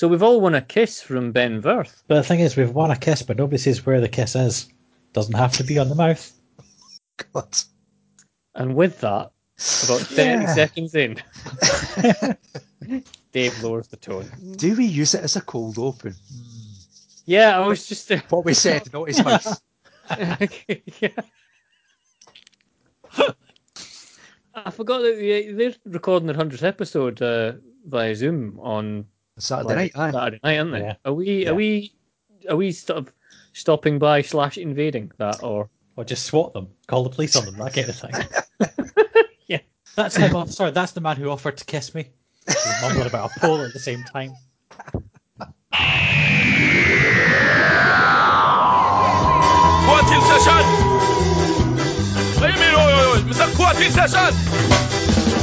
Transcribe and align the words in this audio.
So 0.00 0.08
we've 0.08 0.22
all 0.22 0.40
won 0.40 0.54
a 0.54 0.62
kiss 0.62 1.02
from 1.02 1.30
Ben 1.30 1.60
Verth. 1.60 2.02
But 2.08 2.14
the 2.14 2.22
thing 2.22 2.40
is, 2.40 2.56
we've 2.56 2.70
won 2.70 2.90
a 2.90 2.96
kiss, 2.96 3.20
but 3.20 3.36
nobody 3.36 3.58
says 3.58 3.84
where 3.84 4.00
the 4.00 4.08
kiss 4.08 4.34
is. 4.34 4.66
Doesn't 5.12 5.34
have 5.34 5.52
to 5.58 5.62
be 5.62 5.78
on 5.78 5.90
the 5.90 5.94
mouth. 5.94 6.32
God. 7.34 7.54
And 8.54 8.74
with 8.74 8.98
that, 9.02 9.30
about 9.84 10.00
30 10.00 10.22
Yeah. 10.24 10.54
seconds 10.54 10.94
in, 10.94 11.18
Dave 13.32 13.62
lowers 13.62 13.88
the 13.88 13.98
tone. 13.98 14.24
Do 14.56 14.74
we 14.74 14.86
use 14.86 15.12
it 15.14 15.22
as 15.22 15.36
a 15.36 15.42
cold 15.42 15.76
open? 15.78 16.14
Yeah, 17.26 17.60
I 17.60 17.66
was 17.66 17.86
just. 17.86 18.10
Uh, 18.10 18.22
What 18.30 18.46
we 18.46 18.54
said, 18.54 18.90
not 18.94 19.06
his 19.06 19.22
mouth. 19.22 19.60
yeah. 20.98 21.08
I 24.54 24.70
forgot 24.70 25.02
that 25.02 25.16
they- 25.18 25.52
they're 25.52 25.74
recording 25.84 26.26
their 26.26 26.36
100th 26.36 26.62
episode 26.62 27.20
uh, 27.20 27.52
via 27.84 28.14
Zoom 28.14 28.58
on 28.60 29.04
Saturday 29.40 29.74
night, 29.74 29.92
aye. 29.94 30.10
Saturday 30.12 30.40
night, 30.42 30.58
aren't 30.58 30.72
they? 30.72 30.80
Yeah. 30.80 30.94
Are 31.04 31.12
we? 31.12 31.44
Yeah. 31.44 31.50
Are 31.50 31.54
we? 31.54 31.94
Are 32.48 32.56
we 32.56 32.72
sort 32.72 32.98
of 32.98 33.12
stopping 33.52 33.98
by 33.98 34.22
slash 34.22 34.56
invading 34.58 35.12
that, 35.18 35.42
or 35.42 35.68
Or 35.96 36.04
just 36.04 36.24
swat 36.26 36.52
them, 36.54 36.68
call 36.86 37.02
the 37.04 37.10
police 37.10 37.36
on 37.36 37.44
them, 37.44 37.56
that 37.58 37.74
kind 37.74 37.88
of 37.88 37.96
thing. 37.96 38.14
Yeah. 39.46 39.58
That's 39.96 40.16
him. 40.16 40.34
oh, 40.36 40.46
Sorry, 40.46 40.70
that's 40.70 40.92
the 40.92 41.00
man 41.00 41.16
who 41.16 41.28
offered 41.28 41.56
to 41.58 41.64
kiss 41.64 41.94
me. 41.94 42.04
He 42.04 42.54
was 42.54 42.78
mumbling 42.82 43.06
about 43.08 43.36
a 43.36 43.40
pole 43.40 43.60
at 43.62 43.72
the 43.72 43.80
same 43.80 44.04
time. 44.04 44.32
Quartier 49.86 50.20
session! 50.22 50.64
Wait 52.40 52.54
a 52.54 52.58
minute, 52.58 52.78
oi, 52.78 52.92
oi, 52.92 53.12
oi, 53.12 53.20
Mr. 53.28 53.46
Quartier 53.56 53.90
session! 53.90 55.39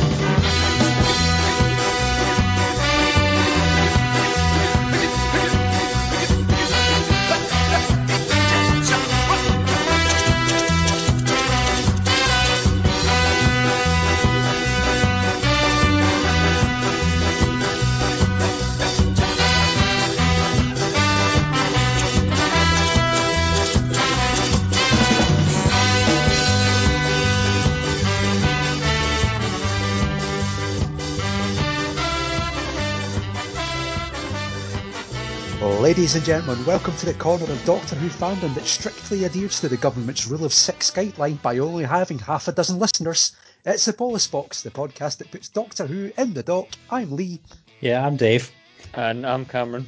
Ladies 35.87 36.15
and 36.15 36.25
gentlemen, 36.25 36.65
welcome 36.65 36.93
to 36.97 37.05
the 37.05 37.13
corner 37.13 37.45
of 37.45 37.63
Doctor 37.63 37.95
Who 37.95 38.09
fandom 38.09 38.53
that 38.55 38.65
strictly 38.65 39.23
adheres 39.23 39.61
to 39.61 39.69
the 39.69 39.77
government's 39.77 40.27
rule 40.27 40.43
of 40.43 40.51
six 40.53 40.91
guideline 40.91 41.41
by 41.41 41.59
only 41.59 41.85
having 41.85 42.19
half 42.19 42.49
a 42.49 42.51
dozen 42.51 42.77
listeners. 42.77 43.31
It's 43.63 43.85
the 43.85 43.93
Bolus 43.93 44.27
Box, 44.27 44.61
the 44.63 44.69
podcast 44.69 45.19
that 45.19 45.31
puts 45.31 45.47
Doctor 45.47 45.87
Who 45.87 46.11
in 46.17 46.33
the 46.33 46.43
dock. 46.43 46.67
I'm 46.89 47.15
Lee. 47.15 47.39
Yeah, 47.79 48.05
I'm 48.05 48.17
Dave. 48.17 48.51
and 48.95 49.25
I'm 49.25 49.45
Cameron. 49.45 49.85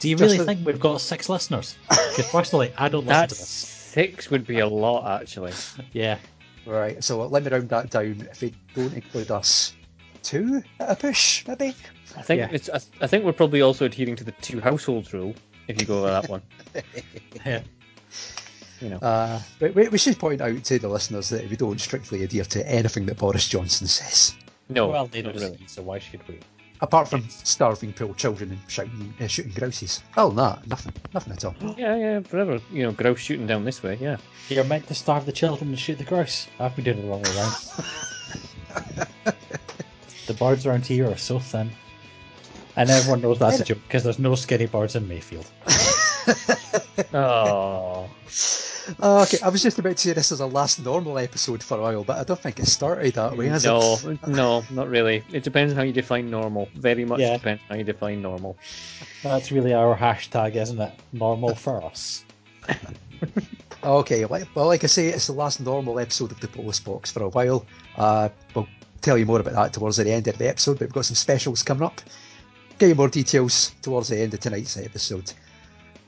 Do 0.00 0.08
you 0.08 0.16
Just 0.16 0.32
really 0.32 0.42
a- 0.42 0.46
think 0.46 0.66
we've 0.66 0.80
got 0.80 1.00
six 1.00 1.28
listeners? 1.28 1.76
Because 1.88 2.28
personally, 2.32 2.72
I 2.76 2.88
don't 2.88 3.06
listen 3.06 3.20
That's 3.20 3.34
to 3.34 3.40
this. 3.40 3.48
six 3.48 4.30
would 4.32 4.48
be 4.48 4.58
a 4.58 4.66
lot 4.66 5.22
actually. 5.22 5.52
Yeah. 5.92 6.18
Right, 6.66 7.04
so 7.04 7.24
let 7.28 7.44
me 7.44 7.50
round 7.52 7.68
that 7.68 7.90
down. 7.90 8.26
If 8.32 8.40
we 8.40 8.52
don't 8.74 8.94
include 8.94 9.30
us, 9.30 9.74
two 10.22 10.62
at 10.78 10.90
a 10.90 10.96
push, 10.96 11.46
maybe. 11.46 11.74
I 12.16 12.22
think 12.22 12.38
Yeah. 12.40 12.48
it's. 12.52 12.68
I, 12.68 12.80
I 13.00 13.06
think 13.06 13.24
we're 13.24 13.32
probably 13.32 13.62
also 13.62 13.84
adhering 13.86 14.16
to 14.16 14.24
the 14.24 14.32
two 14.32 14.60
households 14.60 15.12
rule 15.12 15.34
if 15.68 15.80
you 15.80 15.86
go 15.86 16.02
with 16.02 16.12
that 16.12 16.28
one. 16.30 16.42
yeah. 17.46 17.62
You 18.80 18.90
know. 18.90 18.96
Uh, 18.98 19.40
but 19.58 19.74
we, 19.74 19.88
we 19.88 19.98
should 19.98 20.18
point 20.18 20.40
out 20.40 20.62
to 20.64 20.78
the 20.78 20.88
listeners 20.88 21.28
that 21.28 21.48
we 21.48 21.56
don't 21.56 21.80
strictly 21.80 22.24
adhere 22.24 22.44
to 22.44 22.68
anything 22.68 23.06
that 23.06 23.18
Boris 23.18 23.48
Johnson 23.48 23.86
says, 23.86 24.34
No, 24.68 24.88
well, 24.88 25.06
they 25.06 25.22
don't 25.22 25.34
really. 25.34 25.46
really. 25.52 25.66
so 25.66 25.82
why 25.82 25.98
should 25.98 26.26
we? 26.28 26.40
apart 26.82 27.06
from 27.06 27.22
starving 27.28 27.92
poor 27.92 28.14
children 28.14 28.50
and 28.52 28.58
shouting, 28.66 29.12
uh, 29.20 29.26
shooting 29.26 29.52
grouses. 29.52 30.02
Oh, 30.16 30.30
no, 30.30 30.58
nothing, 30.66 30.94
nothing 31.12 31.34
at 31.34 31.44
all. 31.44 31.54
Yeah, 31.76 31.94
yeah, 31.94 32.20
forever. 32.20 32.58
You 32.72 32.84
know, 32.84 32.92
grouse 32.92 33.18
shooting 33.18 33.46
down 33.46 33.66
this 33.66 33.82
way. 33.82 33.98
Yeah. 34.00 34.16
You're 34.48 34.64
meant 34.64 34.86
to 34.88 34.94
starve 34.94 35.26
the 35.26 35.32
children 35.32 35.68
and 35.68 35.78
shoot 35.78 35.98
the 35.98 36.04
grouse. 36.04 36.46
I've 36.58 36.74
been 36.74 36.86
doing 36.86 36.98
it 37.00 37.02
the 37.02 37.08
wrong 37.08 37.22
way 37.22 37.36
around. 37.36 39.36
the 40.30 40.38
birds 40.38 40.64
around 40.64 40.86
here 40.86 41.10
are 41.10 41.16
so 41.16 41.38
thin. 41.40 41.70
And 42.76 42.88
everyone 42.88 43.20
knows 43.20 43.38
that's 43.40 43.58
a 43.58 43.64
joke 43.64 43.78
because 43.86 44.04
there's 44.04 44.20
no 44.20 44.36
skinny 44.36 44.66
birds 44.66 44.94
in 44.94 45.06
Mayfield. 45.08 45.50
Oh. 47.14 48.08
Oh, 49.00 49.22
okay, 49.22 49.38
I 49.42 49.48
was 49.48 49.62
just 49.62 49.78
about 49.78 49.96
to 49.96 50.02
say 50.08 50.12
this 50.12 50.30
is 50.30 50.40
a 50.40 50.46
last 50.46 50.84
normal 50.84 51.18
episode 51.18 51.62
for 51.62 51.78
a 51.78 51.80
while, 51.80 52.04
but 52.04 52.18
I 52.18 52.24
don't 52.24 52.38
think 52.38 52.58
it 52.58 52.66
started 52.66 53.14
that 53.14 53.36
way, 53.36 53.46
has 53.46 53.64
no, 53.64 53.96
it? 54.04 54.26
no, 54.26 54.62
not 54.70 54.88
really. 54.88 55.24
It 55.32 55.42
depends 55.42 55.72
on 55.72 55.76
how 55.78 55.82
you 55.82 55.92
define 55.92 56.30
normal. 56.30 56.68
Very 56.74 57.04
much 57.04 57.20
Yeah. 57.20 57.36
depends 57.36 57.62
on 57.62 57.68
how 57.68 57.74
you 57.76 57.84
define 57.84 58.20
normal. 58.20 58.56
That's 59.22 59.50
really 59.50 59.72
our 59.72 59.96
hashtag, 59.96 60.56
isn't 60.56 60.80
it? 60.80 60.92
Normal 61.12 61.54
for 61.54 61.82
us. 61.82 62.24
Okay, 63.82 64.26
well, 64.26 64.66
like 64.66 64.84
I 64.84 64.88
say, 64.88 65.08
it's 65.08 65.26
the 65.26 65.32
last 65.32 65.58
normal 65.58 65.98
episode 65.98 66.32
of 66.32 66.40
the 66.40 66.48
Bolus 66.48 66.80
Box 66.80 67.10
for 67.10 67.22
a 67.22 67.30
while. 67.30 67.64
Uh, 67.96 68.28
we'll 68.54 68.68
tell 69.00 69.18
you 69.18 69.26
more 69.26 69.40
about 69.40 69.54
that 69.54 69.72
towards 69.72 69.96
the 69.96 70.10
end 70.10 70.28
of 70.28 70.38
the 70.38 70.48
episode, 70.48 70.78
but 70.78 70.82
we've 70.82 70.92
got 70.92 71.04
some 71.06 71.16
specials 71.16 71.62
coming 71.62 71.82
up. 71.82 72.00
Get 72.78 72.88
you 72.88 72.94
more 72.94 73.08
details 73.08 73.74
towards 73.82 74.08
the 74.08 74.18
end 74.20 74.34
of 74.34 74.40
tonight's 74.40 74.76
episode. 74.76 75.32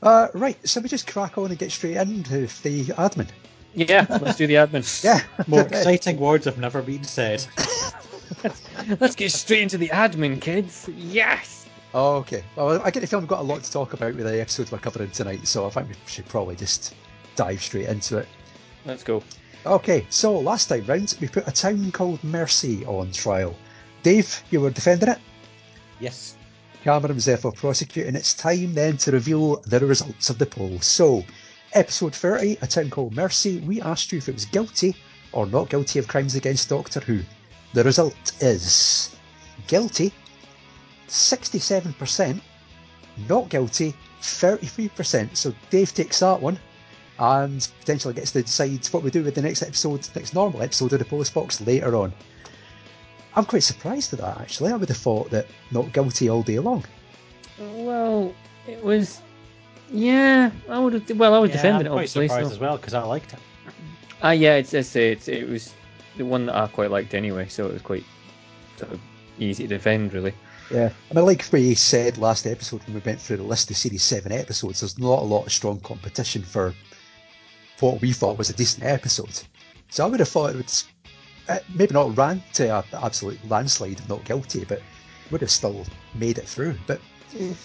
Uh, 0.03 0.29
right, 0.35 0.57
so 0.67 0.81
we 0.81 0.89
just 0.89 1.07
crack 1.07 1.39
on 1.39 1.51
and 1.51 1.59
get 1.59 1.71
straight 1.71 1.97
into 1.97 2.41
the 2.63 2.85
admin. 2.95 3.29
Yeah, 3.75 4.07
let's 4.21 4.37
do 4.37 4.47
the 4.47 4.55
admin. 4.55 4.83
Yeah. 5.05 5.23
More 5.47 5.63
exciting 5.63 6.19
words 6.19 6.45
have 6.45 6.59
never 6.59 6.83
been 6.83 7.05
said. 7.05 7.45
Let's 9.01 9.15
get 9.15 9.31
straight 9.31 9.63
into 9.63 9.79
the 9.79 9.89
admin, 9.89 10.41
kids. 10.41 10.89
Yes. 10.97 11.67
Oh, 11.95 12.17
okay. 12.17 12.43
Well, 12.57 12.81
I 12.83 12.91
get 12.91 13.01
the 13.01 13.07
feeling 13.07 13.25
we've 13.25 13.29
got 13.29 13.41
a 13.41 13.43
lot 13.43 13.63
to 13.63 13.71
talk 13.71 13.93
about 13.93 14.15
with 14.15 14.25
the 14.25 14.41
episode 14.41 14.71
we're 14.71 14.79
covering 14.79 15.11
tonight, 15.11 15.47
so 15.47 15.67
I 15.67 15.71
think 15.71 15.89
we 15.89 15.95
should 16.07 16.27
probably 16.27 16.57
just 16.57 16.95
dive 17.37 17.63
straight 17.63 17.89
into 17.89 18.19
it. 18.19 18.29
Let's 18.85 19.05
go. 19.05 19.23
Okay, 19.65 20.05
so 20.11 20.37
last 20.37 20.67
time 20.67 20.85
round, 20.87 21.15
we 21.21 21.29
put 21.29 21.47
a 21.47 21.53
town 21.53 21.93
called 21.93 22.25
Mercy 22.25 22.85
on 22.85 23.13
trial. 23.13 23.55
Dave, 24.03 24.43
you 24.51 24.61
were 24.61 24.71
defending 24.71 25.11
it. 25.11 25.19
Yes. 26.01 26.37
Cameron 26.83 27.15
was 27.15 27.27
therefore 27.27 27.53
prosecuting. 27.53 28.17
It's 28.17 28.35
time 28.35 28.75
then 28.75 28.97
to 28.99 29.13
reveal 29.13 29.61
the 29.61 29.79
results 29.79 30.31
of 30.31 30.39
the 30.39 30.47
poll. 30.47 30.81
So, 30.81 31.23
episode 31.75 32.13
30, 32.13 32.59
A 32.61 32.67
Town 32.67 32.91
Called 32.91 33.15
Mercy, 33.15 33.61
we 33.61 33.81
asked 33.81 34.11
you 34.11 34.19
if 34.19 34.29
it 34.29 34.35
was 34.35 34.47
guilty 34.47 34.97
or 35.31 35.47
not 35.47 35.71
guilty 35.71 36.01
of 36.01 36.09
crimes 36.09 36.35
against 36.35 36.69
Doctor 36.69 36.99
Who. 36.99 37.21
The 37.73 37.85
result 37.85 38.33
is 38.41 39.15
guilty, 39.69 40.13
67%, 41.07 42.41
not 43.29 43.49
guilty, 43.49 43.95
33%. 44.23 45.37
So, 45.37 45.55
Dave 45.71 45.95
takes 45.95 46.19
that 46.19 46.43
one 46.43 46.59
and 47.23 47.69
potentially 47.79 48.13
gets 48.15 48.33
to 48.33 48.43
decide 48.43 48.85
what 48.89 49.05
we 49.05 49.11
do 49.11 49.23
with 49.23 49.37
the 49.37 49.43
next 49.43 49.63
episode, 49.63 50.09
next 50.17 50.35
normal 50.35 50.61
episode 50.61 50.93
of 50.93 50.99
the 50.99 51.05
Post 51.05 51.33
Box 51.33 51.61
later 51.61 51.95
on. 51.95 52.13
I'm 53.37 53.45
quite 53.45 53.63
surprised 53.63 54.13
at 54.13 54.19
that 54.19 54.41
actually. 54.41 54.73
I 54.73 54.77
would 54.77 54.89
have 54.89 54.99
thought 54.99 55.31
that 55.31 55.47
not 55.71 55.93
guilty 55.93 56.29
all 56.29 56.43
day 56.43 56.59
long. 56.59 56.85
Well, 57.61 58.35
it 58.67 58.83
was. 58.83 59.21
Yeah, 59.91 60.51
I 60.69 60.79
would 60.81 60.95
have. 60.95 61.17
Well, 61.17 61.35
I 61.35 61.39
was 61.39 61.51
Yeah, 61.51 61.57
defending 61.57 61.87
I'm 61.87 61.87
it 61.87 61.91
quite 61.91 61.95
obviously. 62.01 62.29
surprised 62.29 62.49
So. 62.49 62.55
as 62.55 62.59
well 62.59 62.77
because 62.77 62.95
I 62.95 63.03
liked 63.05 63.33
it. 63.35 63.39
Ah, 64.21 64.33
yeah, 64.33 64.57
it's, 64.57 64.75
it's 64.75 64.97
it's 64.97 65.29
it 65.29 65.49
was 65.49 65.73
the 66.17 66.25
one 66.25 66.47
that 66.47 66.57
I 66.57 66.67
quite 66.67 66.91
liked 66.91 67.15
anyway, 67.15 67.47
so 67.49 67.67
it 67.67 67.73
was 67.73 67.83
quite 67.83 68.05
sort 68.79 68.93
of 68.93 69.01
easy 69.39 69.65
to 69.65 69.69
defend, 69.77 70.13
really. 70.13 70.35
Yeah. 70.73 70.91
I 71.11 71.15
mean, 71.15 71.25
like 71.27 71.45
we 71.53 71.75
said 71.75 72.19
last 72.19 72.47
episode 72.47 72.83
when 72.85 72.95
we 72.95 73.01
went 73.05 73.21
through 73.21 73.37
the 73.39 73.43
list 73.43 73.71
of 73.71 73.77
Series 73.77 74.03
7 74.03 74.33
episodes, 74.33 74.81
there's 74.81 74.99
not 74.99 75.21
a 75.21 75.25
lot 75.25 75.47
of 75.47 75.53
strong 75.53 75.79
competition 75.81 76.43
for 76.43 76.75
what 77.83 78.01
we 78.01 78.13
thought 78.13 78.39
was 78.39 78.49
a 78.49 78.55
decent 78.55 78.85
episode. 78.85 79.43
So 79.91 80.05
I 80.05 80.09
would 80.09 80.21
have 80.21 80.29
thought 80.29 80.51
it 80.51 80.57
would 80.57 80.73
uh, 81.49 81.59
maybe 81.75 81.93
not 81.93 82.17
ran 82.17 82.43
to 82.55 82.79
an 82.79 82.85
absolute 83.03 83.39
landslide 83.49 83.99
of 83.99 84.09
not 84.09 84.25
guilty, 84.25 84.65
but 84.65 84.81
would 85.31 85.41
have 85.41 85.51
still 85.51 85.85
made 86.15 86.39
it 86.39 86.49
through. 86.49 86.77
But 86.87 87.01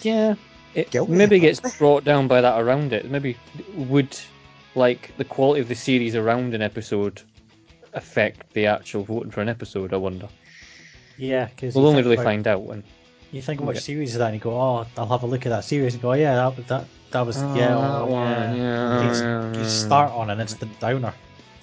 Yeah, 0.02 0.34
it 0.74 0.90
Guilty, 0.90 1.12
maybe 1.12 1.38
gets 1.38 1.60
brought 1.78 2.04
down 2.04 2.26
by 2.28 2.40
that 2.40 2.60
around 2.60 2.92
it. 2.92 3.10
Maybe 3.10 3.36
would 3.74 4.18
like 4.74 5.16
the 5.16 5.24
quality 5.24 5.60
of 5.60 5.68
the 5.68 5.74
series 5.74 6.16
around 6.16 6.52
an 6.54 6.62
episode 6.62 7.22
affect 7.94 8.52
the 8.52 8.66
actual 8.66 9.04
voting 9.04 9.30
for 9.30 9.40
an 9.40 9.48
episode? 9.48 9.94
I 9.94 9.96
wonder. 9.96 10.28
Yeah, 11.16 11.46
because 11.46 11.74
We'll 11.74 11.86
only 11.86 12.02
really 12.02 12.16
find 12.16 12.46
out 12.46 12.62
when. 12.62 12.82
You 13.30 13.42
think 13.42 13.60
what 13.60 13.76
series 13.76 14.12
is 14.12 14.18
that, 14.18 14.26
and 14.26 14.34
you 14.34 14.40
go, 14.40 14.58
"Oh, 14.58 14.86
I'll 14.96 15.08
have 15.08 15.22
a 15.22 15.26
look 15.26 15.44
at 15.44 15.50
that 15.50 15.64
series," 15.64 15.92
and 15.92 16.02
go, 16.02 16.12
"Yeah, 16.14 16.34
that 16.34 16.56
was 16.56 16.66
that 16.66 16.86
that 17.10 17.26
was 17.26 17.36
Oh, 17.38 17.54
yeah, 17.54 17.68
that 17.74 17.76
oh, 17.76 18.06
one, 18.06 18.26
yeah." 18.28 18.54
yeah, 18.54 19.52
You 19.54 19.60
you 19.60 19.64
start 19.66 20.12
on 20.12 20.30
an 20.30 20.40
instant 20.40 20.78
downer. 20.80 21.14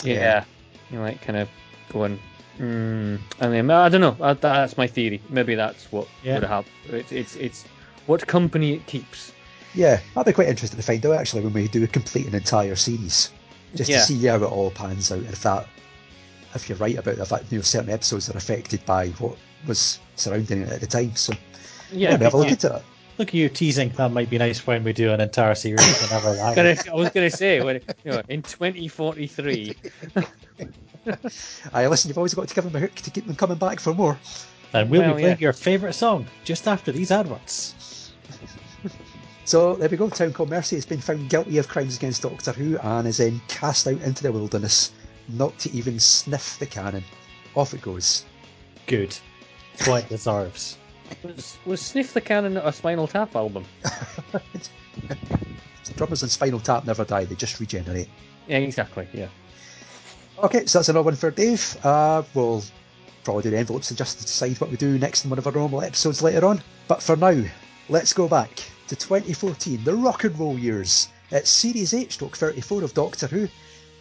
Yeah, 0.03 0.43
you 0.91 0.99
like 0.99 1.21
kind 1.21 1.37
of 1.37 1.49
going. 1.91 2.19
Mm, 2.59 3.19
I 3.41 3.47
mean, 3.49 3.69
I 3.69 3.89
don't 3.89 4.01
know. 4.01 4.15
Uh, 4.19 4.33
That's 4.33 4.77
my 4.77 4.87
theory. 4.87 5.21
Maybe 5.29 5.55
that's 5.55 5.91
what 5.91 6.07
Yeah. 6.23 6.35
would 6.35 6.43
have 6.43 6.65
happened. 6.65 6.95
It's, 7.01 7.11
it's 7.11 7.35
it's 7.35 7.65
what 8.05 8.25
company 8.27 8.73
it 8.73 8.85
keeps. 8.87 9.31
Yeah, 9.73 9.99
I'd 10.15 10.25
be 10.25 10.31
quite 10.31 10.47
interested 10.47 10.77
to 10.77 10.83
find 10.83 11.05
out 11.05 11.15
actually 11.19 11.41
when 11.43 11.51
we 11.53 11.67
do 11.67 11.83
a 11.83 11.87
complete 11.87 12.27
an 12.27 12.35
entire 12.35 12.75
series, 12.75 13.29
just 13.75 13.89
Yeah. 13.89 13.99
to 13.99 14.05
see 14.05 14.25
how 14.25 14.35
it 14.37 14.43
all 14.43 14.71
pans 14.71 15.11
out. 15.11 15.19
If 15.23 15.43
that, 15.43 15.67
if 16.53 16.69
you're 16.69 16.77
right 16.77 16.97
about 16.97 17.17
the 17.17 17.25
fact 17.25 17.51
you 17.51 17.57
know 17.57 17.61
certain 17.61 17.89
episodes 17.89 18.29
are 18.29 18.37
affected 18.37 18.85
by 18.85 19.07
what 19.19 19.35
was 19.67 19.99
surrounding 20.15 20.61
it 20.61 20.69
at 20.69 20.79
the 20.79 20.87
time. 20.87 21.13
So 21.15 21.33
Yeah, 21.91 22.11
yeah, 22.11 22.17
have 22.17 22.33
a 22.33 22.37
look 22.37 22.47
yeah. 22.47 22.53
into 22.53 22.75
it. 22.77 22.83
Look 23.17 23.29
at 23.29 23.33
you 23.33 23.47
teasing. 23.49 23.89
That 23.89 24.11
might 24.11 24.29
be 24.29 24.37
nice 24.37 24.67
when 24.67 24.83
we 24.83 24.91
do 24.93 25.11
an 25.11 25.21
entire 25.21 25.55
series. 25.55 25.81
Whenever 26.03 26.33
that 26.35 26.55
Gonna- 26.85 26.91
I 26.91 26.95
was 26.95 27.09
going 27.09 27.29
to 27.29 27.35
say, 27.35 27.61
when, 27.61 27.79
you 28.03 28.11
know, 28.11 28.21
in 28.27 28.41
2043, 28.41 29.75
Aye, 31.73 31.87
listen, 31.87 32.09
you've 32.09 32.17
always 32.17 32.33
got 32.33 32.47
to 32.47 32.55
give 32.55 32.63
them 32.65 32.75
a 32.75 32.79
hook 32.79 32.95
to 32.95 33.11
keep 33.11 33.25
them 33.27 33.35
coming 33.35 33.57
back 33.57 33.79
for 33.79 33.93
more. 33.93 34.17
And 34.73 34.89
we'll 34.89 35.01
Well, 35.01 35.13
be 35.15 35.21
playing 35.21 35.37
yeah. 35.37 35.43
your 35.43 35.53
favourite 35.53 35.93
song 35.93 36.25
just 36.43 36.67
after 36.67 36.91
these 36.91 37.11
adverts. 37.11 38.11
So 39.47 39.75
there 39.75 39.87
we 39.89 39.95
go. 39.95 40.09
Town 40.09 40.33
called 40.33 40.49
Mercy 40.49 40.75
has 40.75 40.87
been 40.87 40.99
found 40.99 41.29
guilty 41.29 41.59
of 41.59 41.67
crimes 41.67 41.97
against 41.97 42.23
Doctor 42.23 42.51
Who 42.51 42.79
and 42.79 43.07
is 43.07 43.17
then 43.17 43.39
cast 43.47 43.85
out 43.85 44.01
into 44.01 44.23
the 44.23 44.31
wilderness, 44.31 44.91
not 45.29 45.59
to 45.59 45.71
even 45.71 45.99
sniff 45.99 46.57
the 46.57 46.65
canon. 46.65 47.03
Off 47.53 47.75
it 47.75 47.83
goes. 47.83 48.25
Good. 48.87 49.15
Quite 49.83 49.87
what 49.87 50.03
it 50.05 50.09
deserves. 50.09 50.79
Was, 51.23 51.57
was 51.65 51.81
Sniff 51.81 52.13
the 52.13 52.21
Cannon 52.21 52.57
a 52.57 52.71
Spinal 52.71 53.07
Tap 53.07 53.35
album? 53.35 53.65
Drummers 55.95 56.23
and 56.23 56.31
Spinal 56.31 56.59
Tap 56.59 56.85
never 56.85 57.05
die; 57.05 57.25
they 57.25 57.35
just 57.35 57.59
regenerate. 57.59 58.09
Yeah, 58.47 58.57
exactly. 58.57 59.07
Yeah. 59.13 59.27
Okay, 60.43 60.65
so 60.65 60.79
that's 60.79 60.89
another 60.89 61.05
one 61.05 61.15
for 61.15 61.31
Dave. 61.31 61.77
Uh, 61.83 62.23
we'll 62.33 62.63
probably 63.23 63.43
do 63.43 63.49
the 63.49 63.57
envelopes 63.57 63.89
and 63.89 63.97
just 63.97 64.19
decide 64.19 64.59
what 64.59 64.69
we 64.69 64.77
do 64.77 64.99
next 64.99 65.23
in 65.23 65.29
one 65.29 65.39
of 65.39 65.47
our 65.47 65.53
normal 65.53 65.81
episodes 65.81 66.21
later 66.21 66.45
on. 66.45 66.61
But 66.87 67.01
for 67.01 67.15
now, 67.15 67.41
let's 67.89 68.13
go 68.13 68.27
back 68.27 68.61
to 68.87 68.95
2014, 68.95 69.83
the 69.83 69.95
rock 69.95 70.25
and 70.25 70.37
roll 70.37 70.59
years. 70.59 71.07
It's 71.31 71.49
Series 71.49 71.93
8, 71.93 72.11
stroke 72.11 72.37
34 72.37 72.83
of 72.83 72.93
Doctor 72.93 73.27
Who, 73.27 73.47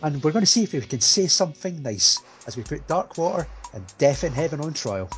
and 0.03 0.23
we're 0.23 0.33
going 0.33 0.45
to 0.45 0.51
see 0.51 0.65
if 0.65 0.73
we 0.73 0.81
can 0.83 1.01
say 1.01 1.27
something 1.27 1.83
nice 1.83 2.21
as 2.47 2.57
we 2.57 2.63
put 2.63 2.87
Dark 2.87 3.17
Water 3.17 3.47
and 3.75 3.85
Death 3.99 4.23
in 4.23 4.33
Heaven 4.33 4.61
on 4.61 4.73
trial. 4.73 5.09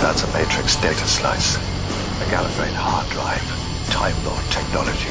That's 0.00 0.22
a 0.22 0.32
Matrix 0.32 0.76
data 0.80 1.06
slice. 1.06 1.56
A 1.56 2.26
Gallifreyan 2.30 2.78
hard 2.78 3.10
drive. 3.10 3.42
Time 3.90 4.14
Lord 4.24 4.44
technology. 4.54 5.10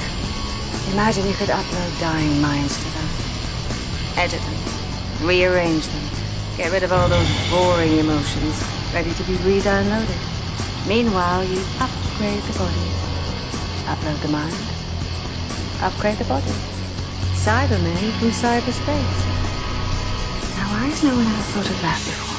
Imagine 0.95 1.27
you 1.27 1.35
could 1.35 1.49
upload 1.49 1.99
dying 1.99 2.41
minds 2.41 2.71
to 2.79 2.87
them. 2.95 3.09
Edit 4.15 4.39
them. 4.39 5.27
Rearrange 5.27 5.85
them. 5.87 6.03
Get 6.55 6.71
rid 6.71 6.83
of 6.83 6.91
all 6.93 7.09
those 7.09 7.27
boring 7.51 7.99
emotions, 7.99 8.55
ready 8.93 9.13
to 9.13 9.23
be 9.23 9.35
re-downloaded. 9.43 10.17
Meanwhile, 10.87 11.43
you 11.43 11.59
upgrade 11.83 12.41
the 12.47 12.55
body. 12.57 12.87
Upload 13.91 14.21
the 14.23 14.31
mind. 14.31 14.55
Upgrade 15.83 16.17
the 16.17 16.25
body. 16.25 16.55
Cybermen 17.43 18.11
from 18.17 18.31
cyberspace. 18.31 19.19
Now, 20.55 20.71
why 20.71 20.87
has 20.87 21.03
no 21.03 21.13
one 21.13 21.27
ever 21.27 21.43
thought 21.51 21.69
of 21.69 21.81
that 21.81 21.99
before? 22.05 22.36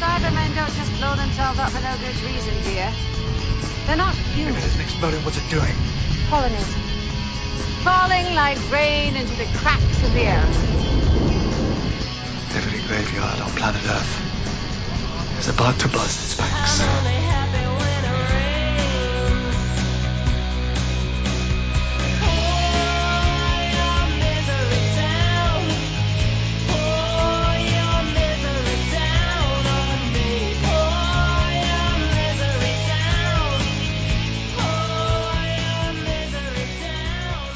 Cybermen 0.00 0.54
don't 0.56 0.72
just 0.72 0.96
blow 0.96 1.14
themselves 1.14 1.58
up 1.58 1.68
for 1.68 1.82
no 1.82 1.92
good 2.00 2.16
reason, 2.24 2.54
dear. 2.64 2.90
They're 3.84 4.00
not 4.00 4.14
human. 4.32 4.56
It 4.56 4.64
isn't 4.64 4.80
exploding. 4.80 5.20
What's 5.24 5.36
it 5.36 5.44
doing? 5.50 5.74
Pollinating. 6.32 6.80
Falling 7.84 8.34
like 8.34 8.56
rain 8.72 9.14
into 9.14 9.36
the 9.36 9.44
cracks 9.58 10.02
of 10.02 10.14
the 10.14 10.24
earth. 10.26 10.56
Every 12.56 12.80
graveyard 12.88 13.40
on 13.40 13.50
planet 13.50 13.84
Earth 13.84 15.38
is 15.38 15.48
about 15.48 15.78
to 15.80 15.88
bust 15.88 16.24
its 16.24 16.34
banks. 16.34 16.80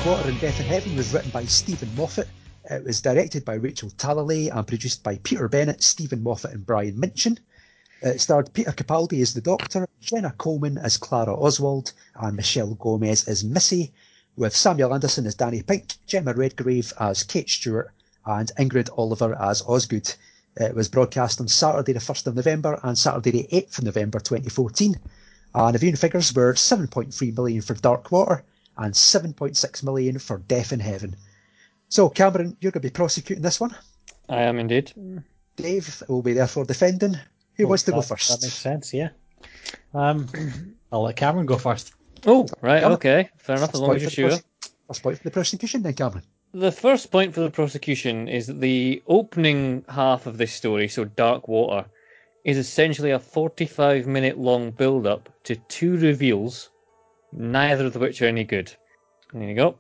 Water 0.05 0.29
and 0.29 0.39
Death 0.39 0.61
in 0.61 0.67
Heaven 0.67 0.97
was 0.97 1.15
written 1.15 1.31
by 1.31 1.47
Steven 1.47 1.89
Moffat. 1.97 2.29
It 2.71 2.85
was 2.85 3.01
directed 3.01 3.43
by 3.43 3.55
Rachel 3.55 3.89
Talalay 3.89 4.55
and 4.55 4.67
produced 4.67 5.03
by 5.03 5.17
Peter 5.23 5.49
Bennett, 5.49 5.83
Steven 5.83 6.23
Moffat, 6.23 6.53
and 6.53 6.67
Brian 6.67 7.01
Minchin. 7.01 7.39
It 8.03 8.21
starred 8.21 8.53
Peter 8.53 8.73
Capaldi 8.73 9.23
as 9.23 9.33
the 9.33 9.41
Doctor, 9.41 9.89
Jenna 10.03 10.35
Coleman 10.37 10.77
as 10.77 10.99
Clara 10.99 11.35
Oswald, 11.35 11.95
and 12.17 12.37
Michelle 12.37 12.75
Gomez 12.75 13.27
as 13.27 13.45
Missy, 13.45 13.95
with 14.37 14.55
Samuel 14.55 14.93
Anderson 14.93 15.25
as 15.25 15.37
Danny 15.37 15.63
Pink, 15.63 15.95
Gemma 16.07 16.35
Redgrave 16.35 16.93
as 17.01 17.23
Kate 17.23 17.49
Stewart, 17.49 17.91
and 18.27 18.53
Ingrid 18.59 18.91
Oliver 18.99 19.35
as 19.41 19.63
Osgood. 19.63 20.15
It 20.59 20.75
was 20.75 20.91
broadcast 20.91 21.41
on 21.41 21.49
Saturday 21.49 21.95
the 21.95 21.99
1st 22.01 22.27
of 22.27 22.37
November 22.37 22.79
and 22.83 22.99
Saturday 22.99 23.31
the 23.31 23.49
8th 23.51 23.79
of 23.79 23.85
November 23.85 24.21
2014. 24.21 25.01
And 25.55 25.75
the 25.75 25.79
viewing 25.79 25.97
figures 25.97 26.35
were 26.35 26.53
7.3 26.53 27.35
million 27.35 27.63
for 27.63 27.73
Dark 27.73 28.13
Water 28.13 28.45
and 28.79 28.93
7.6 28.95 29.83
million 29.83 30.19
for 30.19 30.39
Death 30.39 30.73
in 30.73 30.81
Heaven. 30.81 31.17
So, 31.89 32.09
Cameron, 32.09 32.57
you're 32.61 32.73
going 32.73 32.83
to 32.83 32.89
be 32.89 32.93
prosecuting 32.93 33.43
this 33.43 33.61
one. 33.61 33.75
I 34.29 34.43
am 34.43 34.59
indeed. 34.59 34.93
Dave 35.57 36.03
will 36.09 36.23
be 36.23 36.33
therefore 36.33 36.65
defending. 36.65 37.17
Who 37.57 37.69
wants 37.69 37.85
to 37.85 37.93
go 37.93 38.03
first? 38.03 38.29
That 38.31 38.43
makes 38.43 38.55
sense, 38.55 38.93
yeah. 38.93 39.11
Um, 39.93 40.27
I'll 40.91 41.03
let 41.03 41.17
Cameron 41.17 41.47
go 41.47 41.57
first. 41.59 41.93
Oh, 42.27 42.47
right, 42.63 42.81
Come 42.81 42.93
on. 42.93 42.97
okay. 42.97 43.29
Fair 43.37 43.57
enough, 43.57 43.75
as 43.75 43.81
long 43.81 43.95
as 43.97 44.03
you're 44.03 44.11
sure. 44.11 44.29
pros- 44.31 44.43
First 44.89 45.03
point 45.03 45.19
for 45.19 45.25
the 45.25 45.31
prosecution, 45.31 45.83
then, 45.83 45.95
Cameron. 45.95 46.25
The 46.53 46.73
first 46.73 47.11
point 47.11 47.35
for 47.35 47.41
the 47.41 47.51
prosecution 47.51 48.29
is 48.29 48.47
that 48.49 48.61
the 48.61 49.03
opening 49.07 49.85
half 49.89 50.27
of 50.27 50.39
this 50.39 50.53
story, 50.53 50.89
so 50.89 51.05
Dark 51.05 51.49
Water, 51.49 51.87
is 52.45 52.59
essentially 52.59 53.11
a 53.11 53.19
45 53.19 54.07
minute 54.07 54.39
long 54.39 54.71
build 54.71 55.07
up 55.07 55.29
to 55.45 55.57
two 55.57 55.97
reveals, 55.97 56.71
neither 57.35 57.87
of 57.87 57.97
which 57.97 58.23
are 58.23 58.27
any 58.27 58.45
good. 58.45 58.75
There 59.33 59.49
you 59.49 59.55
go. 59.55 59.79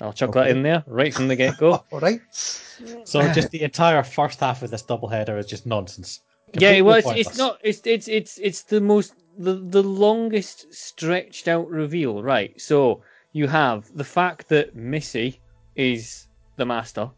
I'll 0.00 0.12
chuck 0.12 0.32
that 0.32 0.48
in 0.48 0.62
there 0.62 0.84
right 0.86 1.14
from 1.14 1.28
the 1.28 1.36
get 1.36 1.56
go. 1.56 1.82
All 1.92 2.00
right. 2.00 2.20
So 2.30 3.32
just 3.32 3.50
the 3.50 3.62
entire 3.62 4.02
first 4.02 4.40
half 4.40 4.62
of 4.62 4.70
this 4.70 4.82
doubleheader 4.82 5.38
is 5.38 5.46
just 5.46 5.66
nonsense. 5.66 6.20
yeah, 6.48 6.74
Completely 6.78 6.82
well, 6.82 6.96
it's, 6.96 7.28
it's 7.28 7.38
not. 7.38 7.58
It's 7.62 7.80
it's 7.84 8.08
it's 8.08 8.38
it's 8.38 8.62
the 8.62 8.80
most 8.80 9.14
the 9.38 9.54
the 9.54 9.82
longest 9.82 10.72
stretched 10.72 11.48
out 11.48 11.68
reveal, 11.70 12.22
right? 12.22 12.60
So 12.60 13.02
you 13.32 13.46
have 13.48 13.90
the 13.96 14.04
fact 14.04 14.48
that 14.48 14.74
Missy 14.76 15.40
is 15.76 16.28
the 16.56 16.66
master 16.66 17.10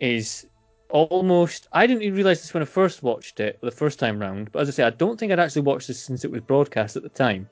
is 0.00 0.46
almost. 0.90 1.68
I 1.72 1.86
didn't 1.86 2.02
even 2.02 2.16
realize 2.16 2.42
this 2.42 2.52
when 2.52 2.62
I 2.62 2.66
first 2.66 3.02
watched 3.02 3.40
it 3.40 3.58
the 3.62 3.70
first 3.70 3.98
time 3.98 4.18
round, 4.18 4.52
but 4.52 4.60
as 4.60 4.68
I 4.68 4.72
say, 4.72 4.84
I 4.84 4.90
don't 4.90 5.18
think 5.18 5.32
I'd 5.32 5.40
actually 5.40 5.62
watched 5.62 5.88
this 5.88 6.02
since 6.02 6.24
it 6.24 6.30
was 6.30 6.42
broadcast 6.42 6.96
at 6.96 7.02
the 7.02 7.08
time. 7.08 7.48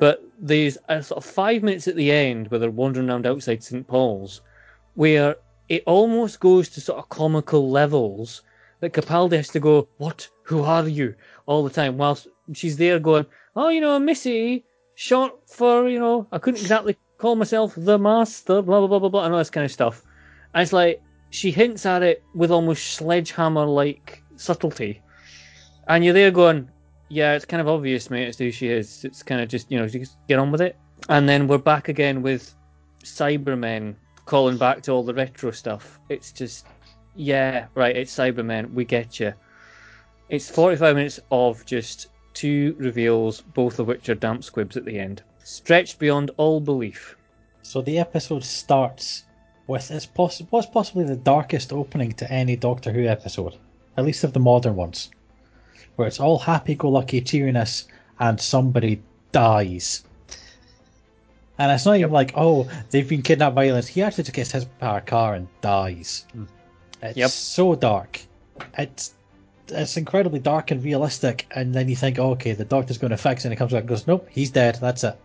But 0.00 0.24
there's 0.38 0.78
a 0.88 1.02
sort 1.02 1.18
of 1.18 1.30
five 1.30 1.62
minutes 1.62 1.86
at 1.86 1.94
the 1.94 2.10
end 2.10 2.48
where 2.48 2.58
they're 2.58 2.70
wandering 2.70 3.10
around 3.10 3.26
outside 3.26 3.62
St 3.62 3.86
Paul's, 3.86 4.40
where 4.94 5.36
it 5.68 5.82
almost 5.86 6.40
goes 6.40 6.70
to 6.70 6.80
sort 6.80 6.98
of 6.98 7.10
comical 7.10 7.70
levels 7.70 8.40
that 8.80 8.94
Capaldi 8.94 9.36
has 9.36 9.48
to 9.50 9.60
go, 9.60 9.88
"What? 9.98 10.26
Who 10.44 10.62
are 10.62 10.88
you?" 10.88 11.14
all 11.44 11.62
the 11.62 11.68
time, 11.68 11.98
whilst 11.98 12.28
she's 12.54 12.78
there 12.78 12.98
going, 12.98 13.26
"Oh, 13.54 13.68
you 13.68 13.82
know, 13.82 13.98
Missy, 13.98 14.64
short 14.94 15.34
for 15.46 15.86
you 15.86 15.98
know, 15.98 16.26
I 16.32 16.38
couldn't 16.38 16.62
exactly 16.62 16.96
call 17.18 17.36
myself 17.36 17.74
the 17.76 17.98
master, 17.98 18.62
blah 18.62 18.78
blah 18.80 18.88
blah 18.88 19.00
blah 19.00 19.10
blah, 19.10 19.24
and 19.26 19.34
all 19.34 19.38
this 19.38 19.50
kind 19.50 19.66
of 19.66 19.70
stuff." 19.70 20.02
And 20.54 20.62
it's 20.62 20.72
like 20.72 21.02
she 21.28 21.50
hints 21.50 21.84
at 21.84 22.02
it 22.02 22.22
with 22.34 22.50
almost 22.50 22.94
sledgehammer-like 22.94 24.22
subtlety, 24.36 25.02
and 25.88 26.02
you're 26.02 26.14
there 26.14 26.30
going, 26.30 26.70
"Yeah, 27.10 27.34
it's 27.34 27.44
kind 27.44 27.60
of 27.60 27.68
obvious, 27.68 28.08
mate, 28.08 28.28
It's 28.28 28.38
who 28.38 28.50
she 28.50 28.68
is. 28.68 29.04
It's 29.04 29.22
kind 29.22 29.40
of 29.40 29.48
just 29.48 29.70
you 29.70 29.78
know, 29.78 29.86
just 29.86 30.16
get 30.28 30.38
on 30.38 30.50
with 30.50 30.62
it." 30.62 30.76
And 31.08 31.28
then 31.28 31.46
we're 31.46 31.58
back 31.58 31.88
again 31.88 32.22
with 32.22 32.54
Cybermen 33.04 33.94
calling 34.24 34.56
back 34.56 34.82
to 34.82 34.92
all 34.92 35.02
the 35.02 35.12
retro 35.14 35.50
stuff. 35.50 35.98
It's 36.08 36.32
just 36.32 36.66
yeah, 37.14 37.66
right, 37.74 37.96
it's 37.96 38.14
Cybermen, 38.14 38.72
we 38.72 38.84
get 38.84 39.20
you. 39.20 39.34
It's 40.28 40.48
45 40.48 40.94
minutes 40.94 41.20
of 41.30 41.66
just 41.66 42.08
two 42.34 42.76
reveals, 42.78 43.40
both 43.40 43.78
of 43.78 43.88
which 43.88 44.08
are 44.08 44.14
damp 44.14 44.44
squibs 44.44 44.76
at 44.76 44.84
the 44.84 44.98
end. 44.98 45.22
Stretched 45.42 45.98
beyond 45.98 46.30
all 46.36 46.60
belief. 46.60 47.16
So 47.62 47.82
the 47.82 47.98
episode 47.98 48.44
starts 48.44 49.24
with 49.66 49.90
its 49.90 50.06
poss- 50.06 50.42
what's 50.50 50.68
possibly 50.68 51.04
the 51.04 51.16
darkest 51.16 51.72
opening 51.72 52.12
to 52.12 52.30
any 52.32 52.56
Doctor 52.56 52.92
Who 52.92 53.06
episode, 53.06 53.56
at 53.96 54.04
least 54.04 54.24
of 54.24 54.32
the 54.32 54.40
modern 54.40 54.76
ones, 54.76 55.10
where 56.00 56.08
it's 56.08 56.18
all 56.18 56.38
happy-go-lucky 56.38 57.20
cheeriness 57.20 57.86
and 58.18 58.40
somebody 58.40 59.02
dies. 59.32 60.02
And 61.58 61.70
it's 61.70 61.84
not 61.84 61.96
even 61.98 62.10
like, 62.10 62.32
oh, 62.36 62.68
they've 62.90 63.06
been 63.06 63.20
kidnapped 63.20 63.54
by 63.54 63.64
aliens. 63.64 63.86
He 63.86 64.02
actually 64.02 64.24
just 64.24 64.34
gets 64.34 64.50
hit 64.52 64.66
by 64.78 64.96
a 64.96 65.00
car 65.02 65.34
and 65.34 65.46
dies. 65.60 66.24
Hmm. 66.32 66.44
It's 67.02 67.18
Yep. 67.18 67.30
so 67.30 67.74
dark. 67.74 68.20
It's 68.78 69.14
it's 69.68 69.96
incredibly 69.96 70.40
dark 70.40 70.70
and 70.70 70.82
realistic, 70.82 71.46
and 71.54 71.72
then 71.72 71.88
you 71.88 71.94
think, 71.96 72.18
oh, 72.18 72.30
okay, 72.32 72.52
the 72.52 72.64
doctor's 72.64 72.98
going 72.98 73.12
to 73.12 73.16
fix 73.16 73.44
it, 73.44 73.48
and 73.48 73.52
he 73.52 73.56
comes 73.56 73.72
back 73.72 73.82
and 73.82 73.88
goes, 73.88 74.06
nope, 74.06 74.26
he's 74.30 74.50
dead, 74.50 74.78
that's 74.80 75.04
it. 75.04 75.16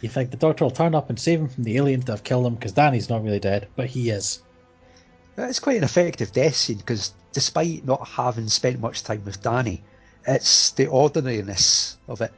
You 0.00 0.08
think 0.08 0.30
the 0.32 0.36
doctor 0.36 0.64
will 0.64 0.72
turn 0.72 0.94
up 0.94 1.08
and 1.08 1.18
save 1.18 1.38
him 1.40 1.48
from 1.48 1.62
the 1.62 1.76
aliens 1.76 2.06
that 2.06 2.12
have 2.12 2.24
killed 2.24 2.46
him, 2.46 2.54
because 2.54 2.72
Danny's 2.72 3.08
not 3.08 3.22
really 3.22 3.38
dead, 3.38 3.68
but 3.76 3.86
he 3.86 4.10
is. 4.10 4.42
It's 5.36 5.60
quite 5.60 5.78
an 5.78 5.84
effective 5.84 6.32
death 6.32 6.56
scene 6.56 6.78
because 6.78 7.12
despite 7.32 7.84
not 7.84 8.06
having 8.06 8.48
spent 8.48 8.80
much 8.80 9.02
time 9.02 9.24
with 9.24 9.42
Danny, 9.42 9.82
it's 10.26 10.70
the 10.72 10.86
ordinariness 10.86 11.96
of 12.08 12.20
it 12.20 12.32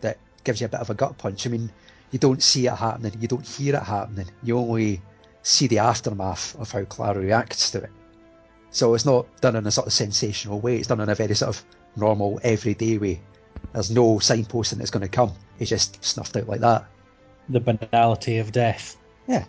that 0.00 0.18
gives 0.44 0.60
you 0.60 0.66
a 0.66 0.68
bit 0.68 0.80
of 0.80 0.90
a 0.90 0.94
gut 0.94 1.16
punch. 1.18 1.46
I 1.46 1.50
mean, 1.50 1.70
you 2.10 2.18
don't 2.18 2.42
see 2.42 2.66
it 2.66 2.74
happening, 2.74 3.14
you 3.20 3.28
don't 3.28 3.46
hear 3.46 3.74
it 3.74 3.82
happening, 3.82 4.26
you 4.42 4.58
only 4.58 5.00
see 5.42 5.66
the 5.66 5.78
aftermath 5.78 6.58
of 6.60 6.70
how 6.70 6.84
Clara 6.84 7.20
reacts 7.20 7.70
to 7.70 7.82
it. 7.82 7.90
So 8.70 8.94
it's 8.94 9.06
not 9.06 9.26
done 9.40 9.56
in 9.56 9.66
a 9.66 9.70
sort 9.70 9.86
of 9.86 9.92
sensational 9.92 10.60
way, 10.60 10.76
it's 10.76 10.88
done 10.88 11.00
in 11.00 11.08
a 11.08 11.14
very 11.14 11.34
sort 11.34 11.56
of 11.56 11.64
normal, 11.96 12.40
everyday 12.42 12.98
way. 12.98 13.20
There's 13.72 13.90
no 13.90 14.16
signposting 14.16 14.80
it's 14.80 14.90
going 14.90 15.02
to 15.02 15.08
come, 15.08 15.32
it's 15.58 15.70
just 15.70 16.04
snuffed 16.04 16.36
out 16.36 16.48
like 16.48 16.60
that. 16.60 16.84
The 17.48 17.60
banality 17.60 18.38
of 18.38 18.52
death. 18.52 18.96
Yeah. 19.26 19.44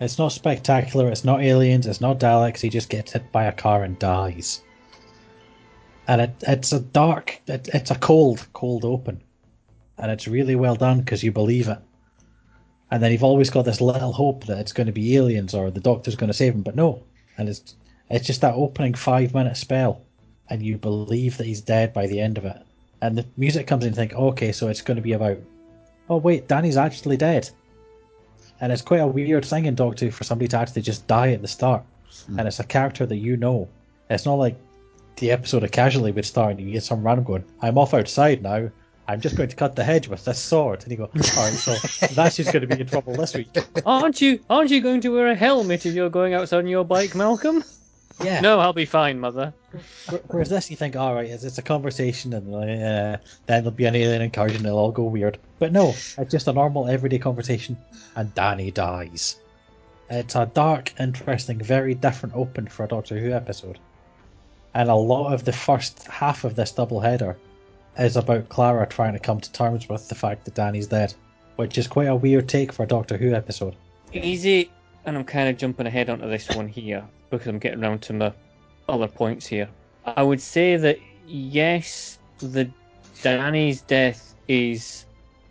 It's 0.00 0.18
not 0.18 0.32
spectacular, 0.32 1.08
it's 1.08 1.24
not 1.24 1.42
aliens, 1.42 1.86
it's 1.86 2.00
not 2.00 2.18
Daleks, 2.18 2.60
he 2.60 2.68
just 2.68 2.88
gets 2.88 3.12
hit 3.12 3.30
by 3.30 3.44
a 3.44 3.52
car 3.52 3.84
and 3.84 3.98
dies. 3.98 4.62
And 6.08 6.20
it, 6.20 6.34
it's 6.42 6.72
a 6.72 6.80
dark, 6.80 7.40
it, 7.46 7.68
it's 7.72 7.90
a 7.90 7.98
cold, 7.98 8.46
cold 8.52 8.84
open. 8.84 9.22
And 9.98 10.10
it's 10.10 10.26
really 10.26 10.56
well 10.56 10.74
done 10.74 10.98
because 10.98 11.22
you 11.22 11.30
believe 11.32 11.68
it. 11.68 11.78
And 12.90 13.02
then 13.02 13.12
you've 13.12 13.24
always 13.24 13.50
got 13.50 13.64
this 13.64 13.80
little 13.80 14.12
hope 14.12 14.44
that 14.46 14.58
it's 14.58 14.72
going 14.72 14.86
to 14.86 14.92
be 14.92 15.16
aliens 15.16 15.54
or 15.54 15.70
the 15.70 15.80
doctor's 15.80 16.16
going 16.16 16.28
to 16.28 16.34
save 16.34 16.54
him, 16.54 16.62
but 16.62 16.76
no. 16.76 17.02
And 17.38 17.48
it's 17.48 17.76
it's 18.10 18.26
just 18.26 18.42
that 18.42 18.54
opening 18.54 18.94
five 18.94 19.32
minute 19.34 19.56
spell, 19.56 20.02
and 20.50 20.62
you 20.62 20.76
believe 20.76 21.36
that 21.38 21.46
he's 21.46 21.60
dead 21.60 21.92
by 21.92 22.06
the 22.06 22.20
end 22.20 22.36
of 22.38 22.44
it. 22.44 22.58
And 23.00 23.16
the 23.16 23.26
music 23.36 23.66
comes 23.66 23.84
in 23.84 23.88
and 23.88 23.96
think, 23.96 24.12
okay, 24.12 24.52
so 24.52 24.68
it's 24.68 24.82
going 24.82 24.96
to 24.96 25.02
be 25.02 25.12
about, 25.12 25.38
oh 26.08 26.18
wait, 26.18 26.48
Danny's 26.48 26.76
actually 26.76 27.16
dead. 27.16 27.50
And 28.64 28.72
it's 28.72 28.80
quite 28.80 29.00
a 29.00 29.06
weird 29.06 29.44
thing 29.44 29.66
in 29.66 29.74
Doctor 29.74 30.06
Who 30.06 30.10
for 30.10 30.24
somebody 30.24 30.48
to 30.48 30.56
actually 30.56 30.80
just 30.80 31.06
die 31.06 31.32
at 31.32 31.42
the 31.42 31.48
start. 31.48 31.82
Hmm. 32.28 32.38
And 32.38 32.48
it's 32.48 32.60
a 32.60 32.64
character 32.64 33.04
that 33.04 33.16
you 33.16 33.36
know. 33.36 33.68
It's 34.08 34.24
not 34.24 34.36
like 34.36 34.56
the 35.16 35.32
episode 35.32 35.64
of 35.64 35.70
Casualty 35.70 36.12
would 36.12 36.24
start 36.24 36.52
and 36.52 36.60
you 36.60 36.72
get 36.72 36.82
some 36.82 37.02
random 37.02 37.26
going, 37.26 37.44
I'm 37.60 37.76
off 37.76 37.92
outside 37.92 38.40
now. 38.40 38.70
I'm 39.06 39.20
just 39.20 39.36
going 39.36 39.50
to 39.50 39.54
cut 39.54 39.76
the 39.76 39.84
hedge 39.84 40.08
with 40.08 40.24
this 40.24 40.38
sword. 40.38 40.82
And 40.82 40.92
you 40.92 40.96
go, 40.96 41.04
all 41.04 41.10
right, 41.12 41.52
so 41.52 41.74
that's 42.14 42.36
just 42.36 42.54
going 42.54 42.66
to 42.66 42.74
be 42.74 42.80
in 42.80 42.86
trouble 42.86 43.12
this 43.12 43.34
week. 43.34 43.48
Aren't 43.84 44.22
you? 44.22 44.40
Aren't 44.48 44.70
you 44.70 44.80
going 44.80 45.02
to 45.02 45.10
wear 45.10 45.26
a 45.26 45.34
helmet 45.34 45.84
if 45.84 45.94
you're 45.94 46.08
going 46.08 46.32
outside 46.32 46.60
on 46.60 46.66
your 46.66 46.84
bike, 46.84 47.14
Malcolm? 47.14 47.62
Yeah. 48.22 48.40
No, 48.40 48.60
I'll 48.60 48.72
be 48.72 48.84
fine, 48.84 49.18
mother. 49.18 49.52
Wh- 50.08 50.14
Whereas 50.28 50.48
this, 50.48 50.70
you 50.70 50.76
think, 50.76 50.94
all 50.96 51.14
right, 51.14 51.28
it's, 51.28 51.42
it's 51.44 51.58
a 51.58 51.62
conversation, 51.62 52.32
and 52.32 52.54
uh, 52.54 53.16
then 53.46 53.64
there'll 53.64 53.70
be 53.70 53.86
an 53.86 53.96
alien 53.96 54.22
incursion, 54.22 54.58
and 54.58 54.66
it'll 54.66 54.78
all 54.78 54.92
go 54.92 55.04
weird. 55.04 55.38
But 55.58 55.72
no, 55.72 55.88
it's 55.88 56.30
just 56.30 56.46
a 56.46 56.52
normal 56.52 56.88
everyday 56.88 57.18
conversation, 57.18 57.76
and 58.14 58.32
Danny 58.34 58.70
dies. 58.70 59.36
It's 60.10 60.36
a 60.36 60.46
dark, 60.46 60.92
interesting, 61.00 61.58
very 61.58 61.94
different 61.94 62.36
open 62.36 62.68
for 62.68 62.84
a 62.84 62.88
Doctor 62.88 63.18
Who 63.18 63.32
episode. 63.32 63.78
And 64.74 64.90
a 64.90 64.94
lot 64.94 65.32
of 65.32 65.44
the 65.44 65.52
first 65.52 66.06
half 66.06 66.44
of 66.44 66.56
this 66.56 66.72
double 66.72 67.00
header 67.00 67.36
is 67.98 68.16
about 68.16 68.48
Clara 68.48 68.86
trying 68.86 69.12
to 69.14 69.18
come 69.18 69.40
to 69.40 69.52
terms 69.52 69.88
with 69.88 70.08
the 70.08 70.14
fact 70.14 70.44
that 70.44 70.54
Danny's 70.54 70.86
dead, 70.88 71.14
which 71.56 71.78
is 71.78 71.86
quite 71.86 72.08
a 72.08 72.14
weird 72.16 72.48
take 72.48 72.72
for 72.72 72.82
a 72.82 72.86
Doctor 72.88 73.16
Who 73.16 73.34
episode. 73.34 73.74
Easy, 74.12 74.70
and 75.04 75.16
I'm 75.16 75.24
kind 75.24 75.48
of 75.48 75.56
jumping 75.56 75.86
ahead 75.86 76.10
onto 76.10 76.28
this 76.28 76.48
one 76.54 76.68
here 76.68 77.04
because 77.38 77.48
I'm 77.48 77.58
getting 77.58 77.82
around 77.82 78.02
to 78.02 78.12
my 78.12 78.32
other 78.88 79.08
points 79.08 79.46
here. 79.46 79.68
I 80.04 80.22
would 80.22 80.40
say 80.40 80.76
that 80.76 80.98
yes, 81.26 82.18
the 82.38 82.70
Danny's 83.22 83.82
death 83.82 84.34
is 84.48 85.06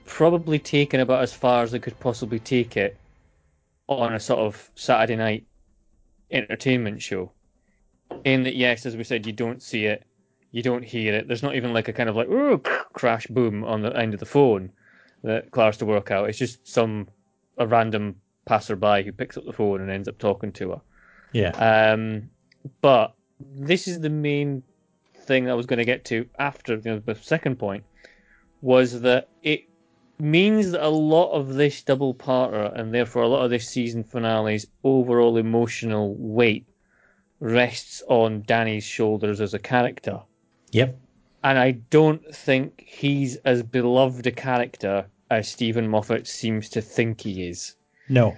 probably 0.06 0.60
taken 0.60 1.00
about 1.00 1.24
as 1.24 1.34
far 1.34 1.64
as 1.64 1.72
they 1.72 1.80
could 1.80 2.00
possibly 2.00 2.40
take 2.40 2.78
it 2.78 2.98
on 3.88 4.14
a 4.14 4.20
sort 4.20 4.40
of 4.40 4.72
Saturday 4.76 5.16
night 5.16 5.46
entertainment 6.32 7.02
show. 7.02 7.32
In 8.26 8.44
that, 8.44 8.56
yes, 8.56 8.86
as 8.86 8.96
we 8.96 9.04
said, 9.04 9.26
you 9.26 9.34
don't 9.34 9.62
see 9.62 9.86
it, 9.86 10.04
you 10.52 10.62
don't 10.62 10.84
hear 10.84 11.16
it. 11.16 11.28
There's 11.28 11.44
not 11.44 11.56
even 11.56 11.74
like 11.74 11.88
a 11.88 11.94
kind 11.94 12.10
of 12.10 12.16
like 12.16 12.28
"Ooh," 12.30 12.60
crash 12.94 13.26
boom 13.28 13.64
on 13.64 13.82
the 13.82 13.96
end 13.98 14.14
of 14.14 14.20
the 14.20 14.26
phone 14.26 14.72
that 15.24 15.52
Clara's 15.52 15.78
to 15.78 15.86
work 15.86 16.12
out. 16.12 16.30
It's 16.30 16.38
just 16.38 16.68
some 16.68 17.08
a 17.58 17.66
random 17.66 18.16
passerby 18.46 19.04
who 19.04 19.12
picks 19.12 19.38
up 19.38 19.46
the 19.46 19.54
phone 19.54 19.82
and 19.82 19.90
ends 19.90 20.08
up 20.08 20.18
talking 20.18 20.52
to 20.54 20.72
her. 20.72 20.82
Yeah. 21.34 21.52
Um, 21.52 22.30
but 22.82 23.14
this 23.40 23.88
is 23.88 24.00
the 24.00 24.10
main 24.10 24.64
thing 25.16 25.50
I 25.50 25.54
was 25.54 25.66
going 25.66 25.80
to 25.80 25.86
get 25.86 26.06
to 26.06 26.28
after 26.40 26.76
you 26.76 26.82
know, 26.86 27.00
the 27.00 27.16
second 27.16 27.58
point 27.58 27.84
was 28.62 29.02
that 29.02 29.30
it 29.42 29.64
means 30.20 30.72
that 30.72 30.86
a 30.86 30.90
lot 30.90 31.32
of 31.32 31.56
this 31.56 31.82
double 31.82 32.14
parter 32.14 32.78
and 32.80 32.94
therefore 32.94 33.24
a 33.24 33.28
lot 33.28 33.44
of 33.44 33.50
this 33.50 33.68
season 33.68 34.04
finale's 34.04 34.66
overall 34.84 35.38
emotional 35.38 36.16
weight 36.18 36.66
rests 37.40 38.02
on 38.08 38.42
Danny's 38.44 38.86
shoulders 38.86 39.42
as 39.42 39.54
a 39.54 39.60
character. 39.60 40.22
Yep. 40.72 40.98
And 41.44 41.60
I 41.60 41.72
don't 41.72 42.24
think 42.34 42.84
he's 42.88 43.36
as 43.38 43.64
beloved 43.64 44.26
a 44.28 44.32
character 44.32 45.06
as 45.30 45.50
Steven 45.50 45.90
Moffat 45.90 46.26
seems 46.26 46.70
to 46.70 46.82
think 46.82 47.20
he 47.20 47.48
is. 47.50 47.76
No. 48.08 48.38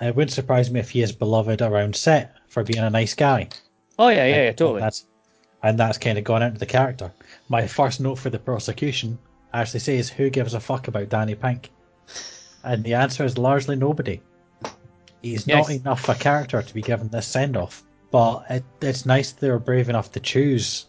Uh, 0.00 0.06
it 0.06 0.16
wouldn't 0.16 0.32
surprise 0.32 0.70
me 0.70 0.80
if 0.80 0.90
he 0.90 1.02
is 1.02 1.12
beloved 1.12 1.60
around 1.62 1.94
set 1.94 2.34
for 2.48 2.62
being 2.62 2.84
a 2.84 2.90
nice 2.90 3.14
guy. 3.14 3.48
Oh 3.98 4.08
yeah, 4.08 4.26
yeah, 4.26 4.36
yeah, 4.36 4.48
And 4.48 4.58
totally. 4.58 4.80
That's, 4.80 5.06
and 5.62 5.78
that's 5.78 5.98
kind 5.98 6.18
of 6.18 6.24
gone 6.24 6.42
into 6.42 6.58
the 6.58 6.66
character. 6.66 7.12
My 7.48 7.66
first 7.66 8.00
note 8.00 8.16
for 8.18 8.30
the 8.30 8.38
prosecution 8.38 9.18
actually 9.52 9.80
says, 9.80 10.08
"Who 10.08 10.30
gives 10.30 10.54
a 10.54 10.60
fuck 10.60 10.88
about 10.88 11.08
Danny 11.08 11.34
Pink?" 11.34 11.70
And 12.64 12.84
the 12.84 12.94
answer 12.94 13.24
is 13.24 13.38
largely 13.38 13.76
nobody. 13.76 14.20
He's 15.22 15.46
not 15.46 15.68
Yes. 15.68 15.80
enough 15.80 16.08
a 16.08 16.14
character 16.14 16.62
to 16.62 16.74
be 16.74 16.82
given 16.82 17.08
this 17.08 17.26
send 17.26 17.56
off. 17.56 17.82
But 18.10 18.44
it, 18.50 18.64
it's 18.80 19.04
nice 19.04 19.32
they 19.32 19.50
were 19.50 19.58
brave 19.58 19.88
enough 19.88 20.12
to 20.12 20.20
choose 20.20 20.86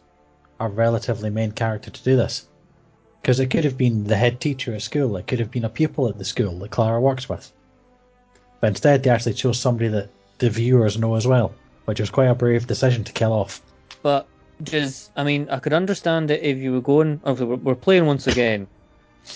a 0.59 0.67
relatively 0.69 1.29
main 1.29 1.51
character 1.51 1.89
to 1.89 2.03
do 2.03 2.15
this. 2.15 2.47
Because 3.21 3.39
it 3.39 3.47
could 3.47 3.63
have 3.63 3.77
been 3.77 4.03
the 4.03 4.15
head 4.15 4.39
teacher 4.39 4.73
at 4.75 4.81
school, 4.81 5.17
it 5.17 5.27
could 5.27 5.39
have 5.39 5.51
been 5.51 5.65
a 5.65 5.69
pupil 5.69 6.07
at 6.07 6.17
the 6.17 6.25
school 6.25 6.57
that 6.59 6.71
Clara 6.71 7.01
works 7.01 7.27
with. 7.27 7.51
But 8.59 8.67
instead, 8.67 9.03
they 9.03 9.09
actually 9.09 9.33
chose 9.33 9.59
somebody 9.59 9.87
that 9.89 10.09
the 10.39 10.49
viewers 10.49 10.97
know 10.97 11.15
as 11.15 11.27
well, 11.27 11.53
which 11.85 11.99
was 11.99 12.09
quite 12.09 12.27
a 12.27 12.35
brave 12.35 12.67
decision 12.67 13.03
to 13.03 13.11
kill 13.11 13.33
off. 13.33 13.61
But 14.01 14.27
does 14.63 15.09
I 15.15 15.23
mean 15.23 15.47
I 15.49 15.59
could 15.59 15.73
understand 15.73 16.31
it 16.31 16.43
if 16.43 16.57
you 16.57 16.73
were 16.73 16.81
going. 16.81 17.21
Obviously, 17.23 17.47
we're, 17.47 17.63
we're 17.63 17.75
playing 17.75 18.05
once 18.05 18.27
again. 18.27 18.67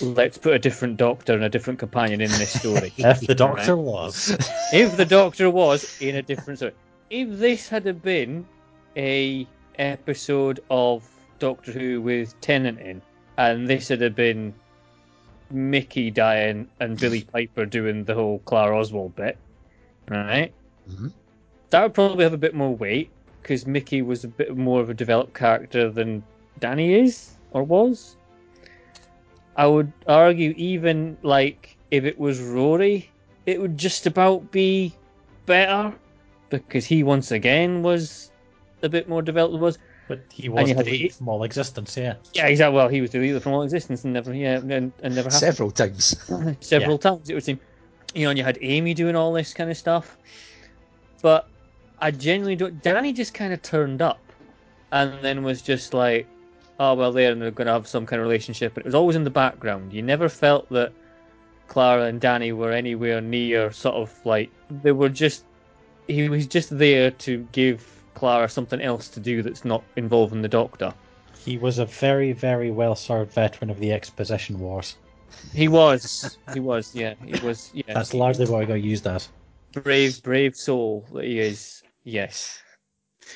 Let's 0.02 0.38
put 0.38 0.54
a 0.54 0.60
different 0.60 0.98
doctor 0.98 1.34
and 1.34 1.44
a 1.44 1.50
different 1.50 1.80
companion 1.80 2.22
in 2.22 2.32
this 2.32 2.60
story. 2.60 2.94
If 2.98 3.22
the 3.22 3.36
doctor 3.36 3.78
was. 3.78 4.36
if 4.74 4.98
the 4.98 5.06
doctor 5.06 5.50
was 5.50 6.02
in 6.02 6.16
a 6.16 6.22
different 6.22 6.60
story, 6.60 6.74
if 7.10 7.30
this 7.38 7.70
had 7.70 8.02
been 8.02 8.46
a 8.98 9.48
episode 9.78 10.62
of 10.70 11.08
Doctor 11.40 11.72
Who 11.72 12.02
with 12.02 12.40
Tennant 12.42 12.80
in, 12.80 13.02
and 13.38 13.68
this 13.68 13.88
had 13.90 14.16
been 14.16 14.54
Mickey 15.52 16.12
dying 16.12 16.68
and 16.80 17.00
Billie 17.00 17.24
Piper 17.34 17.66
doing 17.66 18.04
the 18.04 18.14
whole 18.14 18.40
Clara 18.40 18.80
Oswald 18.80 19.16
bit, 19.16 19.38
right? 20.10 20.52
Mhm. 20.90 21.12
That 21.70 21.84
would 21.84 21.94
probably 21.94 22.24
have 22.24 22.34
a 22.34 22.38
bit 22.38 22.54
more 22.54 22.76
weight 22.76 23.10
because 23.42 23.66
Mickey 23.66 24.02
was 24.02 24.24
a 24.24 24.28
bit 24.28 24.56
more 24.56 24.82
of 24.82 24.90
a 24.90 24.94
developed 24.94 25.34
character 25.34 25.90
than 25.90 26.24
Danny 26.60 26.94
is 26.94 27.36
or 27.52 27.64
was. 27.64 28.16
I 29.56 29.68
would 29.68 29.92
argue 30.08 30.54
even 30.58 31.18
like 31.22 31.78
if 31.92 32.06
it 32.06 32.18
was 32.18 32.42
Rory, 32.42 33.10
it 33.46 33.62
would 33.62 33.78
just 33.78 34.08
about 34.08 34.52
be 34.52 34.94
better 35.46 35.94
because 36.50 36.86
he 36.86 37.04
once 37.04 37.32
again 37.32 37.84
was 37.84 38.32
a 38.82 38.90
bit 38.90 39.08
more 39.08 39.22
developed 39.22 39.54
than 39.54 39.62
was. 39.62 39.78
But 40.16 40.22
he 40.32 40.50
was 40.50 40.70
you 40.70 40.76
had 40.76 40.86
deleted 40.86 41.06
eight- 41.06 41.14
from 41.14 41.30
all 41.30 41.44
existence, 41.44 41.98
yeah. 41.98 42.16
Yeah, 42.34 42.48
exactly. 42.48 42.76
Well, 42.76 42.88
he 42.88 43.02
was 43.02 43.10
deleted 43.10 43.42
from 43.42 43.54
all 43.54 43.64
existence 43.64 44.04
and 44.04 44.14
never, 44.14 44.34
yeah, 44.34 44.58
and, 44.58 44.72
and 44.72 44.94
never 45.02 45.30
happened 45.30 45.34
Several 45.34 45.72
times. 45.72 46.16
several 46.60 46.98
times. 46.98 47.30
It 47.30 47.34
would 47.34 47.44
seem, 47.44 47.60
you 48.14 48.26
know, 48.26 48.30
and 48.30 48.38
you 48.38 48.46
had 48.46 48.58
Amy 48.62 48.94
doing 48.94 49.16
all 49.16 49.34
this 49.34 49.54
kind 49.54 49.72
of 49.72 49.78
stuff. 49.78 50.18
But 51.22 51.48
I 52.00 52.12
genuinely 52.12 52.56
don't. 52.56 52.82
Danny 52.84 53.14
just 53.14 53.34
kind 53.34 53.54
of 53.54 53.62
turned 53.62 54.02
up, 54.02 54.20
and 54.92 55.14
then 55.22 55.44
was 55.44 55.62
just 55.62 55.94
like, 55.94 56.28
"Oh 56.80 56.94
well, 56.96 57.12
they're 57.12 57.34
they're 57.34 57.52
going 57.52 57.68
to 57.68 57.74
have 57.74 57.88
some 57.88 58.06
kind 58.06 58.22
of 58.22 58.28
relationship." 58.28 58.74
But 58.74 58.82
it 58.82 58.86
was 58.86 58.96
always 58.96 59.16
in 59.16 59.24
the 59.24 59.30
background. 59.30 59.94
You 59.94 60.02
never 60.02 60.28
felt 60.28 60.70
that 60.70 60.92
Clara 61.68 62.04
and 62.06 62.20
Danny 62.20 62.52
were 62.52 62.72
anywhere 62.72 63.22
near 63.22 63.72
sort 63.72 63.96
of 63.96 64.14
like 64.26 64.52
they 64.70 64.92
were 64.92 65.10
just. 65.10 65.46
He 66.08 66.28
was 66.28 66.46
just 66.46 66.78
there 66.78 67.12
to 67.12 67.48
give 67.54 68.03
Clara 68.14 68.50
something 68.50 68.82
else 68.82 69.08
to 69.10 69.20
do 69.20 69.42
that's 69.42 69.66
not 69.66 69.84
involving 69.96 70.42
the 70.42 70.48
Doctor. 70.48 70.94
He 71.38 71.58
was 71.58 71.80
a 71.80 71.86
very, 71.86 72.32
very 72.32 72.72
well 72.72 72.96
served 72.96 73.34
veteran 73.34 73.70
of 73.70 73.80
the 73.80 73.92
exposition 73.92 74.60
wars. 74.60 74.96
He 75.54 75.68
was. 75.68 76.38
he 76.54 76.60
was. 76.60 76.94
Yeah. 76.96 77.16
He 77.26 77.46
was. 77.46 77.72
Yeah. 77.74 77.94
That's 77.94 78.14
largely 78.14 78.46
what 78.46 78.62
I 78.62 78.66
got 78.66 78.76
used 78.76 79.08
as. 79.08 79.30
brave, 79.74 80.22
brave 80.24 80.56
soul 80.56 81.06
that 81.14 81.26
he 81.26 81.40
is. 81.40 81.84
Yes. 82.04 82.62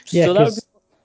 Yeah, 0.07 0.25
so 0.25 0.33
that 0.33 0.45
would 0.45 0.53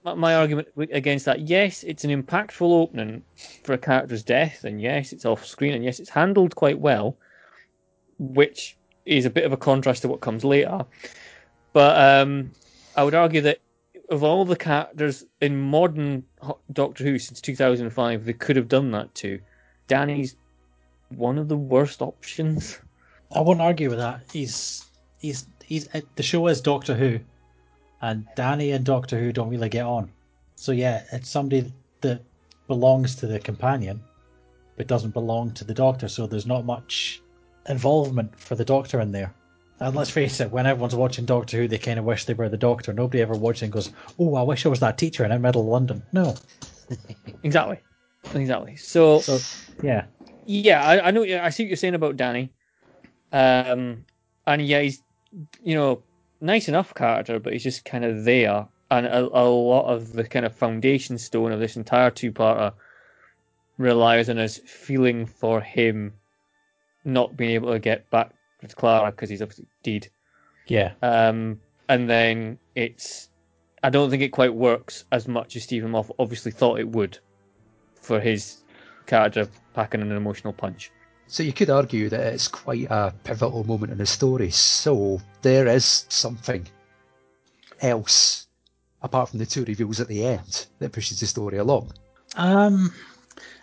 my- 0.05 0.15
my 0.15 0.35
argument 0.35 0.69
against 0.77 1.25
that. 1.27 1.41
Yes, 1.41 1.85
it's 1.85 2.05
an 2.05 2.11
impactful 2.11 2.63
opening 2.63 3.23
for 3.65 3.73
a 3.73 3.79
character's 3.79 4.23
death, 4.23 4.65
and 4.65 4.81
yes, 4.81 5.13
it's 5.13 5.25
off 5.25 5.47
screen, 5.47 5.75
and 5.75 5.85
yes, 5.85 6.01
it's 6.01 6.11
handled 6.11 6.57
quite 6.57 6.79
well, 6.79 7.17
which 8.19 8.77
is 9.07 9.25
a 9.25 9.31
bit 9.31 9.45
of 9.45 9.53
a 9.53 9.57
contrast 9.57 10.03
to 10.03 10.09
what 10.09 10.21
comes 10.21 10.45
later. 10.45 10.85
But 11.73 11.97
um, 11.99 12.51
I 12.97 13.05
would 13.05 13.15
argue 13.15 13.41
that 13.43 13.59
of 14.11 14.23
all 14.23 14.45
the 14.45 14.57
characters 14.57 15.25
in 15.41 15.59
modern 15.59 16.25
Doctor 16.73 17.05
Who 17.05 17.19
since 17.19 17.41
2005, 17.41 18.25
they 18.25 18.33
could 18.33 18.57
have 18.57 18.69
done 18.69 18.91
that 18.91 19.15
to. 19.17 19.41
Danny's 19.89 20.37
one 21.09 21.39
of 21.39 21.49
the 21.49 21.57
worst 21.57 22.03
options. 22.03 22.79
I 23.35 23.41
won't 23.41 23.61
argue 23.61 23.89
with 23.89 23.99
that. 23.99 24.21
He's 24.31 24.85
he's 25.19 25.47
he's 25.65 25.89
uh, 25.95 26.03
the 26.17 26.23
show 26.23 26.47
is 26.49 26.61
Doctor 26.61 26.95
Who, 26.95 27.19
and 28.03 28.27
Danny 28.37 28.73
and 28.73 28.85
Doctor 28.85 29.19
Who 29.19 29.33
don't 29.33 29.49
really 29.49 29.71
get 29.71 29.87
on. 29.87 30.11
So 30.57 30.73
yeah, 30.73 31.05
it's 31.13 31.31
somebody 31.31 31.73
that 32.03 32.23
belongs 32.67 33.15
to 33.17 33.27
the 33.27 33.39
companion, 33.39 34.03
but 34.77 34.87
doesn't 34.87 35.15
belong 35.15 35.53
to 35.53 35.65
the 35.65 35.75
Doctor. 35.75 36.09
So 36.09 36.27
there's 36.27 36.47
not 36.47 36.67
much 36.67 37.23
involvement 37.69 38.39
for 38.39 38.55
the 38.55 38.65
Doctor 38.65 39.01
in 39.01 39.13
there. 39.13 39.35
And 39.81 39.97
let's 39.97 40.11
face 40.11 40.41
it, 40.41 40.51
when 40.51 40.67
everyone's 40.67 40.95
watching 40.95 41.25
Doctor 41.25 41.57
Who, 41.57 41.69
they 41.69 41.79
kind 41.79 41.99
of 41.99 42.05
wish 42.05 42.25
they 42.25 42.35
were 42.35 42.49
the 42.49 42.57
Doctor. 42.57 42.93
Nobody 42.93 43.21
ever 43.21 43.35
watches 43.35 43.63
and 43.63 43.73
goes, 43.73 43.91
"Oh, 44.19 44.35
I 44.37 44.43
wish 44.43 44.65
I 44.65 44.69
was 44.69 44.81
that 44.81 44.99
teacher 44.99 45.25
in 45.25 45.31
the 45.31 45.39
middle 45.39 45.63
of 45.63 45.69
London." 45.69 46.03
No. 46.13 46.35
Exactly, 47.45 47.81
exactly. 48.35 48.77
So 48.77 49.19
So 49.21 49.39
yeah, 49.83 50.05
Yeah, 50.47 50.85
I, 50.85 51.09
I 51.09 51.11
know. 51.11 51.23
I 51.23 51.49
see 51.51 51.65
what 51.65 51.69
you're 51.69 51.77
saying 51.77 51.95
about 51.95 52.17
Danny. 52.17 52.53
Um, 53.33 54.05
and 54.47 54.63
yeah, 54.63 54.83
he's 54.83 55.03
you 55.63 55.75
know 55.75 56.03
nice 56.41 56.69
enough 56.69 56.95
character, 56.95 57.39
but 57.41 57.53
he's 57.53 57.63
just 57.63 57.85
kind 57.85 58.05
of 58.05 58.25
there. 58.25 58.67
And 58.91 59.07
a, 59.07 59.21
a 59.21 59.49
lot 59.49 59.87
of 59.87 60.13
the 60.13 60.25
kind 60.25 60.45
of 60.45 60.55
foundation 60.55 61.17
stone 61.17 61.51
of 61.51 61.61
this 61.61 61.77
entire 61.77 62.11
two-parter 62.11 62.75
relies 63.79 64.29
on 64.29 64.39
us 64.39 64.59
feeling 64.59 65.25
for 65.25 65.61
him 65.61 66.13
not 67.05 67.37
being 67.37 67.53
able 67.53 67.73
to 67.73 67.79
get 67.79 68.11
back 68.11 68.33
with 68.63 68.77
Clara 68.77 69.11
because 69.11 69.29
he's 69.31 69.43
obviously 69.43 69.67
dead. 69.83 70.09
yeah. 70.67 70.93
Um, 71.03 71.61
and 71.89 72.09
then 72.09 72.59
it's, 72.75 73.29
I 73.83 73.91
don't 73.91 74.09
think 74.09 74.23
it 74.23 74.29
quite 74.31 74.55
works 74.55 75.05
as 75.13 75.27
much 75.29 75.57
as 75.57 75.65
Steven 75.65 75.91
Moffat 75.91 76.17
obviously 76.19 76.53
thought 76.53 76.79
it 76.81 76.89
would 76.89 77.19
for 78.01 78.21
his 78.21 78.63
character 79.07 79.49
packing 79.75 80.01
an 80.01 80.13
emotional 80.13 80.53
punch. 80.53 80.91
So 81.27 81.43
you 81.43 81.53
could 81.53 81.71
argue 81.71 82.09
that 82.09 82.33
it's 82.33 82.49
quite 82.49 82.87
a 82.91 83.13
pivotal 83.25 83.65
moment 83.65 83.93
in 83.93 83.99
the 83.99 84.07
story. 84.07 84.51
So 84.51 85.21
there 85.43 85.67
is 85.67 86.05
something 86.09 86.67
else 87.81 88.47
apart 89.03 89.31
from 89.31 89.39
the 89.41 89.47
two 89.47 89.65
reveals 89.65 89.99
at 90.01 90.09
the 90.09 90.25
end 90.25 90.67
that 90.79 90.93
pushes 90.93 91.21
the 91.21 91.27
story 91.27 91.59
along. 91.59 91.93
Um, 92.37 92.93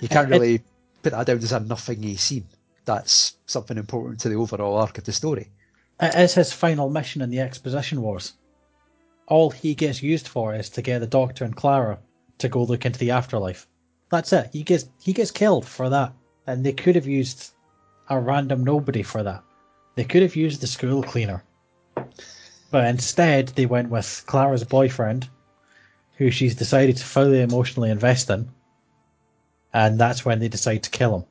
You 0.01 0.09
can't 0.09 0.29
It- 0.29 0.31
really 0.33 0.61
put 1.03 1.11
that 1.13 1.25
down 1.27 1.37
as 1.37 1.51
a 1.53 1.59
nothingy 1.61 2.17
scene. 2.17 2.45
That's 2.89 3.37
something 3.45 3.77
important 3.77 4.19
to 4.21 4.29
the 4.29 4.35
overall 4.35 4.75
arc 4.77 4.97
of 4.97 5.03
the 5.03 5.11
story. 5.11 5.51
It 6.01 6.15
is 6.15 6.33
his 6.33 6.51
final 6.51 6.89
mission 6.89 7.21
in 7.21 7.29
the 7.29 7.39
Exposition 7.39 8.01
Wars. 8.01 8.33
All 9.27 9.51
he 9.51 9.75
gets 9.75 10.01
used 10.01 10.27
for 10.27 10.55
is 10.55 10.71
to 10.71 10.81
get 10.81 10.97
the 10.97 11.05
Doctor 11.05 11.45
and 11.45 11.55
Clara 11.55 11.99
to 12.39 12.49
go 12.49 12.63
look 12.63 12.87
into 12.87 12.97
the 12.97 13.11
afterlife. 13.11 13.67
That's 14.09 14.33
it. 14.33 14.49
He 14.53 14.63
gets 14.63 14.85
he 15.03 15.13
gets 15.13 15.29
killed 15.29 15.67
for 15.67 15.87
that. 15.89 16.13
And 16.47 16.65
they 16.65 16.73
could 16.73 16.95
have 16.95 17.05
used 17.05 17.51
a 18.09 18.19
random 18.19 18.63
nobody 18.63 19.03
for 19.03 19.21
that. 19.21 19.43
They 19.93 20.03
could 20.03 20.23
have 20.23 20.35
used 20.35 20.61
the 20.61 20.65
school 20.65 21.03
cleaner. 21.03 21.43
But 22.71 22.87
instead 22.87 23.49
they 23.49 23.67
went 23.67 23.91
with 23.91 24.23
Clara's 24.25 24.63
boyfriend, 24.63 25.29
who 26.17 26.31
she's 26.31 26.55
decided 26.55 26.97
to 26.97 27.05
fully 27.05 27.43
emotionally 27.43 27.91
invest 27.91 28.31
in. 28.31 28.49
And 29.73 29.99
that's 29.99 30.25
when 30.25 30.39
they 30.39 30.47
decide 30.47 30.81
to 30.81 30.89
kill 30.89 31.17
him. 31.17 31.25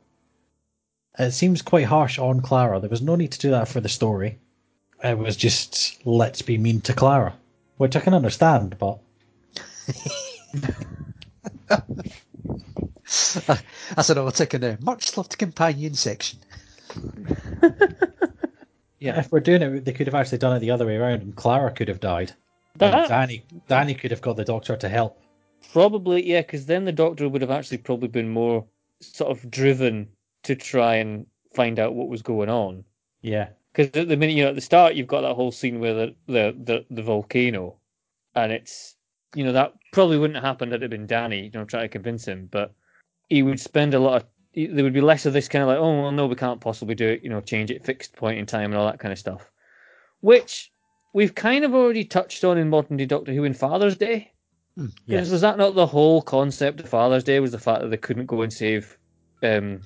Uh, 1.19 1.25
it 1.25 1.33
seems 1.33 1.63
quite 1.63 1.85
harsh 1.87 2.19
on 2.19 2.41
Clara. 2.41 2.79
There 2.81 2.91
was 2.91 3.03
no 3.03 3.17
need 3.17 3.33
to 3.33 3.39
do 3.39 3.51
that 3.51 3.69
for 3.69 3.81
the 3.81 3.89
story. 3.89 4.39
It 5.03 5.19
was 5.19 5.37
just 5.37 6.05
let's 6.07 6.43
be 6.43 6.59
mean 6.59 6.81
to 6.83 6.93
Clara, 6.93 7.35
which 7.77 7.97
I 7.97 8.01
can 8.01 8.15
understand, 8.15 8.77
but 8.79 8.99
That's 13.97 14.11
another 14.11 14.31
tick 14.31 14.55
in 14.55 14.61
the 14.61 14.79
much 14.81 15.17
loved 15.17 15.39
companion 15.39 15.95
section. 15.95 16.39
Yeah. 19.01 19.21
if 19.21 19.31
we're 19.31 19.39
doing 19.39 19.63
it, 19.63 19.85
they 19.85 19.93
could 19.93 20.09
have 20.09 20.15
actually 20.17 20.39
done 20.39 20.57
it 20.57 20.59
the 20.59 20.73
other 20.73 20.85
way 20.85 20.97
around, 20.97 21.23
and 21.23 21.37
Clara 21.37 21.71
could 21.71 21.87
have 21.87 22.01
died. 22.01 22.33
And 22.81 22.93
That 22.93 23.09
Danny, 23.09 23.45
Danny 23.69 23.95
could 23.95 24.11
have 24.11 24.21
got 24.21 24.37
the 24.37 24.45
Doctor 24.45 24.77
to 24.77 24.89
help. 24.89 25.23
probably, 25.73 26.27
yeah, 26.29 26.41
because 26.41 26.67
then 26.67 26.85
the 26.85 26.91
Doctor 26.91 27.29
would 27.29 27.41
have 27.41 27.51
actually 27.53 27.79
probably 27.79 28.09
been 28.09 28.29
more 28.29 28.65
sort 29.01 29.31
of 29.31 29.49
driven 29.53 30.09
to 30.49 30.57
try 30.57 30.97
and 30.97 31.27
find 31.55 31.79
out 31.79 31.95
what 31.95 32.09
was 32.09 32.23
going 32.23 32.49
on. 32.49 32.85
Yeah, 33.23 33.49
Because 33.73 33.97
at 34.01 34.09
the 34.09 34.17
minute, 34.17 34.37
you 34.37 34.43
know, 34.43 34.51
at 34.51 34.55
the 34.55 34.61
start, 34.61 34.95
you've 34.95 35.07
got 35.07 35.23
that 35.23 35.35
whole 35.35 35.53
scene 35.53 35.81
with 35.81 35.97
the, 35.97 36.15
the, 36.27 36.57
the, 36.65 36.85
the 36.91 37.03
volcano, 37.03 37.77
and 38.35 38.53
it's, 38.53 38.97
you 39.35 39.45
know, 39.45 39.53
that 39.53 39.75
probably 39.93 40.19
wouldn't 40.19 40.37
have 40.37 40.45
happened 40.45 40.73
had 40.73 40.83
it 40.83 40.91
been 40.91 41.07
Danny, 41.07 41.45
you 41.45 41.51
know, 41.53 41.65
trying 41.65 41.85
to 41.85 41.89
convince 41.89 42.27
him, 42.27 42.49
but 42.51 42.73
he 43.29 43.43
would 43.43 43.61
spend 43.61 43.95
a 43.95 43.99
lot 43.99 44.23
of, 44.23 44.29
there 44.55 44.85
would 44.85 44.93
be 44.93 45.01
less 45.01 45.27
of 45.27 45.33
this 45.33 45.49
kind 45.49 45.63
of 45.63 45.69
like, 45.69 45.79
oh, 45.79 46.03
well, 46.03 46.13
no, 46.13 46.27
we 46.27 46.35
can't 46.35 46.61
possibly 46.61 46.95
do 46.95 47.09
it, 47.09 47.23
you 47.23 47.31
know, 47.31 47.41
change 47.41 47.71
it 47.71 47.85
fixed 47.85 48.17
point 48.17 48.39
in 48.39 48.47
time 48.47 48.73
and 48.73 48.77
all 48.77 48.87
that 48.87 48.99
kind 48.99 49.13
of 49.13 49.19
stuff. 49.19 49.51
Which 50.21 50.73
we've 51.13 51.35
kind 51.35 51.65
of 51.65 51.75
already 51.75 52.05
touched 52.05 52.45
on 52.45 52.59
in 52.59 52.69
modern 52.69 52.97
day 52.97 53.07
Doctor 53.07 53.33
Who 53.33 53.45
in 53.45 53.55
Father's 53.55 53.97
Day. 53.97 54.33
Hmm, 54.77 54.87
yes. 55.07 55.31
Was 55.31 55.43
that 55.43 55.59
not 55.59 55.75
the 55.75 55.87
whole 55.87 56.23
concept 56.23 56.81
of 56.81 56.89
Father's 56.89 57.25
Day? 57.25 57.41
Was 57.41 57.53
the 57.53 57.59
fact 57.59 57.83
that 57.83 57.89
they 57.89 57.97
couldn't 57.97 58.27
go 58.27 58.43
and 58.43 58.53
save, 58.53 58.97
um, 59.43 59.81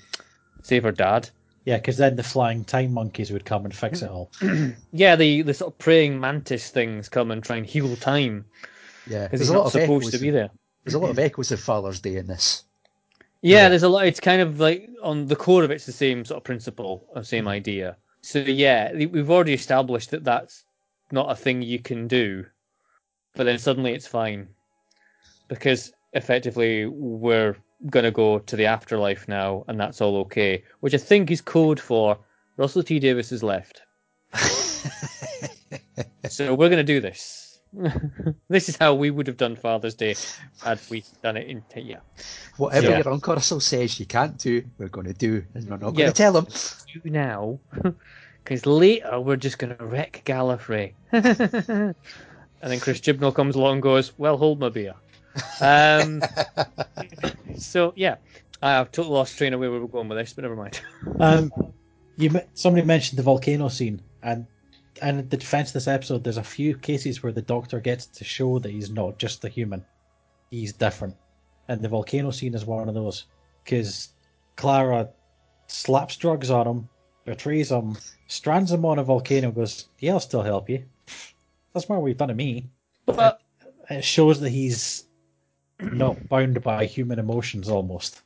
save 0.63 0.85
her 0.85 0.93
dad? 0.93 1.29
yeah, 1.65 1.77
because 1.77 1.97
then 1.97 2.17
the 2.17 2.23
flying 2.23 2.65
time 2.65 2.93
monkeys 2.93 3.31
would 3.31 3.45
come 3.45 3.65
and 3.65 3.75
fix 3.75 4.03
it 4.03 4.11
all. 4.11 4.31
Yeah, 4.93 5.17
the 5.17 5.43
the 5.43 5.55
sort 5.55 5.73
of 5.73 5.79
praying 5.79 6.21
mantis 6.21 6.71
things 6.71 7.09
come 7.09 7.31
and 7.31 7.43
try 7.43 7.57
and 7.57 7.67
heal 7.67 7.97
time 7.97 8.45
Yeah, 9.07 9.25
because 9.25 9.41
there's 9.41 9.41
he's 9.41 9.49
a 9.51 9.53
lot 9.53 9.65
not 9.65 9.75
of 9.75 9.81
supposed 9.81 10.13
to 10.13 10.19
be 10.19 10.31
there. 10.31 10.51
There's 10.85 10.95
a 10.95 10.99
lot 10.99 11.11
of 11.11 11.17
mm-hmm. 11.17 11.27
echoes 11.27 11.53
of 11.53 11.61
Father's 11.61 12.01
Day 12.01 12.17
in 12.17 12.27
this. 12.27 12.65
Yeah, 13.41 13.63
Yeah. 13.63 13.69
there's 13.69 13.85
a 13.85 13.89
lot. 13.89 14.07
It's 14.07 14.21
kind 14.21 14.43
of 14.43 14.59
like 14.59 14.89
on 15.03 15.27
the 15.27 15.37
core 15.37 15.63
of 15.63 15.71
it's 15.71 15.87
the 15.87 15.93
same 15.93 16.25
sort 16.25 16.39
of 16.39 16.45
principle, 16.45 17.07
or 17.15 17.23
same 17.23 17.43
mm-hmm. 17.43 17.49
idea. 17.49 17.97
So 18.23 18.41
yeah, 18.41 18.93
we've 18.93 19.31
already 19.31 19.55
established 19.55 20.11
that 20.11 20.25
that's 20.25 20.65
not 21.13 21.31
a 21.31 21.37
thing 21.37 21.63
you 21.63 21.79
can 21.79 22.09
do, 22.09 22.47
but 23.35 23.45
then 23.45 23.59
suddenly 23.59 23.93
it's 23.93 24.07
fine 24.07 24.49
because 25.49 25.93
effectively 26.13 26.87
we're 26.87 27.57
gonna 27.91 28.11
go 28.11 28.39
to 28.41 28.57
the 28.57 28.67
afterlife 28.67 29.27
now, 29.29 29.65
and 29.69 29.79
that's 29.79 30.01
all 30.01 30.17
okay. 30.19 30.65
Which 30.81 30.95
I 30.95 30.99
think 30.99 31.31
is 31.31 31.41
code 31.41 31.81
for 31.81 32.19
Russell 32.57 32.83
T 32.83 32.99
Davies 32.99 33.31
has 33.31 33.43
left. 33.43 33.83
so 36.29 36.55
we're 36.55 36.69
gonna 36.71 36.85
do 36.85 37.01
this. 37.01 37.61
this 38.49 38.69
is 38.69 38.77
how 38.77 38.95
we 38.95 39.11
would 39.11 39.27
have 39.27 39.37
done 39.39 39.57
Father's 39.57 39.95
Day 39.95 40.15
had 40.63 40.79
we 40.91 41.03
done 41.23 41.37
it 41.37 41.49
in 41.49 41.63
yeah. 41.75 42.01
Whatever 42.59 42.91
Yeah. 42.91 42.99
your 42.99 43.11
Uncle 43.11 43.35
Russell 43.35 43.61
says 43.61 43.99
you 43.99 44.05
can't 44.07 44.37
do, 44.37 44.63
we're 44.79 44.89
going 44.89 45.07
to 45.07 45.15
do, 45.15 45.43
and 45.55 45.69
we're 45.69 45.79
not 45.79 45.97
Yeah. 45.97 46.07
to 46.09 46.13
tell 46.13 46.37
him. 46.37 46.47
you 47.05 47.11
now, 47.11 47.59
because 48.45 48.67
later 48.67 49.19
we're 49.21 49.37
just 49.37 49.59
going 49.59 49.75
to 49.75 49.85
wreck 49.87 50.21
Gallifrey. 50.27 50.93
and 51.13 51.95
then 52.61 52.81
Chris 52.81 53.01
Chibnall 53.01 53.35
comes 53.35 53.57
along 53.57 53.75
and 53.75 53.83
goes, 53.83 54.13
Well, 54.19 54.37
hold 54.37 54.61
my 54.61 54.69
beer. 54.69 54.95
Um, 55.61 56.23
so, 57.57 57.93
yeah, 57.97 58.17
I've 58.63 58.93
totally 58.93 59.15
lost 59.15 59.37
train 59.37 59.55
of 59.55 59.61
where 59.61 59.71
we 59.71 59.79
were 59.79 59.89
going 59.89 60.09
with 60.09 60.19
this, 60.19 60.33
but 60.33 60.43
never 60.43 60.57
mind. 60.57 60.81
Um, 61.21 61.53
you 62.17 62.41
somebody 62.55 62.85
mentioned 62.85 63.19
the 63.19 63.23
volcano 63.23 63.69
scene, 63.69 64.01
and 64.23 64.47
and 65.01 65.21
in 65.21 65.29
the 65.29 65.37
defense 65.37 65.71
of 65.71 65.75
this 65.75 65.89
episode, 65.89 66.25
there's 66.25 66.37
a 66.37 66.45
few 66.45 66.77
cases 66.77 67.23
where 67.23 67.33
the 67.33 67.43
Doctor 67.43 67.81
gets 67.81 68.07
to 68.07 68.25
show 68.25 68.59
that 68.59 68.71
he's 68.71 68.91
not 68.91 69.19
just 69.19 69.45
a 69.45 69.49
human; 69.49 69.85
he's 70.51 70.73
different, 70.73 71.17
and 71.69 71.81
the 71.81 71.89
volcano 71.89 72.31
scene 72.31 72.55
is 72.55 72.65
one 72.65 72.89
of 72.89 72.95
those 72.95 73.27
because 73.65 74.11
Clara 74.57 75.09
slaps 75.67 76.17
drugs 76.17 76.51
on 76.51 76.67
him, 76.67 76.89
betrays 77.25 77.71
him, 77.71 77.97
strands 78.27 78.73
him 78.73 78.85
on 78.85 78.99
a 78.99 79.05
volcano, 79.05 79.51
goes, 79.51 79.89
"Yeah, 79.99 80.15
I'll 80.15 80.21
still 80.21 80.43
help 80.43 80.69
you." 80.69 80.85
That's 81.73 81.89
more 81.89 82.01
what 82.01 82.09
you've 82.09 82.19
done 82.19 82.29
to 82.29 82.35
me. 82.35 82.69
But 83.07 83.41
It 83.91 84.05
shows 84.05 84.41
that 84.41 84.51
he's 84.51 85.05
not 85.91 86.29
bound 86.29 86.63
by 86.63 86.85
human 86.87 87.19
emotions 87.19 87.69
almost. 87.69 88.23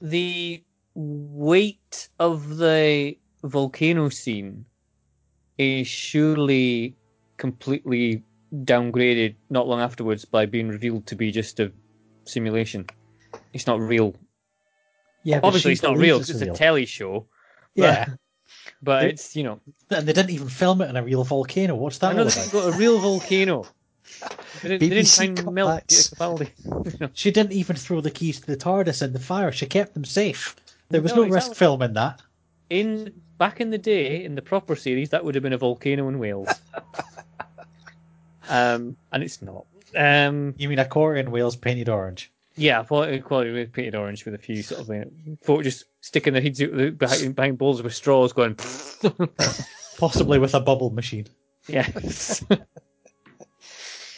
the 0.00 0.62
weight 0.94 2.08
of 2.18 2.56
the 2.56 3.16
volcano 3.44 4.08
scene 4.08 4.64
is 5.58 5.86
surely 5.86 6.96
completely 7.36 8.22
downgraded 8.64 9.34
not 9.50 9.68
long 9.68 9.80
afterwards 9.80 10.24
by 10.24 10.46
being 10.46 10.68
revealed 10.68 11.06
to 11.06 11.14
be 11.14 11.30
just 11.30 11.60
a 11.60 11.70
simulation. 12.24 12.86
It's 13.52 13.66
not 13.66 13.78
real. 13.80 14.14
Yeah, 15.22 15.40
Obviously, 15.42 15.72
it's 15.72 15.82
not 15.82 15.96
real. 15.98 16.18
'cause 16.18 16.30
It's 16.30 16.40
a 16.42 16.52
telly 16.52 16.86
show, 16.86 17.26
Yeah. 17.74 18.06
but 18.82 19.04
It- 19.04 19.10
it's 19.14 19.36
you 19.36 19.42
know. 19.44 19.60
And 19.90 20.06
they 20.08 20.12
didn't 20.12 20.30
even 20.30 20.48
film 20.48 20.80
it 20.80 20.88
in 20.90 20.96
a 20.96 21.02
real 21.02 21.24
volcano. 21.24 21.74
What's 21.76 21.98
that? 21.98 22.12
I 22.12 22.14
know 22.14 22.24
they've 22.24 22.50
got 22.52 22.74
a 22.74 22.76
real 22.76 22.98
volcano. 22.98 23.64
They 24.62 24.68
didn't, 24.68 24.80
they 24.80 24.88
didn't 24.88 25.04
BBC 25.06 25.42
try 25.42 25.52
melt 25.52 25.82
cutbacks. 25.86 26.14
Capaldi. 26.14 27.10
She 27.14 27.30
didn't 27.30 27.52
even 27.52 27.76
throw 27.76 28.00
the 28.00 28.10
keys 28.10 28.40
to 28.40 28.46
the 28.46 28.56
TARDIS 28.56 29.02
in 29.02 29.12
the 29.12 29.18
fire. 29.20 29.52
She 29.52 29.66
kept 29.66 29.94
them 29.94 30.04
safe. 30.04 30.56
There 30.88 31.02
was 31.02 31.12
No, 31.14 31.22
no, 31.24 31.28
risk 31.28 31.48
exactly. 31.48 31.54
filming 31.56 31.92
that. 31.94 32.22
in 32.70 33.12
back 33.38 33.60
in 33.60 33.70
the 33.70 33.78
day, 33.78 34.24
in 34.24 34.34
the 34.34 34.42
proper 34.42 34.74
series, 34.76 35.10
that 35.10 35.24
would 35.24 35.34
have 35.34 35.42
been 35.42 35.52
a 35.52 35.58
volcano 35.58 36.08
in 36.08 36.18
Wales. 36.18 36.48
um, 38.48 38.96
and 39.12 39.22
it's 39.22 39.42
not. 39.42 39.66
Um, 39.96 40.54
You 40.56 40.68
mean 40.68 40.78
a 40.78 40.84
core 40.84 41.16
in 41.16 41.30
Wales 41.30 41.56
painted 41.56 41.88
orange? 41.88 42.30
yeah, 42.58 42.82
quality, 42.84 43.52
with 43.52 43.72
painted 43.72 43.94
orange 43.94 44.24
with 44.24 44.32
a 44.34 44.38
few 44.38 44.62
sort 44.62 44.80
of 44.80 44.90
uh, 44.90 45.04
folk 45.42 45.62
just 45.62 45.84
sticking 46.00 46.32
their 46.32 46.40
heads 46.40 46.62
out 46.62 46.72
the- 46.74 46.90
behind, 46.90 47.34
behind 47.34 47.58
bowls 47.58 47.82
with 47.82 47.94
straws, 47.94 48.32
going. 48.32 48.56
Possibly 49.98 50.38
with 50.38 50.54
a 50.54 50.60
bubble 50.60 50.90
machine. 50.90 51.26
yes, 51.68 52.42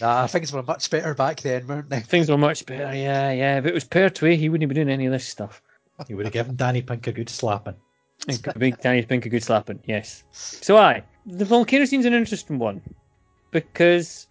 Nah, 0.01 0.27
things 0.27 0.53
were 0.53 0.63
much 0.63 0.91
better 0.91 1.15
back 1.15 1.41
then, 1.41 1.67
weren't 1.67 1.91
they? 1.91 2.01
things 2.01 2.31
were 2.31 2.39
much 2.39 2.65
better. 2.67 2.95
Yeah, 2.95 3.33
yeah. 3.33 3.59
If 3.59 3.67
it 3.67 3.75
was 3.75 3.85
Pertwee, 3.85 4.37
he 4.37 4.49
wouldn't 4.49 4.69
be 4.69 4.75
doing 4.75 4.89
any 4.89 5.07
of 5.07 5.13
this 5.13 5.27
stuff. 5.27 5.63
He 6.07 6.15
would 6.15 6.27
have 6.27 6.33
given 6.33 6.55
Danny 6.57 6.83
Pink 6.83 7.07
a 7.07 7.13
good 7.13 7.29
slapping. 7.29 7.75
Big 8.59 8.81
Danny 8.81 9.03
Pink 9.03 9.27
a 9.27 9.29
good 9.29 9.43
slapping. 9.43 9.81
Yes. 9.85 10.25
So 10.33 10.77
I 10.77 11.03
the 11.27 11.45
volcano 11.45 11.85
scene's 11.85 12.07
an 12.07 12.15
interesting 12.15 12.59
one 12.59 12.81
because 13.51 14.27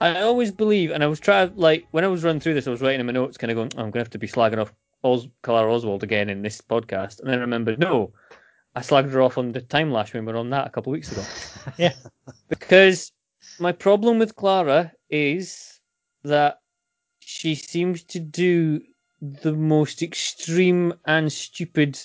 I 0.00 0.20
always 0.20 0.50
believe, 0.52 0.90
and 0.90 1.02
I 1.02 1.06
was 1.06 1.20
trying 1.20 1.52
like 1.56 1.86
when 1.90 2.04
I 2.04 2.08
was 2.08 2.24
running 2.24 2.40
through 2.40 2.54
this, 2.54 2.66
I 2.66 2.70
was 2.70 2.80
writing 2.80 3.00
in 3.00 3.06
my 3.06 3.12
notes, 3.12 3.36
kind 3.36 3.50
of 3.50 3.56
going, 3.56 3.70
I'm 3.76 3.90
gonna 3.90 4.02
have 4.02 4.10
to 4.10 4.18
be 4.18 4.26
slagging 4.26 4.58
off 4.58 4.72
Os- 5.04 5.28
Clara 5.42 5.72
Oswald 5.72 6.02
again 6.02 6.28
in 6.28 6.42
this 6.42 6.60
podcast, 6.60 7.20
and 7.20 7.28
then 7.28 7.38
I 7.38 7.42
remembered, 7.42 7.78
no, 7.78 8.12
I 8.74 8.80
slagged 8.80 9.10
her 9.12 9.22
off 9.22 9.38
on 9.38 9.52
the 9.52 9.60
time 9.62 9.90
lash 9.90 10.12
when 10.12 10.24
we 10.26 10.32
were 10.32 10.38
on 10.38 10.50
that 10.50 10.66
a 10.66 10.70
couple 10.70 10.92
of 10.92 10.94
weeks 10.94 11.12
ago. 11.12 11.22
Yeah. 11.78 11.94
Because 12.48 13.12
my 13.58 13.72
problem 13.72 14.18
with 14.18 14.36
Clara 14.36 14.92
is 15.10 15.80
that 16.24 16.60
she 17.20 17.54
seems 17.54 18.02
to 18.04 18.20
do 18.20 18.80
the 19.20 19.52
most 19.52 20.02
extreme 20.02 20.92
and 21.06 21.32
stupid 21.32 21.98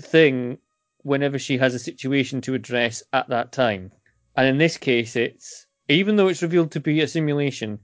thing 0.00 0.58
whenever 1.02 1.38
she 1.38 1.58
has 1.58 1.74
a 1.74 1.78
situation 1.78 2.40
to 2.40 2.54
address 2.54 3.02
at 3.12 3.28
that 3.28 3.52
time. 3.52 3.92
And 4.36 4.48
in 4.48 4.58
this 4.58 4.76
case, 4.76 5.14
it's 5.16 5.66
even 5.88 6.16
though 6.16 6.28
it's 6.28 6.42
revealed 6.42 6.70
to 6.72 6.80
be 6.80 7.00
a 7.00 7.08
simulation, 7.08 7.78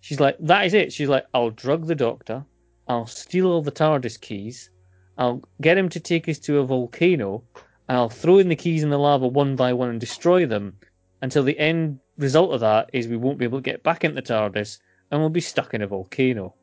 she's 0.00 0.20
like, 0.20 0.36
that 0.40 0.66
is 0.66 0.74
it. 0.74 0.92
She's 0.92 1.08
like, 1.08 1.26
I'll 1.32 1.50
drug 1.50 1.86
the 1.86 1.94
doctor, 1.94 2.44
I'll 2.86 3.06
steal 3.06 3.46
all 3.46 3.62
the 3.62 3.72
TARDIS 3.72 4.20
keys, 4.20 4.70
I'll 5.18 5.42
get 5.60 5.78
him 5.78 5.88
to 5.88 6.00
take 6.00 6.28
us 6.28 6.38
to 6.40 6.58
a 6.58 6.66
volcano, 6.66 7.44
I'll 7.88 8.10
throw 8.10 8.38
in 8.38 8.48
the 8.48 8.56
keys 8.56 8.82
in 8.82 8.90
the 8.90 8.98
lava 8.98 9.26
one 9.26 9.56
by 9.56 9.72
one 9.72 9.88
and 9.88 10.00
destroy 10.00 10.46
them 10.46 10.76
until 11.22 11.42
the 11.42 11.58
end 11.58 12.00
result 12.18 12.52
of 12.52 12.60
that 12.60 12.90
is 12.92 13.08
we 13.08 13.16
won't 13.16 13.38
be 13.38 13.44
able 13.44 13.58
to 13.58 13.62
get 13.62 13.82
back 13.82 14.04
into 14.04 14.22
TARDIS 14.22 14.78
and 15.10 15.20
we'll 15.20 15.30
be 15.30 15.40
stuck 15.40 15.74
in 15.74 15.82
a 15.82 15.86
volcano. 15.86 16.54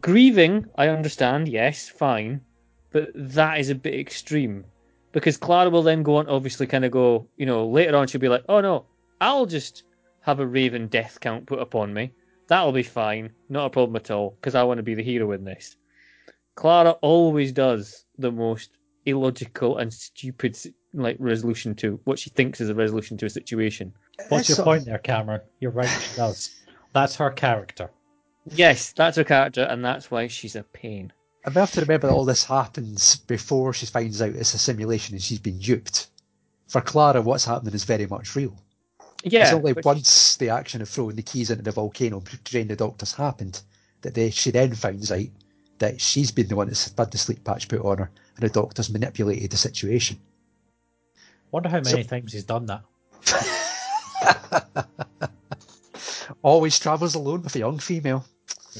Grieving, 0.00 0.66
I 0.76 0.88
understand, 0.88 1.48
yes, 1.48 1.88
fine, 1.88 2.40
but 2.90 3.10
that 3.14 3.60
is 3.60 3.70
a 3.70 3.74
bit 3.74 3.98
extreme 3.98 4.64
because 5.12 5.36
Clara 5.36 5.70
will 5.70 5.82
then 5.82 6.02
go 6.02 6.16
on, 6.16 6.28
obviously, 6.28 6.66
kind 6.66 6.84
of 6.84 6.90
go, 6.90 7.26
you 7.36 7.46
know, 7.46 7.66
later 7.66 7.96
on 7.96 8.06
she'll 8.06 8.20
be 8.20 8.28
like, 8.28 8.44
oh 8.48 8.60
no, 8.60 8.84
I'll 9.20 9.46
just 9.46 9.84
have 10.20 10.40
a 10.40 10.46
Raven 10.46 10.88
death 10.88 11.18
count 11.20 11.46
put 11.46 11.60
upon 11.60 11.94
me. 11.94 12.12
That'll 12.48 12.72
be 12.72 12.82
fine, 12.82 13.32
not 13.48 13.66
a 13.66 13.70
problem 13.70 13.96
at 13.96 14.10
all, 14.10 14.36
because 14.40 14.54
I 14.54 14.62
want 14.62 14.78
to 14.78 14.82
be 14.82 14.94
the 14.94 15.02
hero 15.02 15.32
in 15.32 15.44
this. 15.44 15.76
Clara 16.54 16.92
always 17.00 17.52
does 17.52 18.04
the 18.18 18.30
most 18.30 18.76
illogical 19.04 19.78
and 19.78 19.92
stupid 19.92 20.56
like 20.94 21.16
resolution 21.18 21.74
to 21.76 22.00
what 22.04 22.18
she 22.18 22.30
thinks 22.30 22.60
is 22.60 22.68
a 22.68 22.74
resolution 22.74 23.16
to 23.18 23.26
a 23.26 23.30
situation. 23.30 23.92
What's 24.28 24.42
It's 24.42 24.48
your 24.50 24.56
sort 24.56 24.66
point 24.66 24.84
there, 24.86 24.98
Cameron? 24.98 25.40
You're 25.60 25.70
right, 25.72 25.88
she 25.88 26.16
does. 26.16 26.54
That's 26.92 27.16
her 27.16 27.30
character. 27.30 27.90
Yes, 28.52 28.92
that's 28.92 29.16
her 29.16 29.24
character, 29.24 29.62
and 29.62 29.84
that's 29.84 30.10
why 30.10 30.28
she's 30.28 30.56
a 30.56 30.62
pain. 30.62 31.12
And 31.44 31.54
we 31.54 31.60
have 31.60 31.72
to 31.72 31.80
remember 31.80 32.08
that 32.08 32.14
all 32.14 32.24
this 32.24 32.44
happens 32.44 33.16
before 33.16 33.72
she 33.72 33.86
finds 33.86 34.20
out 34.22 34.30
it's 34.30 34.54
a 34.54 34.58
simulation 34.58 35.14
and 35.14 35.22
she's 35.22 35.38
been 35.38 35.58
duped. 35.58 36.08
For 36.68 36.80
Clara, 36.80 37.22
what's 37.22 37.44
happening 37.44 37.74
is 37.74 37.84
very 37.84 38.06
much 38.06 38.34
real. 38.34 38.56
Yeah, 39.22 39.42
it's 39.44 39.52
only 39.52 39.72
but- 39.72 39.84
once 39.84 40.36
the 40.36 40.50
action 40.50 40.82
of 40.82 40.88
throwing 40.88 41.16
the 41.16 41.22
keys 41.22 41.50
into 41.50 41.62
the 41.62 41.70
volcano, 41.72 42.18
and 42.18 42.24
betraying 42.24 42.68
the 42.68 42.76
doctor's 42.76 43.12
happened, 43.12 43.60
that 44.02 44.14
they, 44.14 44.30
she 44.30 44.50
then 44.50 44.74
finds 44.74 45.10
out 45.10 45.26
that 45.78 46.00
she's 46.00 46.30
been 46.30 46.48
the 46.48 46.56
one 46.56 46.68
that's 46.68 46.92
had 46.96 47.10
the 47.10 47.18
sleep 47.18 47.44
patch 47.44 47.68
put 47.68 47.80
on 47.84 47.98
her, 47.98 48.10
and 48.36 48.44
the 48.44 48.52
doctor's 48.52 48.90
manipulated 48.90 49.50
the 49.50 49.56
situation. 49.56 50.18
Wonder 51.50 51.68
how 51.68 51.80
many 51.80 52.04
times 52.04 52.32
he's 52.32 52.44
done 52.44 52.66
that. 52.66 52.82
Always 56.42 56.78
travels 56.78 57.14
alone 57.14 57.42
with 57.42 57.56
a 57.56 57.60
young 57.60 57.78
female. 57.78 58.24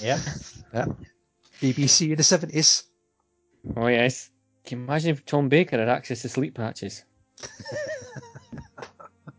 Yeah. 0.00 0.20
Yeah. 0.74 0.86
BBC 1.60 2.10
in 2.10 2.16
the 2.16 2.22
seventies. 2.22 2.84
Oh 3.76 3.86
yes. 3.86 4.30
Can 4.64 4.78
you 4.80 4.84
imagine 4.84 5.10
if 5.10 5.24
Tom 5.24 5.48
Baker 5.48 5.78
had 5.78 5.88
access 5.88 6.22
to 6.22 6.28
sleep 6.28 6.54
patches? 6.54 7.04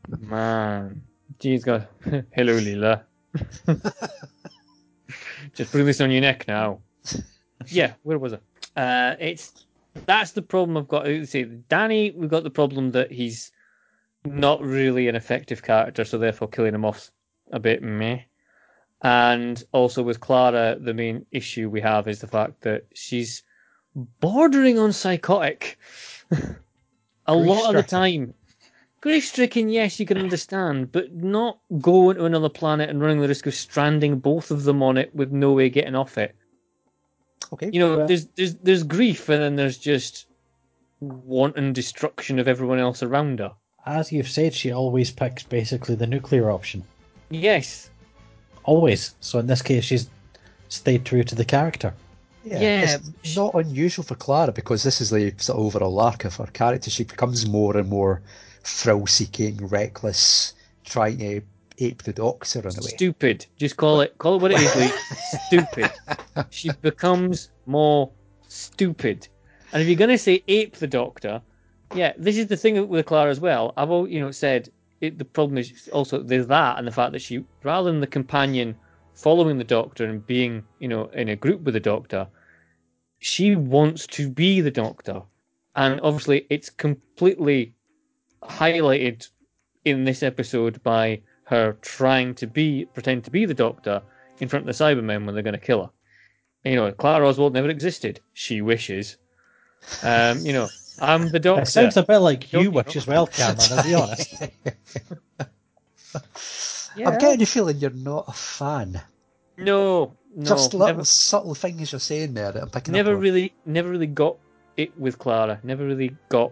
Man. 0.20 1.02
Jeez, 1.40 1.64
God. 1.64 1.88
Hello, 2.32 2.60
Leela. 2.60 3.04
Just 5.54 5.72
putting 5.72 5.86
this 5.86 6.02
on 6.02 6.12
your 6.12 6.22
neck 6.22 6.48
now. 6.48 6.80
Yeah, 7.68 7.94
where 8.04 8.18
was 8.18 8.34
it? 8.34 8.42
Uh, 8.76 9.16
it's 9.20 9.67
that's 10.06 10.32
the 10.32 10.42
problem 10.42 10.78
I've 10.78 10.88
got. 10.88 11.04
to 11.04 11.26
Say, 11.26 11.44
Danny, 11.44 12.12
we've 12.12 12.30
got 12.30 12.44
the 12.44 12.50
problem 12.50 12.92
that 12.92 13.12
he's 13.12 13.52
not 14.26 14.62
really 14.62 15.08
an 15.08 15.16
effective 15.16 15.64
character, 15.64 16.04
so 16.06 16.18
therefore 16.18 16.48
killing 16.48 16.76
him 16.76 16.86
off's 16.86 17.12
a 17.52 17.60
bit 17.60 17.82
meh. 17.82 18.20
And 19.02 19.64
also 19.72 20.02
with 20.04 20.20
Clara, 20.20 20.78
the 20.80 20.94
main 20.94 21.26
issue 21.32 21.70
we 21.70 21.82
have 21.82 22.08
is 22.08 22.20
the 22.20 22.28
fact 22.28 22.62
that 22.62 22.86
she's 22.94 23.44
bordering 24.20 24.80
on 24.80 24.92
psychotic 24.92 25.78
a 27.26 27.36
lot 27.36 27.70
of 27.70 27.76
the 27.76 27.88
time. 27.88 28.34
Grief 29.02 29.26
stricken, 29.26 29.70
yes, 29.70 30.00
you 30.00 30.06
can 30.06 30.18
understand, 30.18 30.92
but 30.92 31.14
not 31.14 31.60
going 31.80 32.18
to 32.18 32.26
another 32.26 32.50
planet 32.50 32.90
and 32.90 33.00
running 33.00 33.22
the 33.22 33.28
risk 33.28 33.46
of 33.46 33.54
stranding 33.54 34.18
both 34.18 34.50
of 34.50 34.64
them 34.64 34.82
on 34.82 34.98
it 34.98 35.14
with 35.16 35.32
no 35.32 35.54
way 35.54 35.70
getting 35.70 35.96
off 35.96 36.18
it. 36.18 36.36
Okay. 37.54 37.70
You 37.72 37.80
know, 37.80 38.00
Yeah. 38.00 38.06
there's 38.06 38.26
there's 38.36 38.56
there's 38.56 38.84
grief 38.84 39.30
and 39.30 39.42
then 39.42 39.56
there's 39.56 39.78
just 39.78 40.26
wanton 41.00 41.74
destruction 41.74 42.40
of 42.40 42.48
everyone 42.48 42.80
else 42.80 43.04
around 43.04 43.40
her. 43.40 43.52
As 43.86 44.12
you've 44.12 44.28
said, 44.30 44.54
she 44.54 44.72
always 44.72 45.12
picks 45.12 45.44
basically 45.44 45.96
the 45.96 46.08
nuclear 46.08 46.52
option. 46.52 46.84
Yes. 47.30 47.90
Always. 48.64 49.16
So 49.22 49.40
in 49.40 49.48
this 49.48 49.62
case, 49.62 49.86
she's 49.86 50.10
stayed 50.70 51.06
true 51.06 51.24
to 51.24 51.36
the 51.36 51.46
character. 51.46 51.94
Yeah, 52.44 52.60
Yeah, 52.60 52.98
it's 53.24 53.36
not 53.36 53.54
unusual 53.56 54.04
for 54.04 54.16
Clara 54.16 54.52
because 54.52 54.84
this 54.84 55.00
is 55.02 55.10
the 55.10 55.34
sort 55.38 55.60
of 55.60 55.66
overall 55.66 56.00
arc 56.00 56.26
of 56.26 56.36
her 56.38 56.48
character. 56.48 56.90
She 56.90 57.04
becomes 57.04 57.48
more 57.48 57.78
and 57.78 57.90
more 57.90 58.22
thrill-seeking, 58.64 59.68
reckless, 59.68 60.54
trying 60.86 61.18
to 61.20 61.42
ape 61.80 62.04
the 62.04 62.14
Doctor 62.14 62.60
in 62.60 62.66
a 62.66 62.70
way. 62.70 62.90
Stupid. 62.90 63.46
Just 63.58 63.78
call 63.78 64.02
it 64.02 64.18
call 64.18 64.36
it 64.36 64.42
what 64.42 64.52
it 64.52 64.60
is, 64.60 64.76
Lee. 64.76 64.92
Stupid. 65.48 65.92
She 66.50 66.72
becomes 66.82 67.52
more 67.66 68.12
stupid. 68.48 69.28
And 69.72 69.82
if 69.82 69.88
you're 69.88 69.98
gonna 69.98 70.18
say 70.18 70.44
ape 70.48 70.78
the 70.78 70.88
doctor, 70.88 71.42
yeah, 71.94 72.14
this 72.18 72.38
is 72.38 72.48
the 72.48 72.58
thing 72.58 72.88
with 72.88 73.06
Clara 73.06 73.30
as 73.30 73.40
well. 73.40 73.74
I've 73.78 73.90
al- 73.90 74.08
you 74.08 74.20
know 74.20 74.32
said 74.32 74.70
it, 75.02 75.18
the 75.18 75.26
problem 75.26 75.58
is 75.58 75.90
also 75.94 76.22
there's 76.22 76.48
that 76.48 76.78
and 76.78 76.88
the 76.88 76.92
fact 76.92 77.12
that 77.14 77.22
she 77.22 77.44
rather 77.64 77.92
than 77.92 78.02
the 78.02 78.08
companion 78.08 78.76
following 79.14 79.58
the 79.58 79.64
doctor 79.64 80.06
and 80.06 80.26
being 80.26 80.64
you 80.80 80.88
know 80.88 81.06
in 81.08 81.30
a 81.30 81.36
group 81.36 81.62
with 81.62 81.74
the 81.74 81.80
doctor, 81.80 82.28
she 83.20 83.56
wants 83.56 84.08
to 84.08 84.30
be 84.30 84.62
the 84.62 84.72
doctor, 84.72 85.22
and 85.76 86.00
obviously 86.02 86.46
it's 86.50 86.70
completely 86.70 87.74
highlighted 88.44 89.28
in 89.86 90.04
this 90.04 90.24
episode 90.24 90.82
by 90.84 91.22
her 91.48 91.74
trying 91.82 92.36
to 92.36 92.48
be 92.48 92.86
pretend 92.94 93.24
to 93.26 93.32
be 93.32 93.46
the 93.46 93.54
doctor 93.54 94.02
in 94.40 94.48
front 94.48 94.68
of 94.68 94.78
the 94.78 94.84
Cybermen 94.84 95.26
when 95.26 95.34
they're 95.34 95.44
going 95.44 95.54
to 95.54 95.60
kill 95.60 95.84
her. 95.86 95.90
You 96.70 96.76
know, 96.76 96.92
Clara 96.92 97.28
Oswald 97.28 97.54
never 97.54 97.70
existed. 97.70 98.20
She 98.34 98.62
wishes. 98.62 99.18
Um, 100.04 100.40
you 100.40 100.52
know, 100.54 100.68
I'm 101.00 101.30
the 101.30 101.40
doctor. 101.40 101.62
It 101.62 101.68
sounds 101.68 101.96
a 101.98 102.04
bit 102.04 102.18
like 102.18 102.52
you 102.52 102.64
Don't- 102.66 102.74
wish 102.74 102.96
as 102.96 103.08
well, 103.08 103.28
Cameron, 103.28 103.60
I'll 103.72 103.84
be 103.84 103.94
honest. 103.96 104.44
Yeah. 106.96 107.10
I'm 107.10 107.20
getting 107.20 107.38
the 107.40 107.46
feeling 107.46 107.78
you're 107.78 107.92
not 107.92 108.26
a 108.28 108.32
fan. 108.34 109.00
No, 109.58 110.16
no, 110.36 110.44
Just 110.46 110.74
little 110.74 110.88
never, 110.88 111.06
subtle 111.06 111.54
things 111.54 111.92
you're 111.92 112.00
saying 112.00 112.34
there 112.34 112.52
that 112.52 112.64
I'm 112.64 112.70
picking 112.72 112.94
never 112.94 113.12
up 113.12 113.18
on. 113.18 113.22
really, 113.22 113.54
never 113.68 113.90
really 113.90 114.08
got 114.08 114.38
it 114.78 114.98
with 115.00 115.20
Clara. 115.20 115.60
Never 115.62 115.86
really 115.86 116.16
got 116.30 116.52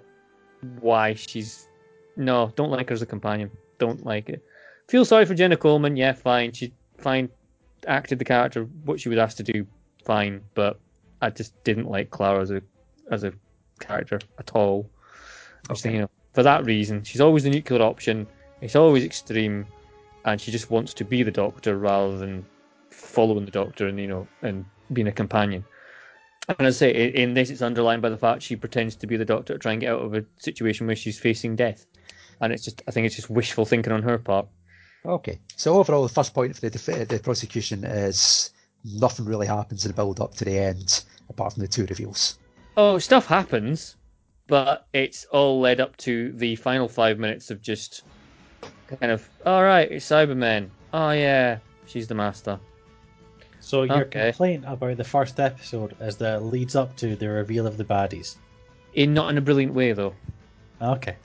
why 0.82 1.16
she's. 1.16 1.68
No, 2.16 2.54
don't 2.56 2.70
like 2.70 2.90
her 2.90 2.94
as 2.94 3.02
a 3.02 3.08
companion. 3.08 3.50
Don't 3.80 4.06
like 4.06 4.30
it. 4.30 4.44
Feel 4.88 5.06
sorry 5.06 5.26
for 5.26 5.34
Jenna 5.34 5.58
Coleman. 5.58 5.96
Yeah, 5.96 6.14
fine. 6.14 6.52
She 6.52 6.74
fine 6.98 7.30
acted 7.88 8.20
the 8.20 8.26
character 8.26 8.64
what 8.84 9.00
she 9.00 9.10
was 9.10 9.18
asked 9.18 9.38
to 9.38 9.44
do. 9.44 9.66
Fine, 10.04 10.42
but 10.54 10.80
I 11.22 11.30
just 11.30 11.62
didn't 11.64 11.90
like 11.90 12.12
Clara 12.12 12.42
as 12.42 12.52
a 12.52 12.62
as 13.12 13.24
a 13.24 13.34
character 13.80 14.20
at 14.40 14.52
all. 14.56 14.90
I 15.70 15.74
just 15.74 15.84
think, 15.84 15.96
you 15.96 16.02
know, 16.02 16.10
for 16.34 16.44
that 16.44 16.66
reason, 16.66 17.04
she's 17.04 17.22
always 17.22 17.44
the 17.44 17.50
nuclear 17.50 17.82
option. 17.82 18.28
It's 18.62 18.76
always 18.76 19.04
extreme, 19.04 19.66
and 20.26 20.40
she 20.40 20.52
just 20.52 20.70
wants 20.70 20.94
to 20.96 21.04
be 21.04 21.24
the 21.24 21.32
Doctor 21.32 21.78
rather 21.78 22.18
than 22.18 22.46
following 22.90 23.46
the 23.46 23.52
Doctor 23.52 23.88
and 23.88 24.00
you 24.00 24.08
know 24.08 24.28
and 24.42 24.66
being 24.94 25.08
a 25.08 25.12
companion. 25.12 25.66
And 26.48 26.68
as 26.68 26.78
I 26.78 26.80
say, 26.80 27.08
in 27.08 27.34
this, 27.34 27.50
it's 27.50 27.64
underlined 27.64 28.04
by 28.04 28.10
the 28.10 28.18
fact 28.18 28.44
she 28.44 28.56
pretends 28.56 28.96
to 28.98 29.08
be 29.08 29.18
the 29.18 29.26
Doctor 29.26 29.54
to 29.54 29.60
try 29.60 29.72
and 29.72 29.82
get 29.82 29.94
out 29.94 30.02
of 30.02 30.14
a 30.14 30.24
situation 30.38 30.86
where 30.86 30.96
she's 30.96 31.20
facing 31.20 31.56
death, 31.56 31.88
and 32.42 32.54
it's 32.54 32.64
just 32.64 32.84
I 32.88 32.92
think 32.92 33.08
it's 33.08 33.16
just 33.16 33.32
wishful 33.32 33.66
thinking 33.66 33.94
on 33.94 34.04
her 34.04 34.20
part. 34.20 34.48
Okay. 35.06 35.40
So 35.56 35.76
overall, 35.76 36.04
the 36.04 36.14
first 36.14 36.34
point 36.34 36.56
for 36.56 36.62
the, 36.62 36.70
def- 36.70 36.90
uh, 36.90 37.06
the 37.06 37.20
prosecution 37.20 37.84
is 37.84 38.52
nothing 38.84 39.26
really 39.26 39.48
happens 39.48 39.86
in 39.86 39.92
the 39.92 39.96
build 39.96 40.20
up 40.20 40.34
to 40.36 40.46
the 40.46 40.58
end, 40.58 41.04
apart 41.30 41.54
from 41.54 41.62
the 41.62 41.68
two 41.68 41.86
reveals. 41.86 42.40
Oh, 42.78 42.98
stuff 42.98 43.26
happens, 43.26 43.96
but 44.48 44.88
it's 44.94 45.26
all 45.26 45.60
led 45.60 45.80
up 45.80 45.96
to 45.98 46.32
the 46.34 46.56
final 46.56 46.88
five 46.88 47.20
minutes 47.20 47.52
of 47.52 47.62
just 47.62 48.04
kind 49.00 49.12
of, 49.12 49.28
all 49.46 49.64
right, 49.64 49.92
it's 49.92 50.06
Cybermen. 50.08 50.70
Oh 50.94 51.12
yeah, 51.12 51.60
she's 51.86 52.08
the 52.08 52.16
master. 52.16 52.60
So 53.60 53.84
your 53.84 54.06
Okay. 54.06 54.30
complaint 54.32 54.64
about 54.68 54.98
the 54.98 55.04
first 55.04 55.40
episode 55.40 55.96
is 56.00 56.18
that 56.18 56.38
it 56.38 56.44
leads 56.44 56.76
up 56.76 56.96
to 56.98 57.16
the 57.16 57.28
reveal 57.30 57.66
of 57.66 57.78
the 57.78 57.86
baddies. 57.86 58.36
In 58.94 59.14
not 59.14 59.30
in 59.30 59.38
a 59.38 59.42
brilliant 59.42 59.74
way 59.74 59.92
though. 59.94 60.14
Okay. 60.82 61.16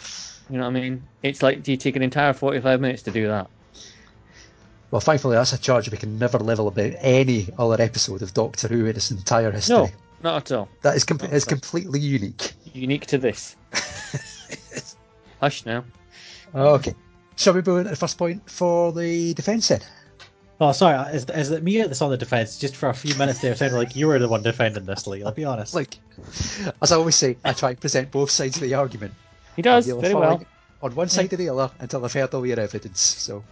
You 0.48 0.56
know 0.56 0.64
what 0.64 0.76
I 0.76 0.80
mean? 0.80 1.02
It's 1.22 1.42
like, 1.42 1.62
do 1.62 1.70
you 1.70 1.76
take 1.76 1.96
an 1.96 2.02
entire 2.02 2.32
forty-five 2.32 2.80
minutes 2.80 3.02
to 3.02 3.10
do 3.10 3.26
that? 3.28 3.48
Well, 4.90 5.00
thankfully, 5.00 5.36
that's 5.36 5.52
a 5.52 5.58
charge 5.58 5.90
we 5.90 5.96
can 5.96 6.18
never 6.18 6.38
level 6.38 6.66
about 6.68 6.92
any 6.98 7.48
other 7.58 7.80
episode 7.80 8.22
of 8.22 8.34
Doctor 8.34 8.68
Who 8.68 8.86
in 8.86 8.96
its 8.96 9.10
entire 9.10 9.52
history. 9.52 9.76
No, 9.76 9.88
not 10.22 10.50
at 10.50 10.56
all. 10.56 10.68
That 10.82 10.96
is, 10.96 11.04
com- 11.04 11.20
is 11.20 11.44
completely 11.44 12.00
unique. 12.00 12.52
Unique 12.72 13.06
to 13.06 13.18
this. 13.18 13.56
Hush 15.40 15.64
now. 15.64 15.84
Okay. 16.54 16.94
Shall 17.36 17.54
we 17.54 17.62
move 17.62 17.78
on 17.78 17.84
to 17.84 17.90
the 17.90 17.96
first 17.96 18.18
point 18.18 18.48
for 18.50 18.92
the 18.92 19.32
defence 19.34 19.68
then? 19.68 19.80
Oh, 20.60 20.72
sorry. 20.72 20.96
Uh, 20.96 21.04
is, 21.08 21.24
is 21.30 21.50
it 21.52 21.62
me 21.62 21.80
that's 21.80 22.02
on 22.02 22.10
the 22.10 22.18
defense? 22.18 22.58
Just 22.58 22.76
for 22.76 22.90
a 22.90 22.94
few 22.94 23.14
minutes 23.14 23.40
there, 23.40 23.54
sounded 23.54 23.76
like 23.78 23.96
you 23.96 24.08
were 24.08 24.18
the 24.18 24.28
one 24.28 24.42
defending 24.42 24.84
this, 24.84 25.06
Lee. 25.06 25.22
I'll 25.22 25.32
be 25.32 25.44
honest. 25.44 25.74
Like, 25.74 25.98
as 26.82 26.92
I 26.92 26.96
always 26.96 27.16
say, 27.16 27.36
I 27.44 27.54
try 27.54 27.70
and 27.70 27.80
present 27.80 28.10
both 28.10 28.30
sides 28.30 28.56
of 28.56 28.62
the 28.62 28.74
argument. 28.74 29.14
He 29.56 29.62
does 29.62 29.86
very 29.86 30.14
well. 30.14 30.44
On 30.82 30.94
one 30.94 31.08
side 31.08 31.32
or 31.32 31.36
the 31.36 31.48
other 31.48 31.70
until 31.78 32.04
I've 32.04 32.12
heard 32.12 32.34
all 32.34 32.46
your 32.46 32.60
evidence. 32.60 33.00
So, 33.00 33.42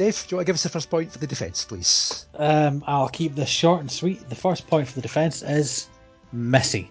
Dave, 0.00 0.14
do 0.26 0.32
you 0.32 0.36
want 0.38 0.46
to 0.46 0.48
give 0.48 0.54
us 0.54 0.62
the 0.62 0.70
first 0.70 0.88
point 0.88 1.12
for 1.12 1.18
the 1.18 1.26
defence, 1.26 1.62
please? 1.62 2.24
Um, 2.36 2.82
I'll 2.86 3.10
keep 3.10 3.34
this 3.34 3.50
short 3.50 3.80
and 3.80 3.90
sweet. 3.90 4.26
The 4.30 4.34
first 4.34 4.66
point 4.66 4.88
for 4.88 4.94
the 4.94 5.02
defense 5.02 5.42
is 5.42 5.90
Missy. 6.32 6.90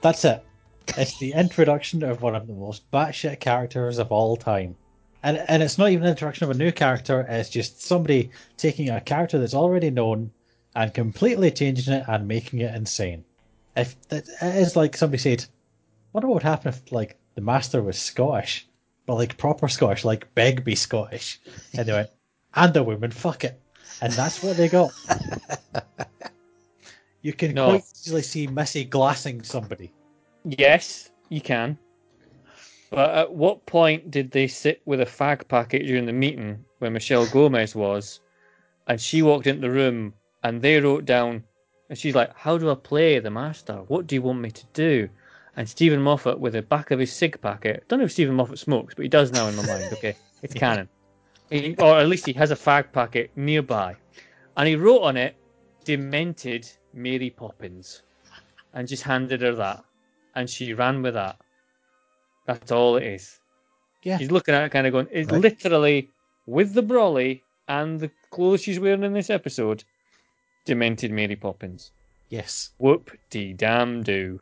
That's 0.00 0.24
it. 0.24 0.42
It's 0.96 1.18
the 1.18 1.34
introduction 1.34 2.02
of 2.02 2.22
one 2.22 2.34
of 2.34 2.46
the 2.46 2.54
most 2.54 2.90
batshit 2.90 3.40
characters 3.40 3.98
of 3.98 4.10
all 4.10 4.34
time. 4.34 4.76
And, 5.22 5.44
and 5.46 5.62
it's 5.62 5.76
not 5.76 5.90
even 5.90 6.04
an 6.04 6.12
introduction 6.12 6.44
of 6.44 6.56
a 6.56 6.58
new 6.58 6.72
character, 6.72 7.26
it's 7.28 7.50
just 7.50 7.82
somebody 7.82 8.30
taking 8.56 8.88
a 8.88 9.02
character 9.02 9.38
that's 9.38 9.52
already 9.52 9.90
known 9.90 10.30
and 10.74 10.94
completely 10.94 11.50
changing 11.50 11.92
it 11.92 12.04
and 12.08 12.26
making 12.26 12.60
it 12.60 12.74
insane. 12.74 13.26
If 13.76 13.94
it 14.10 14.26
is 14.40 14.74
like 14.74 14.96
somebody 14.96 15.20
said, 15.20 15.44
wonder 16.14 16.28
what 16.28 16.34
would 16.36 16.42
happen 16.44 16.68
if 16.70 16.90
like 16.90 17.18
the 17.34 17.42
master 17.42 17.82
was 17.82 17.98
Scottish, 17.98 18.66
but 19.08 19.14
like 19.14 19.38
proper 19.38 19.68
Scottish, 19.68 20.04
like 20.04 20.32
Begbie 20.34 20.74
Scottish. 20.74 21.40
And 21.72 21.88
they 21.88 21.94
went, 21.94 22.10
and 22.54 22.74
the 22.74 22.82
women, 22.82 23.10
fuck 23.10 23.42
it. 23.42 23.58
And 24.02 24.12
that's 24.12 24.42
what 24.42 24.58
they 24.58 24.68
got. 24.68 24.92
you 27.22 27.32
can 27.32 27.54
No. 27.54 27.70
quite 27.70 27.84
easily 28.04 28.20
see 28.20 28.46
Missy 28.46 28.84
glassing 28.84 29.42
somebody. 29.42 29.94
Yes, 30.44 31.08
you 31.30 31.40
can. 31.40 31.78
But 32.90 33.14
at 33.14 33.32
what 33.32 33.64
point 33.64 34.10
did 34.10 34.30
they 34.30 34.46
sit 34.46 34.82
with 34.84 35.00
a 35.00 35.06
fag 35.06 35.48
packet 35.48 35.86
during 35.86 36.04
the 36.04 36.12
meeting 36.12 36.62
where 36.78 36.90
Michelle 36.90 37.26
Gomez 37.28 37.74
was, 37.74 38.20
and 38.88 39.00
she 39.00 39.22
walked 39.22 39.46
into 39.46 39.62
the 39.62 39.70
room 39.70 40.12
and 40.42 40.60
they 40.60 40.78
wrote 40.80 41.06
down, 41.06 41.42
and 41.88 41.98
she's 41.98 42.14
like, 42.14 42.36
"How 42.36 42.58
do 42.58 42.70
I 42.70 42.74
play 42.74 43.18
the 43.20 43.30
master? 43.30 43.76
What 43.88 44.06
do 44.06 44.14
you 44.14 44.22
want 44.22 44.40
me 44.40 44.50
to 44.50 44.66
do?" 44.74 45.08
And 45.58 45.68
Steven 45.68 46.00
Moffat, 46.00 46.38
with 46.38 46.52
the 46.52 46.62
back 46.62 46.92
of 46.92 47.00
his 47.00 47.12
cig 47.12 47.40
packet, 47.42 47.82
don't 47.88 47.98
know 47.98 48.04
if 48.04 48.12
Steven 48.12 48.34
Moffat 48.36 48.60
smokes, 48.60 48.94
but 48.94 49.02
he 49.02 49.08
does 49.08 49.32
now 49.32 49.48
in 49.48 49.56
my 49.56 49.66
mind. 49.66 49.92
Okay, 49.92 50.16
it's 50.42 50.54
canon. 50.54 50.88
He- 51.50 51.74
or 51.80 51.98
at 51.98 52.06
least 52.08 52.26
he 52.26 52.32
has 52.34 52.52
a 52.52 52.56
fag 52.56 52.92
packet 52.92 53.32
nearby, 53.34 53.96
and 54.56 54.68
he 54.68 54.76
wrote 54.76 55.00
on 55.02 55.16
it, 55.16 55.34
"Demented 55.84 56.70
Mary 56.94 57.30
Poppins," 57.30 58.02
and 58.72 58.86
just 58.86 59.02
handed 59.02 59.42
her 59.42 59.54
that 59.56 59.84
and 60.36 60.48
she 60.48 60.72
ran 60.74 61.02
with 61.02 61.14
that. 61.14 61.36
That's 62.46 62.70
all 62.70 62.96
it 62.96 63.02
is. 63.02 63.40
Yeah. 64.04 64.18
he's 64.18 64.30
looking 64.30 64.54
at 64.54 64.62
it 64.62 64.70
kind 64.70 64.86
of 64.86 64.92
going, 64.92 65.08
it's 65.10 65.30
Right. 65.32 65.40
literally 65.40 66.10
with 66.46 66.72
the 66.74 66.82
brolly 66.82 67.42
and 67.66 67.98
the 67.98 68.10
clothes 68.30 68.62
she's 68.62 68.78
wearing 68.78 69.02
in 69.02 69.12
this 69.12 69.30
episode, 69.30 69.82
demented 70.64 71.10
Mary 71.10 71.34
Poppins. 71.34 71.90
Yes. 72.28 72.70
Whoop 72.78 73.10
de 73.30 73.52
damn 73.52 74.04
do. 74.04 74.40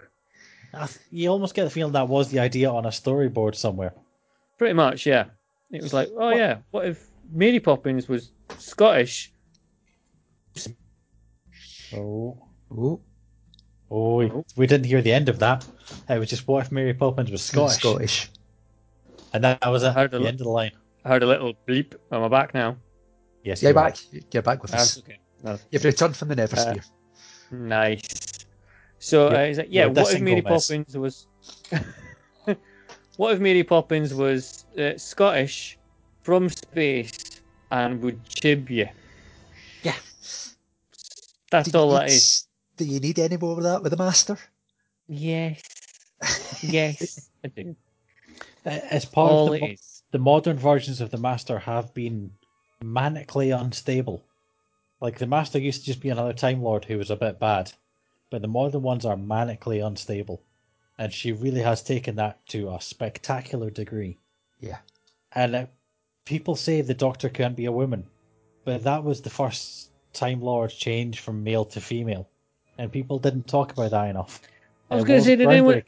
I 0.76 0.86
th- 0.86 0.98
You 1.10 1.30
almost 1.30 1.54
get 1.54 1.64
the 1.64 1.70
feeling 1.70 1.92
that 1.92 2.08
was 2.08 2.30
the 2.30 2.38
idea 2.38 2.70
on 2.70 2.84
a 2.86 2.90
storyboard 2.90 3.54
somewhere. 3.54 3.92
Pretty 4.58 4.74
much, 4.74 5.06
yeah. 5.06 5.24
It 5.70 5.82
was 5.82 5.92
like, 5.92 6.08
oh 6.16 6.30
yeah, 6.30 6.58
what 6.70 6.86
if 6.86 7.08
Mary 7.32 7.60
Poppins 7.60 8.08
was 8.08 8.32
Scottish? 8.58 9.32
Oh. 11.94 12.36
Oh, 12.70 13.00
Oh, 13.88 14.16
we, 14.16 14.32
we 14.56 14.66
didn't 14.66 14.86
hear 14.86 15.00
the 15.00 15.12
end 15.12 15.28
of 15.28 15.38
that. 15.38 15.64
It 16.08 16.18
was 16.18 16.28
just 16.28 16.48
what 16.48 16.66
if 16.66 16.72
Mary 16.72 16.92
Poppins 16.92 17.30
was 17.30 17.42
Scottish? 17.42 17.76
Scottish. 17.78 18.30
And 19.32 19.44
that, 19.44 19.60
that 19.60 19.68
was 19.68 19.84
it, 19.84 19.92
Heard 19.92 20.10
the 20.10 20.18
a 20.18 20.20
lo- 20.20 20.26
end 20.26 20.40
of 20.40 20.44
the 20.44 20.50
line. 20.50 20.72
I 21.04 21.08
heard 21.10 21.22
a 21.22 21.26
little 21.26 21.54
bleep. 21.68 21.94
on 22.10 22.20
my 22.22 22.28
back 22.28 22.52
now? 22.52 22.76
Yes, 23.44 23.62
You're 23.62 23.70
you 23.72 23.78
are. 23.78 23.84
back. 23.90 23.98
You're 24.32 24.42
back 24.42 24.62
with 24.62 24.74
ah, 24.74 24.78
us. 24.78 24.98
Okay. 24.98 25.18
No. 25.44 25.56
You've 25.70 25.84
returned 25.84 26.16
from 26.16 26.28
the 26.28 26.34
Neversphere. 26.34 26.78
Uh, 26.80 27.54
nice. 27.56 28.25
So 28.98 29.26
You're- 29.30 29.36
uh, 29.36 29.46
is 29.46 29.58
it, 29.58 29.68
yeah, 29.68 29.86
what 29.86 30.12
if 30.14 30.20
Mary 30.20 30.40
Gomez. 30.40 30.66
Poppins 30.68 30.96
was? 30.96 31.26
what 33.16 33.34
if 33.34 33.40
Mary 33.40 33.62
Poppins 33.62 34.14
was 34.14 34.64
uh, 34.78 34.96
Scottish, 34.96 35.78
from 36.22 36.48
space, 36.48 37.40
and 37.70 38.02
would 38.02 38.24
chib 38.24 38.68
you? 38.70 38.88
yeah. 39.82 39.94
That's 41.50 41.70
Do 41.70 41.78
you 41.78 41.82
all 41.84 41.90
need- 41.92 42.00
that 42.00 42.10
is. 42.10 42.46
Do 42.76 42.84
you 42.84 43.00
need 43.00 43.18
any 43.18 43.36
more 43.38 43.56
of 43.56 43.62
that 43.62 43.82
with 43.82 43.90
the 43.92 43.96
Master? 43.96 44.36
Yes. 45.08 45.62
Yes, 46.62 47.28
I 47.44 47.48
do. 47.48 47.76
Uh, 48.64 48.70
As 48.90 49.04
part 49.04 49.30
All 49.30 49.46
of 49.48 49.52
the, 49.52 49.60
mo- 49.60 49.66
is. 49.72 50.02
the 50.10 50.18
modern 50.18 50.56
versions 50.56 51.00
of 51.02 51.10
the 51.10 51.18
Master 51.18 51.58
have 51.58 51.92
been 51.94 52.30
manically 52.82 53.58
unstable. 53.58 54.24
Like 55.00 55.18
the 55.18 55.26
Master 55.26 55.58
used 55.58 55.80
to 55.80 55.86
just 55.86 56.00
be 56.00 56.08
another 56.08 56.32
Time 56.32 56.62
Lord 56.62 56.84
who 56.86 56.96
was 56.98 57.10
a 57.10 57.16
bit 57.16 57.38
bad, 57.38 57.72
but 58.30 58.42
the 58.42 58.48
modern 58.48 58.82
ones 58.82 59.04
are 59.04 59.16
manically 59.16 59.84
unstable, 59.86 60.42
and 60.98 61.12
she 61.12 61.32
really 61.32 61.62
has 61.62 61.82
taken 61.82 62.16
that 62.16 62.44
to 62.48 62.70
a 62.70 62.80
spectacular 62.80 63.70
degree. 63.70 64.18
Yeah. 64.60 64.78
And 65.32 65.54
uh, 65.54 65.66
people 66.24 66.56
say 66.56 66.80
the 66.80 66.94
Doctor 66.94 67.28
can't 67.28 67.56
be 67.56 67.66
a 67.66 67.72
woman, 67.72 68.06
but 68.64 68.84
that 68.84 69.04
was 69.04 69.20
the 69.20 69.30
first 69.30 69.90
Time 70.12 70.40
Lord 70.40 70.70
change 70.70 71.20
from 71.20 71.44
male 71.44 71.66
to 71.66 71.80
female, 71.80 72.28
and 72.78 72.90
people 72.90 73.18
didn't 73.18 73.46
talk 73.46 73.72
about 73.72 73.90
that 73.90 74.08
enough. 74.08 74.40
I 74.90 74.94
was 74.94 75.04
gonna 75.04 75.20
say, 75.20 75.36
did 75.36 75.48
anyone- 75.48 75.82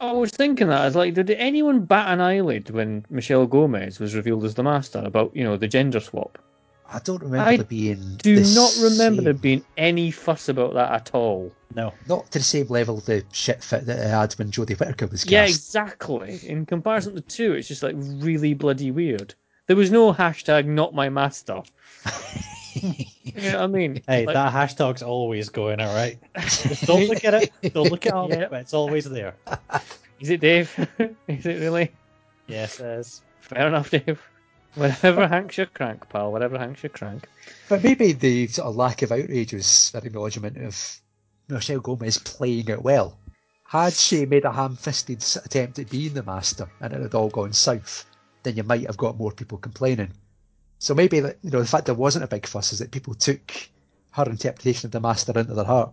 I 0.00 0.12
was 0.12 0.32
thinking 0.32 0.68
that. 0.68 0.80
I 0.80 0.84
was 0.86 0.96
like, 0.96 1.14
did 1.14 1.30
anyone 1.30 1.80
bat 1.80 2.12
an 2.12 2.20
eyelid 2.20 2.70
when 2.70 3.06
Michelle 3.08 3.46
Gomez 3.46 4.00
was 4.00 4.14
revealed 4.14 4.44
as 4.44 4.54
the 4.54 4.62
Master 4.62 4.98
about, 5.04 5.34
you 5.34 5.44
know, 5.44 5.56
the 5.56 5.68
gender 5.68 6.00
swap? 6.00 6.38
I 6.94 7.00
don't 7.00 7.22
remember 7.22 7.48
I 7.50 7.56
there 7.56 7.64
being. 7.66 8.16
Do 8.16 8.36
the 8.40 8.54
not 8.54 8.72
remember 8.76 9.16
same- 9.18 9.24
there 9.24 9.32
being 9.34 9.64
any 9.76 10.10
fuss 10.10 10.48
about 10.48 10.74
that 10.74 10.92
at 10.92 11.10
all. 11.14 11.52
No. 11.74 11.92
Not 12.08 12.30
to 12.30 12.38
the 12.38 12.44
same 12.44 12.68
level 12.68 12.98
the 13.00 13.24
shit 13.32 13.62
fit 13.64 13.84
that 13.86 13.98
it 13.98 14.08
had 14.08 14.32
when 14.34 14.50
Jodie 14.52 14.78
Whittaker 14.78 15.08
was 15.08 15.24
cast. 15.24 15.30
Yeah, 15.32 15.44
exactly. 15.44 16.38
In 16.46 16.64
comparison 16.66 17.14
to 17.14 17.20
the 17.20 17.26
two, 17.26 17.54
it's 17.54 17.66
just 17.66 17.82
like 17.82 17.96
really 17.98 18.54
bloody 18.54 18.92
weird. 18.92 19.34
There 19.66 19.74
was 19.76 19.90
no 19.90 20.12
hashtag 20.12 20.66
not 20.66 20.94
my 20.94 21.08
master. 21.08 21.62
you 22.74 22.94
know 23.50 23.52
what 23.54 23.54
I 23.56 23.66
mean? 23.66 24.02
Hey, 24.08 24.26
Like, 24.26 24.34
that 24.34 24.52
hashtag's 24.52 25.02
always 25.02 25.48
going, 25.48 25.80
all 25.80 25.94
right? 25.94 26.18
Just 26.38 26.86
don't 26.86 27.08
look 27.08 27.24
at 27.24 27.34
it. 27.34 27.52
Don't 27.74 27.90
look 27.90 28.06
at 28.06 28.14
it, 28.30 28.38
Yeah. 28.38 28.46
but 28.50 28.60
it's 28.60 28.74
always 28.74 29.04
there. 29.08 29.34
Is 30.20 30.30
it 30.30 30.40
Dave? 30.40 30.70
is 31.28 31.46
it 31.46 31.60
really? 31.60 31.90
Yes, 32.46 32.78
it 32.78 32.86
is. 32.86 33.22
Fair 33.40 33.66
enough, 33.66 33.90
Dave. 33.90 34.20
Whatever 34.74 35.28
hanks 35.34 35.56
your 35.56 35.66
crank, 35.66 36.08
pal. 36.08 36.32
Whatever 36.32 36.58
hanks 36.58 36.82
your 36.82 36.90
crank. 36.90 37.28
But 37.68 37.84
maybe 37.84 38.12
the 38.12 38.48
sort 38.48 38.68
of 38.68 38.76
lack 38.76 39.02
of 39.02 39.12
outrage 39.12 39.52
was 39.52 39.92
an 39.94 40.06
acknowledgement 40.06 40.56
of 40.56 41.00
Michelle 41.48 41.80
Gomez 41.80 42.18
playing 42.18 42.68
it 42.68 42.82
well. 42.82 43.18
Had 43.64 43.92
she 43.92 44.26
made 44.26 44.44
a 44.44 44.52
ham-fisted 44.52 45.24
attempt 45.44 45.78
at 45.78 45.90
being 45.90 46.14
the 46.14 46.22
master 46.22 46.68
and 46.80 46.92
it 46.92 47.00
had 47.00 47.14
all 47.14 47.28
gone 47.28 47.52
south, 47.52 48.04
then 48.42 48.56
you 48.56 48.62
might 48.62 48.86
have 48.86 48.96
got 48.96 49.16
more 49.16 49.32
people 49.32 49.58
complaining. 49.58 50.12
So 50.78 50.94
maybe 50.94 51.20
that 51.20 51.38
you 51.42 51.50
know 51.50 51.60
the 51.60 51.66
fact 51.66 51.86
there 51.86 51.94
wasn't 51.94 52.24
a 52.24 52.28
big 52.28 52.46
fuss 52.46 52.72
is 52.72 52.78
that 52.80 52.90
people 52.90 53.14
took 53.14 53.52
her 54.10 54.24
interpretation 54.24 54.86
of 54.88 54.92
the 54.92 55.00
master 55.00 55.38
into 55.38 55.54
their 55.54 55.64
heart 55.64 55.92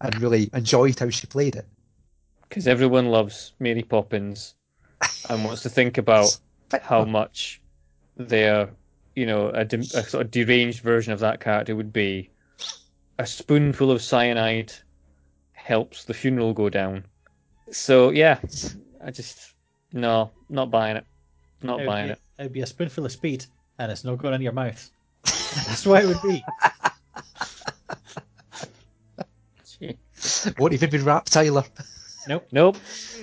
and 0.00 0.20
really 0.20 0.50
enjoyed 0.52 0.98
how 0.98 1.10
she 1.10 1.26
played 1.26 1.56
it. 1.56 1.66
Because 2.48 2.66
everyone 2.66 3.06
loves 3.06 3.52
Mary 3.58 3.82
Poppins 3.82 4.54
and 5.28 5.44
wants 5.44 5.62
to 5.62 5.68
think 5.68 5.98
about 5.98 6.38
how 6.82 7.04
much 7.04 7.60
their 8.18 8.70
you 9.14 9.26
know, 9.26 9.48
a, 9.48 9.64
de- 9.64 9.78
a 9.78 10.02
sort 10.04 10.24
of 10.26 10.30
deranged 10.30 10.80
version 10.80 11.12
of 11.12 11.18
that 11.20 11.40
character 11.40 11.74
would 11.74 11.92
be 11.92 12.30
a 13.18 13.26
spoonful 13.26 13.90
of 13.90 14.00
cyanide 14.00 14.72
helps 15.54 16.04
the 16.04 16.14
funeral 16.14 16.52
go 16.54 16.68
down. 16.68 17.04
So 17.72 18.10
yeah, 18.10 18.38
I 19.04 19.10
just 19.10 19.54
no, 19.92 20.30
not 20.48 20.70
buying 20.70 20.96
it. 20.96 21.04
Not 21.62 21.80
It 21.80 21.86
buying 21.86 22.06
be, 22.06 22.12
it. 22.12 22.20
it 22.38 22.42
would 22.44 22.52
be 22.52 22.60
a 22.60 22.66
spoonful 22.66 23.04
of 23.04 23.12
speed, 23.12 23.44
and 23.78 23.90
it's 23.90 24.04
not 24.04 24.18
going 24.18 24.34
in 24.34 24.42
your 24.42 24.52
mouth. 24.52 24.88
That's 25.24 25.84
what 25.84 26.04
it 26.04 26.06
would 26.06 26.22
be. 26.22 26.44
Won't 30.58 30.74
even 30.74 30.90
be 30.90 30.98
wrapped, 30.98 31.32
Tyler. 31.32 31.64
Nope. 32.28 32.46
Nope. 32.52 32.76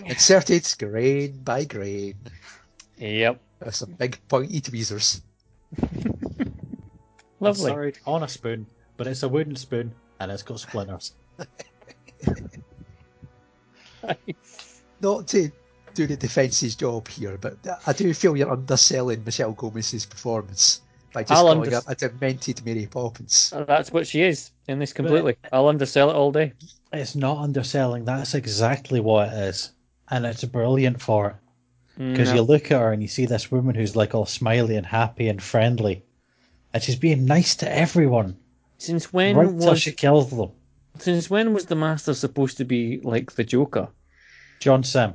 Inserted 0.05 0.67
grain 0.77 1.39
by 1.43 1.63
grain. 1.65 2.15
Yep. 2.97 3.39
With 3.65 3.75
some 3.75 3.91
big 3.93 4.19
pointy 4.29 4.61
tweezers. 4.61 5.21
Lovely. 7.39 7.71
Sorry, 7.71 7.93
on 8.05 8.21
a 8.23 8.27
spoon, 8.27 8.67
but 8.95 9.07
it's 9.07 9.23
a 9.23 9.27
wooden 9.27 9.55
spoon, 9.55 9.91
and 10.19 10.31
it's 10.31 10.43
got 10.43 10.59
splinters. 10.59 11.13
Not 15.01 15.27
to 15.29 15.51
do 15.95 16.05
the 16.05 16.15
defence's 16.15 16.75
job 16.75 17.07
here, 17.07 17.37
but 17.39 17.57
I 17.87 17.93
do 17.93 18.13
feel 18.13 18.37
you're 18.37 18.51
underselling 18.51 19.23
Michelle 19.25 19.53
Gomez's 19.53 20.05
performance 20.05 20.81
by 21.11 21.23
just 21.23 21.31
I'll 21.31 21.45
calling 21.45 21.61
under- 21.63 21.75
her 21.77 21.81
a 21.87 21.95
demented 21.95 22.63
Mary 22.65 22.85
Poppins. 22.85 23.51
Uh, 23.55 23.63
that's 23.63 23.91
what 23.91 24.05
she 24.05 24.21
is 24.21 24.51
in 24.67 24.77
this 24.77 24.93
completely. 24.93 25.37
I'll 25.51 25.67
undersell 25.67 26.11
it 26.11 26.15
all 26.15 26.31
day. 26.31 26.53
It's 26.93 27.15
not 27.15 27.39
underselling. 27.39 28.05
That's 28.05 28.35
exactly 28.35 28.99
what 28.99 29.29
it 29.29 29.33
is, 29.33 29.71
and 30.11 30.23
it's 30.25 30.43
brilliant 30.43 31.01
for 31.01 31.29
it. 31.29 31.35
Mm. 31.99 32.11
Because 32.11 32.29
No. 32.29 32.35
you 32.35 32.41
look 32.41 32.71
at 32.71 32.79
her 32.81 32.91
and 32.91 33.01
you 33.01 33.07
see 33.07 33.25
this 33.25 33.51
woman 33.51 33.75
who's 33.75 33.95
like 33.95 34.13
all 34.13 34.25
smiley 34.25 34.75
and 34.75 34.85
happy 34.85 35.27
and 35.29 35.41
friendly, 35.41 36.03
and 36.73 36.83
she's 36.83 36.95
being 36.97 37.25
nice 37.25 37.55
to 37.57 37.71
everyone 37.71 38.35
Since 38.77 39.13
when 39.13 39.37
right 39.37 39.51
was 39.53 39.81
she 39.81 39.91
kills 39.93 40.29
them. 40.29 40.51
since 40.99 41.29
when 41.29 41.53
was 41.53 41.65
the 41.67 41.75
Master 41.75 42.13
supposed 42.13 42.57
to 42.57 42.65
be 42.65 42.99
like 43.03 43.31
the 43.33 43.43
Joker? 43.43 43.87
John 44.59 44.83
Simm. 44.83 45.13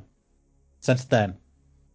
Since 0.80 1.04
then, 1.04 1.34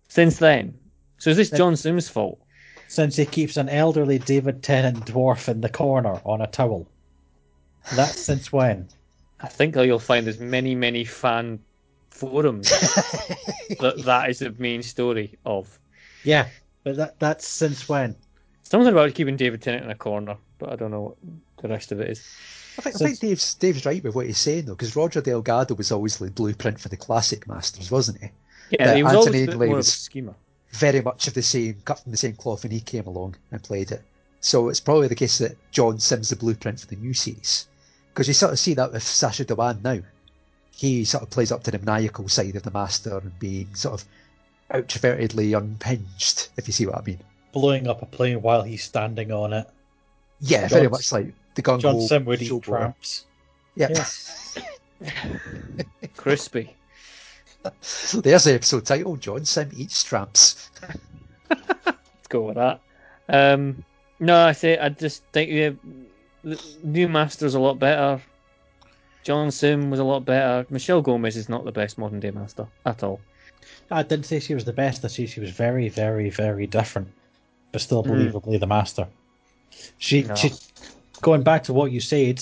Since 0.07 0.37
then. 0.37 0.75
So 1.17 1.31
is 1.31 1.37
this 1.37 1.49
John 1.49 1.75
Simm's 1.75 2.07
fault? 2.09 2.39
since 2.87 3.15
he 3.15 3.25
keeps 3.25 3.57
an 3.57 3.67
elderly 3.67 4.19
David 4.19 4.61
Tennant 4.61 5.05
dwarf 5.05 5.49
in 5.49 5.61
the 5.61 5.69
corner 5.69 6.21
on 6.23 6.41
a 6.41 6.47
towel. 6.47 6.87
That's 7.95 8.19
since 8.19 8.53
when? 8.53 8.87
I 9.39 9.47
think 9.47 9.75
you'll 9.75 9.97
find 9.97 10.27
there's 10.27 10.39
many, 10.39 10.75
many 10.75 11.03
fan 11.03 11.59
forums 12.15 12.69
that 13.79 14.01
that 14.05 14.29
is 14.29 14.39
the 14.39 14.55
main 14.57 14.81
story 14.81 15.37
of. 15.45 15.79
Yeah, 16.23 16.47
but 16.83 16.95
that 16.95 17.19
that's 17.19 17.47
since 17.47 17.87
when? 17.89 18.15
Something 18.63 18.91
about 18.91 19.13
keeping 19.13 19.35
David 19.35 19.61
Tennant 19.61 19.85
in 19.85 19.91
a 19.91 19.95
corner, 19.95 20.37
but 20.57 20.71
I 20.71 20.75
don't 20.75 20.91
know 20.91 21.01
what 21.01 21.17
the 21.61 21.67
rest 21.67 21.91
of 21.91 21.99
it 21.99 22.09
is. 22.09 22.25
I 22.77 22.81
think, 22.81 22.95
I 22.95 22.99
think 22.99 23.19
Dave's, 23.19 23.53
Dave's 23.53 23.85
right 23.85 24.03
with 24.03 24.15
what 24.15 24.25
he's 24.25 24.37
saying, 24.37 24.65
though, 24.65 24.73
because 24.73 24.95
Roger 24.95 25.21
Delgado 25.21 25.75
was 25.75 25.91
always 25.91 26.17
the 26.17 26.29
blueprint 26.31 26.79
for 26.79 26.89
the 26.89 26.97
classic 26.97 27.47
Masters, 27.47 27.89
wasn't 27.89 28.21
he? 28.21 28.29
Yeah, 28.71 28.95
he 28.95 29.03
was 29.03 29.13
Anthony 29.13 29.37
always 29.37 29.43
a 29.43 29.57
bit 29.57 29.67
more 29.67 29.77
was- 29.77 29.87
of 29.87 29.93
a 29.93 29.97
schemer. 29.97 30.35
Very 30.71 31.01
much 31.01 31.27
of 31.27 31.33
the 31.33 31.41
same, 31.41 31.77
cut 31.85 31.99
from 31.99 32.11
the 32.11 32.17
same 32.17 32.35
cloth 32.35 32.63
when 32.63 32.71
he 32.71 32.81
came 32.81 33.07
along 33.07 33.37
and 33.51 33.63
played 33.63 33.91
it. 33.91 34.01
So 34.41 34.67
it's 34.67 34.81
probably 34.81 35.07
the 35.07 35.15
case 35.15 35.37
that 35.37 35.55
John 35.71 35.99
Simm's 35.99 36.29
the 36.29 36.35
blueprint 36.35 36.81
for 36.81 36.87
the 36.87 36.97
new 36.97 37.13
series. 37.13 37.67
Because 38.13 38.27
you 38.27 38.33
sort 38.33 38.51
of 38.51 38.59
see 38.59 38.73
that 38.73 38.91
with 38.91 39.01
Sacha 39.03 39.45
Dhawan 39.45 39.81
now. 39.81 39.99
He 40.75 41.05
sort 41.05 41.23
of 41.23 41.29
plays 41.29 41.51
up 41.53 41.63
to 41.63 41.71
the 41.71 41.79
maniacal 41.79 42.27
side 42.27 42.55
of 42.55 42.63
the 42.63 42.71
Master 42.71 43.17
and 43.17 43.39
being 43.39 43.73
sort 43.75 44.01
of 44.01 44.07
outrovertedly 44.71 45.57
unhinged, 45.57 46.49
if 46.57 46.67
you 46.67 46.73
see 46.73 46.85
what 46.85 46.97
I 46.97 47.01
mean. 47.01 47.19
Blowing 47.53 47.87
up 47.87 48.01
a 48.01 48.05
plane 48.05 48.41
while 48.41 48.61
he's 48.61 48.83
standing 48.83 49.31
on 49.31 49.53
it. 49.53 49.67
Yeah, 50.41 50.67
John- 50.67 50.69
very 50.69 50.89
much 50.89 51.11
like 51.13 51.33
the 51.55 51.61
gung 51.61 51.79
John 51.79 52.01
Simm 52.01 52.25
would 52.25 52.41
eat 52.41 52.61
tramps. 52.61 53.25
Yeah. 53.75 53.87
Crispy. 56.17 56.75
There's 58.13 58.43
the 58.43 58.53
episode 58.53 58.85
title 58.85 59.15
John 59.15 59.45
Simm 59.45 59.71
eats 59.75 60.03
tramps. 60.03 60.69
Let's 61.49 62.27
go 62.27 62.41
with 62.41 62.55
that. 62.55 62.81
Um, 63.29 63.83
no, 64.19 64.45
I 64.45 64.51
say 64.51 64.77
I 64.77 64.89
just 64.89 65.23
think 65.31 65.49
yeah, 65.51 65.71
the 66.43 66.61
new 66.83 67.07
Master's 67.07 67.55
a 67.55 67.59
lot 67.59 67.79
better. 67.79 68.21
John 69.25 69.49
Simm 69.49 69.89
was 69.89 69.99
a 69.99 70.03
lot 70.03 70.23
better. 70.23 70.67
Michelle 70.69 71.01
Gomez 71.01 71.35
is 71.35 71.49
not 71.49 71.65
the 71.65 71.71
best 71.71 71.97
modern 71.97 72.19
day 72.19 72.29
Master 72.29 72.67
at 72.85 73.01
all. 73.01 73.19
I 73.89 74.03
didn't 74.03 74.27
say 74.27 74.39
she 74.39 74.53
was 74.53 74.65
the 74.65 74.71
best. 74.71 75.03
I 75.03 75.07
said 75.07 75.29
she 75.29 75.39
was 75.39 75.49
very, 75.49 75.89
very, 75.89 76.29
very 76.29 76.67
different, 76.67 77.07
but 77.71 77.81
still 77.81 78.03
hmm. 78.03 78.11
believably 78.11 78.59
the 78.59 78.67
master. 78.67 79.07
She, 79.97 80.21
No. 80.21 80.35
she, 80.35 80.51
going 81.21 81.41
back 81.41 81.63
to 81.63 81.73
what 81.73 81.91
you 81.91 81.99
said 81.99 82.39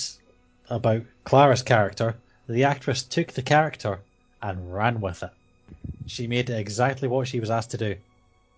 about 0.70 1.04
Clara's 1.24 1.64
character, 1.64 2.18
the 2.50 2.66
actress 2.66 3.02
took 3.02 3.32
the 3.32 3.42
character 3.42 4.02
and 4.42 4.74
ran 4.74 5.00
with 5.00 5.24
it. 5.24 5.32
She 6.06 6.28
made 6.28 6.50
it 6.50 6.60
exactly 6.60 7.08
what 7.08 7.30
she 7.30 7.40
was 7.40 7.50
asked 7.50 7.72
to 7.72 7.78
do, 7.78 7.96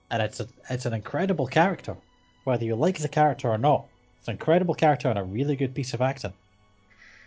and 0.10 0.24
it's 0.24 0.40
a, 0.40 0.48
it's 0.72 0.88
an 0.88 0.94
incredible 0.94 1.46
character, 1.46 1.96
whether 2.44 2.66
you 2.66 2.76
like 2.76 2.98
the 2.98 3.08
character 3.08 3.50
or 3.50 3.60
not. 3.60 3.86
It's 4.18 4.28
an 4.28 4.34
incredible 4.34 4.74
character 4.74 5.10
and 5.10 5.20
a 5.20 5.24
really 5.24 5.56
good 5.56 5.76
piece 5.76 5.94
of 5.94 6.02
acting, 6.02 6.34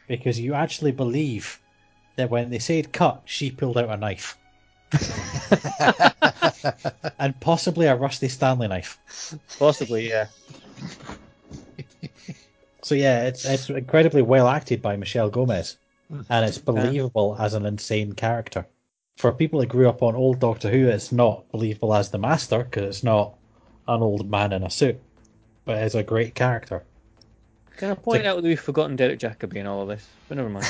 because 0.09 0.41
you 0.41 0.55
actually 0.55 0.93
believe 0.93 1.61
that 2.17 2.31
when 2.31 2.51
they 2.51 2.59
said 2.59 2.93
cut, 2.93 3.23
she 3.25 3.51
pulled 3.51 3.79
out 3.79 3.91
a 3.91 3.97
knife 3.97 4.37
and 7.19 7.39
possibly 7.41 7.87
a 7.87 7.95
rusty 7.95 8.29
Stanley 8.29 8.69
knife. 8.69 8.99
Possibly, 9.59 10.09
yeah. 10.09 10.29
So 12.81 12.95
yeah, 12.95 13.27
it's 13.27 13.45
it's 13.45 13.69
incredibly 13.69 14.23
well 14.23 14.49
acted 14.49 14.81
by 14.81 14.97
Michelle 14.97 15.29
Gomez, 15.29 15.77
and 16.31 16.47
it's 16.47 16.57
believable 16.57 17.37
as 17.39 17.53
an 17.53 17.67
insane 17.67 18.15
character. 18.15 18.65
For 19.19 19.31
people 19.31 19.61
that 19.61 19.67
grew 19.67 19.91
up 19.91 20.03
on 20.03 20.15
old 20.15 20.39
Doctor 20.39 20.71
Who, 20.71 20.89
it's 20.89 21.13
not 21.13 21.47
believable 21.51 21.93
as 21.93 22.09
the 22.09 22.19
Master 22.19 22.65
because 22.65 22.85
it's 22.85 23.05
not 23.05 23.35
an 23.89 24.01
old 24.01 24.31
man 24.31 24.55
in 24.55 24.63
a 24.63 24.71
suit, 24.71 24.99
but 25.67 25.83
it's 25.83 25.97
a 25.97 26.03
great 26.03 26.35
character. 26.35 26.85
Can 27.79 27.93
I 27.93 27.95
point 27.95 28.27
out 28.27 28.35
that 28.37 28.43
we've 28.43 28.61
forgotten 28.61 28.97
Derek 28.97 29.21
Jacobi 29.21 29.57
in 29.57 29.67
all 29.69 29.83
of 29.83 29.89
this? 29.89 30.05
But 30.29 30.37
never 30.37 30.49
mind. 30.49 30.67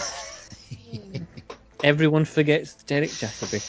Everyone 1.83 2.27
forgets 2.27 2.75
Derek 2.85 3.09
Jacobi. 3.09 3.63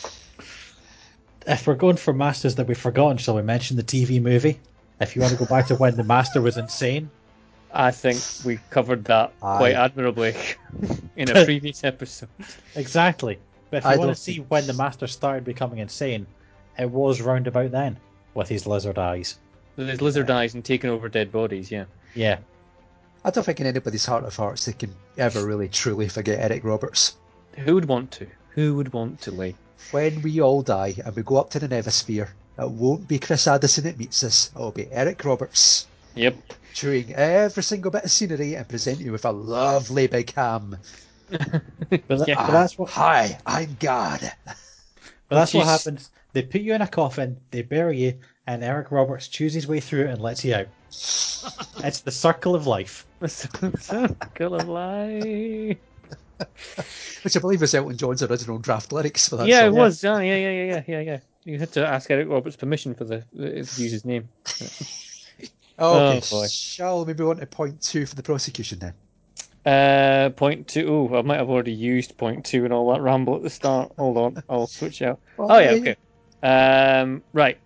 If 1.47 1.65
we're 1.65 1.75
going 1.75 1.95
for 1.95 2.13
Masters 2.13 2.55
that 2.55 2.67
we've 2.67 2.77
forgotten, 2.77 3.17
shall 3.17 3.35
we 3.35 3.41
mention 3.41 3.77
the 3.77 3.83
TV 3.83 4.21
movie? 4.21 4.59
If 4.99 5.15
you 5.15 5.21
want 5.21 5.31
to 5.31 5.39
go 5.39 5.45
back 5.45 5.67
to 5.67 5.75
when 5.75 5.95
the 5.95 6.03
Master 6.03 6.41
was 6.41 6.57
insane, 6.57 7.09
I 7.73 7.91
think 7.91 8.19
we 8.43 8.59
covered 8.71 9.05
that 9.05 9.31
Aye. 9.41 9.57
quite 9.57 9.75
admirably 9.75 10.35
in 11.15 11.29
a 11.29 11.45
previous 11.45 11.85
episode. 11.85 12.27
exactly. 12.75 13.39
But 13.69 13.77
if 13.77 13.83
you 13.85 13.89
I 13.91 13.95
want 13.95 14.07
don't 14.09 14.15
to 14.15 14.21
see 14.21 14.37
when 14.49 14.67
the 14.67 14.73
Master 14.73 15.07
started 15.07 15.45
becoming 15.45 15.79
insane, 15.79 16.27
it 16.77 16.91
was 16.91 17.21
round 17.21 17.47
about 17.47 17.71
then 17.71 17.95
with 18.33 18.49
his 18.49 18.67
lizard 18.67 18.99
eyes. 18.99 19.39
There's 19.77 20.01
lizard 20.01 20.29
eyes 20.29 20.55
and 20.55 20.65
taking 20.65 20.89
over 20.89 21.07
dead 21.07 21.31
bodies, 21.31 21.71
yeah. 21.71 21.85
Yeah, 22.15 22.39
I 23.25 23.31
don't 23.31 23.43
think 23.43 23.59
in 23.59 23.67
anybody's 23.67 24.05
heart 24.05 24.23
of 24.23 24.35
hearts 24.35 24.65
they 24.65 24.73
can 24.73 24.93
ever 25.17 25.45
really 25.45 25.67
truly 25.67 26.07
forget 26.07 26.39
Eric 26.39 26.63
Roberts. 26.63 27.17
Who 27.57 27.75
would 27.75 27.85
want 27.85 28.11
to? 28.11 28.27
Who 28.51 28.75
would 28.75 28.93
want 28.93 29.21
to, 29.21 29.31
Lee? 29.31 29.55
When 29.91 30.21
we 30.21 30.41
all 30.41 30.61
die 30.61 30.95
and 31.03 31.15
we 31.15 31.23
go 31.23 31.37
up 31.37 31.49
to 31.51 31.59
the 31.59 31.67
Nethersphere, 31.67 32.29
it 32.57 32.69
won't 32.69 33.07
be 33.07 33.19
Chris 33.19 33.47
Addison 33.47 33.83
that 33.85 33.97
meets 33.97 34.23
us, 34.23 34.51
it'll 34.55 34.71
be 34.71 34.87
Eric 34.91 35.23
Roberts, 35.25 35.87
Yep. 36.15 36.35
chewing 36.73 37.13
every 37.13 37.63
single 37.63 37.91
bit 37.91 38.03
of 38.05 38.11
scenery 38.11 38.55
and 38.55 38.67
presenting 38.67 39.05
you 39.05 39.11
with 39.11 39.25
a 39.25 39.31
lovely 39.31 40.07
big 40.07 40.33
ham. 40.33 40.77
but, 41.29 41.39
tha- 41.89 42.25
Yeah. 42.27 42.35
but 42.45 42.51
that's 42.51 42.77
what 42.77 42.89
Hi, 42.91 43.37
I'm 43.45 43.77
God. 43.79 44.31
But 44.45 45.35
that's 45.35 45.53
what 45.53 45.65
happens. 45.65 46.09
They 46.33 46.41
put 46.43 46.61
you 46.61 46.73
in 46.73 46.81
a 46.81 46.87
coffin, 46.87 47.37
they 47.51 47.61
bury 47.61 47.99
you, 47.99 48.19
and 48.47 48.63
Eric 48.63 48.91
Roberts 48.91 49.27
chews 49.27 49.53
his 49.53 49.67
way 49.67 49.79
through 49.79 50.07
and 50.07 50.21
lets 50.21 50.43
you 50.43 50.55
out. 50.55 50.67
It's 50.91 52.01
the 52.01 52.11
circle 52.11 52.55
of 52.55 52.67
life. 52.67 53.05
The 53.19 53.27
Circle 53.27 54.55
of 54.55 54.67
life. 54.67 55.77
Which 57.23 57.35
I 57.35 57.39
believe 57.39 57.61
was 57.61 57.75
Elton 57.75 57.97
John's 57.97 58.23
original 58.23 58.59
draft 58.59 58.91
lyrics 58.93 59.27
for 59.27 59.35
that 59.37 59.47
yeah, 59.47 59.59
song. 59.59 59.67
it 59.67 59.77
was. 59.77 60.03
Yeah, 60.03 60.19
yeah, 60.21 60.35
yeah, 60.37 60.51
yeah, 60.63 60.83
yeah, 60.87 60.99
yeah. 61.01 61.19
You 61.43 61.59
had 61.59 61.71
to 61.73 61.85
ask 61.85 62.09
Eric 62.09 62.29
Roberts 62.29 62.55
permission 62.55 62.93
for 62.95 63.03
the 63.03 63.25
to 63.35 63.57
use 63.57 63.91
his 63.91 64.05
name. 64.05 64.29
Oh, 65.77 65.97
okay, 66.11 66.21
Oh, 66.33 66.39
boy. 66.39 66.47
shall 66.47 67.05
we 67.05 67.13
move 67.13 67.29
on 67.29 67.37
to 67.37 67.45
point 67.45 67.81
two 67.81 68.05
for 68.05 68.15
the 68.15 68.23
prosecution 68.23 68.79
then? 68.79 68.93
Uh, 69.65 70.29
point 70.31 70.67
two. 70.67 70.87
Oh, 71.11 71.17
I 71.17 71.21
might 71.21 71.37
have 71.37 71.49
already 71.49 71.73
used 71.73 72.17
point 72.17 72.45
two 72.45 72.63
and 72.63 72.73
all 72.73 72.91
that 72.93 73.01
ramble 73.01 73.35
at 73.35 73.43
the 73.43 73.49
start. 73.49 73.91
Hold 73.97 74.17
on, 74.17 74.43
I'll 74.49 74.67
switch 74.67 75.01
out. 75.01 75.19
Well, 75.37 75.51
Oh 75.51 75.59
yeah, 75.59 75.73
yeah, 75.73 75.93
okay. 76.41 77.01
Um, 77.01 77.21
right. 77.33 77.57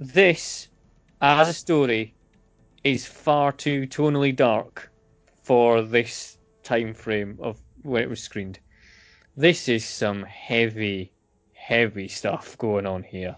This, 0.00 0.68
as 1.20 1.48
a 1.48 1.54
story, 1.54 2.14
is 2.82 3.06
far 3.06 3.52
too 3.52 3.86
tonally 3.86 4.34
dark 4.34 4.90
for 5.42 5.82
this 5.82 6.38
time 6.62 6.94
frame 6.94 7.38
of 7.40 7.60
when 7.82 8.02
it 8.02 8.08
was 8.08 8.22
screened. 8.22 8.58
This 9.36 9.68
is 9.68 9.84
some 9.84 10.22
heavy, 10.24 11.12
heavy 11.54 12.08
stuff 12.08 12.56
going 12.58 12.86
on 12.86 13.02
here. 13.02 13.36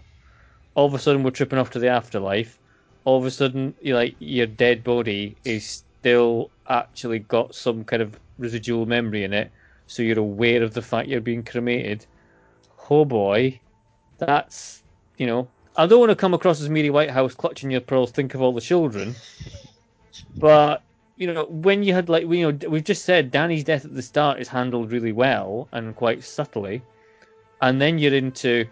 All 0.75 0.85
of 0.85 0.93
a 0.93 0.99
sudden, 0.99 1.23
we're 1.23 1.31
tripping 1.31 1.59
off 1.59 1.71
to 1.71 1.79
the 1.79 1.89
afterlife. 1.89 2.59
all 3.05 3.17
of 3.17 3.25
a 3.25 3.31
sudden, 3.31 3.73
you 3.81 3.95
like 3.95 4.15
your 4.19 4.47
dead 4.47 4.83
body 4.83 5.35
is 5.43 5.83
still 5.99 6.49
actually 6.67 7.19
got 7.19 7.53
some 7.53 7.83
kind 7.83 8.01
of 8.01 8.19
residual 8.37 8.85
memory 8.85 9.23
in 9.23 9.33
it, 9.33 9.51
so 9.87 10.01
you're 10.03 10.19
aware 10.19 10.63
of 10.63 10.73
the 10.73 10.81
fact 10.81 11.09
you're 11.09 11.21
being 11.21 11.43
cremated. 11.43 12.05
Oh 12.89 13.05
boy, 13.05 13.59
that's 14.17 14.83
you 15.17 15.27
know. 15.27 15.47
I 15.75 15.87
don't 15.87 15.99
want 15.99 16.11
to 16.11 16.15
come 16.15 16.33
across 16.35 16.61
as 16.61 16.69
Mary 16.69 16.91
Whitehouse 16.91 17.33
clutching 17.33 17.71
your 17.71 17.81
pearls. 17.81 18.11
Think 18.11 18.35
of 18.35 18.41
all 18.41 18.53
the 18.53 18.61
children, 18.61 19.15
but 20.35 20.83
you 21.17 21.31
know 21.31 21.45
when 21.45 21.81
you 21.81 21.93
had 21.93 22.09
like 22.09 22.23
you 22.23 22.51
know 22.51 22.69
we've 22.69 22.83
just 22.83 23.05
said 23.05 23.31
Danny's 23.31 23.63
death 23.63 23.83
at 23.83 23.95
the 23.95 24.01
start 24.01 24.39
is 24.39 24.47
handled 24.47 24.91
really 24.91 25.11
well 25.11 25.67
and 25.71 25.95
quite 25.95 26.23
subtly, 26.23 26.83
and 27.61 27.81
then 27.81 27.97
you're 27.97 28.13
into, 28.13 28.65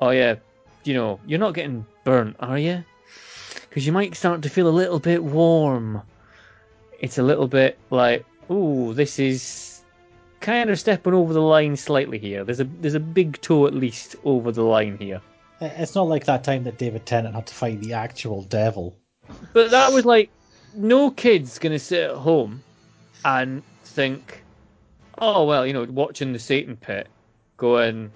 oh 0.00 0.10
yeah, 0.10 0.36
you 0.84 0.94
know 0.94 1.18
you're 1.26 1.40
not 1.40 1.54
getting 1.54 1.84
burnt, 2.04 2.36
are 2.38 2.58
you? 2.58 2.84
Because 3.68 3.84
you 3.84 3.92
might 3.92 4.14
start 4.14 4.42
to 4.42 4.48
feel 4.48 4.68
a 4.68 4.70
little 4.70 5.00
bit 5.00 5.24
warm. 5.24 6.02
It's 7.00 7.18
a 7.18 7.22
little 7.24 7.48
bit 7.48 7.76
like, 7.90 8.24
ooh, 8.48 8.94
this 8.94 9.18
is 9.18 9.82
kind 10.40 10.70
of 10.70 10.78
stepping 10.78 11.14
over 11.14 11.32
the 11.32 11.42
line 11.42 11.76
slightly 11.76 12.18
here. 12.18 12.44
There's 12.44 12.60
a 12.60 12.64
there's 12.80 12.94
a 12.94 13.00
big 13.00 13.40
toe 13.40 13.66
at 13.66 13.74
least 13.74 14.14
over 14.24 14.52
the 14.52 14.62
line 14.62 14.98
here. 14.98 15.20
It's 15.60 15.94
not 15.94 16.08
like 16.08 16.24
that 16.26 16.44
time 16.44 16.64
that 16.64 16.78
David 16.78 17.06
Tennant 17.06 17.34
had 17.34 17.46
to 17.46 17.54
fight 17.54 17.80
the 17.80 17.92
actual 17.92 18.42
devil. 18.42 18.96
But 19.52 19.70
that 19.70 19.92
was 19.92 20.04
like 20.04 20.30
no 20.74 21.10
kid's 21.10 21.58
gonna 21.58 21.78
sit 21.78 22.10
at 22.10 22.16
home 22.16 22.62
and 23.24 23.62
think, 23.84 24.42
oh 25.18 25.44
well, 25.44 25.66
you 25.66 25.72
know, 25.72 25.84
watching 25.84 26.32
the 26.32 26.38
Satan 26.38 26.76
pit, 26.76 27.08
going, 27.56 28.10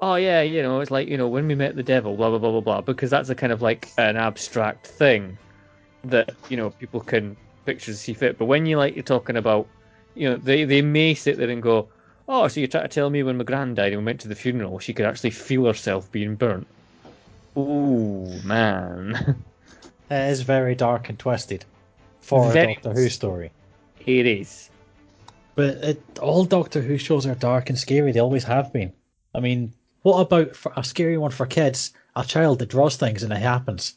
oh 0.00 0.16
yeah, 0.16 0.42
you 0.42 0.62
know, 0.62 0.80
it's 0.80 0.90
like 0.90 1.08
you 1.08 1.16
know 1.16 1.28
when 1.28 1.46
we 1.46 1.54
met 1.54 1.76
the 1.76 1.82
devil, 1.82 2.16
blah 2.16 2.30
blah 2.30 2.38
blah 2.38 2.50
blah 2.50 2.60
blah, 2.60 2.80
because 2.80 3.10
that's 3.10 3.30
a 3.30 3.34
kind 3.34 3.52
of 3.52 3.62
like 3.62 3.90
an 3.98 4.16
abstract 4.16 4.86
thing 4.86 5.38
that 6.04 6.30
you 6.48 6.56
know 6.56 6.70
people 6.70 7.00
can 7.00 7.36
picture 7.64 7.92
to 7.92 7.96
see 7.96 8.12
fit. 8.12 8.38
But 8.38 8.46
when 8.46 8.66
you 8.66 8.76
like 8.76 8.94
you're 8.94 9.02
talking 9.02 9.36
about, 9.36 9.66
you 10.14 10.28
know, 10.28 10.36
they 10.36 10.64
they 10.64 10.82
may 10.82 11.14
sit 11.14 11.38
there 11.38 11.50
and 11.50 11.62
go, 11.62 11.88
oh, 12.28 12.48
so 12.48 12.60
you're 12.60 12.68
trying 12.68 12.84
to 12.84 12.88
tell 12.88 13.10
me 13.10 13.22
when 13.22 13.36
my 13.36 13.44
gran 13.44 13.74
died 13.74 13.92
and 13.92 14.02
we 14.02 14.06
went 14.06 14.20
to 14.20 14.28
the 14.28 14.34
funeral, 14.34 14.78
she 14.78 14.92
could 14.92 15.06
actually 15.06 15.30
feel 15.30 15.64
herself 15.64 16.10
being 16.12 16.34
burnt. 16.34 16.66
Ooh 17.56 18.26
man, 18.44 19.42
It 20.10 20.30
is 20.30 20.42
very 20.42 20.74
dark 20.74 21.08
and 21.08 21.18
twisted 21.18 21.64
for 22.20 22.50
Very 22.52 22.72
a 22.72 22.74
Doctor 22.76 22.92
Who 22.92 23.08
story. 23.08 23.50
it 24.06 24.26
is. 24.26 24.70
But 25.54 25.76
it, 25.84 26.18
all 26.20 26.44
Doctor 26.44 26.80
Who 26.80 26.96
shows 26.98 27.26
are 27.26 27.34
dark 27.34 27.68
and 27.68 27.78
scary. 27.78 28.12
They 28.12 28.20
always 28.20 28.44
have 28.44 28.72
been. 28.72 28.92
I 29.34 29.40
mean, 29.40 29.72
what 30.02 30.20
about 30.20 30.56
a 30.76 30.84
scary 30.84 31.18
one 31.18 31.30
for 31.30 31.46
kids? 31.46 31.92
A 32.16 32.24
child 32.24 32.58
that 32.58 32.70
draws 32.70 32.96
things 32.96 33.22
and 33.22 33.32
it 33.32 33.36
happens. 33.36 33.96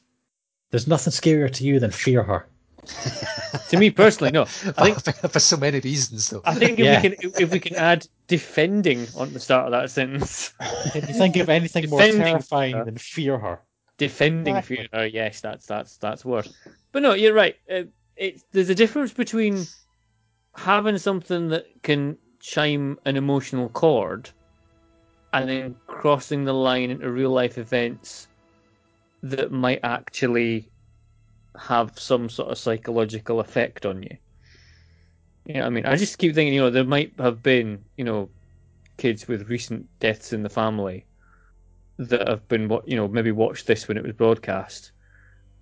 There's 0.72 0.88
nothing 0.88 1.12
scarier 1.12 1.51
to 1.54 1.64
you 1.64 1.80
than 1.80 1.91
fear 1.91 2.24
her. 2.24 2.47
To 3.69 3.77
me 3.77 3.89
personally, 3.91 4.31
no. 4.31 4.43
I 4.77 4.91
think 4.91 5.17
for 5.31 5.39
so 5.39 5.57
many 5.57 5.79
reasons, 5.79 6.29
though. 6.29 6.41
I 6.45 6.53
think 6.55 6.79
if 6.79 6.86
Yeah. 6.86 7.01
we 7.01 7.09
can 7.09 7.31
if 7.39 7.51
we 7.51 7.59
can 7.59 7.75
add 7.75 8.05
defending 8.27 9.07
on 9.15 9.34
the 9.34 9.39
start 9.39 9.65
of 9.65 9.71
that 9.71 9.89
sentence, 9.89 10.53
Can 10.91 11.07
you 11.07 11.13
think 11.13 11.38
of 11.38 11.49
anything 11.49 11.89
more 11.89 12.01
terrifying 12.01 12.75
her. 12.75 12.86
than 12.86 12.97
fear 12.97 13.38
her? 13.38 13.59
defending 13.97 14.57
Exactly. 14.57 14.89
fear. 14.91 15.05
Yes, 15.05 15.39
that's 15.41 15.65
that's 15.65 15.97
that's 15.97 16.25
worse. 16.25 16.49
But 16.91 17.03
no, 17.03 17.13
you're 17.13 17.34
right. 17.34 17.55
Uh, 17.71 17.84
it's 18.15 18.43
there's 18.51 18.69
a 18.69 18.75
difference 18.75 19.13
between 19.13 19.67
having 20.55 20.97
something 20.97 21.49
that 21.49 21.65
can 21.84 22.17
chime 22.39 22.99
an 23.05 23.15
emotional 23.17 23.69
chord, 23.69 24.29
and 25.31 25.49
then 25.49 25.75
crossing 25.88 26.43
the 26.43 26.53
line 26.53 26.89
into 26.89 27.09
real 27.09 27.31
life 27.31 27.57
events 27.57 28.27
that 29.23 29.51
might 29.51 29.79
actually 29.84 30.69
have 31.58 31.97
some 31.99 32.30
sort 32.30 32.51
of 32.51 32.58
psychological 32.58 33.39
effect 33.39 33.86
on 33.86 34.04
you. 34.04 34.18
You 35.45 35.56
know, 35.56 35.60
what 35.62 35.66
I 35.68 35.70
mean, 35.72 35.86
I 35.86 35.95
just 35.95 36.18
keep 36.18 36.34
thinking, 36.36 36.54
you 36.54 36.62
know, 36.62 36.70
there 36.70 36.84
might 36.86 37.14
have 37.20 37.41
been, 37.43 37.86
you 37.97 38.04
know, 38.04 38.30
kids 38.97 39.28
with 39.28 39.49
recent 39.49 39.88
deaths 39.99 40.34
in 40.34 40.43
the 40.43 40.49
family 40.49 41.06
that 41.97 42.28
have 42.28 42.47
been, 42.47 42.70
you 42.86 42.95
know, 42.95 43.08
maybe 43.08 43.32
watched 43.32 43.68
this 43.68 43.88
when 43.88 43.97
it 43.97 44.04
was 44.04 44.14
broadcast, 44.14 44.91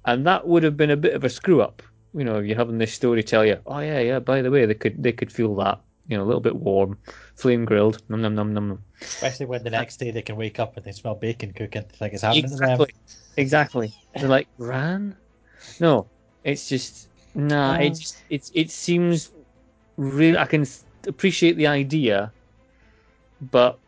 and 0.05 0.25
that 0.27 0.47
would 0.47 0.63
have 0.63 0.77
been 0.77 0.91
a 0.91 0.97
bit 0.97 1.13
of 1.13 1.23
a 1.23 1.29
screw 1.29 1.61
up. 1.61 1.81
You 2.13 2.23
know, 2.25 2.39
you're 2.39 2.57
having 2.57 2.77
this 2.77 2.93
story 2.93 3.23
tell 3.23 3.45
you, 3.45 3.59
oh 3.65 3.79
yeah, 3.79 3.99
yeah. 3.99 4.19
By 4.19 4.41
the 4.41 4.51
way, 4.51 4.65
they 4.65 4.75
could 4.75 5.01
they 5.01 5.11
could 5.13 5.31
feel 5.31 5.55
that, 5.57 5.81
you 6.07 6.17
know, 6.17 6.23
a 6.23 6.25
little 6.25 6.41
bit 6.41 6.55
warm, 6.55 6.97
flame 7.35 7.65
grilled, 7.65 8.01
num 8.09 8.21
num 8.21 8.35
num 8.35 8.53
num. 8.53 8.67
num. 8.69 8.83
Especially 9.01 9.45
when 9.45 9.63
the 9.63 9.69
next 9.71 9.97
day 9.97 10.11
they 10.11 10.21
can 10.21 10.35
wake 10.35 10.59
up 10.59 10.77
and 10.77 10.85
they 10.85 10.91
smell 10.91 11.15
bacon 11.15 11.53
cooking. 11.53 11.83
Think 11.83 12.13
it's 12.13 12.21
happening 12.23 12.51
Exactly, 12.51 12.51
to 12.51 12.57
them. 12.57 12.87
exactly. 13.37 13.93
They're 14.13 14.29
like 14.29 14.47
ran. 14.57 15.17
No, 15.79 16.07
it's 16.43 16.69
just 16.69 17.09
nah. 17.35 17.73
Uh. 17.73 17.79
It 17.79 17.89
just 17.91 18.23
it 18.29 18.51
it 18.53 18.71
seems 18.71 19.31
real. 19.97 20.37
I 20.37 20.45
can 20.45 20.65
appreciate 21.07 21.57
the 21.57 21.67
idea, 21.67 22.31
but 23.51 23.79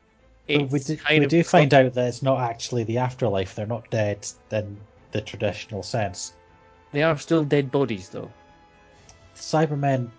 it's 0.48 0.72
we 0.72 0.80
do, 0.80 0.98
we 1.10 1.26
do 1.26 1.44
find 1.44 1.74
out 1.74 1.94
that 1.94 2.08
it's 2.08 2.22
not 2.22 2.40
actually 2.40 2.84
the 2.84 2.98
afterlife. 2.98 3.56
They're 3.56 3.66
not 3.66 3.90
dead 3.90 4.28
in 4.52 4.78
the 5.12 5.22
traditional 5.22 5.84
sense. 5.84 6.34
they 6.92 7.04
are 7.04 7.18
still 7.18 7.44
dead 7.44 7.72
bodies 7.72 8.10
though. 8.10 8.32
Cybermen 9.36 10.10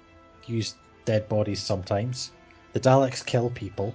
use 0.46 0.74
dead 1.04 1.28
bodies 1.28 1.62
sometimes. 1.62 2.32
The 2.72 2.80
Daleks 2.80 3.24
kill 3.24 3.50
people. 3.50 3.94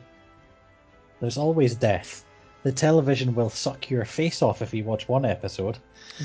There's 1.19 1.37
always 1.37 1.75
death. 1.75 2.23
The 2.63 2.71
television 2.71 3.35
will 3.35 3.49
suck 3.49 3.89
your 3.89 4.03
face 4.05 4.41
off 4.41 4.61
if 4.61 4.73
you 4.73 4.83
watch 4.83 5.07
one 5.07 5.25
episode. 5.25 5.77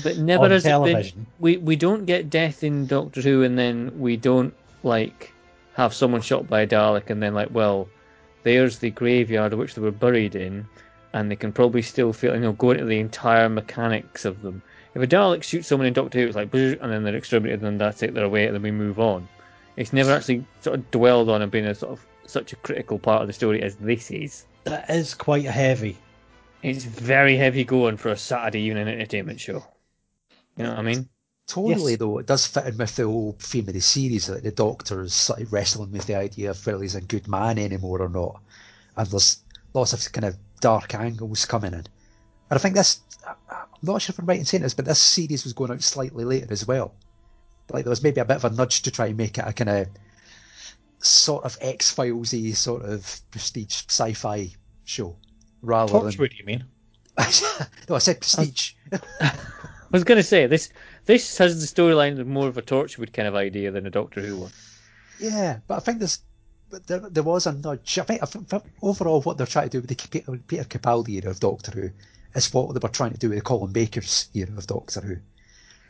But 0.03 0.17
never 0.17 0.49
has 0.49 0.65
it 0.65 0.67
been. 0.67 0.71
television. 0.71 1.25
We 1.39 1.57
we 1.57 1.75
don't 1.75 2.05
get 2.05 2.29
death 2.29 2.63
in 2.63 2.87
Doctor 2.87 3.21
Who, 3.21 3.43
and 3.43 3.57
then 3.57 3.97
we 3.97 4.17
don't 4.17 4.53
like 4.83 5.31
have 5.75 5.93
someone 5.93 6.21
shot 6.21 6.47
by 6.47 6.61
a 6.61 6.67
Dalek, 6.67 7.09
and 7.09 7.21
then 7.23 7.33
like, 7.33 7.49
well, 7.51 7.87
there's 8.43 8.79
the 8.79 8.91
graveyard 8.91 9.53
which 9.53 9.75
they 9.75 9.81
were 9.81 9.91
buried 9.91 10.35
in, 10.35 10.65
and 11.13 11.31
they 11.31 11.35
can 11.35 11.51
probably 11.51 11.81
still 11.81 12.11
feel, 12.13 12.33
you 12.33 12.41
know, 12.41 12.53
go 12.53 12.71
into 12.71 12.85
the 12.85 12.99
entire 12.99 13.49
mechanics 13.49 14.25
of 14.25 14.41
them. 14.41 14.61
If 14.93 15.01
a 15.01 15.07
Dalek 15.07 15.43
shoots 15.43 15.67
someone 15.67 15.87
in 15.87 15.93
Doctor 15.93 16.19
Who, 16.19 16.27
it's 16.27 16.35
like, 16.35 16.53
and 16.53 16.91
then 16.91 17.03
they're 17.03 17.15
exterminated, 17.15 17.63
and 17.63 17.79
that's 17.79 18.03
it, 18.03 18.13
they're 18.13 18.25
away, 18.25 18.45
and 18.45 18.55
then 18.55 18.61
we 18.61 18.71
move 18.71 18.99
on. 18.99 19.27
It's 19.77 19.91
never 19.91 20.11
actually 20.11 20.45
sort 20.61 20.79
of 20.79 20.91
dwelled 20.91 21.29
on 21.29 21.41
and 21.41 21.51
been 21.51 21.65
a 21.65 21.75
sort 21.75 21.93
of 21.93 22.05
such 22.25 22.53
a 22.53 22.55
critical 22.57 22.99
part 22.99 23.21
of 23.21 23.27
the 23.27 23.33
story 23.33 23.61
as 23.61 23.75
this 23.75 24.11
is. 24.11 24.45
That 24.63 24.89
is 24.89 25.13
quite 25.13 25.45
heavy. 25.45 25.97
It's 26.65 26.83
very 26.83 27.37
heavy 27.37 27.63
going 27.63 27.95
for 27.97 28.09
a 28.09 28.17
Saturday 28.17 28.61
evening 28.61 28.87
entertainment 28.87 29.39
show. 29.39 29.63
You 30.57 30.63
know 30.63 30.71
what 30.71 30.79
I 30.79 30.81
mean? 30.81 31.07
Totally, 31.45 31.91
Yes. 31.91 31.99
though, 31.99 32.17
it 32.17 32.25
does 32.25 32.47
fit 32.47 32.65
in 32.65 32.77
with 32.79 32.95
the 32.95 33.03
whole 33.03 33.35
theme 33.39 33.67
of 33.67 33.75
the 33.75 33.81
series 33.81 34.25
that 34.25 34.41
the 34.41 34.49
Doctor's 34.49 35.13
sort 35.13 35.41
of 35.41 35.53
wrestling 35.53 35.91
with 35.91 36.07
the 36.07 36.15
idea 36.15 36.49
of 36.49 36.65
whether 36.65 36.81
he's 36.81 36.95
a 36.95 37.01
good 37.01 37.27
man 37.27 37.59
anymore 37.59 38.01
or 38.01 38.09
not. 38.09 38.41
And 38.97 39.07
there's 39.07 39.43
lots 39.75 39.93
of 39.93 40.11
kind 40.11 40.25
of 40.25 40.37
dark 40.59 40.95
angles 40.95 41.45
coming 41.45 41.73
in. 41.73 41.79
And 41.79 41.87
I 42.49 42.57
think 42.57 42.73
this, 42.73 43.01
I'm 43.27 43.67
not 43.83 44.01
sure 44.01 44.13
if 44.13 44.17
I'm 44.17 44.25
right 44.25 44.39
in 44.39 44.45
saying 44.45 44.63
this, 44.63 44.73
but 44.73 44.85
this 44.85 44.97
series 44.97 45.43
was 45.43 45.53
going 45.53 45.69
out 45.69 45.83
slightly 45.83 46.25
later 46.25 46.47
as 46.49 46.65
well. 46.65 46.95
Like 47.71 47.83
there 47.85 47.91
was 47.91 48.01
maybe 48.01 48.21
a 48.21 48.25
bit 48.25 48.37
of 48.37 48.45
a 48.45 48.49
nudge 48.49 48.81
to 48.81 48.89
try 48.89 49.05
and 49.05 49.17
make 49.17 49.37
it 49.37 49.45
a 49.47 49.53
kind 49.53 49.69
of 49.69 49.87
sort 50.97 51.43
of 51.43 51.59
X 51.61 51.93
Filesy 51.93 52.55
sort 52.55 52.81
of 52.81 53.21
prestige 53.29 53.83
sci-fi 53.87 54.49
show, 54.83 55.15
rather 55.65 55.93
Torchwood, 55.93 56.37
you 56.37 56.45
mean? 56.45 56.63
no, 57.89 57.95
I 57.95 57.99
said 57.99 58.19
prestige. 58.19 58.73
I 59.21 59.31
was 59.91 60.03
going 60.03 60.17
to 60.17 60.23
say 60.23 60.47
this. 60.47 60.69
This 61.05 61.37
has 61.37 61.59
the 61.59 61.81
storyline 61.81 62.19
of 62.19 62.27
more 62.27 62.47
of 62.47 62.57
a 62.57 62.61
Torchwood 62.61 63.13
kind 63.13 63.27
of 63.27 63.35
idea 63.35 63.71
than 63.71 63.85
a 63.85 63.89
Doctor 63.89 64.21
Who 64.21 64.37
one. 64.37 64.51
Yeah, 65.19 65.59
but 65.67 65.75
I 65.75 65.79
think 65.79 65.99
there's 65.99 66.19
but 66.69 66.87
there, 66.87 66.99
there 66.99 67.23
was 67.23 67.45
a 67.45 67.53
nudge. 67.53 67.99
I 67.99 68.03
think, 68.03 68.23
I 68.23 68.25
think 68.25 68.51
overall 68.81 69.21
what 69.21 69.37
they're 69.37 69.47
trying 69.47 69.69
to 69.69 69.77
do 69.77 69.81
with 69.81 69.89
the 69.89 70.07
Peter, 70.09 70.37
Peter 70.47 70.63
Capaldi 70.63 71.21
era 71.21 71.31
of 71.31 71.39
Doctor 71.39 71.71
Who 71.71 71.89
is 72.33 72.53
what 72.53 72.73
they 72.73 72.79
were 72.81 72.89
trying 72.89 73.13
to 73.13 73.19
do 73.19 73.29
with 73.29 73.37
the 73.37 73.43
Colin 73.43 73.71
Baker's 73.71 74.27
era 74.33 74.51
of 74.57 74.67
Doctor 74.67 75.01
Who. 75.01 75.17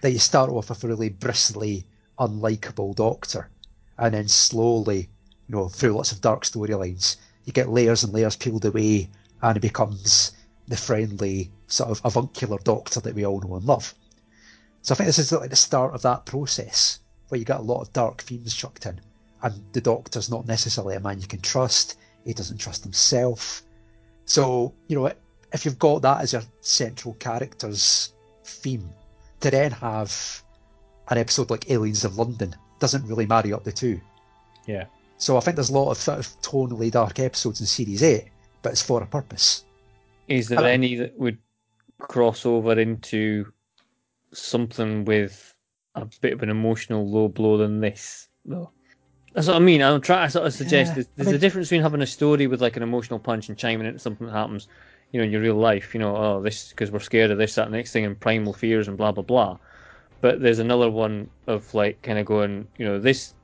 That 0.01 0.11
you 0.11 0.19
start 0.19 0.49
off 0.49 0.69
with 0.69 0.83
a 0.83 0.87
really 0.87 1.09
bristly, 1.09 1.87
unlikable 2.19 2.95
Doctor, 2.95 3.49
and 3.97 4.13
then 4.13 4.27
slowly, 4.27 5.09
you 5.47 5.55
know, 5.55 5.69
through 5.69 5.93
lots 5.93 6.11
of 6.11 6.21
dark 6.21 6.43
storylines, 6.43 7.15
you 7.45 7.53
get 7.53 7.69
layers 7.69 8.03
and 8.03 8.13
layers 8.13 8.35
peeled 8.35 8.65
away, 8.65 9.09
and 9.45 9.57
it 9.57 9.61
becomes 9.61 10.31
the 10.67 10.75
friendly, 10.75 11.51
sort 11.67 11.91
of 11.91 12.01
avuncular 12.03 12.57
Doctor 12.63 12.99
that 12.99 13.13
we 13.13 13.25
all 13.25 13.39
know 13.41 13.55
and 13.55 13.65
love. 13.65 13.93
So 14.81 14.93
I 14.93 14.97
think 14.97 15.05
this 15.05 15.19
is 15.19 15.31
like 15.31 15.51
the 15.51 15.55
start 15.55 15.93
of 15.93 16.01
that 16.01 16.25
process, 16.25 16.99
where 17.29 17.37
you 17.37 17.45
get 17.45 17.59
a 17.59 17.63
lot 17.63 17.81
of 17.81 17.93
dark 17.93 18.21
themes 18.21 18.55
chucked 18.55 18.87
in 18.87 18.99
and 19.43 19.53
the 19.73 19.81
doctor's 19.81 20.31
not 20.31 20.47
necessarily 20.47 20.95
a 20.95 20.99
man 20.99 21.21
you 21.21 21.27
can 21.27 21.41
trust. 21.41 21.99
He 22.25 22.33
doesn't 22.33 22.57
trust 22.57 22.83
himself. 22.83 23.61
So, 24.25 24.73
you 24.87 24.97
know, 24.97 25.11
if 25.53 25.63
you've 25.63 25.77
got 25.77 26.01
that 26.01 26.21
as 26.21 26.33
your 26.33 26.41
central 26.61 27.13
character's 27.15 28.13
theme, 28.43 28.89
to 29.41 29.51
then 29.51 29.69
have 29.71 30.43
an 31.09 31.19
episode 31.19 31.51
like 31.51 31.69
Aliens 31.69 32.03
of 32.03 32.17
London 32.17 32.55
doesn't 32.79 33.05
really 33.05 33.27
marry 33.27 33.53
up 33.53 33.63
the 33.63 33.71
two. 33.71 34.01
Yeah. 34.65 34.85
So 35.17 35.37
I 35.37 35.39
think 35.41 35.55
there's 35.55 35.69
a 35.69 35.73
lot 35.73 35.91
of 35.91 35.97
sort 35.97 36.17
of 36.17 36.27
tonally 36.41 36.89
dark 36.89 37.19
episodes 37.19 37.59
in 37.59 37.67
Series 37.67 38.01
8, 38.01 38.25
but 38.65 38.71
it's 38.71 38.81
for 38.81 39.03
a 39.03 39.05
purpose. 39.05 39.63
Is 40.27 40.47
there 40.47 40.57
Hello. 40.57 40.69
any 40.69 40.95
that 40.95 41.19
would 41.19 41.37
cross 41.99 42.47
over 42.47 42.79
into 42.79 43.45
something 44.33 45.05
with 45.05 45.53
a 45.93 46.07
bit 46.19 46.33
of 46.33 46.41
an 46.41 46.49
emotional 46.49 47.07
low 47.07 47.27
blow 47.27 47.57
than 47.57 47.79
this, 47.79 48.27
though. 48.43 48.71
That's 49.33 49.45
what 49.45 49.57
I 49.57 49.59
mean. 49.59 49.83
I'm 49.83 50.01
trying 50.01 50.25
to 50.25 50.31
sort 50.31 50.47
of 50.47 50.53
suggest 50.55 50.89
Yeah, 50.89 50.95
there's, 50.95 51.07
I 51.19 51.23
mean- 51.29 51.35
a 51.35 51.37
difference 51.37 51.67
between 51.67 51.83
having 51.83 52.01
a 52.01 52.07
story 52.07 52.47
with 52.47 52.59
like 52.59 52.75
an 52.75 52.81
emotional 52.81 53.19
punch 53.19 53.49
and 53.49 53.57
chiming 53.57 53.85
into 53.85 53.99
something 53.99 54.25
that 54.25 54.33
happens, 54.33 54.67
you 55.11 55.19
know, 55.19 55.25
in 55.25 55.31
your 55.31 55.41
real 55.41 55.57
life. 55.57 55.93
You 55.93 55.99
know, 55.99 56.17
oh, 56.17 56.41
this 56.41 56.69
because 56.69 56.89
we're 56.89 56.99
scared 57.01 57.29
of 57.29 57.37
this, 57.37 57.53
that, 57.53 57.69
next 57.69 57.91
thing, 57.91 58.03
and 58.03 58.19
primal 58.19 58.51
fears 58.53 58.87
and 58.87 58.97
blah 58.97 59.11
blah 59.11 59.23
blah. 59.23 59.59
But 60.21 60.41
there's 60.41 60.57
another 60.57 60.89
one 60.89 61.29
of 61.45 61.71
like 61.75 62.01
kind 62.01 62.17
of 62.17 62.25
going, 62.25 62.67
you 62.79 62.85
know, 62.85 62.99
this 62.99 63.35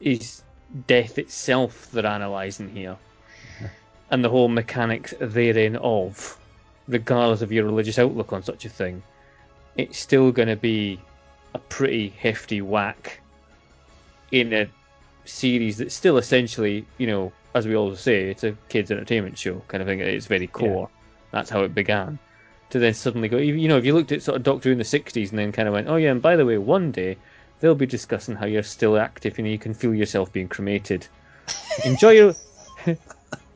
is 0.00 0.42
death 0.88 1.16
itself 1.16 1.92
they're 1.92 2.04
analysing 2.04 2.68
here, 2.70 2.96
and 4.12 4.22
the 4.22 4.28
whole 4.28 4.48
mechanics 4.48 5.14
therein 5.20 5.74
of, 5.76 6.38
regardless 6.86 7.40
of 7.40 7.50
your 7.50 7.64
religious 7.64 7.98
outlook 7.98 8.32
on 8.32 8.42
such 8.42 8.66
a 8.66 8.68
thing, 8.68 9.02
it's 9.76 9.98
still 9.98 10.30
going 10.30 10.48
to 10.48 10.56
be 10.56 11.00
a 11.54 11.58
pretty 11.58 12.10
hefty 12.10 12.60
whack 12.60 13.20
in 14.30 14.52
a 14.52 14.68
series 15.24 15.78
that's 15.78 15.94
still 15.94 16.18
essentially, 16.18 16.84
you 16.98 17.06
know, 17.06 17.32
as 17.54 17.66
we 17.66 17.74
always 17.74 18.00
say, 18.00 18.28
it's 18.28 18.44
a 18.44 18.52
kids' 18.68 18.90
entertainment 18.90 19.36
show 19.38 19.62
kind 19.68 19.82
of 19.82 19.88
thing 19.88 20.02
at 20.02 20.08
its 20.08 20.26
very 20.26 20.46
core. 20.46 20.90
That's 21.30 21.48
how 21.48 21.62
it 21.62 21.74
began. 21.74 22.18
To 22.70 22.78
then 22.78 22.92
suddenly 22.92 23.28
go, 23.28 23.38
you 23.38 23.66
know, 23.66 23.78
if 23.78 23.84
you 23.86 23.94
looked 23.94 24.12
at 24.12 24.22
sort 24.22 24.36
of 24.36 24.42
Doctor 24.42 24.68
Who 24.68 24.72
in 24.72 24.78
the 24.78 24.84
60s 24.84 25.30
and 25.30 25.38
then 25.38 25.52
kind 25.52 25.68
of 25.68 25.74
went, 25.74 25.88
oh 25.88 25.96
yeah, 25.96 26.10
and 26.10 26.20
by 26.20 26.36
the 26.36 26.44
way, 26.44 26.58
one 26.58 26.92
day 26.92 27.16
they'll 27.60 27.74
be 27.74 27.86
discussing 27.86 28.36
how 28.36 28.44
you're 28.44 28.62
still 28.62 28.98
active 28.98 29.38
and 29.38 29.48
you 29.48 29.58
can 29.58 29.72
feel 29.72 29.94
yourself 29.94 30.30
being 30.32 30.48
cremated. 30.48 31.06
Enjoy 31.86 32.10
your. 32.10 32.34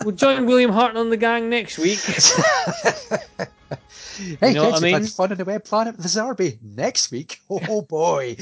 We'll 0.06 0.14
join 0.14 0.46
William 0.46 0.70
Hartnell 0.70 1.02
and 1.02 1.10
the 1.10 1.16
gang 1.16 1.50
next 1.50 1.78
week. 1.78 1.98
hey, 3.18 3.48
You 4.50 4.54
know 4.54 4.70
what 4.70 4.74
kids, 4.74 4.84
I 4.84 4.86
you've 4.86 4.94
had 4.94 5.02
mean? 5.02 5.06
fun 5.06 5.32
on 5.32 5.38
the 5.38 5.44
web 5.44 5.64
planet 5.64 5.96
with 5.96 6.06
Zarbi. 6.06 6.58
Next 6.62 7.10
week, 7.10 7.40
oh 7.50 7.82
boy. 7.82 8.36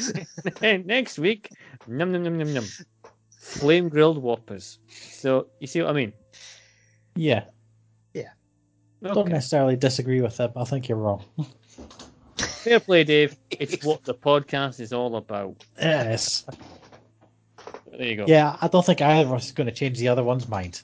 next 0.61 1.19
week, 1.19 1.49
num 1.87 2.13
num 2.13 2.23
num 2.23 2.37
num 2.37 2.53
num. 2.53 2.67
Flame 3.39 3.89
grilled 3.89 4.19
whoppers. 4.19 4.79
So, 4.91 5.47
you 5.59 5.67
see 5.67 5.81
what 5.81 5.89
I 5.89 5.95
mean? 5.95 6.13
Yeah, 7.17 7.45
Yeah. 8.13 8.29
Okay. 9.03 9.15
don't 9.15 9.31
necessarily 9.31 9.77
disagree 9.77 10.21
with 10.21 10.37
that, 10.37 10.53
but 10.53 10.61
I 10.61 10.65
think 10.65 10.91
you're 10.91 10.99
wrong. 10.99 11.25
Fair 12.37 12.79
play, 12.79 13.05
Dave. 13.05 13.39
It's 13.51 13.83
what 13.87 14.05
the 14.05 14.15
podcast 14.15 14.81
is 14.81 14.93
all 14.93 15.17
about. 15.17 15.65
Yes. 15.81 16.45
There 17.91 18.07
you 18.07 18.17
go. 18.17 18.27
Yeah, 18.29 18.59
I 18.61 18.69
don't 18.69 18.85
think 18.85 19.01
either 19.01 19.27
of 19.29 19.33
us 19.33 19.47
is 19.47 19.53
going 19.53 19.69
to 19.69 19.73
change 19.73 19.99
the 19.99 20.09
other 20.09 20.23
one's 20.23 20.47
mind. 20.47 20.83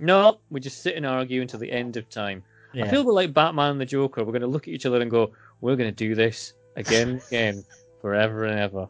No, 0.00 0.40
we 0.50 0.60
just 0.60 0.82
sit 0.82 0.96
and 0.96 1.06
argue 1.06 1.40
until 1.42 1.60
the 1.60 1.70
end 1.70 1.96
of 1.96 2.08
time. 2.08 2.42
Yeah. 2.72 2.84
I 2.84 2.88
feel 2.88 3.00
a 3.02 3.04
bit 3.04 3.10
like 3.12 3.34
Batman 3.34 3.72
and 3.72 3.80
the 3.80 3.86
Joker. 3.86 4.24
We're 4.24 4.32
going 4.32 4.42
to 4.42 4.48
look 4.48 4.68
at 4.68 4.74
each 4.74 4.86
other 4.86 5.00
and 5.00 5.10
go, 5.10 5.32
"We're 5.60 5.76
going 5.76 5.90
to 5.90 5.94
do 5.94 6.14
this 6.14 6.54
again, 6.76 7.08
and 7.10 7.22
again, 7.28 7.64
forever 8.00 8.44
and 8.44 8.58
ever." 8.58 8.88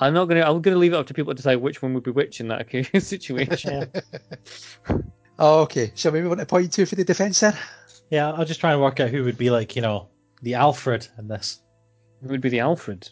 I'm 0.00 0.14
not 0.14 0.26
going 0.26 0.40
to. 0.40 0.46
I'm 0.46 0.60
going 0.62 0.74
to 0.74 0.78
leave 0.78 0.92
it 0.92 0.96
up 0.96 1.06
to 1.06 1.14
people 1.14 1.32
to 1.32 1.36
decide 1.36 1.56
which 1.56 1.82
one 1.82 1.94
would 1.94 2.02
be 2.02 2.10
which 2.10 2.40
in 2.40 2.48
that 2.48 2.68
situation. 3.02 3.90
Oh, 5.42 5.60
okay, 5.62 5.90
shall 5.94 6.12
we 6.12 6.20
move 6.20 6.32
on 6.32 6.36
to 6.36 6.44
point 6.44 6.70
two 6.70 6.84
for 6.84 6.96
the 6.96 7.04
defence 7.04 7.40
then? 7.40 7.56
Yeah, 8.10 8.30
I'll 8.32 8.44
just 8.44 8.60
try 8.60 8.72
and 8.72 8.80
work 8.82 9.00
out 9.00 9.08
who 9.08 9.24
would 9.24 9.38
be 9.38 9.48
like, 9.48 9.74
you 9.74 9.80
know, 9.80 10.08
the 10.42 10.52
Alfred 10.54 11.08
in 11.16 11.28
this. 11.28 11.62
It 12.22 12.28
would 12.28 12.42
be 12.42 12.50
the 12.50 12.60
Alfred. 12.60 13.08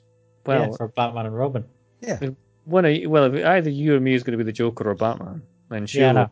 yeah, 0.46 0.58
Well, 0.66 0.72
for 0.74 0.88
Batman 0.88 1.24
and 1.24 1.34
Robin. 1.34 1.64
Yeah. 2.02 2.18
One 2.66 2.84
of 2.84 2.92
you, 2.92 3.08
well, 3.08 3.32
if 3.34 3.42
either 3.42 3.70
you 3.70 3.94
or 3.94 4.00
me 4.00 4.12
is 4.12 4.22
going 4.22 4.32
to 4.32 4.44
be 4.44 4.44
the 4.44 4.52
Joker 4.52 4.90
or 4.90 4.94
Batman, 4.94 5.40
then 5.70 5.86
sure. 5.86 6.02
Yeah, 6.02 6.10
I 6.10 6.12
know. 6.12 6.30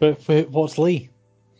But 0.00 0.22
for, 0.22 0.42
what's 0.42 0.76
Lee 0.78 1.10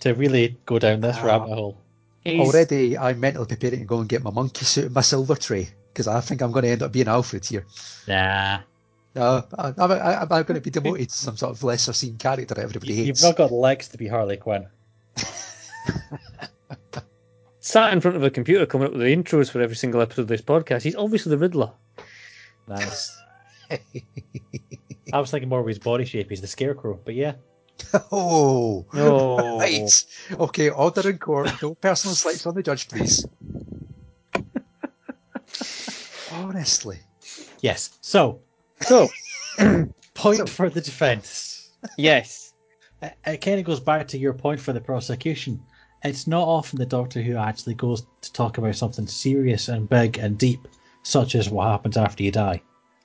to 0.00 0.14
really 0.14 0.56
go 0.66 0.78
down 0.78 1.00
this 1.00 1.16
Ah. 1.20 1.24
rabbit 1.26 1.54
hole? 1.54 1.78
He's- 2.24 2.40
Already, 2.46 2.96
I'm 2.98 3.20
mentally 3.20 3.46
preparing 3.46 3.80
to 3.80 3.84
go 3.84 3.98
and 4.00 4.08
get 4.08 4.22
my 4.22 4.30
monkey 4.30 4.64
suit 4.64 4.86
and 4.86 4.94
my 4.94 5.02
silver 5.02 5.34
tray 5.36 5.68
because 5.92 6.08
I 6.08 6.20
think 6.20 6.40
I'm 6.42 6.52
going 6.52 6.64
to 6.64 6.70
end 6.70 6.82
up 6.82 6.90
being 6.92 7.06
Alfred 7.08 7.44
here. 7.46 7.64
Nah, 8.08 8.60
Uh, 9.14 9.42
I, 9.56 9.68
I'm, 9.78 9.92
I, 9.92 10.20
I'm 10.22 10.28
going 10.28 10.54
to 10.54 10.60
be 10.60 10.70
demoted 10.70 11.08
to 11.10 11.14
some 11.14 11.36
sort 11.36 11.52
of 11.52 11.62
lesser 11.62 11.92
seen 11.92 12.16
character 12.16 12.54
that 12.54 12.62
everybody 12.62 12.94
hates. 12.94 13.06
you've 13.06 13.22
not 13.22 13.36
got 13.36 13.52
legs 13.52 13.86
to 13.88 13.98
be 13.98 14.08
Harley 14.08 14.36
Quinn. 14.38 14.66
sat 17.60 17.92
in 17.92 18.00
front 18.00 18.16
of 18.16 18.22
a 18.22 18.30
computer 18.30 18.66
coming 18.66 18.86
up 18.86 18.92
with 18.92 19.00
the 19.02 19.14
intros 19.14 19.50
for 19.50 19.60
every 19.60 19.76
single 19.76 20.00
episode 20.00 20.22
of 20.22 20.28
this 20.28 20.42
podcast. 20.42 20.82
He's 20.82 20.96
obviously 20.96 21.30
the 21.30 21.38
Riddler. 21.38 21.70
Nice. 22.68 23.16
I 25.12 25.20
was 25.20 25.30
thinking 25.30 25.48
more 25.48 25.60
of 25.60 25.66
his 25.66 25.78
body 25.78 26.04
shape. 26.04 26.30
He's 26.30 26.40
the 26.40 26.46
Scarecrow, 26.46 26.98
but 27.04 27.14
yeah. 27.14 27.34
Oh, 28.12 28.84
No. 28.92 29.58
right. 29.58 30.04
Okay, 30.32 30.70
order 30.70 31.08
in 31.10 31.18
court. 31.18 31.50
No 31.62 31.74
personal 31.74 32.14
slights 32.14 32.46
on 32.46 32.54
the 32.54 32.62
judge, 32.62 32.88
please. 32.88 33.26
Honestly. 36.32 36.98
Yes. 37.60 37.98
So, 38.00 38.40
So, 38.80 39.08
point 40.14 40.38
So- 40.38 40.46
for 40.46 40.70
the 40.70 40.80
defence. 40.80 41.70
yes. 41.96 42.52
Uh, 43.02 43.06
it, 43.26 43.34
it 43.34 43.36
kind 43.38 43.58
of 43.58 43.64
goes 43.66 43.80
back 43.80 44.08
to 44.08 44.18
your 44.18 44.32
point 44.32 44.60
for 44.60 44.72
the 44.72 44.80
prosecution. 44.80 45.62
It's 46.02 46.26
not 46.26 46.46
often 46.46 46.78
the 46.78 46.86
Doctor 46.86 47.22
Who 47.22 47.36
actually 47.36 47.74
goes 47.74 48.06
to 48.20 48.32
talk 48.32 48.58
about 48.58 48.76
something 48.76 49.06
serious 49.06 49.68
and 49.68 49.88
big 49.88 50.18
and 50.18 50.36
deep, 50.36 50.68
such 51.02 51.34
as 51.34 51.48
what 51.48 51.66
happens 51.68 51.96
after 51.96 52.22
you 52.22 52.30
die. 52.30 52.60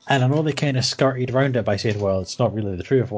And 0.09 0.23
I 0.23 0.27
know 0.27 0.41
they 0.41 0.51
kind 0.53 0.75
of 0.75 0.83
skirted 0.83 1.31
around 1.31 1.55
it 1.55 1.63
by 1.63 1.77
saying, 1.77 1.99
well, 1.99 2.19
it's 2.19 2.39
not 2.39 2.53
really 2.53 2.75
the 2.75 2.83
truth, 2.83 3.11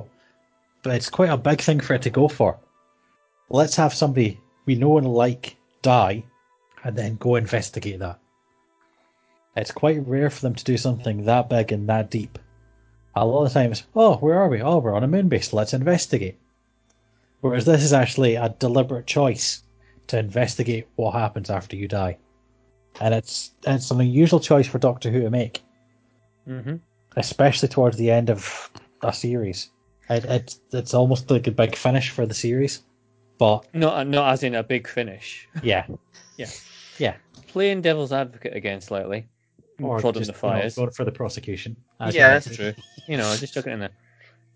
but 0.84 0.96
it's 0.96 1.10
quite 1.10 1.30
a 1.30 1.38
big 1.38 1.62
thing 1.62 1.80
for 1.80 1.94
it 1.94 2.02
to 2.04 2.10
go 2.10 2.28
for. 2.28 2.60
Let's 3.50 3.76
have 3.76 3.94
somebody 3.94 4.40
we 4.66 4.76
know 4.76 4.98
and 4.98 5.08
like 5.08 5.58
die, 5.82 6.24
and 6.84 6.96
then 6.96 7.18
go 7.18 7.36
investigate 7.36 8.00
that. 8.00 8.20
It's 9.56 9.72
quite 9.72 10.08
rare 10.08 10.30
for 10.30 10.42
them 10.42 10.56
to 10.56 10.64
do 10.64 10.78
something 10.78 11.26
that 11.26 11.50
big 11.50 11.72
and 11.72 11.88
that 11.90 12.10
deep. 12.10 12.40
A 13.16 13.26
lot 13.26 13.46
of 13.46 13.52
times, 13.52 13.84
oh, 13.96 14.16
where 14.18 14.40
are 14.40 14.48
we? 14.48 14.62
Oh, 14.62 14.78
we're 14.78 14.96
on 14.96 15.04
a 15.04 15.08
moon 15.08 15.28
base. 15.28 15.52
Let's 15.52 15.74
investigate. 15.74 16.40
Whereas 17.42 17.66
this 17.66 17.84
is 17.84 17.92
actually 17.92 18.36
a 18.36 18.56
deliberate 18.60 19.08
choice 19.08 19.64
to 20.08 20.18
investigate 20.20 20.88
what 20.96 21.14
happens 21.14 21.50
after 21.50 21.76
you 21.76 21.88
die, 21.88 22.18
and 23.00 23.14
it's 23.14 23.52
it's 23.66 23.92
an 23.92 24.00
unusual 24.00 24.40
choice 24.40 24.68
for 24.68 24.78
Doctor 24.78 25.10
Who 25.10 25.22
to 25.22 25.30
make, 25.30 25.62
hmm 26.46 26.76
especially 27.18 27.68
towards 27.68 27.98
the 27.98 28.10
end 28.10 28.30
of 28.30 28.70
a 29.04 29.12
series. 29.12 29.70
It, 30.10 30.26
it's 30.26 30.60
it's 30.74 30.94
almost 30.94 31.30
like 31.32 31.48
a 31.48 31.52
big 31.52 31.76
finish 31.76 32.10
for 32.10 32.26
the 32.26 32.34
series, 32.34 32.82
but 33.38 33.66
Not, 33.74 34.08
not 34.08 34.34
as 34.34 34.44
in 34.44 34.56
a 34.56 34.64
big 34.64 34.88
finish. 34.88 35.48
yeah, 35.64 35.86
Yeah. 36.38 36.50
yeah, 36.98 37.16
Playing 37.48 37.82
devil's 37.82 38.12
advocate 38.12 38.56
again 38.56 38.82
slightly. 38.82 39.28
or 39.82 40.00
prodding 40.00 40.22
just 40.24 40.32
the 40.42 40.48
you 40.48 40.54
know, 40.54 40.60
fires. 40.70 40.96
for 40.96 41.06
the 41.06 41.12
prosecution. 41.12 41.76
as 42.00 42.14
yeah, 42.16 42.30
that's 42.40 42.56
true. 42.56 42.74
You 43.08 43.18
know, 43.18 43.28
I 43.28 43.38
just 43.38 43.54
chuck 43.54 43.68
it 43.68 43.72
in 43.72 43.80
there. 43.80 43.90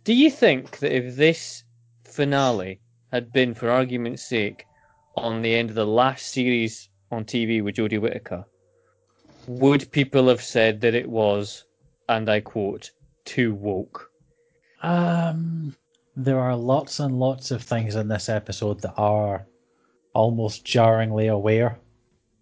Do 0.04 0.14
you 0.14 0.30
think 0.30 0.80
that 0.80 0.96
if 0.96 1.16
this 1.16 1.64
finale 2.04 2.80
had 3.12 3.32
been, 3.32 3.54
for 3.54 3.70
argument's 3.70 4.24
sake, 4.24 4.66
on 5.16 5.41
the 5.41 5.56
end 5.56 5.70
of 5.70 5.76
the 5.76 5.86
last 5.88 6.28
series 6.28 6.89
on 7.12 7.24
TV 7.24 7.64
with 7.64 7.76
Jodie 7.76 8.00
Whittaker, 8.02 8.46
would 9.48 9.89
people 9.91 10.28
have 10.28 10.41
said 10.41 10.82
that 10.82 10.93
it 10.96 11.10
was, 11.10 11.64
and 12.10 12.30
I 12.30 12.39
quote, 12.41 12.91
too 13.26 13.56
woke? 13.56 14.12
Um, 14.86 15.75
there 16.15 16.39
are 16.39 16.55
lots 16.55 16.99
and 16.99 17.19
lots 17.19 17.51
of 17.51 17.63
things 17.63 17.95
in 17.95 18.07
this 18.07 18.29
episode 18.29 18.81
that 18.81 18.93
are 18.97 19.45
almost 20.13 20.63
jarringly 20.63 21.27
aware. 21.27 21.77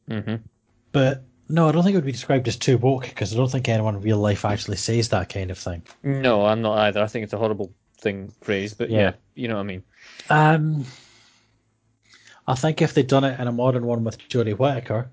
hmm 0.07 0.35
But 0.91 1.23
no, 1.49 1.67
I 1.67 1.71
don't 1.71 1.83
think 1.83 1.93
it 1.93 1.97
would 1.97 2.05
be 2.05 2.11
described 2.11 2.47
as 2.47 2.55
too 2.57 2.77
woke 2.77 3.03
because 3.03 3.33
I 3.33 3.37
don't 3.37 3.51
think 3.51 3.67
anyone 3.69 3.95
in 3.95 4.01
real 4.01 4.17
life 4.19 4.45
actually 4.45 4.77
says 4.77 5.09
that 5.09 5.29
kind 5.29 5.51
of 5.51 5.57
thing. 5.57 5.83
No, 6.03 6.45
I'm 6.45 6.61
not 6.61 6.77
either. 6.79 7.01
I 7.01 7.07
think 7.07 7.23
it's 7.23 7.33
a 7.33 7.37
horrible 7.37 7.71
thing 7.99 8.31
phrase, 8.41 8.73
but 8.73 8.89
yeah, 8.89 8.99
Yeah. 8.99 9.13
you 9.35 9.47
know 9.47 9.55
what 9.55 9.61
I 9.61 9.63
mean. 9.63 9.83
Um, 10.29 10.85
I 12.47 12.55
think 12.55 12.81
if 12.81 12.93
they'd 12.93 13.07
done 13.07 13.23
it 13.23 13.39
in 13.39 13.47
a 13.47 13.51
modern 13.51 13.85
one 13.85 14.03
with 14.03 14.17
Jodie 14.19 14.57
Whittaker, 14.57 15.09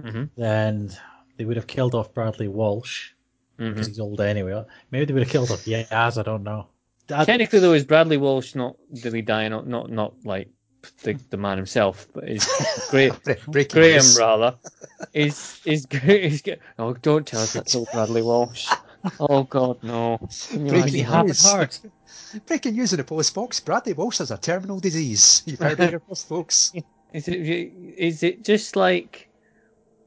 hmm 0.00 0.24
then 0.36 0.90
they 1.38 1.44
would 1.46 1.56
have 1.56 1.66
killed 1.66 1.94
off 1.94 2.12
Bradley 2.14 2.48
Walsh 2.48 3.10
because 3.56 3.72
mm-hmm. 3.72 3.88
he's 3.88 4.00
old 4.00 4.20
anyway. 4.20 4.64
Maybe 4.90 5.06
they 5.06 5.12
would 5.12 5.22
have 5.22 5.32
killed 5.32 5.50
off 5.50 5.64
Yaz. 5.64 6.18
I 6.18 6.22
don't 6.22 6.42
know. 6.44 6.68
I- 7.12 7.24
Technically, 7.24 7.60
though, 7.60 7.72
is 7.72 7.84
Bradley 7.84 8.16
Walsh 8.16 8.54
not 8.54 8.76
really 9.04 9.22
dying? 9.22 9.50
Not 9.50 9.66
not, 9.66 9.90
not 9.90 10.14
like 10.24 10.48
the, 11.02 11.14
the 11.30 11.36
man 11.36 11.56
himself, 11.56 12.06
but 12.12 12.28
is 12.28 12.46
great. 12.90 13.12
Graham 13.70 13.94
news. 13.94 14.18
rather 14.18 14.56
is 15.12 15.60
is 15.64 15.86
is. 15.92 16.42
Oh, 16.78 16.94
don't 16.94 17.26
tell 17.26 17.40
us 17.40 17.56
it's 17.56 17.74
all 17.76 17.88
Bradley 17.92 18.22
Walsh. 18.22 18.68
Oh 19.20 19.44
God, 19.44 19.82
no! 19.82 20.18
Can 20.48 20.66
you 20.66 20.72
Breaking 20.72 20.94
He 20.94 21.00
imagine? 21.00 21.26
news. 21.26 21.44
happened 21.44 21.80
hard. 21.82 22.46
Breaking 22.46 22.74
news 22.74 22.92
in 22.92 22.96
the 22.98 23.04
post 23.04 23.34
box. 23.34 23.60
Bradley 23.60 23.92
Walsh 23.92 24.18
has 24.18 24.30
a 24.30 24.38
terminal 24.38 24.80
disease. 24.80 25.42
You've 25.46 25.60
heard 25.60 25.78
it 25.80 25.90
here 25.90 26.00
folks. 26.00 26.72
Is 27.12 27.28
it 27.28 27.36
is 27.36 28.22
it 28.22 28.44
just 28.44 28.74
like 28.76 29.28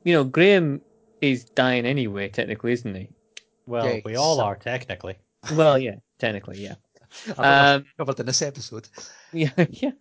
you 0.04 0.14
know 0.14 0.24
Graham 0.24 0.82
is 1.22 1.46
dying 1.46 1.86
anyway? 1.86 2.30
Technically, 2.30 2.74
isn't 2.74 2.96
he? 2.96 3.10
Well, 3.70 3.86
Yeah, 3.88 4.02
we 4.04 4.16
all 4.16 4.38
so- 4.38 4.44
are 4.44 4.56
technically. 4.56 5.18
Well, 5.54 5.78
yeah, 5.78 5.96
technically, 6.18 6.60
yeah. 6.60 6.76
Um, 7.38 7.86
covered 7.98 8.20
in 8.20 8.26
this 8.26 8.42
episode. 8.42 8.88
yeah, 9.32 9.52
yeah. 9.70 9.92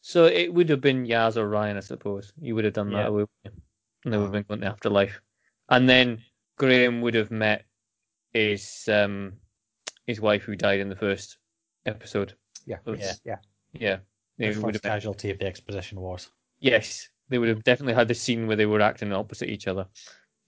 So 0.00 0.24
it 0.26 0.52
would 0.52 0.68
have 0.70 0.80
been 0.80 1.06
Yaz 1.06 1.36
or 1.36 1.48
Ryan, 1.48 1.76
I 1.76 1.80
suppose. 1.80 2.32
You 2.40 2.54
would 2.54 2.64
have 2.64 2.74
done 2.74 2.90
that, 2.92 3.04
Yeah. 3.04 3.08
with- 3.08 3.28
and 4.04 4.12
they 4.12 4.16
would 4.16 4.24
have 4.24 4.32
been 4.32 4.44
going 4.48 4.60
to 4.60 4.66
afterlife. 4.66 5.20
And 5.68 5.88
then 5.88 6.22
Graham 6.56 7.00
would 7.02 7.14
have 7.14 7.30
met 7.30 7.64
his 8.32 8.88
um 8.88 9.32
his 10.06 10.20
wife 10.20 10.42
who 10.42 10.56
died 10.56 10.80
in 10.80 10.88
the 10.88 10.96
first 10.96 11.38
episode. 11.86 12.34
Yeah, 12.66 12.78
Of- 12.86 12.98
yeah, 12.98 13.12
yeah. 13.24 13.36
Yeah, 13.72 13.96
they 14.38 14.50
The 14.52 14.60
would 14.60 14.74
first 14.74 14.84
have. 14.84 14.92
casualty 14.92 15.30
of 15.30 15.38
the 15.38 15.46
exposition 15.46 16.00
wars. 16.00 16.30
Yes, 16.60 17.08
they 17.28 17.38
would 17.38 17.48
have 17.50 17.64
definitely 17.64 17.94
had 17.94 18.08
the 18.08 18.14
scene 18.14 18.46
where 18.46 18.56
they 18.56 18.66
were 18.66 18.80
acting 18.80 19.12
opposite 19.12 19.50
each 19.50 19.66
other, 19.68 19.86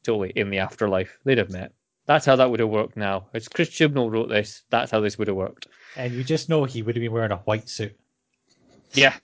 totally 0.02 0.30
in 0.36 0.48
the 0.50 0.58
afterlife. 0.58 1.18
They'd 1.24 1.38
have 1.38 1.50
met. 1.50 1.72
That's 2.10 2.26
how 2.26 2.34
that 2.34 2.50
would 2.50 2.58
have 2.58 2.70
worked. 2.70 2.96
Now, 2.96 3.26
as 3.34 3.46
Chris 3.46 3.68
Chibnall 3.68 4.10
wrote 4.10 4.28
this, 4.28 4.64
that's 4.68 4.90
how 4.90 4.98
this 4.98 5.16
would 5.16 5.28
have 5.28 5.36
worked. 5.36 5.68
And 5.94 6.12
you 6.12 6.24
just 6.24 6.48
know 6.48 6.64
he 6.64 6.82
would 6.82 6.96
have 6.96 7.00
been 7.00 7.12
wearing 7.12 7.30
a 7.30 7.36
white 7.36 7.68
suit. 7.68 7.96
Yeah, 8.94 9.14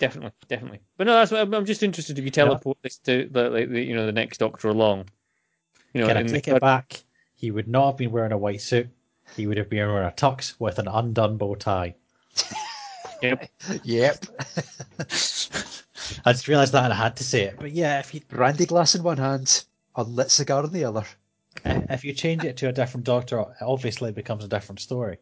definitely, 0.00 0.32
definitely. 0.48 0.80
But 0.96 1.06
no, 1.06 1.12
that's 1.12 1.30
what 1.30 1.42
I'm, 1.42 1.54
I'm 1.54 1.64
just 1.64 1.84
interested 1.84 2.18
if 2.18 2.24
you 2.24 2.32
teleport 2.32 2.78
this 2.82 2.98
to 3.04 3.28
the, 3.30 3.48
like, 3.48 3.70
the 3.70 3.80
you 3.80 3.94
know 3.94 4.06
the 4.06 4.10
next 4.12 4.38
Doctor 4.38 4.70
along. 4.70 5.08
You 5.92 6.00
know, 6.00 6.08
Can 6.08 6.16
I 6.16 6.20
in 6.22 6.26
the 6.26 6.32
take 6.32 6.48
it 6.48 6.60
back? 6.60 7.04
He 7.36 7.52
would 7.52 7.68
not 7.68 7.92
have 7.92 7.96
been 7.96 8.10
wearing 8.10 8.32
a 8.32 8.38
white 8.38 8.60
suit. 8.60 8.88
He 9.36 9.46
would 9.46 9.56
have 9.56 9.70
been 9.70 9.86
wearing 9.86 10.08
a 10.08 10.10
tux 10.10 10.56
with 10.58 10.80
an 10.80 10.88
undone 10.88 11.36
bow 11.36 11.54
tie. 11.54 11.94
Yep. 13.22 13.48
Yep. 13.84 14.26
I 14.98 16.32
just 16.32 16.48
realised 16.48 16.72
that 16.72 16.82
and 16.82 16.92
I 16.92 16.96
had 16.96 17.14
to 17.18 17.24
say 17.24 17.44
it. 17.44 17.54
But 17.56 17.70
yeah, 17.70 18.00
if 18.00 18.12
you 18.12 18.20
Brandy 18.28 18.66
glass 18.66 18.96
in 18.96 19.04
one 19.04 19.18
hand, 19.18 19.62
unlit 19.94 20.32
cigar 20.32 20.64
in 20.64 20.72
the 20.72 20.84
other. 20.84 21.04
If 21.64 22.04
you 22.04 22.12
change 22.12 22.44
it 22.44 22.56
to 22.58 22.68
a 22.68 22.72
different 22.72 23.04
doctor, 23.04 23.44
obviously 23.60 24.10
it 24.10 24.14
becomes 24.14 24.44
a 24.44 24.48
different 24.48 24.80
story. 24.80 25.18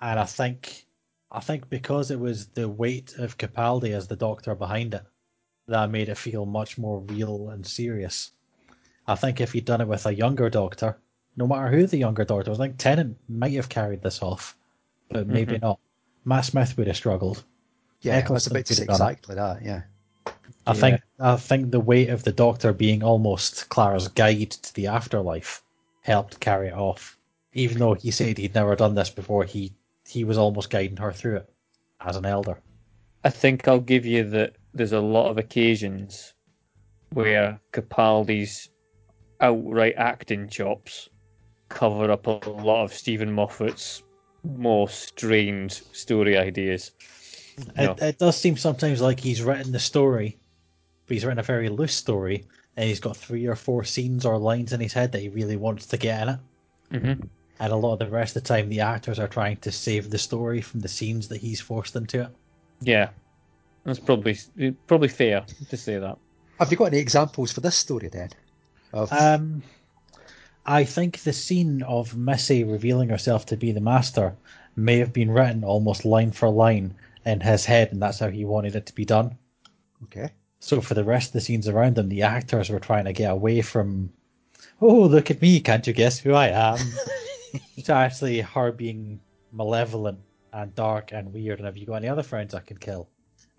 And 0.00 0.18
I 0.18 0.24
think, 0.24 0.86
I 1.30 1.40
think 1.40 1.68
because 1.70 2.10
it 2.10 2.20
was 2.20 2.46
the 2.48 2.68
weight 2.68 3.14
of 3.18 3.38
Capaldi 3.38 3.92
as 3.92 4.06
the 4.06 4.16
doctor 4.16 4.54
behind 4.54 4.94
it, 4.94 5.04
that 5.68 5.90
made 5.90 6.08
it 6.08 6.18
feel 6.18 6.46
much 6.46 6.78
more 6.78 7.00
real 7.00 7.50
and 7.50 7.66
serious. 7.66 8.30
I 9.08 9.14
think 9.14 9.40
if 9.40 9.54
you'd 9.54 9.64
done 9.64 9.80
it 9.80 9.88
with 9.88 10.06
a 10.06 10.14
younger 10.14 10.48
doctor, 10.48 10.96
no 11.36 11.46
matter 11.46 11.68
who 11.68 11.86
the 11.86 11.98
younger 11.98 12.24
doctor 12.24 12.50
was, 12.50 12.60
I 12.60 12.66
think 12.66 12.78
Tennant 12.78 13.16
might 13.28 13.52
have 13.52 13.68
carried 13.68 14.02
this 14.02 14.22
off, 14.22 14.56
but 15.10 15.24
mm-hmm. 15.24 15.32
maybe 15.32 15.58
not. 15.58 15.78
Matt 16.24 16.44
Smith 16.44 16.76
would 16.76 16.86
have 16.86 16.96
struggled. 16.96 17.44
Yeah, 18.00 18.14
I 18.14 18.18
Eccleston 18.18 18.52
about 18.52 18.66
to 18.66 18.74
say 18.74 18.82
could 18.82 18.90
have 18.90 18.98
done 18.98 19.08
it. 19.08 19.12
exactly 19.12 19.34
that. 19.36 19.62
Yeah. 19.64 19.82
I 20.66 20.74
think 20.74 21.00
I 21.20 21.36
think 21.36 21.70
the 21.70 21.80
weight 21.80 22.08
of 22.08 22.24
the 22.24 22.32
Doctor 22.32 22.72
being 22.72 23.02
almost 23.02 23.68
Clara's 23.68 24.08
guide 24.08 24.50
to 24.50 24.74
the 24.74 24.88
afterlife 24.88 25.62
helped 26.06 26.38
carry 26.38 26.68
it 26.68 26.74
off. 26.74 27.18
Even 27.52 27.78
though 27.78 27.94
he 27.94 28.10
said 28.10 28.38
he'd 28.38 28.54
never 28.54 28.76
done 28.76 28.94
this 28.94 29.10
before, 29.10 29.44
he 29.44 29.72
he 30.06 30.22
was 30.22 30.38
almost 30.38 30.70
guiding 30.70 30.96
her 30.98 31.12
through 31.12 31.36
it 31.36 31.50
as 32.00 32.16
an 32.16 32.24
elder. 32.24 32.60
I 33.24 33.30
think 33.30 33.66
I'll 33.66 33.80
give 33.80 34.06
you 34.06 34.22
that 34.30 34.54
there's 34.72 34.92
a 34.92 35.00
lot 35.00 35.30
of 35.30 35.38
occasions 35.38 36.34
where 37.12 37.60
Capaldi's 37.72 38.68
outright 39.40 39.94
acting 39.96 40.48
chops 40.48 41.08
cover 41.68 42.10
up 42.10 42.26
a 42.28 42.50
lot 42.50 42.84
of 42.84 42.94
Steven 42.94 43.32
Moffat's 43.32 44.04
more 44.44 44.88
strained 44.88 45.72
story 45.72 46.36
ideas. 46.36 46.92
No. 47.76 47.92
It, 47.92 48.02
it 48.02 48.18
does 48.18 48.36
seem 48.36 48.56
sometimes 48.56 49.00
like 49.00 49.18
he's 49.18 49.42
written 49.42 49.72
the 49.72 49.80
story, 49.80 50.38
but 51.06 51.14
he's 51.14 51.24
written 51.24 51.40
a 51.40 51.42
very 51.42 51.68
loose 51.68 51.94
story, 51.94 52.44
and 52.76 52.88
he's 52.88 53.00
got 53.00 53.16
three 53.16 53.46
or 53.46 53.56
four 53.56 53.84
scenes 53.84 54.26
or 54.26 54.38
lines 54.38 54.72
in 54.72 54.80
his 54.80 54.92
head 54.92 55.12
that 55.12 55.20
he 55.20 55.28
really 55.28 55.56
wants 55.56 55.86
to 55.86 55.96
get 55.96 56.22
in 56.22 56.28
it. 56.28 56.40
Mm-hmm. 56.92 57.26
And 57.58 57.72
a 57.72 57.76
lot 57.76 57.94
of 57.94 57.98
the 58.00 58.08
rest 58.08 58.36
of 58.36 58.42
the 58.42 58.48
time, 58.48 58.68
the 58.68 58.80
actors 58.80 59.18
are 59.18 59.28
trying 59.28 59.56
to 59.58 59.72
save 59.72 60.10
the 60.10 60.18
story 60.18 60.60
from 60.60 60.80
the 60.80 60.88
scenes 60.88 61.28
that 61.28 61.38
he's 61.38 61.60
forced 61.60 61.96
into 61.96 62.22
it. 62.22 62.28
Yeah, 62.80 63.08
that's 63.84 63.98
probably 63.98 64.36
probably 64.86 65.08
fair 65.08 65.44
to 65.70 65.76
say 65.76 65.98
that. 65.98 66.18
Have 66.58 66.70
you 66.70 66.76
got 66.76 66.86
any 66.86 66.98
examples 66.98 67.52
for 67.52 67.60
this 67.60 67.76
story 67.76 68.08
then? 68.08 68.30
Of 68.92 69.10
Um, 69.12 69.62
I 70.66 70.84
think 70.84 71.20
the 71.20 71.32
scene 71.32 71.82
of 71.82 72.16
Missy 72.16 72.64
revealing 72.64 73.08
herself 73.08 73.46
to 73.46 73.56
be 73.56 73.72
the 73.72 73.80
master 73.80 74.36
may 74.74 74.98
have 74.98 75.12
been 75.12 75.30
written 75.30 75.64
almost 75.64 76.04
line 76.04 76.32
for 76.32 76.50
line 76.50 76.94
in 77.24 77.40
his 77.40 77.64
head, 77.64 77.92
and 77.92 78.02
that's 78.02 78.18
how 78.18 78.28
he 78.28 78.44
wanted 78.44 78.76
it 78.76 78.86
to 78.86 78.94
be 78.94 79.04
done. 79.04 79.38
okay. 80.04 80.30
So 80.60 80.80
for 80.80 80.94
the 80.94 81.04
rest 81.04 81.28
of 81.28 81.32
the 81.34 81.40
scenes 81.40 81.68
around 81.68 81.96
them, 81.96 82.08
the 82.08 82.22
actors 82.22 82.70
were 82.70 82.80
trying 82.80 83.04
to 83.04 83.12
get 83.12 83.30
away 83.30 83.62
from, 83.62 84.12
oh, 84.80 85.02
look 85.02 85.30
at 85.30 85.42
me, 85.42 85.60
can't 85.60 85.86
you 85.86 85.92
guess 85.92 86.18
who 86.18 86.32
I 86.32 86.48
am? 86.48 86.78
to 87.84 87.92
actually 87.92 88.40
her 88.40 88.72
being 88.72 89.20
malevolent 89.52 90.18
and 90.52 90.74
dark 90.74 91.12
and 91.12 91.32
weird, 91.32 91.58
and 91.58 91.66
have 91.66 91.76
you 91.76 91.86
got 91.86 91.96
any 91.96 92.08
other 92.08 92.22
friends 92.22 92.54
I 92.54 92.60
can 92.60 92.78
kill? 92.78 93.08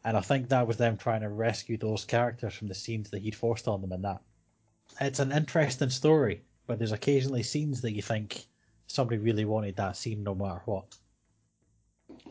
And 0.03 0.17
I 0.17 0.21
think 0.21 0.49
that 0.49 0.67
was 0.67 0.77
them 0.77 0.97
trying 0.97 1.21
to 1.21 1.29
rescue 1.29 1.77
those 1.77 2.05
characters 2.05 2.53
from 2.53 2.67
the 2.67 2.75
scenes 2.75 3.09
that 3.09 3.21
he'd 3.21 3.35
forced 3.35 3.67
on 3.67 3.81
them 3.81 3.91
in 3.91 4.01
that. 4.03 4.21
It's 5.01 5.19
an 5.19 5.31
interesting 5.31 5.89
story, 5.89 6.41
but 6.65 6.79
there's 6.79 6.91
occasionally 6.91 7.43
scenes 7.43 7.81
that 7.81 7.93
you 7.93 8.01
think 8.01 8.45
somebody 8.87 9.17
really 9.17 9.45
wanted 9.45 9.75
that 9.75 9.97
scene 9.97 10.23
no 10.23 10.33
matter 10.33 10.61
what. 10.65 10.95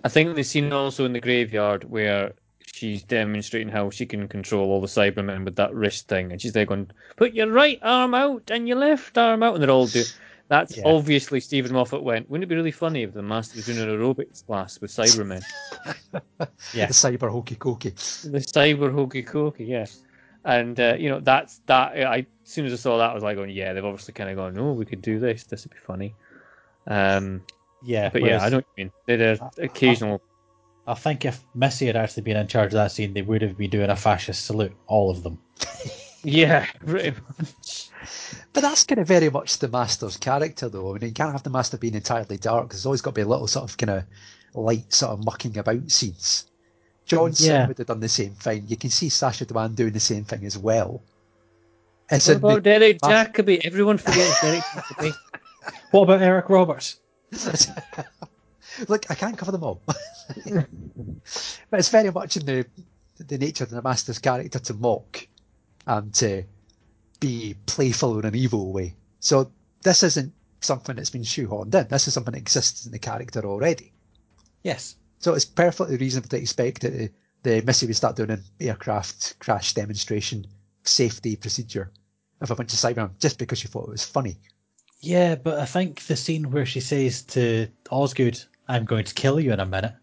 I 0.03 0.09
think 0.09 0.35
the 0.35 0.43
scene 0.43 0.73
also 0.73 1.05
in 1.05 1.12
the 1.12 1.21
graveyard 1.21 1.85
where 1.85 2.33
she's 2.67 3.03
demonstrating 3.03 3.69
how 3.69 3.91
she 3.91 4.07
can 4.07 4.29
control 4.29 4.71
all 4.71 4.81
the 4.81 4.87
Cybermen 4.87 5.45
with 5.45 5.57
that 5.57 5.75
wrist 5.75 6.09
thing, 6.09 6.33
and 6.33 6.41
she's 6.41 6.53
there 6.53 6.67
going, 6.67 6.91
"Put 7.17 7.33
your 7.33 7.51
right 7.51 7.79
arm 7.83 8.14
out 8.14 8.51
and 8.51 8.69
your 8.69 8.77
left 8.79 9.17
arm 9.17 9.43
out," 9.43 9.55
and 9.55 9.62
they're 9.62 9.71
all 9.71 9.87
do. 9.87 10.05
That's 10.49 10.77
Yeah. 10.77 10.85
obviously 10.87 11.41
Steven 11.41 11.73
Moffat 11.73 12.03
went. 12.05 12.31
Wouldn't 12.31 12.45
it 12.45 12.47
be 12.49 12.55
really 12.55 12.71
funny 12.71 13.03
if 13.03 13.12
the 13.12 13.23
master 13.23 13.57
was 13.57 13.67
doing 13.67 13.79
an 13.79 13.89
aerobics 13.89 14.47
class 14.47 14.81
with 14.81 14.91
Cybermen? 14.91 15.43
Yeah. 16.73 16.87
The 16.87 16.93
cyber 16.93 17.31
hokey 17.31 17.57
cokey. 17.57 18.31
the 18.31 18.39
cyber 18.39 18.93
hokey 18.93 19.23
cokey, 19.23 19.67
yeah. 19.69 19.87
And 20.45 20.79
uh, 20.79 20.95
you 20.99 21.09
know 21.09 21.19
that's 21.21 21.61
that. 21.67 21.97
I 21.97 22.19
as 22.19 22.25
soon 22.45 22.67
as 22.67 22.73
I 22.73 22.77
saw 22.77 22.99
that, 22.99 23.11
I 23.11 23.14
was 23.14 23.25
like, 23.25 23.37
"going, 23.37 23.51
yeah, 23.51 23.73
they've 23.73 23.85
obviously 23.85 24.14
kind 24.14 24.31
of 24.31 24.37
gone, 24.37 24.57
oh, 24.59 24.73
we 24.73 24.85
could 24.85 25.03
do 25.03 25.19
this. 25.19 25.45
This 25.45 25.64
would 25.64 25.73
be 25.73 25.81
funny." 25.85 26.14
Um, 26.87 27.43
Yeah, 27.83 28.11
but 28.11 28.23
yeah, 28.23 28.39
I 28.43 28.49
know 28.49 28.59
what 28.59 28.67
you 28.77 28.85
mean. 28.85 28.93
They're 29.07 29.39
occasional. 29.59 30.23
I 30.87 30.95
think 30.95 31.24
if 31.24 31.43
Missy 31.55 31.87
had 31.87 31.97
actually 31.97 32.22
been 32.22 32.37
in 32.37 32.47
charge 32.47 32.68
of 32.68 32.72
that 32.74 32.93
scene, 32.93 33.12
they 33.12 33.22
would 33.22 33.43
have 33.43 33.57
been 33.59 33.70
doing 33.70 33.91
a 33.91 33.97
fascist 33.97 34.45
salute, 34.47 34.74
all 34.87 35.11
of 35.11 35.22
them. 35.22 35.39
Yeah, 36.24 36.66
pretty 36.84 37.14
much. 37.39 37.89
But 38.53 38.62
that's 38.62 38.82
kind 38.82 38.99
of 38.99 39.07
very 39.07 39.30
much 39.30 39.59
the 39.61 39.68
master's 39.68 40.16
character, 40.16 40.68
though. 40.68 40.91
I 40.91 40.95
mean, 40.99 41.09
you 41.11 41.12
can't 41.12 41.30
have 41.30 41.45
the 41.45 41.51
master 41.51 41.78
being 41.78 41.95
entirely 41.95 42.37
dark. 42.37 42.70
There's 42.70 42.84
always 42.84 43.01
got 43.01 43.11
to 43.11 43.14
be 43.14 43.20
a 43.20 43.28
little 43.28 43.47
sort 43.47 43.70
of 43.70 43.76
kind 43.76 43.91
of 43.91 44.05
light, 44.53 44.93
sort 44.93 45.12
of 45.12 45.24
mucking 45.24 45.57
about 45.57 45.89
scenes. 45.89 46.51
John 47.05 47.32
Simm 47.32 47.53
Yeah. 47.55 47.66
would 47.68 47.78
have 47.78 47.87
done 47.87 48.01
the 48.01 48.09
same 48.09 48.32
thing. 48.34 48.64
You 48.66 48.76
can 48.76 48.91
see 48.91 49.09
Sacha 49.09 49.47
Dhawan 49.47 49.76
doing 49.76 49.93
the 49.93 50.01
same 50.01 50.24
thing 50.24 50.45
as 50.45 50.59
well. 50.59 51.01
It's 52.11 52.26
What 52.26 52.34
in 52.34 52.41
the- 52.41 52.47
about 52.49 52.62
Derek 52.64 52.99
ah. 53.05 53.09
Jacobi? 53.09 53.61
Everyone 53.64 53.99
forgets 53.99 54.41
Derek 54.41 54.62
Jacobi. 54.64 55.12
What 55.93 56.03
about 56.05 56.22
Eric 56.22 56.49
Roberts? 56.49 56.99
Look, 58.89 59.11
I 59.11 59.14
can't 59.14 59.39
cover 59.39 59.53
them 59.53 59.64
all. 59.64 59.83
but 59.87 59.97
it's 61.81 61.89
very 61.89 62.11
much 62.11 62.37
in 62.37 62.47
the 62.47 62.66
the 63.18 63.39
nature 63.39 63.64
of 63.64 63.70
the 63.70 63.81
master's 63.81 64.18
character 64.18 64.59
to 64.59 64.74
mock 64.74 65.27
and 65.87 66.12
to 66.14 66.45
be 67.20 67.55
playful 67.66 68.18
in 68.18 68.27
an 68.27 68.35
evil 68.35 68.72
way. 68.72 68.95
So 69.20 69.51
this 69.83 70.03
isn't 70.03 70.33
something 70.61 70.97
that's 70.97 71.11
been 71.11 71.22
shoehorned 71.22 71.74
in. 71.74 71.89
This 71.89 72.09
is 72.09 72.14
something 72.14 72.33
that 72.33 72.39
exists 72.39 72.85
in 72.87 72.93
the 72.93 72.99
character 72.99 73.41
already. 73.45 73.93
Yes. 74.62 74.97
So 75.18 75.35
it's 75.35 75.45
perfectly 75.45 75.97
reasonable 75.97 76.29
to 76.31 76.39
expect 76.39 76.83
that 76.83 76.93
the, 76.93 77.11
the 77.43 77.62
Missy 77.62 77.87
would 77.87 77.97
start 77.97 78.16
doing 78.16 78.31
an 78.31 78.43
aircraft 78.61 79.39
crash 79.39 79.72
demonstration 79.74 80.47
safety 80.85 81.37
procedure 81.37 81.91
of 82.41 82.51
a 82.51 82.55
bunch 82.55 82.72
of 82.72 82.79
Cybermen 82.79 83.18
just 83.18 83.39
because 83.39 83.59
she 83.59 83.68
thought 83.68 83.89
it 83.89 83.93
was 83.93 84.05
funny. 84.05 84.37
Yeah, 85.01 85.37
but 85.37 85.59
I 85.59 85.66
think 85.66 86.07
the 86.07 86.16
scene 86.16 86.51
where 86.51 86.66
she 86.66 86.81
says 86.81 87.22
to 87.22 87.68
Osgood, 87.91 88.43
I'm 88.69 88.85
going 88.85 89.05
to 89.05 89.14
kill 89.14 89.39
you 89.41 89.53
in 89.53 89.61
a 89.61 89.67
minute, 89.67 89.95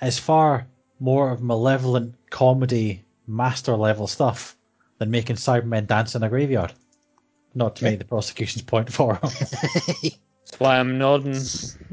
is 0.00 0.18
far 0.18 0.66
more 1.00 1.30
of 1.30 1.42
malevolent 1.42 2.14
comedy, 2.30 3.04
master 3.26 3.76
level 3.76 4.06
stuff 4.06 4.56
than 4.98 5.10
making 5.10 5.36
Cybermen 5.36 5.86
dance 5.86 6.14
in 6.14 6.22
a 6.22 6.28
graveyard. 6.28 6.72
Not 7.54 7.76
to 7.76 7.84
make 7.84 7.98
the 7.98 8.04
prosecution's 8.04 8.62
point 8.62 8.92
for 8.92 9.14
her. 9.14 9.20
That's 10.46 10.60
why 10.60 10.78
I'm 10.78 10.98
nodding. 10.98 11.38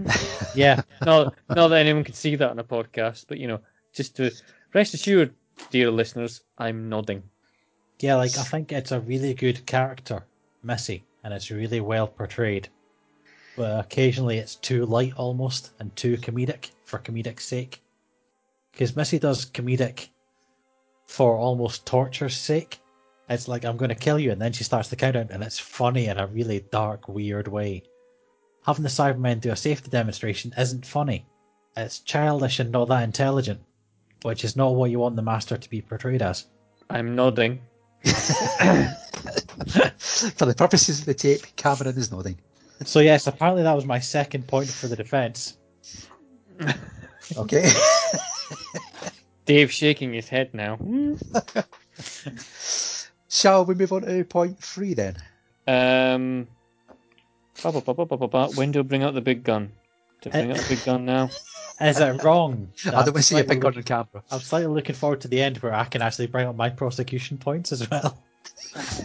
yeah. 0.56 0.82
not, 1.06 1.34
not 1.50 1.70
that 1.70 1.80
anyone 1.80 2.04
can 2.04 2.14
see 2.14 2.36
that 2.36 2.50
on 2.50 2.60
a 2.60 2.64
podcast, 2.64 3.26
but 3.28 3.40
you 3.40 3.48
know, 3.48 3.60
just 3.94 4.16
to 4.18 4.32
rest 4.74 4.94
assured, 4.94 5.34
dear 5.70 5.90
listeners, 5.90 6.42
I'm 6.58 6.90
nodding. 6.90 7.24
Yeah, 8.00 8.16
like 8.16 8.38
I 8.38 8.44
think 8.44 8.72
it's 8.72 8.92
a 8.92 9.00
really 9.00 9.34
good 9.34 9.66
character, 9.66 10.26
Missy, 10.62 11.04
and 11.24 11.34
it's 11.34 11.50
really 11.50 11.80
well 11.80 12.08
portrayed. 12.08 12.68
But 13.56 13.86
occasionally 13.86 14.38
it's 14.38 14.56
too 14.56 14.86
light 14.86 15.14
almost 15.16 15.72
and 15.80 15.96
too 15.96 16.18
comedic 16.18 16.72
for 16.86 17.00
comedic's 17.00 17.46
sake. 17.46 17.82
Because 18.72 18.96
Missy 18.96 19.20
does 19.20 19.46
comedic 19.46 20.10
for 21.06 21.38
almost 21.38 21.86
torture's 21.86 22.36
sake. 22.36 22.80
It's 23.30 23.48
like 23.48 23.64
I'm 23.64 23.78
going 23.78 23.90
to 23.90 23.96
kill 23.96 24.20
you, 24.20 24.32
and 24.32 24.42
then 24.42 24.52
she 24.52 24.64
starts 24.64 24.90
the 24.90 24.96
countdown, 24.96 25.28
and 25.30 25.44
it's 25.44 25.60
funny 25.60 26.08
in 26.08 26.18
a 26.18 26.28
really 26.28 26.66
dark, 26.72 27.08
weird 27.08 27.48
way. 27.48 27.84
Having 28.66 28.84
the 28.84 28.90
Cybermen 28.90 29.42
do 29.42 29.52
a 29.52 29.56
safety 29.56 29.90
demonstration 29.90 30.54
isn't 30.58 30.86
funny. 30.86 31.26
It's 31.78 32.00
childish 32.00 32.60
and 32.60 32.72
not 32.72 32.88
that 32.90 33.04
intelligent, 33.04 33.62
which 34.24 34.44
is 34.44 34.56
not 34.56 34.76
what 34.76 34.92
you 34.92 35.00
want 35.00 35.16
the 35.16 35.22
Master 35.22 35.58
to 35.58 35.70
be 35.70 35.82
portrayed 35.82 36.22
as. 36.22 36.46
I'm 36.90 37.16
nodding. 37.16 37.60
For 38.04 38.12
the 40.46 40.56
purposes 40.58 41.00
of 41.00 41.06
the 41.06 41.14
tape, 41.14 41.56
Cameron 41.56 41.98
is 41.98 42.12
nodding. 42.12 42.38
So 42.86 43.00
yes, 43.00 43.28
apparently 43.28 43.64
that 43.64 43.74
was 43.74 43.86
my 43.86 44.00
second 44.00 44.48
point 44.48 44.68
for 44.70 44.88
the 44.88 44.96
defence. 44.96 45.58
Okay. 47.38 47.70
Dave 49.46 49.72
shaking 49.72 50.14
his 50.14 50.30
head 50.30 50.54
now. 50.54 50.78
Shall 53.30 53.66
we 53.66 53.76
move 53.76 53.92
on 53.94 54.04
to 54.04 54.24
point 54.26 54.60
three 54.60 54.94
then? 54.94 55.18
Um, 55.68 56.48
ba, 57.62 57.72
ba, 57.72 57.82
ba, 57.82 58.04
I 58.50 58.82
bring 58.84 59.04
out 59.04 59.14
the 59.14 59.22
big 59.22 59.44
gun? 59.44 59.72
To 60.22 60.30
bring 60.30 60.52
out 60.52 60.58
the 60.58 60.76
big 60.76 60.84
gun 60.86 61.06
now? 61.06 61.30
Is 61.82 62.00
it 62.00 62.24
wrong? 62.24 62.72
I 62.86 62.92
don't 62.92 63.06
want 63.06 63.16
to 63.18 63.24
see 63.24 63.40
a 63.40 63.44
big 63.44 63.60
gun 63.62 63.74
look- 63.74 63.78
on 63.78 63.84
camera. 63.84 64.24
I'm 64.32 64.40
slightly 64.40 64.68
looking 64.68 64.96
forward 64.96 65.22
to 65.22 65.28
the 65.28 65.42
end 65.42 65.58
where 65.58 65.74
I 65.74 65.86
can 65.86 66.02
actually 66.02 66.28
bring 66.28 66.48
up 66.48 66.56
my 66.56 66.70
prosecution 66.70 67.38
points 67.38 67.72
as 67.72 67.90
well. 67.90 68.18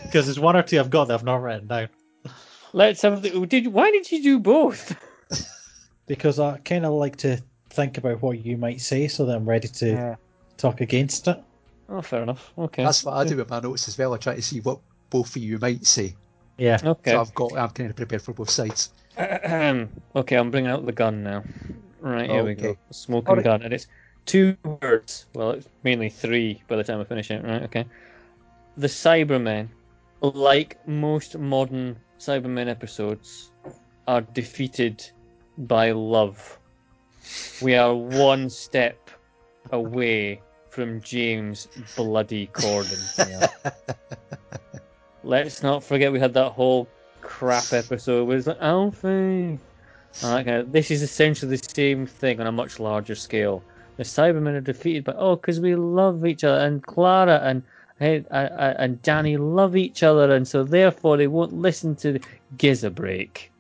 Because 0.05 0.27
there's 0.27 0.39
one 0.39 0.57
or 0.57 0.62
two 0.62 0.79
I've 0.79 0.91
got 0.91 1.09
that 1.09 1.14
I've 1.14 1.25
not 1.25 1.43
written 1.43 1.66
down. 1.66 1.89
Let's 2.73 3.03
have 3.03 3.23
the. 3.23 3.47
Did 3.47 3.69
why 3.69 3.91
did 3.91 4.11
you 4.11 4.23
do 4.23 4.39
both? 4.39 4.97
Because 6.07 6.39
I 6.41 6.57
kind 6.64 6.87
of 6.87 6.95
like 6.95 7.16
to 7.16 7.39
think 7.69 7.99
about 7.99 8.23
what 8.23 8.43
you 8.43 8.57
might 8.57 8.81
say 8.81 9.09
so 9.09 9.27
that 9.27 9.37
I'm 9.37 9.47
ready 9.47 9.69
to 9.69 10.16
talk 10.57 10.81
against 10.81 11.29
it. 11.29 11.39
Oh, 11.91 12.01
fair 12.01 12.23
enough. 12.23 12.51
Okay. 12.57 12.83
That's 12.83 13.05
what 13.05 13.12
I 13.12 13.25
do 13.25 13.37
with 13.37 13.51
my 13.51 13.61
notes 13.61 13.89
as 13.89 13.99
well. 13.99 14.14
I 14.14 14.16
try 14.16 14.35
to 14.35 14.41
see 14.41 14.61
what 14.61 14.79
both 15.11 15.37
of 15.37 15.43
you 15.43 15.59
might 15.59 15.87
say. 15.87 16.16
Yeah. 16.57 16.79
okay. 16.83 17.12
So 17.12 17.21
I've 17.21 17.35
got 17.35 17.57
I'm 17.59 17.69
kind 17.71 17.91
of 17.91 17.97
prepared 17.97 18.23
for 18.23 18.33
both 18.33 18.51
sides. 18.51 18.91
okay, 19.19 20.37
I'm 20.37 20.51
bringing 20.51 20.71
out 20.71 20.87
the 20.87 20.93
gun 20.93 21.23
now. 21.23 21.45
Right, 22.01 22.31
here 22.31 22.45
we 22.45 22.55
go. 22.55 22.77
Smoking 22.91 23.29
Alright. 23.29 23.45
gun. 23.45 23.62
And 23.62 23.73
it's 23.75 23.87
two 24.27 24.57
words. 24.64 25.27
Well, 25.35 25.53
it's 25.53 25.69
mainly 25.83 26.09
three 26.09 26.62
by 26.69 26.77
the 26.77 26.85
time 26.85 27.01
I 27.01 27.05
finish 27.05 27.31
it. 27.31 27.45
Right, 27.45 27.62
okay. 27.64 27.85
The 28.77 28.87
Cybermen, 28.87 29.69
like 30.21 30.79
most 30.87 31.39
modern 31.39 31.97
Cybermen 32.19 32.69
episodes, 32.69 33.53
are 34.07 34.23
defeated 34.23 35.09
by 35.59 35.93
love. 35.93 36.59
We 37.61 37.77
are 37.77 37.95
one 37.95 38.49
step 38.49 39.11
away 39.71 40.41
from 40.71 41.01
James 41.01 41.69
Bloody 41.97 42.49
Corden. 42.49 43.49
Let's 45.25 45.62
not 45.62 45.85
forget 45.85 46.12
we 46.12 46.21
had 46.21 46.35
that 46.35 46.53
whole 46.53 46.89
crap 47.21 47.73
episode 47.73 48.27
where 48.27 48.39
it's 48.39 48.47
like 48.47 48.59
Alfie. 48.61 49.59
Of- 50.23 50.73
this 50.73 50.91
is 50.91 51.03
essentially 51.03 51.57
the 51.57 51.71
same 51.75 52.07
thing 52.07 52.41
on 52.41 52.47
a 52.47 52.53
much 52.53 52.81
larger 52.81 53.14
scale. 53.14 53.62
The 53.97 54.05
Cybermen 54.05 54.55
are 54.55 54.61
defeated 54.61 55.05
by 55.05 55.14
oh, 55.16 55.37
because 55.37 55.61
we 55.61 55.75
love 55.75 56.25
each 56.25 56.45
other, 56.45 56.64
and 56.64 56.83
Clara 56.83 57.41
and 57.43 57.62
and, 58.01 58.27
and 58.31 59.03
Danny 59.03 59.37
love 59.37 59.77
each 59.77 60.03
other, 60.03 60.33
and 60.35 60.47
so 60.47 60.63
therefore 60.65 61.17
they 61.17 61.27
won't 61.27 61.53
listen 61.53 61.97
to 61.97 62.19
Giza 62.57 62.91
Break. 62.91 63.51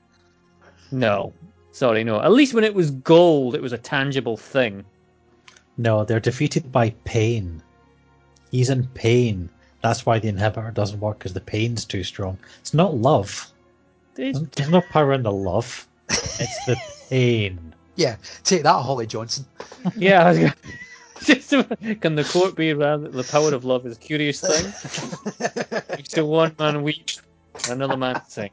No, 0.90 1.32
sorry, 1.72 2.04
no. 2.04 2.20
At 2.20 2.32
least 2.32 2.54
when 2.54 2.64
it 2.64 2.74
was 2.74 2.90
gold, 2.90 3.54
it 3.54 3.62
was 3.62 3.72
a 3.72 3.78
tangible 3.78 4.36
thing. 4.36 4.84
No, 5.76 6.04
they're 6.04 6.20
defeated 6.20 6.70
by 6.72 6.90
pain. 7.04 7.62
He's 8.50 8.70
in 8.70 8.86
pain. 8.94 9.48
That's 9.82 10.04
why 10.06 10.18
the 10.18 10.32
inhibitor 10.32 10.72
doesn't 10.74 10.98
work 11.00 11.18
because 11.18 11.34
the 11.34 11.40
pain's 11.40 11.84
too 11.84 12.02
strong. 12.02 12.38
It's 12.60 12.74
not 12.74 12.96
love. 12.96 13.52
It's- 14.16 14.42
There's 14.56 14.70
no 14.70 14.80
power 14.90 15.12
in 15.12 15.22
the 15.22 15.32
love. 15.32 15.86
It's 16.08 16.64
the 16.66 16.76
pain. 17.08 17.74
Yeah, 17.96 18.16
take 18.44 18.62
that, 18.62 18.72
Holly 18.82 19.06
Johnson. 19.06 19.44
yeah, 19.96 20.52
I 21.28 21.34
was 21.34 21.50
gonna- 21.50 21.76
just 21.82 22.00
can 22.00 22.14
the 22.14 22.24
quote 22.24 22.56
be 22.56 22.72
rather 22.74 23.08
the 23.08 23.24
power 23.24 23.52
of 23.54 23.64
love 23.64 23.86
is 23.86 23.96
a 23.96 24.00
curious 24.00 24.40
thing? 24.40 25.82
Makes 25.90 26.10
to 26.10 26.24
one 26.24 26.54
man 26.58 26.82
weep, 26.82 27.10
another 27.68 27.96
man 27.96 28.20
sing. 28.28 28.50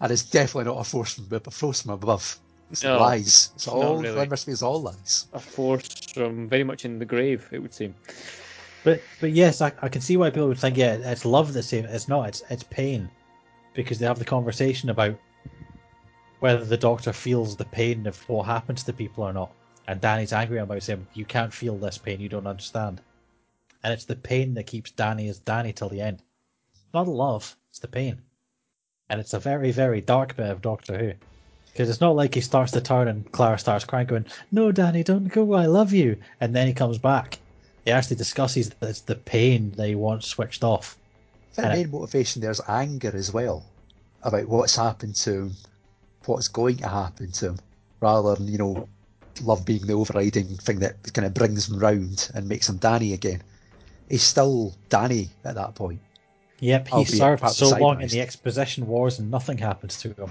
And 0.00 0.12
it's 0.12 0.24
definitely 0.24 0.64
not 0.64 0.80
a 0.80 0.84
force 0.84 1.14
from, 1.14 1.28
a 1.32 1.50
force 1.50 1.82
from 1.82 1.92
above. 1.92 2.38
It's 2.70 2.82
No, 2.82 2.98
lies. 2.98 3.52
It's 3.54 3.68
all 3.68 3.98
really. 3.98 4.26
Glenn 4.26 4.38
is 4.48 4.62
all 4.62 4.82
lies. 4.82 5.28
A 5.32 5.38
force 5.38 5.88
from 6.12 6.48
very 6.48 6.64
much 6.64 6.84
in 6.84 6.98
the 6.98 7.04
grave, 7.04 7.48
it 7.52 7.60
would 7.60 7.72
seem. 7.72 7.94
But 8.82 9.00
but 9.20 9.32
yes, 9.32 9.60
I, 9.60 9.72
I 9.80 9.88
can 9.88 10.02
see 10.02 10.16
why 10.16 10.30
people 10.30 10.48
would 10.48 10.58
think 10.58 10.76
yeah, 10.76 10.94
it's 10.94 11.24
love 11.24 11.52
the 11.52 11.62
same. 11.62 11.84
It's 11.86 12.08
not. 12.08 12.28
It's 12.28 12.42
it's 12.50 12.64
pain, 12.64 13.08
because 13.72 13.98
they 13.98 14.06
have 14.06 14.18
the 14.18 14.24
conversation 14.24 14.90
about 14.90 15.18
whether 16.40 16.64
the 16.64 16.76
doctor 16.76 17.12
feels 17.12 17.56
the 17.56 17.64
pain 17.64 18.06
of 18.06 18.18
what 18.28 18.44
happens 18.44 18.82
to 18.84 18.92
people 18.92 19.24
or 19.24 19.32
not. 19.32 19.52
And 19.86 20.00
Danny's 20.00 20.32
angry 20.32 20.58
about 20.58 20.82
saying 20.82 21.06
you 21.14 21.24
can't 21.24 21.52
feel 21.52 21.76
this 21.76 21.98
pain, 21.98 22.20
you 22.20 22.28
don't 22.28 22.46
understand. 22.46 23.00
And 23.82 23.92
it's 23.92 24.06
the 24.06 24.16
pain 24.16 24.54
that 24.54 24.66
keeps 24.66 24.90
Danny 24.90 25.28
as 25.28 25.38
Danny 25.38 25.72
till 25.72 25.88
the 25.88 26.00
end. 26.00 26.22
Not 26.92 27.08
love, 27.08 27.56
it's 27.70 27.80
the 27.80 27.88
pain. 27.88 28.22
And 29.10 29.20
it's 29.20 29.34
a 29.34 29.38
very 29.38 29.70
very 29.72 30.00
dark 30.00 30.36
bit 30.36 30.50
of 30.50 30.62
Doctor 30.62 30.96
Who. 30.96 31.12
Because 31.72 31.90
it's 31.90 32.00
not 32.00 32.16
like 32.16 32.34
he 32.34 32.40
starts 32.40 32.72
to 32.72 32.80
turn 32.80 33.08
and 33.08 33.30
Clara 33.32 33.58
starts 33.58 33.84
crying, 33.84 34.06
going, 34.06 34.26
"No, 34.52 34.72
Danny, 34.72 35.02
don't 35.02 35.28
go. 35.28 35.54
I 35.54 35.66
love 35.66 35.92
you." 35.92 36.16
And 36.40 36.54
then 36.54 36.66
he 36.66 36.72
comes 36.72 36.98
back 36.98 37.38
he 37.84 37.90
actually 37.90 38.16
discusses 38.16 38.70
that 38.70 38.88
it's 38.88 39.00
the 39.00 39.14
pain 39.14 39.72
that 39.72 39.88
he 39.88 39.94
wants 39.94 40.26
switched 40.26 40.64
off. 40.64 40.96
I 41.52 41.54
think 41.54 41.68
the 41.68 41.76
main 41.76 41.90
motivation 41.90 42.40
there's 42.40 42.60
anger 42.66 43.12
as 43.14 43.32
well 43.32 43.64
about 44.22 44.48
what's 44.48 44.76
happened 44.76 45.14
to 45.16 45.32
him, 45.32 45.56
what's 46.24 46.48
going 46.48 46.78
to 46.78 46.88
happen 46.88 47.30
to 47.32 47.48
him, 47.50 47.58
rather 48.00 48.34
than, 48.34 48.48
you 48.48 48.58
know, 48.58 48.88
love 49.42 49.64
being 49.64 49.86
the 49.86 49.92
overriding 49.92 50.56
thing 50.58 50.80
that 50.80 51.12
kind 51.12 51.26
of 51.26 51.34
brings 51.34 51.68
him 51.68 51.78
round 51.78 52.30
and 52.34 52.48
makes 52.48 52.68
him 52.68 52.76
Danny 52.76 53.12
again. 53.12 53.42
He's 54.08 54.22
still 54.22 54.74
Danny 54.88 55.30
at 55.44 55.54
that 55.54 55.74
point. 55.74 56.00
Yep, 56.60 56.88
he 56.88 56.92
Albeit 56.92 57.18
served 57.18 57.40
perhaps 57.40 57.58
so 57.58 57.76
long 57.76 58.00
in 58.00 58.08
the 58.08 58.20
exposition 58.20 58.86
wars 58.86 59.18
and 59.18 59.30
nothing 59.30 59.58
happens 59.58 59.98
to 60.00 60.12
him. 60.14 60.30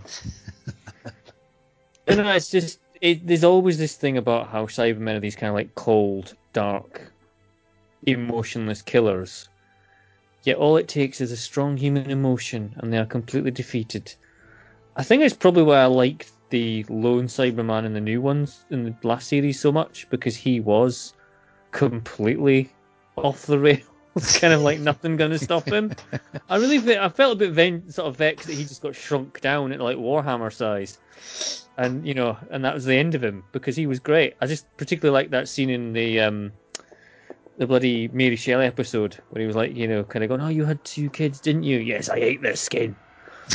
You 2.07 2.17
know, 2.17 2.31
it's 2.33 2.49
just 2.49 2.79
it, 2.99 3.25
there's 3.25 3.43
always 3.45 3.77
this 3.77 3.95
thing 3.95 4.17
about 4.17 4.47
how 4.47 4.65
Cybermen 4.65 5.15
are 5.15 5.19
these 5.21 5.35
kind 5.35 5.49
of 5.49 5.55
like 5.55 5.73
cold, 5.75 6.35
dark, 6.51 7.01
emotionless 8.05 8.81
killers. 8.81 9.47
Yet 10.43 10.57
all 10.57 10.75
it 10.75 10.89
takes 10.89 11.21
is 11.21 11.31
a 11.31 11.37
strong 11.37 11.77
human 11.77 12.11
emotion, 12.11 12.75
and 12.77 12.91
they 12.91 12.97
are 12.97 13.05
completely 13.05 13.51
defeated. 13.51 14.13
I 14.97 15.03
think 15.03 15.23
it's 15.23 15.35
probably 15.35 15.63
why 15.63 15.77
I 15.77 15.85
liked 15.85 16.32
the 16.53 16.85
lone 16.87 17.25
Cyberman 17.25 17.83
in 17.83 17.93
the 17.93 17.99
new 17.99 18.21
ones 18.21 18.65
in 18.69 18.83
the 18.83 18.95
last 19.01 19.27
series 19.27 19.59
so 19.59 19.71
much 19.71 20.07
because 20.11 20.35
he 20.35 20.59
was 20.59 21.15
completely 21.71 22.69
off 23.15 23.47
the 23.47 23.57
rails, 23.57 23.81
kind 24.39 24.53
of 24.53 24.61
like 24.61 24.79
nothing 24.79 25.17
going 25.17 25.31
to 25.31 25.39
stop 25.39 25.65
him. 25.67 25.91
I 26.49 26.57
really, 26.57 26.77
fe- 26.77 26.99
I 26.99 27.09
felt 27.09 27.33
a 27.33 27.39
bit 27.39 27.53
ven- 27.53 27.89
sort 27.89 28.07
of 28.07 28.17
vexed 28.17 28.45
that 28.45 28.53
he 28.53 28.63
just 28.63 28.83
got 28.83 28.95
shrunk 28.95 29.41
down 29.41 29.71
into 29.71 29.83
like 29.83 29.97
Warhammer 29.97 30.53
size 30.53 30.99
and 31.77 32.05
you 32.07 32.13
know, 32.13 32.37
and 32.51 32.63
that 32.63 32.73
was 32.73 32.85
the 32.85 32.95
end 32.95 33.15
of 33.15 33.23
him 33.23 33.43
because 33.51 33.75
he 33.75 33.87
was 33.87 33.99
great. 33.99 34.35
I 34.41 34.45
just 34.45 34.65
particularly 34.77 35.13
like 35.19 35.31
that 35.31 35.47
scene 35.49 35.69
in 35.69 35.93
the 35.93 36.19
um, 36.19 36.51
the 37.57 37.65
bloody 37.65 38.09
Mary 38.09 38.35
Shelley 38.35 38.65
episode 38.65 39.17
where 39.29 39.41
he 39.41 39.47
was 39.47 39.55
like, 39.55 39.75
you 39.75 39.87
know, 39.87 40.03
kind 40.03 40.23
of 40.23 40.29
going, 40.29 40.41
"Oh, 40.41 40.49
you 40.49 40.65
had 40.65 40.83
two 40.83 41.09
kids, 41.09 41.39
didn't 41.39 41.63
you?" 41.63 41.79
Yes, 41.79 42.09
I 42.09 42.17
ate 42.17 42.41
their 42.41 42.55
skin. 42.55 42.95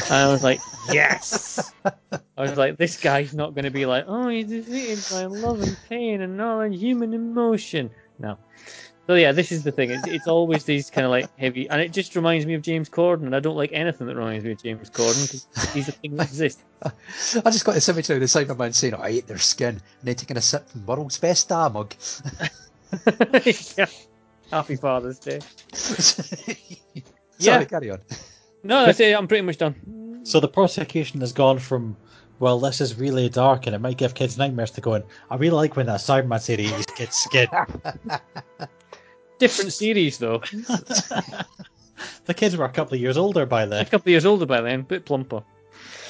And 0.05 0.13
I 0.13 0.29
was 0.29 0.45
like, 0.45 0.61
yes. 0.93 1.73
I 1.85 2.43
was 2.43 2.57
like, 2.57 2.77
this 2.77 3.01
guy's 3.01 3.35
not 3.35 3.55
going 3.55 3.65
to 3.65 3.71
be 3.71 3.87
like, 3.87 4.05
oh, 4.07 4.29
he's 4.29 4.47
defeated 4.47 5.05
by 5.11 5.25
love 5.25 5.61
and 5.61 5.77
pain 5.89 6.21
and 6.23 6.41
all 6.41 6.61
and 6.61 6.75
human 6.75 7.15
emotion. 7.15 7.91
No. 8.19 8.39
So 9.09 9.15
yeah, 9.15 9.33
this 9.33 9.51
is 9.51 9.65
the 9.65 9.73
thing. 9.73 9.91
It's, 9.91 10.07
it's 10.07 10.29
always 10.29 10.65
these 10.65 10.91
kind 10.91 11.07
of 11.07 11.11
like 11.11 11.35
heavy, 11.39 11.67
and 11.71 11.81
it 11.81 11.93
just 11.93 12.15
reminds 12.15 12.45
me 12.45 12.53
of 12.53 12.61
James 12.61 12.91
Corden. 12.91 13.23
And 13.23 13.35
I 13.35 13.41
don't 13.41 13.57
like 13.57 13.71
anything 13.73 14.07
that 14.07 14.17
reminds 14.17 14.45
me 14.45 14.53
of 14.53 14.63
James 14.63 14.91
Corden 14.91 15.23
because 15.27 15.73
he's 15.73 15.89
a 15.89 15.93
thing 15.93 16.15
that 16.17 16.29
exists. 16.29 16.63
I 16.83 17.51
just 17.51 17.65
got 17.65 17.75
the 17.75 17.81
symmetry 17.81 18.17
of 18.17 18.21
the 18.21 18.27
Cyberman 18.27 18.75
saying, 18.75 18.93
oh, 18.93 19.01
I 19.01 19.09
ate 19.09 19.27
their 19.27 19.39
skin, 19.39 19.69
and 19.71 19.81
then 20.03 20.15
taking 20.15 20.37
a 20.37 20.43
sip 20.43 20.69
from 20.69 20.85
World's 20.85 21.17
Best 21.19 21.41
star 21.43 21.71
mug. 21.71 21.95
yeah. 23.79 23.87
Happy 24.51 24.77
Father's 24.77 25.19
Day. 25.19 25.41
Sorry, 25.73 26.59
Yeah. 27.39 27.65
carry 27.65 27.91
on. 27.91 28.01
No, 28.69 28.85
that's 28.85 29.01
it. 29.01 29.17
I'm 29.17 29.27
pretty 29.27 29.47
much 29.47 29.57
done. 29.57 30.21
So 30.25 30.41
the 30.41 30.49
prosecution 30.49 31.21
has 31.21 31.33
gone 31.33 31.59
from, 31.59 31.97
well, 32.39 32.61
this 32.61 32.83
is 32.83 32.99
really 32.99 33.31
dark 33.31 33.67
and 33.67 33.75
it 33.75 33.79
might 33.79 33.97
give 33.97 34.15
kids 34.15 34.37
nightmares 34.37 34.71
to 34.73 34.83
going, 34.83 35.03
I 35.31 35.37
really 35.37 35.57
like 35.57 35.75
when 35.75 35.87
that 35.87 36.01
Cyberman 36.01 36.59
eats 36.59 36.93
kids' 36.93 37.17
skin. 37.17 37.49
Different 39.39 39.73
series 39.73 40.19
though. 40.19 40.39
the 42.27 42.35
kids 42.35 42.59
were 42.59 42.67
a 42.67 42.69
couple 42.69 42.95
of 42.95 43.01
years 43.01 43.17
older 43.17 43.47
by 43.47 43.65
then. 43.65 43.81
A 43.81 43.85
couple 43.89 44.03
of 44.03 44.09
years 44.09 44.27
older 44.27 44.45
by 44.45 44.61
then, 44.61 44.83
bit 44.83 45.07
plumper. 45.07 45.43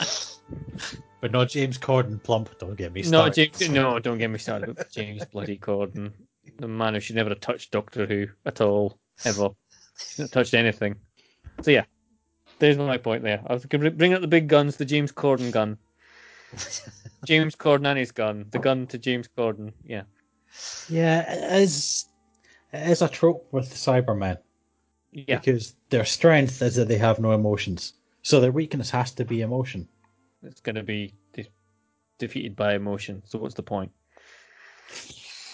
but 1.21 1.31
not 1.31 1.51
James 1.51 1.79
Corden 1.79 2.21
plump. 2.21 2.59
Don't 2.59 2.75
get 2.75 2.93
me 2.93 3.03
No, 3.03 3.07
started. 3.07 3.55
James, 3.55 3.71
no, 3.71 4.01
don't 4.01 4.19
get 4.19 4.31
me 4.31 4.39
started 4.39 4.77
James 4.91 5.25
bloody 5.27 5.59
Corden. 5.59 6.11
The 6.59 6.67
man 6.67 6.95
who 6.95 7.01
should 7.01 7.15
never 7.15 7.29
have 7.29 7.41
touched 7.41 7.71
Doctor 7.71 8.05
Who 8.05 8.27
at 8.47 8.61
all, 8.61 8.99
ever. 9.25 9.51
Not 10.19 10.33
touched 10.33 10.55
anything. 10.55 10.97
So 11.63 11.71
yeah, 11.71 11.85
there's 12.59 12.77
my 12.79 12.99
point 12.99 13.23
there. 13.23 13.43
I 13.47 13.55
was 13.55 13.67
going 13.67 13.83
to 13.83 13.91
bring 13.91 14.13
out 14.13 14.21
the 14.21 14.29
big 14.29 14.49
guns, 14.49 14.77
the 14.77 14.85
James 14.85 15.13
Corden 15.13 15.51
gun. 15.51 15.79
James 17.25 17.55
Corden 17.55 17.87
and 17.87 17.99
his 17.99 18.13
gun. 18.13 18.47
The 18.51 18.59
gun 18.59 18.87
to 18.89 18.99
James 18.99 19.29
Corden. 19.37 19.73
Yeah. 19.85 20.03
Yeah, 20.89 21.31
it 21.31 21.63
is, 21.63 22.07
it 22.73 22.89
is 22.89 23.03
a 23.03 23.09
trope 23.09 23.47
with 23.53 23.73
Cybermen 23.73 24.39
Yeah, 25.13 25.39
because 25.39 25.75
their 25.91 26.05
strength 26.05 26.63
is 26.63 26.77
that 26.77 26.89
they 26.89 26.99
have 26.99 27.19
no 27.19 27.33
emotions. 27.33 27.95
So 28.23 28.41
their 28.41 28.53
weakness 28.53 28.91
has 28.91 29.13
to 29.13 29.25
be 29.25 29.43
emotion. 29.43 29.89
it's 30.43 30.61
going 30.61 30.77
to 30.77 30.83
be 30.83 31.15
de- 31.33 31.49
defeated 32.19 32.57
by 32.57 32.75
emotion. 32.75 33.23
So 33.27 33.39
what's 33.39 33.55
the 33.55 33.63
point? 33.63 33.93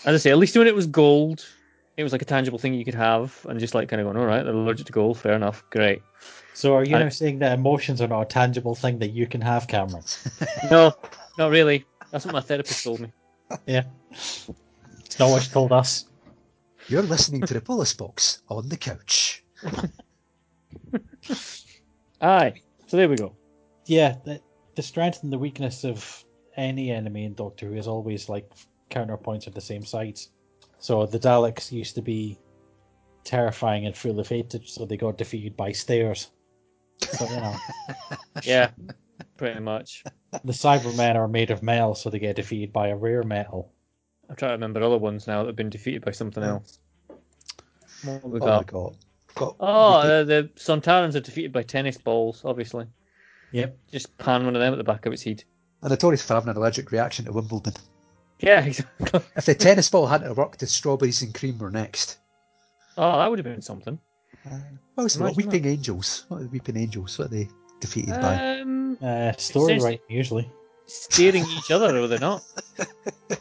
As 0.04 0.14
I 0.14 0.16
say, 0.18 0.30
at 0.30 0.38
least 0.38 0.56
when 0.56 0.66
it 0.66 0.74
was 0.74 0.86
gold, 0.86 1.44
it 1.96 2.02
was 2.02 2.12
like 2.12 2.22
a 2.22 2.26
tangible 2.26 2.58
thing 2.58 2.74
you 2.74 2.84
could 2.84 2.94
have, 2.94 3.44
and 3.48 3.58
just 3.58 3.74
like 3.74 3.88
kind 3.88 4.00
of 4.00 4.06
going, 4.06 4.16
all 4.16 4.26
right, 4.26 4.42
they're 4.42 4.52
allergic 4.52 4.86
to 4.86 4.92
gold, 4.92 5.18
fair 5.18 5.34
enough, 5.34 5.64
great. 5.70 6.02
So 6.54 6.74
are 6.74 6.84
you 6.84 6.96
I- 6.96 7.00
now 7.00 7.08
saying 7.10 7.40
that 7.40 7.58
emotions 7.58 8.00
are 8.00 8.08
not 8.08 8.22
a 8.22 8.26
tangible 8.26 8.74
thing 8.74 8.98
that 9.00 9.10
you 9.10 9.26
can 9.26 9.40
have, 9.40 9.66
Cameron? 9.68 10.04
No, 10.70 10.92
not 11.36 11.50
really. 11.50 11.84
That's 12.10 12.24
what 12.24 12.32
my 12.32 12.40
therapist 12.40 12.82
told 12.84 13.00
me. 13.00 13.12
Yeah. 13.66 13.84
It's 14.10 15.18
not 15.18 15.30
what 15.30 15.42
she 15.42 15.50
told 15.50 15.70
us. 15.72 16.06
You're 16.88 17.02
listening 17.02 17.42
to 17.42 17.54
the 17.54 17.60
Polis 17.60 17.92
Box 17.92 18.42
on 18.48 18.68
the 18.68 18.76
couch. 18.76 19.44
Aye. 22.20 22.54
So 22.86 22.96
there 22.96 23.08
we 23.08 23.16
go. 23.16 23.36
Yeah, 23.86 24.16
the, 24.24 24.40
the 24.76 24.82
strength 24.82 25.22
and 25.22 25.32
the 25.32 25.38
weakness 25.38 25.84
of 25.84 26.24
any 26.56 26.90
enemy 26.90 27.24
in 27.24 27.34
Doctor 27.34 27.68
Who 27.68 27.74
is 27.74 27.86
always 27.88 28.28
like 28.28 28.50
counterpoints 28.90 29.46
of 29.46 29.54
the 29.54 29.60
same 29.60 29.84
sides. 29.84 30.30
So 30.78 31.04
the 31.06 31.18
Daleks 31.18 31.72
used 31.72 31.94
to 31.96 32.02
be 32.02 32.38
terrifying 33.24 33.86
and 33.86 33.96
full 33.96 34.20
of 34.20 34.28
hatred, 34.28 34.66
so 34.66 34.84
they 34.84 34.96
got 34.96 35.18
defeated 35.18 35.56
by 35.56 35.72
stairs. 35.72 36.30
So, 37.00 37.28
you 37.28 37.36
know, 37.36 37.56
Yeah, 38.44 38.70
pretty 39.36 39.60
much. 39.60 40.04
the 40.44 40.52
Cybermen 40.52 41.14
are 41.16 41.28
made 41.28 41.50
of 41.50 41.62
metal, 41.62 41.94
so 41.94 42.10
they 42.10 42.18
get 42.18 42.36
defeated 42.36 42.72
by 42.72 42.88
a 42.88 42.96
rare 42.96 43.22
metal. 43.22 43.72
I'm 44.28 44.36
trying 44.36 44.50
to 44.50 44.54
remember 44.54 44.82
other 44.82 44.98
ones 44.98 45.26
now 45.26 45.42
that 45.42 45.48
have 45.48 45.56
been 45.56 45.70
defeated 45.70 46.04
by 46.04 46.10
something 46.12 46.42
else. 46.42 46.78
What 48.02 48.22
have 48.22 48.24
we 48.24 48.40
What 48.40 48.46
got? 48.46 48.66
got? 48.66 48.94
got 49.34 49.56
Oh, 49.60 49.92
uh, 49.94 50.24
the 50.24 50.50
Sontarans 50.56 51.14
are 51.14 51.20
defeated 51.20 51.52
by 51.52 51.62
tennis 51.62 51.98
balls, 51.98 52.42
obviously. 52.44 52.86
Yep. 53.52 53.76
Just 53.92 54.16
pan 54.18 54.44
one 54.44 54.56
of 54.56 54.60
them 54.60 54.72
at 54.72 54.76
the 54.76 54.84
back 54.84 55.06
of 55.06 55.12
its 55.12 55.22
head. 55.22 55.44
and 55.82 55.90
notorious 55.90 56.22
for 56.26 56.34
having 56.34 56.48
an 56.50 56.56
allergic 56.56 56.90
reaction 56.90 57.24
to 57.26 57.32
Wimbledon. 57.32 57.74
Yeah, 58.40 58.60
exactly. 58.64 59.20
If 59.36 59.46
the 59.46 59.54
tennis 59.54 59.88
ball 59.90 60.06
hadn't 60.06 60.34
worked, 60.36 60.60
the 60.60 60.66
strawberries 60.66 61.22
and 61.22 61.34
cream 61.34 61.58
were 61.58 61.70
next. 61.70 62.18
Oh, 62.96 63.18
that 63.18 63.30
would 63.30 63.38
have 63.38 63.44
been 63.44 63.62
something. 63.62 63.98
What 64.94 65.04
was 65.04 65.14
the 65.14 65.24
Imagine 65.24 65.50
Weeping 65.50 65.66
Angels? 65.66 66.24
What 66.28 66.40
are 66.40 66.44
the 66.44 66.48
Weeping 66.50 66.76
Angels? 66.76 67.18
What 67.18 67.26
are 67.26 67.28
they 67.28 67.48
defeated 67.80 68.20
by? 68.20 68.60
Um, 68.60 68.98
Uh, 69.02 69.32
story 69.32 69.74
says- 69.74 69.84
writing, 69.84 70.00
usually. 70.08 70.50
staring 70.86 71.44
each 71.58 71.70
other, 71.70 71.96
are 71.96 72.06
they're 72.06 72.18
not? 72.18 72.42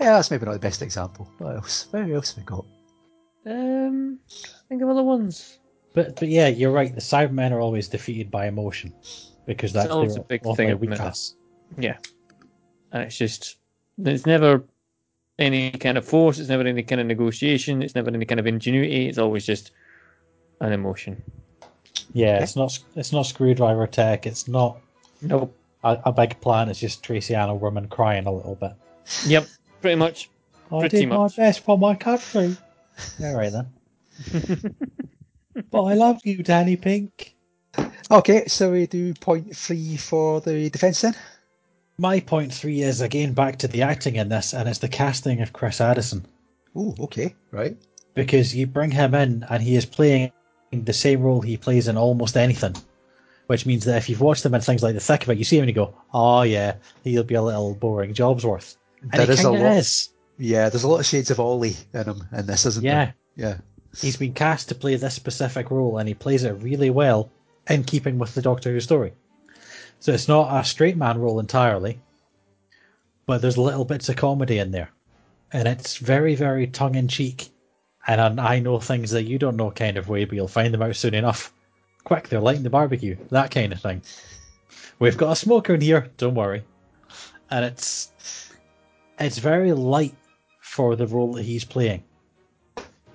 Yeah, 0.00 0.14
that's 0.14 0.32
maybe 0.32 0.44
not 0.46 0.54
the 0.54 0.58
best 0.58 0.82
example. 0.82 1.30
What 1.38 1.54
else? 1.54 1.86
Where 1.92 2.12
else 2.12 2.34
have 2.34 2.38
we 2.38 2.42
got? 2.44 2.64
Um, 3.46 4.18
think 4.68 4.82
of 4.82 4.88
other 4.88 5.04
ones. 5.04 5.60
But 5.92 6.16
but 6.16 6.28
yeah, 6.28 6.48
you're 6.48 6.72
right. 6.72 6.92
The 6.92 7.00
Cybermen 7.00 7.52
are 7.52 7.60
always 7.60 7.86
defeated 7.86 8.28
by 8.28 8.46
emotion 8.48 8.92
because 9.46 9.72
that's 9.72 9.90
always 9.90 10.14
their 10.14 10.22
a 10.22 10.26
big 10.26 10.42
thing, 10.56 10.70
isn't 10.70 10.80
weakness. 10.80 11.36
Yeah, 11.78 11.98
and 12.90 13.04
it's 13.04 13.16
just 13.16 13.58
there's 13.96 14.26
never 14.26 14.64
any 15.38 15.70
kind 15.70 15.96
of 15.96 16.04
force. 16.04 16.40
It's 16.40 16.48
never 16.48 16.64
any 16.64 16.82
kind 16.82 17.00
of 17.00 17.06
negotiation. 17.06 17.80
It's 17.80 17.94
never 17.94 18.10
any 18.10 18.24
kind 18.24 18.40
of 18.40 18.46
ingenuity. 18.48 19.06
It's 19.08 19.18
always 19.18 19.46
just 19.46 19.70
an 20.62 20.72
emotion. 20.72 21.22
Yeah, 22.14 22.42
it's 22.42 22.56
not 22.56 22.78
it's 22.96 23.12
not 23.12 23.26
screwdriver 23.26 23.86
tech. 23.86 24.26
It's 24.26 24.48
not 24.48 24.78
Nope. 25.20 25.54
a, 25.84 25.98
a 26.06 26.12
big 26.12 26.40
plan. 26.40 26.68
It's 26.68 26.80
just 26.80 27.02
Tracy 27.02 27.34
Ann 27.34 27.48
Oberman 27.48 27.88
crying 27.90 28.26
a 28.26 28.32
little 28.32 28.54
bit. 28.54 28.72
Yep. 29.26 29.46
Pretty 29.80 29.96
much. 29.96 30.30
I 30.70 30.80
Pretty 30.80 31.00
did 31.00 31.08
much. 31.08 31.36
my 31.38 31.44
best 31.44 31.60
for 31.64 31.76
my 31.78 31.94
country. 31.94 32.56
All 33.22 33.34
right 33.36 33.52
then. 33.52 33.66
but 35.70 35.82
I 35.82 35.94
love 35.94 36.20
you, 36.24 36.42
Danny 36.42 36.76
Pink. 36.76 37.34
Okay, 38.10 38.44
so 38.46 38.72
we 38.72 38.86
do 38.86 39.14
point 39.14 39.54
three 39.56 39.96
for 39.96 40.40
the 40.40 40.68
defence 40.70 41.00
then. 41.00 41.14
My 41.98 42.20
point 42.20 42.52
three 42.52 42.82
is 42.82 43.00
again 43.00 43.32
back 43.32 43.58
to 43.58 43.68
the 43.68 43.82
acting 43.82 44.16
in 44.16 44.28
this, 44.28 44.52
and 44.54 44.68
it's 44.68 44.78
the 44.78 44.88
casting 44.88 45.40
of 45.40 45.52
Chris 45.52 45.80
Addison 45.80 46.26
Oh, 46.76 46.94
okay, 47.00 47.34
right. 47.50 47.76
because 48.14 48.54
you 48.54 48.66
bring 48.66 48.90
him 48.90 49.14
in 49.14 49.44
and 49.48 49.62
he 49.62 49.76
is 49.76 49.84
playing 49.86 50.32
the 50.72 50.92
same 50.92 51.20
role 51.22 51.40
he 51.40 51.56
plays 51.56 51.88
in 51.88 51.96
almost 51.96 52.36
anything. 52.36 52.74
Which 53.48 53.66
means 53.66 53.84
that 53.84 53.98
if 53.98 54.08
you've 54.08 54.20
watched 54.20 54.44
him 54.46 54.54
in 54.54 54.60
things 54.62 54.82
like 54.82 54.94
The 54.94 55.00
Thick 55.00 55.24
of 55.24 55.30
It, 55.30 55.38
you 55.38 55.44
see 55.44 55.56
him 55.58 55.64
and 55.64 55.68
you 55.68 55.74
go, 55.74 55.94
"Oh 56.14 56.42
yeah, 56.42 56.76
he'll 57.04 57.24
be 57.24 57.34
a 57.34 57.42
little 57.42 57.74
boring 57.74 58.14
Jobsworth," 58.14 58.76
and 59.02 59.12
There 59.12 59.26
he 59.26 59.32
is 59.32 59.44
a 59.44 59.50
lot. 59.50 59.72
is. 59.76 60.08
Yeah, 60.38 60.68
there's 60.70 60.84
a 60.84 60.88
lot 60.88 61.00
of 61.00 61.06
shades 61.06 61.30
of 61.30 61.38
Ollie 61.40 61.76
in 61.92 62.04
him 62.04 62.22
in 62.32 62.46
this, 62.46 62.64
isn't 62.64 62.84
Yeah, 62.84 63.12
there? 63.36 63.62
he's 64.00 64.16
been 64.16 64.32
cast 64.32 64.68
to 64.70 64.74
play 64.74 64.96
this 64.96 65.14
specific 65.14 65.70
role, 65.70 65.98
and 65.98 66.08
he 66.08 66.14
plays 66.14 66.44
it 66.44 66.52
really 66.62 66.88
well 66.90 67.30
in 67.68 67.84
keeping 67.84 68.18
with 68.18 68.34
the 68.34 68.42
Doctor 68.42 68.70
Who 68.72 68.80
story. 68.80 69.12
So 70.00 70.12
it's 70.12 70.28
not 70.28 70.58
a 70.58 70.64
straight 70.64 70.96
man 70.96 71.18
role 71.18 71.38
entirely, 71.38 72.00
but 73.26 73.42
there's 73.42 73.58
little 73.58 73.84
bits 73.84 74.08
of 74.08 74.16
comedy 74.16 74.58
in 74.58 74.70
there, 74.70 74.90
and 75.52 75.68
it's 75.68 75.96
very, 75.98 76.34
very 76.34 76.66
tongue 76.66 76.94
in 76.94 77.06
cheek. 77.08 77.50
And 78.06 78.40
I 78.40 78.54
I 78.54 78.58
know 78.60 78.80
things 78.80 79.10
that 79.10 79.24
you 79.24 79.38
don't 79.38 79.56
know, 79.56 79.70
kind 79.70 79.96
of 79.96 80.08
way, 80.08 80.24
but 80.24 80.34
you'll 80.34 80.48
find 80.48 80.72
them 80.74 80.82
out 80.82 80.96
soon 80.96 81.14
enough. 81.14 81.52
Quick, 82.04 82.28
they're 82.28 82.40
lighting 82.40 82.64
the 82.64 82.70
barbecue, 82.70 83.16
that 83.30 83.50
kind 83.50 83.72
of 83.72 83.80
thing. 83.80 84.02
We've 84.98 85.16
got 85.16 85.32
a 85.32 85.36
smoker 85.36 85.74
in 85.74 85.80
here, 85.80 86.10
don't 86.16 86.34
worry. 86.34 86.64
And 87.50 87.64
it's 87.64 88.12
it's 89.18 89.38
very 89.38 89.72
light 89.72 90.14
for 90.60 90.96
the 90.96 91.06
role 91.06 91.32
that 91.34 91.44
he's 91.44 91.64
playing 91.64 92.02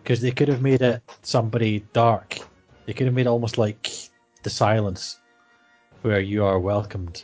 because 0.03 0.21
they 0.21 0.31
could 0.31 0.47
have 0.47 0.61
made 0.61 0.81
it 0.81 1.01
somebody 1.21 1.85
dark. 1.91 2.39
They 2.85 2.93
could 2.93 3.07
have 3.07 3.13
made 3.13 3.25
it 3.25 3.29
almost 3.29 3.57
like 3.57 3.91
the 4.43 4.49
silence, 4.49 5.19
where 6.01 6.21
you 6.21 6.45
are 6.45 6.59
welcomed. 6.59 7.23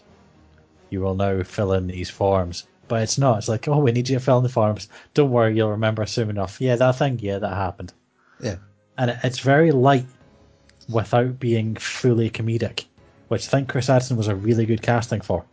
You 0.89 0.99
will 0.99 1.16
now 1.16 1.43
fill 1.43 1.74
in 1.74 1.88
these 1.88 2.09
forms, 2.09 2.68
but 2.88 3.02
it's 3.02 3.18
not. 3.18 3.40
It's 3.40 3.50
like, 3.50 3.68
oh, 3.68 3.80
we 3.80 3.92
need 3.92 4.10
you 4.10 4.18
to 4.18 4.24
fill 4.24 4.38
in 4.38 4.44
the 4.44 4.50
forms. 4.50 4.88
Don't 5.14 5.32
worry, 5.32 5.56
you'll 5.56 5.72
remember 5.72 6.06
soon 6.06 6.30
enough. 6.30 6.60
Yeah, 6.60 6.76
that 6.76 6.98
thing. 6.98 7.20
Yeah, 7.22 7.40
that 7.40 7.54
happened. 7.54 7.94
Yeah. 8.40 8.56
And 8.98 9.12
it, 9.12 9.18
it's 9.24 9.40
very 9.40 9.72
light, 9.72 10.06
without 10.90 11.40
being 11.40 11.76
fully 11.76 12.30
comedic, 12.30 12.86
which 13.30 13.48
I 13.48 13.52
think 13.52 13.70
Chris 13.70 13.90
Addison 13.90 14.18
was 14.18 14.28
a 14.28 14.36
really 14.36 14.66
good 14.66 14.82
casting 14.82 15.22
for. 15.22 15.46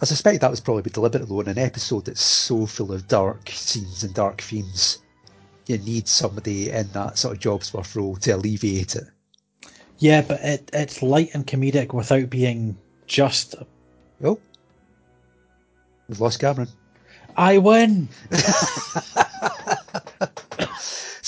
I 0.00 0.04
suspect 0.04 0.40
that 0.40 0.50
was 0.50 0.60
probably 0.60 0.90
deliberate 0.90 1.28
though 1.28 1.40
in 1.40 1.48
an 1.48 1.58
episode 1.58 2.04
that's 2.04 2.20
so 2.20 2.66
full 2.66 2.92
of 2.92 3.08
dark 3.08 3.48
scenes 3.48 4.04
and 4.04 4.14
dark 4.14 4.40
themes. 4.40 4.98
You 5.66 5.78
need 5.78 6.06
somebody 6.08 6.70
in 6.70 6.88
that 6.92 7.18
sort 7.18 7.36
of 7.36 7.42
Jobsworth 7.42 7.96
role 7.96 8.16
to 8.16 8.30
alleviate 8.32 8.96
it. 8.96 9.04
Yeah, 9.98 10.22
but 10.22 10.40
it, 10.42 10.70
it's 10.72 11.02
light 11.02 11.30
and 11.34 11.46
comedic 11.46 11.92
without 11.92 12.30
being 12.30 12.78
just. 13.06 13.56
Oh, 14.22 14.38
we've 16.08 16.20
lost 16.20 16.40
Cameron. 16.40 16.68
I 17.36 17.58
win. 17.58 18.08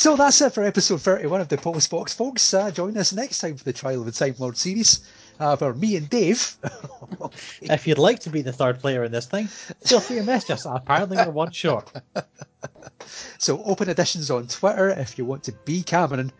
So 0.01 0.17
that's 0.17 0.41
it 0.41 0.55
for 0.55 0.65
episode 0.65 1.03
31 1.03 1.43
of 1.43 1.49
the 1.49 1.59
Polis 1.59 1.87
Box, 1.87 2.15
folks. 2.15 2.55
Uh, 2.55 2.71
join 2.71 2.97
us 2.97 3.13
next 3.13 3.39
time 3.39 3.59
for 3.59 3.65
the 3.65 3.73
Trial 3.75 4.01
of 4.01 4.07
the 4.07 4.13
Time 4.13 4.35
Lord 4.39 4.57
series. 4.57 5.01
Uh, 5.39 5.57
for 5.57 5.75
me 5.75 5.95
and 5.95 6.09
Dave. 6.09 6.57
If 7.61 7.87
you'd 7.87 7.99
like 7.99 8.19
to 8.21 8.31
be 8.31 8.41
the 8.41 8.51
third 8.51 8.81
player 8.81 9.05
in 9.05 9.13
this 9.13 9.27
thing, 9.27 9.47
feel 9.85 10.01
free 10.01 10.17
to 10.17 10.23
message 10.23 10.53
us. 10.53 10.65
Apparently, 10.65 11.19
we're 11.19 11.31
one 11.31 11.51
short. 11.51 11.93
so 13.39 13.63
open 13.65 13.91
editions 13.91 14.31
on 14.31 14.47
Twitter. 14.47 14.89
If 14.89 15.19
you 15.19 15.27
want 15.27 15.43
to 15.45 15.53
be 15.67 15.83
Cameron, 15.83 16.33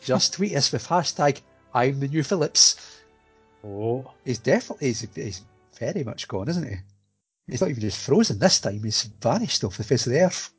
just 0.00 0.34
tweet 0.34 0.54
us 0.54 0.70
with 0.70 0.86
hashtag 0.86 1.40
I'm 1.74 1.98
the 1.98 2.06
new 2.06 2.22
Phillips. 2.22 3.00
Oh, 3.64 4.12
He's 4.24 4.38
definitely 4.38 4.86
he's, 4.86 5.04
he's 5.16 5.42
very 5.80 6.04
much 6.04 6.28
gone, 6.28 6.48
isn't 6.48 6.68
he? 6.68 6.76
He's 7.50 7.60
not 7.60 7.70
even 7.70 7.80
just 7.80 8.04
frozen 8.06 8.38
this 8.38 8.60
time. 8.60 8.82
He's 8.82 9.02
vanished 9.20 9.64
off 9.64 9.76
the 9.76 9.84
face 9.84 10.06
of 10.06 10.12
the 10.12 10.20
earth. 10.20 10.50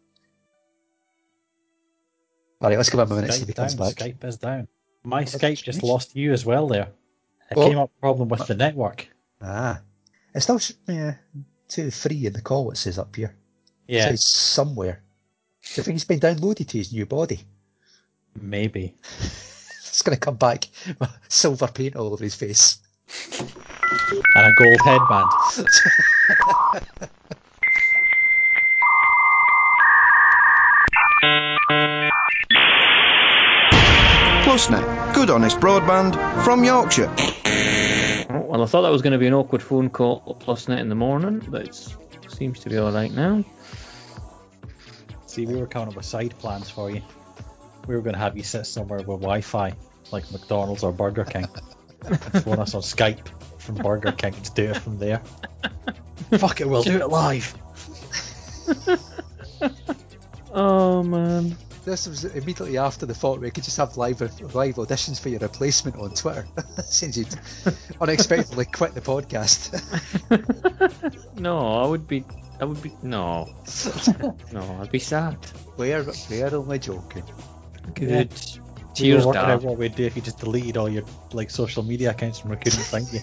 All 2.61 2.69
right, 2.69 2.77
let's 2.77 2.89
give 2.89 2.99
him 2.99 3.11
a 3.11 3.15
minute. 3.15 3.33
See 3.33 3.41
if 3.41 3.47
he 3.47 3.53
Skype 3.53 3.55
down. 3.55 3.65
comes 3.67 3.75
back. 3.75 3.95
Skype 3.95 4.23
is 4.25 4.37
down. 4.37 4.67
My 5.03 5.21
That's 5.23 5.35
Skype 5.35 5.63
just 5.63 5.81
lost 5.83 6.15
you 6.15 6.31
as 6.31 6.45
well 6.45 6.67
there. 6.67 6.89
It 7.49 7.57
Oh. 7.57 7.67
came 7.67 7.77
up 7.79 7.91
a 7.97 7.99
problem 7.99 8.29
with 8.29 8.45
the 8.47 8.55
network. 8.55 9.07
Ah, 9.41 9.81
it's 10.35 10.43
still 10.45 10.59
sh- 10.59 10.73
yeah, 10.87 11.15
two 11.67 11.89
three 11.89 12.27
in 12.27 12.33
the 12.33 12.41
call. 12.41 12.69
It 12.71 12.77
says 12.77 12.99
up 12.99 13.15
here. 13.15 13.35
It 13.87 13.95
Yeah, 13.95 14.09
says 14.09 14.25
somewhere. 14.25 15.01
Do 15.63 15.69
you 15.77 15.83
think 15.83 15.95
he's 15.95 16.05
been 16.05 16.19
downloaded 16.19 16.67
to 16.67 16.77
his 16.77 16.91
new 16.93 17.05
body? 17.05 17.45
maybe. 18.39 18.95
It's 19.91 20.03
going 20.03 20.15
to 20.15 20.19
come 20.19 20.37
back 20.37 20.67
with 20.99 21.09
silver 21.27 21.67
paint 21.67 21.97
all 21.97 22.13
over 22.13 22.23
his 22.23 22.33
face. 22.33 22.77
And 24.35 24.45
a 24.45 24.53
gold 24.57 24.79
headband. 24.85 25.29
Plusnet, 34.43 35.13
good 35.13 35.29
honest 35.29 35.59
broadband 35.59 36.43
from 36.43 36.63
Yorkshire. 36.63 37.13
Oh, 38.29 38.45
well, 38.47 38.63
I 38.63 38.65
thought 38.65 38.83
that 38.83 38.91
was 38.91 39.01
going 39.01 39.13
to 39.13 39.17
be 39.17 39.27
an 39.27 39.33
awkward 39.33 39.61
phone 39.61 39.89
call 39.89 40.23
at 40.27 40.45
Plusnet 40.45 40.79
in 40.79 40.89
the 40.89 40.95
morning, 40.95 41.41
but 41.47 41.67
it 41.67 42.31
seems 42.31 42.59
to 42.61 42.69
be 42.69 42.77
all 42.77 42.91
right 42.91 43.11
now. 43.11 43.43
See, 45.25 45.45
we 45.45 45.55
were 45.55 45.67
coming 45.67 45.89
up 45.89 45.95
with 45.95 46.05
side 46.05 46.37
plans 46.39 46.69
for 46.69 46.91
you. 46.91 47.01
we 47.87 47.95
were 47.95 48.01
going 48.01 48.13
to 48.13 48.19
have 48.19 48.37
you 48.37 48.43
sit 48.43 48.65
somewhere 48.65 48.99
with 48.99 49.21
Wi-Fi, 49.21 49.73
like 50.11 50.31
McDonald's 50.31 50.83
or 50.83 50.91
Burger 50.91 51.25
King, 51.25 51.47
and 52.05 52.19
phone 52.43 52.59
us 52.59 52.73
on 52.73 52.81
Skype 52.81 53.27
from 53.61 53.75
Burger 53.75 54.11
King 54.11 54.33
to 54.43 54.51
do 54.53 54.63
it 54.71 54.77
from 54.77 54.97
there. 54.97 55.21
Fuck 56.37 56.61
it, 56.61 56.69
we'll 56.69 56.83
do 56.83 56.97
it 56.97 57.09
live. 57.09 57.53
Oh 60.53 61.01
man. 61.01 61.55
This 61.85 62.07
was 62.07 62.25
immediately 62.25 62.77
after 62.77 63.05
the 63.05 63.13
thought 63.13 63.39
we 63.39 63.49
could 63.51 63.63
just 63.63 63.77
have 63.77 63.95
live 63.95 64.19
live 64.53 64.75
auditions 64.75 65.17
for 65.19 65.29
your 65.29 65.39
replacement 65.39 65.95
on 65.95 66.13
Twitter. 66.13 66.45
Since 66.83 67.15
you'd 67.15 67.35
unexpectedly 68.01 68.65
quit 68.65 68.93
the 68.93 68.99
podcast. 69.01 69.79
No, 71.39 71.57
I 71.57 71.87
would 71.87 72.05
be. 72.05 72.25
I 72.59 72.65
would 72.65 72.81
be. 72.81 72.91
No. 73.01 73.47
no, 74.51 74.79
I'd 74.81 74.91
be 74.91 74.99
sad. 74.99 75.37
we're 75.77 76.05
we're 76.29 76.53
only 76.53 76.79
joking. 76.79 77.23
Good. 77.95 78.31
We 78.91 79.05
Cheers, 79.05 79.25
were 79.25 79.27
working 79.33 79.41
out 79.49 79.61
Dad. 79.61 79.63
what 79.69 79.77
we'd 79.77 79.95
do 79.95 80.03
if 80.05 80.15
you 80.15 80.21
just 80.21 80.39
deleted 80.39 80.77
all 80.77 80.89
your 80.89 81.03
like 81.33 81.49
social 81.49 81.81
media 81.83 82.11
accounts 82.11 82.41
and 82.41 82.49
we 82.49 82.57
couldn't 82.57 82.83
find 82.83 83.07
you. 83.11 83.19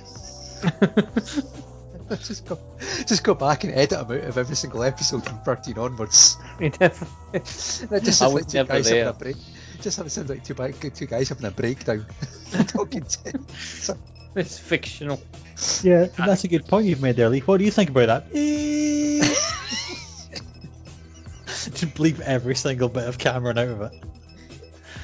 just 2.16 2.47
go 2.47 2.59
just 3.07 3.23
go 3.23 3.35
back 3.35 3.64
and 3.64 3.75
edit 3.75 3.91
them 3.91 4.11
out 4.19 4.25
of 4.25 4.39
every 4.39 4.57
single 4.57 4.83
episode 4.83 5.25
from 5.25 5.39
13 5.41 5.77
onwards. 5.79 6.37
It 6.59 6.79
definitely- 6.79 7.14
And 7.33 7.43
it 7.43 8.05
just 8.05 8.23
I 8.23 8.27
sounds 8.27 8.33
was 8.35 8.43
like 8.43 8.49
two 8.49 8.57
never 8.59 8.73
guys 8.73 8.89
there. 8.89 9.05
having 9.05 9.21
a 9.21 9.25
break. 9.25 9.37
Just 9.83 9.97
have 9.99 10.07
it 10.07 10.11
sound 10.11 10.29
like 10.31 10.43
two, 10.43 10.55
ba- 10.55 10.73
two 10.73 11.07
guys 11.07 11.29
having 11.29 11.45
a 11.45 11.51
breakdown. 11.51 12.07
Talking 12.66 13.03
to 13.05 13.39
so, 13.59 13.97
it's 14.35 14.59
fictional. 14.59 15.21
Yeah, 15.83 16.07
that's 16.16 16.45
a 16.45 16.49
good 16.49 16.64
point 16.66 16.87
you've 16.87 17.03
made 17.03 17.16
there, 17.16 17.29
Lee. 17.29 17.41
What 17.41 17.59
do 17.59 17.64
you 17.64 17.71
think 17.71 17.91
about 17.91 18.07
that? 18.07 18.33
Just 21.47 21.95
bleep 21.95 22.21
every 22.21 22.55
single 22.55 22.89
bit 22.89 23.07
of 23.09 23.19
Cameron 23.19 23.59
out 23.59 23.69
of 23.69 23.81
it. 23.83 23.93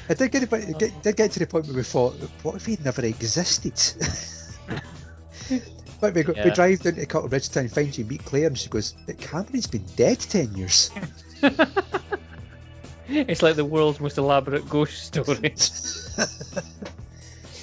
I 0.07 0.13
did 0.13 0.31
get, 0.31 0.49
get, 0.49 1.01
did 1.01 1.15
get 1.15 1.31
to 1.31 1.39
the 1.39 1.47
point 1.47 1.67
where 1.67 1.75
we 1.75 1.83
thought, 1.83 2.13
what 2.43 2.55
if 2.55 2.65
he 2.65 2.77
never 2.83 3.03
existed? 3.03 3.73
but 5.99 6.13
we, 6.13 6.23
go, 6.23 6.33
we 6.43 6.51
drive 6.51 6.81
down 6.81 6.95
to 6.95 7.05
Cuttle 7.05 7.29
Ridge 7.29 7.49
Town, 7.49 7.67
find 7.67 7.97
you, 7.97 8.05
meet 8.05 8.23
Claire, 8.25 8.47
and 8.47 8.57
she 8.57 8.69
goes, 8.69 8.93
but 9.05 9.19
Cameron's 9.19 9.67
been 9.67 9.85
dead 9.95 10.19
10 10.19 10.55
years. 10.55 10.91
It's 13.07 13.43
like 13.43 13.55
the 13.55 13.65
world's 13.65 13.99
most 13.99 14.17
elaborate 14.17 14.67
ghost 14.67 15.05
story. 15.05 15.37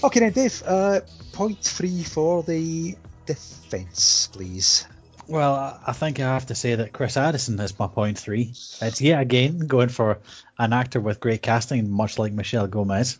okay 0.04 0.20
then, 0.20 0.32
Dave, 0.32 0.62
uh, 0.64 1.00
point 1.32 1.58
three 1.60 2.04
for 2.04 2.42
the 2.44 2.96
defence, 3.26 4.28
please. 4.32 4.86
Well, 5.32 5.80
I- 5.86 5.94
think 5.94 6.20
I 6.20 6.24
have 6.24 6.44
to 6.48 6.54
say 6.54 6.74
that 6.74 6.92
Chris 6.92 7.16
Addison 7.16 7.58
is 7.58 7.78
my 7.78 7.86
point 7.86 8.18
three. 8.18 8.52
It's 8.82 9.00
yet 9.00 9.22
again 9.22 9.60
going 9.60 9.88
for 9.88 10.18
an 10.58 10.74
actor 10.74 11.00
with 11.00 11.20
great 11.20 11.40
casting, 11.40 11.88
much 11.88 12.18
like 12.18 12.34
Michelle 12.34 12.66
Gomez. 12.66 13.18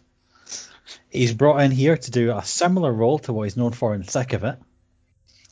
He's 1.08 1.32
brought 1.32 1.62
in 1.62 1.70
here 1.70 1.96
to 1.96 2.10
do 2.10 2.36
a 2.36 2.44
similar 2.44 2.92
role 2.92 3.18
to 3.20 3.32
what 3.32 3.44
he's 3.44 3.56
known 3.56 3.72
for 3.72 3.94
in 3.94 4.02
Thick 4.02 4.34
of 4.34 4.44
It. 4.44 4.58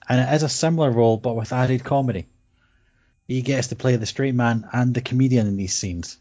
And 0.07 0.21
it 0.21 0.35
is 0.35 0.43
a 0.43 0.51
similar 0.51 0.91
role, 0.91 1.17
but 1.17 1.35
with 1.35 1.55
added 1.55 1.83
comedy. 1.83 2.27
He 3.27 3.41
gets 3.41 3.69
to 3.69 3.77
play 3.77 3.97
the 3.97 4.05
straight 4.05 4.35
man 4.35 4.69
and 4.71 4.93
the 4.93 5.01
comedian 5.01 5.47
in 5.47 5.57
these 5.57 5.75
scenes, 5.75 6.19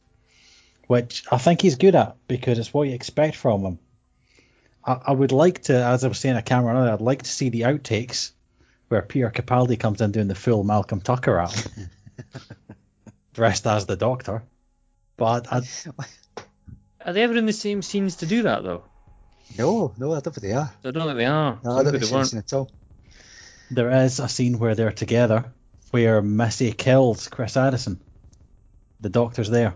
which 0.87 1.25
I 1.29 1.37
think 1.37 1.61
he's 1.61 1.75
good 1.75 1.95
at 1.95 2.15
because 2.29 2.59
it's 2.59 2.73
what 2.73 2.87
you 2.87 2.93
expect 2.93 3.35
from 3.35 3.65
him. 3.65 3.79
I, 4.85 5.01
I 5.07 5.11
would 5.11 5.33
like 5.33 5.63
to, 5.63 5.75
as 5.75 6.05
I 6.05 6.07
was 6.07 6.19
saying 6.19 6.35
to 6.35 6.41
Cameron 6.41 6.77
earlier, 6.77 6.93
I'd 6.93 7.01
like 7.01 7.23
to 7.23 7.29
see 7.29 7.49
the 7.49 7.63
outtakes 7.63 8.31
where 8.89 9.01
Peter 9.01 9.29
Capaldi 9.31 9.79
comes 9.79 10.01
in 10.01 10.11
doing 10.11 10.27
the 10.27 10.35
full 10.35 10.63
Malcolm 10.63 10.99
Tucker 11.01 11.39
out, 11.39 11.65
dressed 13.33 13.65
as 13.67 13.85
the 13.85 13.95
Doctor. 13.95 14.43
But 15.17 15.51
I, 15.51 15.61
Are 17.05 17.13
they 17.13 17.23
ever 17.23 17.35
in 17.35 17.45
the 17.45 17.53
same 17.53 17.81
scenes 17.81 18.17
to 18.17 18.25
do 18.25 18.43
that 18.43 18.63
though? 18.63 18.83
No, 19.57 19.93
no, 19.97 20.11
I 20.13 20.19
don't 20.19 20.33
think 20.33 20.41
they 20.43 20.53
are. 20.53 20.71
I 20.83 20.91
don't 20.91 21.05
think 21.05 21.17
they 21.17 21.25
are. 21.25 21.59
No, 21.63 21.71
I 21.77 21.83
don't 21.83 21.91
think 21.93 22.03
they 22.05 22.15
weren't. 22.15 22.33
at 22.33 22.53
all. 22.53 22.69
there 23.71 23.89
is 24.03 24.19
a 24.19 24.27
scene 24.29 24.59
where 24.59 24.75
they're 24.75 24.91
together, 24.91 25.45
where 25.91 26.21
Missy 26.21 26.71
kills 26.71 27.27
Chris 27.27 27.57
Addison. 27.57 27.99
The 29.01 29.09
Doctor's 29.09 29.49
there. 29.49 29.75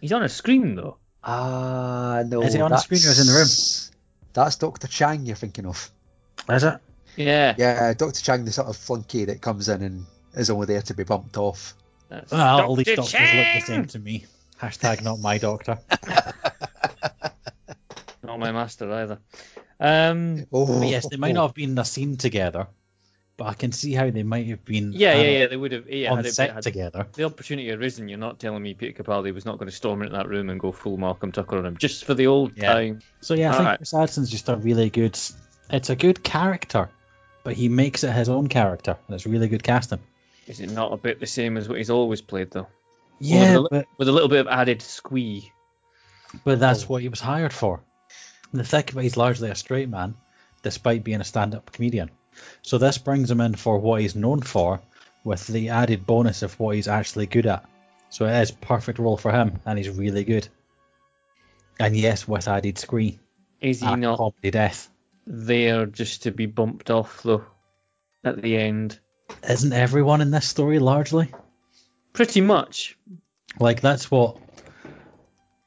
He's 0.00 0.12
on 0.12 0.22
a 0.22 0.28
screen 0.28 0.74
though. 0.76 0.96
Ah, 1.22 2.22
no. 2.26 2.42
Is 2.42 2.54
he 2.54 2.60
on 2.60 2.70
the 2.70 2.76
screen 2.78 3.00
or 3.04 3.08
is 3.08 3.16
he 3.16 3.20
in 3.22 3.26
the 3.26 3.32
room? 3.32 3.40
that's- 3.40 3.90
That's 4.34 4.56
Dr. 4.56 4.88
Chang 4.88 5.24
you're 5.26 5.36
thinking 5.36 5.66
of. 5.66 5.90
Is 6.48 6.64
it? 6.64 6.78
Yeah. 7.16 7.54
Yeah, 7.58 7.94
Dr. 7.94 8.20
Chang, 8.20 8.44
the 8.44 8.52
sort 8.52 8.68
of 8.68 8.76
flunky 8.76 9.26
that 9.26 9.40
comes 9.40 9.68
in 9.68 9.82
and 9.82 10.06
is 10.34 10.50
only 10.50 10.66
there 10.66 10.82
to 10.82 10.94
be 10.94 11.04
bumped 11.04 11.36
off. 11.36 11.74
That's 12.08 12.30
Well, 12.32 12.60
at 12.60 12.70
least 12.70 12.86
Dr. 12.88 12.96
doctors 12.96 13.12
look 13.20 13.30
the 13.30 13.44
Chang! 13.44 13.62
same 13.62 13.86
to 13.86 13.98
me. 13.98 14.26
Hashtag 14.60 15.02
not 15.02 15.18
my 15.20 15.38
doctor. 15.38 15.78
Not 18.22 18.38
my 18.38 18.52
master 18.52 18.90
either. 18.92 19.18
Um. 19.78 20.46
Oh, 20.52 20.80
But 20.80 20.88
yes, 20.88 21.06
they 21.08 21.16
might 21.18 21.32
not 21.34 21.48
have 21.48 21.54
been 21.54 21.70
in 21.72 21.78
a 21.78 21.84
scene 21.84 22.16
together, 22.16 22.68
but 23.36 23.44
I 23.46 23.54
can 23.54 23.70
see 23.72 23.92
how 23.92 24.08
they 24.08 24.22
might 24.22 24.46
have 24.46 24.64
been 24.64 24.92
Yeah, 24.92 25.14
yeah, 25.16 25.38
yeah. 25.40 25.46
They 25.48 25.56
would 25.56 25.72
have. 25.72 25.90
Yeah, 25.90 26.10
on 26.12 26.16
had, 26.18 26.26
it, 26.26 26.34
set 26.34 26.54
had 26.54 26.62
together. 26.62 27.06
the 27.12 27.24
opportunity 27.24 27.70
arisen, 27.70 28.08
you're 28.08 28.18
not 28.18 28.38
telling 28.38 28.62
me 28.62 28.72
Peter 28.74 29.02
Capaldi 29.02 29.34
was 29.34 29.44
not 29.44 29.58
going 29.58 29.68
to 29.68 29.76
storm 29.76 30.00
into 30.02 30.16
that 30.16 30.28
room 30.28 30.48
and 30.48 30.58
go 30.58 30.72
full 30.72 30.96
Malcolm 30.96 31.32
Tucker 31.32 31.58
on 31.58 31.66
him 31.66 31.76
just 31.76 32.04
for 32.06 32.14
the 32.14 32.28
old 32.28 32.56
Yeah. 32.56 32.72
time. 32.72 33.00
So 33.20 33.34
yeah, 33.34 33.48
I 33.50 33.52
think 33.52 33.60
Alright. 33.60 33.78
Chris 33.80 33.92
Addison's 33.94 34.30
just 34.30 34.48
a 34.48 34.56
really 34.56 34.88
good. 34.88 35.18
It's 35.70 35.90
a 35.90 35.96
good 35.96 36.22
character, 36.24 36.88
but 37.44 37.54
he 37.54 37.68
makes 37.68 38.02
it 38.02 38.12
his 38.12 38.28
own 38.28 38.48
character, 38.48 38.96
and 39.06 39.14
it's 39.14 39.26
really 39.26 39.48
good 39.48 39.62
casting. 39.62 40.00
Is 40.48 40.60
it 40.60 40.70
not 40.70 40.92
a 40.92 40.96
bit 40.96 41.20
the 41.20 41.26
same 41.26 41.56
as 41.56 41.68
what 41.68 41.78
he's 41.78 41.90
always 41.90 42.20
played 42.20 42.50
though? 42.50 42.66
Yeah, 43.20 43.58
with 43.58 43.66
a, 43.66 43.68
but 43.70 43.86
with 43.98 44.08
a 44.08 44.12
little 44.12 44.28
bit 44.28 44.40
of 44.40 44.48
added 44.48 44.82
squee. 44.82 45.52
but 46.42 46.58
that's 46.58 46.84
oh. 46.84 46.86
what 46.88 47.02
he 47.02 47.08
was 47.08 47.20
hired 47.20 47.52
for. 47.52 47.80
The 48.52 48.64
thick 48.64 48.90
of 48.90 48.98
it, 48.98 49.02
he's 49.02 49.16
largely 49.16 49.50
a 49.50 49.54
straight 49.54 49.88
man, 49.88 50.14
despite 50.62 51.04
being 51.04 51.20
a 51.20 51.24
stand-up 51.24 51.72
comedian. 51.72 52.10
So 52.62 52.78
this 52.78 52.98
brings 52.98 53.30
him 53.30 53.40
in 53.40 53.54
for 53.54 53.78
what 53.78 54.00
he's 54.00 54.14
known 54.14 54.40
for, 54.40 54.80
with 55.22 55.46
the 55.46 55.70
added 55.70 56.06
bonus 56.06 56.42
of 56.42 56.58
what 56.58 56.76
he's 56.76 56.88
actually 56.88 57.26
good 57.26 57.46
at. 57.46 57.64
So 58.10 58.26
it 58.26 58.40
is 58.40 58.50
perfect 58.50 58.98
role 58.98 59.16
for 59.16 59.32
him, 59.32 59.60
and 59.66 59.78
he's 59.78 59.90
really 59.90 60.24
good. 60.24 60.48
And 61.80 61.96
yes, 61.96 62.28
with 62.28 62.46
added 62.46 62.78
scree 62.78 63.18
Is 63.60 63.80
he 63.80 63.86
and 63.86 64.02
not 64.02 64.18
comedy 64.18 64.50
death. 64.50 64.88
There 65.26 65.86
just 65.86 66.24
to 66.24 66.30
be 66.30 66.46
bumped 66.46 66.90
off 66.90 67.22
though? 67.22 67.44
At 68.24 68.40
the 68.40 68.56
end, 68.56 68.98
Isn't 69.48 69.72
everyone 69.72 70.20
in 70.20 70.30
this 70.30 70.46
story 70.48 70.78
largely? 70.78 71.32
pretty 72.12 72.40
much. 72.40 72.96
Like 73.58 73.80
that's 73.80 74.10
what 74.10 74.36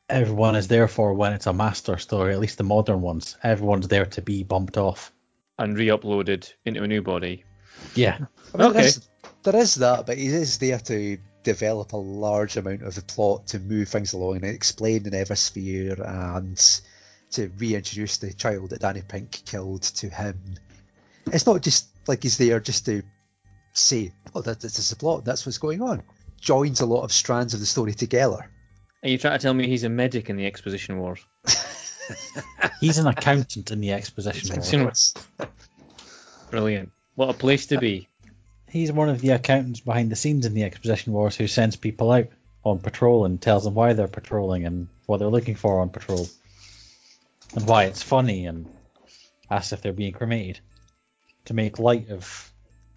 everyone 0.10 0.56
is 0.56 0.68
there 0.70 0.88
for 0.88 1.14
when 1.14 1.34
it's 1.34 1.48
a 1.48 1.54
master 1.54 1.98
story, 1.98 2.34
at 2.34 2.40
least 2.40 2.58
the 2.58 2.64
modern 2.64 3.02
ones. 3.02 3.36
Everyone's 3.44 3.88
there 3.90 4.06
to 4.06 4.22
be 4.22 4.44
bumped 4.44 4.78
off. 4.78 5.12
And 5.60 5.76
re-uploaded 5.78 6.54
into 6.66 6.84
a 6.84 6.88
new 6.88 7.02
body. 7.02 7.44
Yeah. 7.96 8.18
I 8.54 8.58
mean, 8.58 8.68
Okay. 8.68 8.74
there, 8.80 8.86
is, 8.88 9.10
there 9.44 9.56
is 9.56 9.76
that, 9.76 10.06
but 10.06 10.18
he 10.18 10.28
is 10.28 10.58
there 10.60 10.80
to 10.80 11.18
develop 11.44 11.94
a 11.94 11.98
large 11.98 12.58
amount 12.58 12.84
of 12.84 12.94
the 12.96 13.02
plot 13.02 13.48
to 13.48 13.60
move 13.60 13.90
things 13.90 14.14
along 14.14 14.36
and 14.38 14.46
explain 14.46 15.04
the 15.04 15.12
Nethersphere 15.12 16.00
and 16.00 16.82
to 17.38 17.50
reintroduce 17.58 18.18
the 18.18 18.34
child 18.34 18.72
that 18.72 18.82
Danny 18.82 19.02
Pink 19.08 19.32
killed 19.46 19.84
to 19.84 20.10
him. 20.10 20.40
It's 21.32 21.46
not 21.46 21.62
just 21.62 21.88
like 22.08 22.24
he's 22.24 22.38
there 22.38 22.60
just 22.60 22.86
to 22.86 23.04
say, 23.74 24.12
oh, 24.36 24.42
that, 24.42 24.60
this 24.60 24.80
is 24.80 24.90
the 24.90 24.96
plot, 24.96 25.26
that's 25.26 25.46
what's 25.46 25.58
going 25.58 25.82
on. 25.82 26.04
Joins 26.42 26.82
a 26.82 26.86
lot 26.86 27.04
of 27.04 27.12
strands 27.12 27.54
of 27.54 27.60
the 27.60 27.66
story 27.66 27.94
together. 27.94 28.50
Are 29.04 29.10
you 29.10 29.18
trying 29.18 29.38
to 29.38 29.42
tell 29.42 29.54
me 29.54 29.68
he's 29.68 29.84
a 29.84 29.90
medic 29.90 30.30
in 30.30 30.36
the 30.36 30.46
Exposition 30.46 31.00
Wars? 31.00 31.20
He's 32.80 32.98
an 33.00 33.08
accountant 33.08 33.72
in 33.72 33.82
the 33.82 33.92
exposition. 33.92 34.54
Exposition 34.54 34.84
Wars. 34.84 35.14
Brilliant. 36.50 36.92
What 37.16 37.30
a 37.30 37.34
place 37.34 37.68
to 37.68 37.80
be. 37.80 38.08
He's 38.70 38.92
one 38.92 39.10
of 39.10 39.22
the 39.22 39.32
accountants 39.32 39.80
behind 39.82 40.12
the 40.12 40.16
scenes 40.16 40.46
in 40.46 40.54
the 40.54 40.64
exposition 40.64 41.14
wars 41.14 41.36
who 41.36 41.48
sends 41.48 41.76
people 41.76 42.12
out 42.12 42.28
on 42.64 42.80
patrol 42.80 43.26
and 43.26 43.42
tells 43.42 43.64
them 43.64 43.74
why 43.74 43.94
they're 43.94 44.08
patrolling 44.08 44.66
and 44.66 44.88
what 45.06 45.18
they're 45.18 45.28
looking 45.28 45.56
for 45.56 45.80
on 45.82 45.90
patrol. 45.90 46.28
And 47.56 47.68
why 47.68 47.86
it's 47.86 48.04
funny 48.04 48.46
and 48.46 48.68
asks 49.50 49.74
if 49.74 49.82
they're 49.82 49.94
being 49.94 50.14
cremated. 50.14 50.60
To 51.46 51.54
make 51.54 51.80
light 51.80 52.10
of 52.10 52.52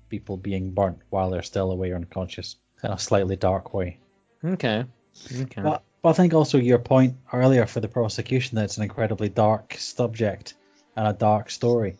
people 0.09 0.37
being 0.37 0.73
burnt 0.73 0.99
while 1.11 1.31
they're 1.31 1.43
still 1.43 1.71
away 1.71 1.93
or 1.93 1.97
unconscious 1.97 2.57
in 2.83 2.91
a 2.91 2.99
slightly 2.99 3.37
dark 3.37 3.73
way. 3.73 3.99
Okay. 4.45 4.85
Okay. 5.41 5.63
But, 5.63 5.85
but 6.03 6.09
I 6.09 6.13
think 6.15 6.35
also 6.35 6.59
your 6.59 6.79
point 6.79 7.17
earlier 7.33 7.67
for 7.67 7.81
the 7.81 7.89
prosecution 7.89 8.57
that 8.57 8.65
it's 8.65 8.77
an 8.77 8.83
incredibly 8.83 9.29
dark 9.29 9.77
subject 9.79 10.55
and 10.97 11.07
a 11.07 11.13
dark 11.13 11.51
story. 11.51 11.97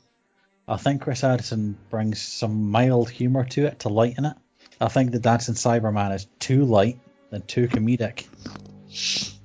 I 0.67 0.77
think 0.77 1.03
Chris 1.03 1.25
Addison 1.25 1.77
brings 1.89 2.21
some 2.21 2.71
mild 2.71 3.11
humour 3.11 3.45
to 3.45 3.67
it 3.67 3.81
to 3.81 3.89
lighten 3.89 4.25
it. 4.25 4.37
I 4.81 4.89
think 4.89 5.11
the 5.11 5.19
Dancing 5.19 5.55
Cyberman 5.55 6.15
is 6.15 6.27
too 6.39 6.65
light 6.65 6.99
and 7.31 7.47
too 7.47 7.69
comedic. 7.69 8.27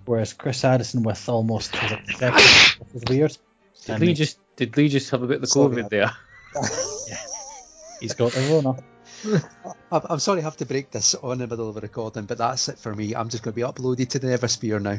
Whereas 0.05 0.33
Chris 0.33 0.63
Addison 0.63 1.03
with 1.03 1.27
almost 1.29 1.73
was 1.81 1.91
it 1.93 2.05
deception, 2.05 2.85
which 2.93 3.09
weird. 3.09 3.37
did 3.85 3.89
and 3.91 4.01
Lee 4.01 4.07
he- 4.07 4.13
just 4.13 4.37
did 4.55 4.77
Lee 4.77 4.87
just 4.89 5.09
have 5.11 5.23
a 5.23 5.27
bit 5.27 5.35
of 5.35 5.41
the 5.41 5.47
COVID 5.47 5.89
there? 5.89 6.11
he's 7.99 8.13
got 8.13 8.31
the 8.31 8.41
Rona. 8.51 8.77
I'm, 9.91 10.01
I'm 10.09 10.19
sorry 10.19 10.41
I 10.41 10.43
have 10.43 10.57
to 10.57 10.65
break 10.65 10.91
this 10.91 11.15
on 11.15 11.33
in 11.33 11.37
the 11.39 11.47
middle 11.47 11.69
of 11.69 11.77
a 11.77 11.79
recording, 11.79 12.25
but 12.25 12.37
that's 12.37 12.69
it 12.69 12.77
for 12.77 12.93
me. 12.93 13.15
I'm 13.15 13.29
just 13.29 13.43
going 13.43 13.53
to 13.53 13.55
be 13.55 13.61
uploaded 13.63 14.09
to 14.09 14.19
the 14.19 14.27
Nethersphere 14.27 14.81
now. 14.81 14.97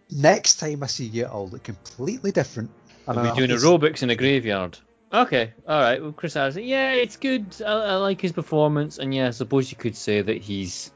Next 0.10 0.56
time 0.56 0.82
I 0.82 0.86
see 0.86 1.06
you, 1.06 1.26
I'll 1.26 1.48
look 1.48 1.62
completely 1.62 2.32
different. 2.32 2.70
and 3.06 3.16
We'll 3.16 3.26
I'll 3.26 3.32
be 3.34 3.38
doing 3.38 3.50
have 3.50 3.60
to- 3.60 3.66
aerobics 3.66 4.02
in 4.02 4.10
a 4.10 4.16
graveyard. 4.16 4.78
Okay, 5.12 5.52
all 5.68 5.78
right. 5.80 6.00
Well, 6.02 6.12
Chris 6.12 6.36
Addison, 6.36 6.64
yeah, 6.64 6.92
it's 6.92 7.16
good. 7.16 7.44
I, 7.64 7.70
I 7.70 7.94
like 7.96 8.20
his 8.20 8.32
performance, 8.32 8.98
and 8.98 9.14
yeah, 9.14 9.28
I 9.28 9.30
suppose 9.30 9.70
you 9.70 9.76
could 9.76 9.94
say 9.94 10.22
that 10.22 10.38
he's 10.38 10.90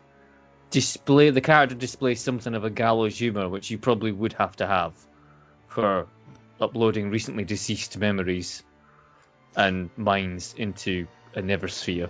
display 0.71 1.31
the 1.31 1.41
character 1.41 1.75
displays 1.75 2.21
something 2.21 2.55
of 2.55 2.65
a 2.65 2.71
gallows 2.71 3.19
humor, 3.19 3.49
which 3.49 3.71
you 3.71 3.79
probably 3.79 4.13
would 4.13 4.35
have 4.35 4.57
to 4.57 4.67
have 4.67 4.93
for 5.69 6.07
uploading 6.61 7.11
recently 7.11 7.45
deceased 7.45 7.99
memories 7.99 8.63
and 9.57 9.91
minds 9.97 10.55
into 10.57 11.07
a 11.35 11.43
Nethersphere. 11.43 12.09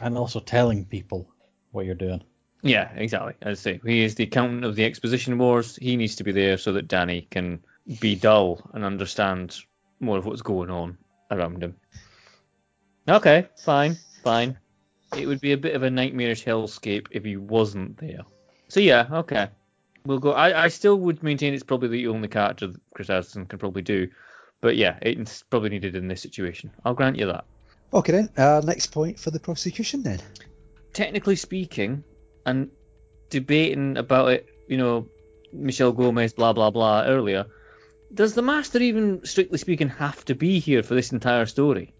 And 0.00 0.16
also 0.16 0.40
telling 0.40 0.84
people 0.84 1.28
what 1.72 1.86
you're 1.86 1.94
doing. 1.94 2.22
Yeah, 2.62 2.90
exactly. 2.94 3.34
As 3.40 3.60
I 3.60 3.62
say, 3.62 3.80
he 3.84 4.02
is 4.02 4.14
the 4.14 4.24
accountant 4.24 4.64
of 4.64 4.76
the 4.76 4.84
exposition 4.84 5.38
wars. 5.38 5.76
He 5.76 5.96
needs 5.96 6.16
to 6.16 6.24
be 6.24 6.32
there 6.32 6.58
so 6.58 6.72
that 6.72 6.88
Danny 6.88 7.26
can 7.30 7.64
be 8.00 8.16
dull 8.16 8.70
and 8.74 8.84
understand 8.84 9.56
more 9.98 10.18
of 10.18 10.26
what's 10.26 10.42
going 10.42 10.70
on 10.70 10.98
around 11.30 11.62
him. 11.62 11.76
Okay, 13.08 13.48
fine, 13.64 13.96
fine. 14.22 14.58
It 15.16 15.26
would 15.26 15.40
be 15.40 15.52
a 15.52 15.58
bit 15.58 15.74
of 15.74 15.82
a 15.82 15.90
nightmarish 15.90 16.44
hellscape 16.44 17.08
if 17.10 17.24
he 17.24 17.36
wasn't 17.36 17.98
there. 17.98 18.20
So 18.68 18.80
yeah, 18.80 19.08
okay. 19.12 19.48
We'll 20.06 20.18
go. 20.18 20.32
I, 20.32 20.64
I 20.64 20.68
still 20.68 20.96
would 20.96 21.22
maintain 21.22 21.52
it's 21.52 21.62
probably 21.62 21.88
the 21.88 22.06
only 22.08 22.28
character 22.28 22.68
that 22.68 22.80
Chris 22.94 23.10
Addison 23.10 23.46
can 23.46 23.58
probably 23.58 23.82
do. 23.82 24.08
But 24.60 24.76
yeah, 24.76 24.98
it's 25.02 25.42
probably 25.42 25.70
needed 25.70 25.96
in 25.96 26.08
this 26.08 26.22
situation. 26.22 26.70
I'll 26.84 26.94
grant 26.94 27.16
you 27.16 27.26
that. 27.26 27.44
Okay 27.92 28.12
then, 28.12 28.30
uh, 28.36 28.62
next 28.64 28.88
point 28.88 29.18
for 29.18 29.30
the 29.30 29.40
prosecution 29.40 30.02
then. 30.02 30.20
technically 30.92 31.36
speaking, 31.36 32.04
and 32.46 32.70
debating 33.30 33.96
about 33.96 34.30
it, 34.30 34.48
you 34.68 34.76
know, 34.76 35.08
Michelle 35.52 35.92
Gomez, 35.92 36.32
blah 36.32 36.52
blah 36.52 36.70
blah, 36.70 37.04
earlier, 37.04 37.46
does 38.12 38.34
the 38.34 38.42
Master 38.42 38.78
even, 38.78 39.24
strictly 39.24 39.58
speaking, 39.58 39.88
have 39.88 40.24
to 40.26 40.34
be 40.34 40.58
here 40.58 40.82
for 40.82 40.94
this 40.94 41.12
entire 41.12 41.46
story? 41.46 41.92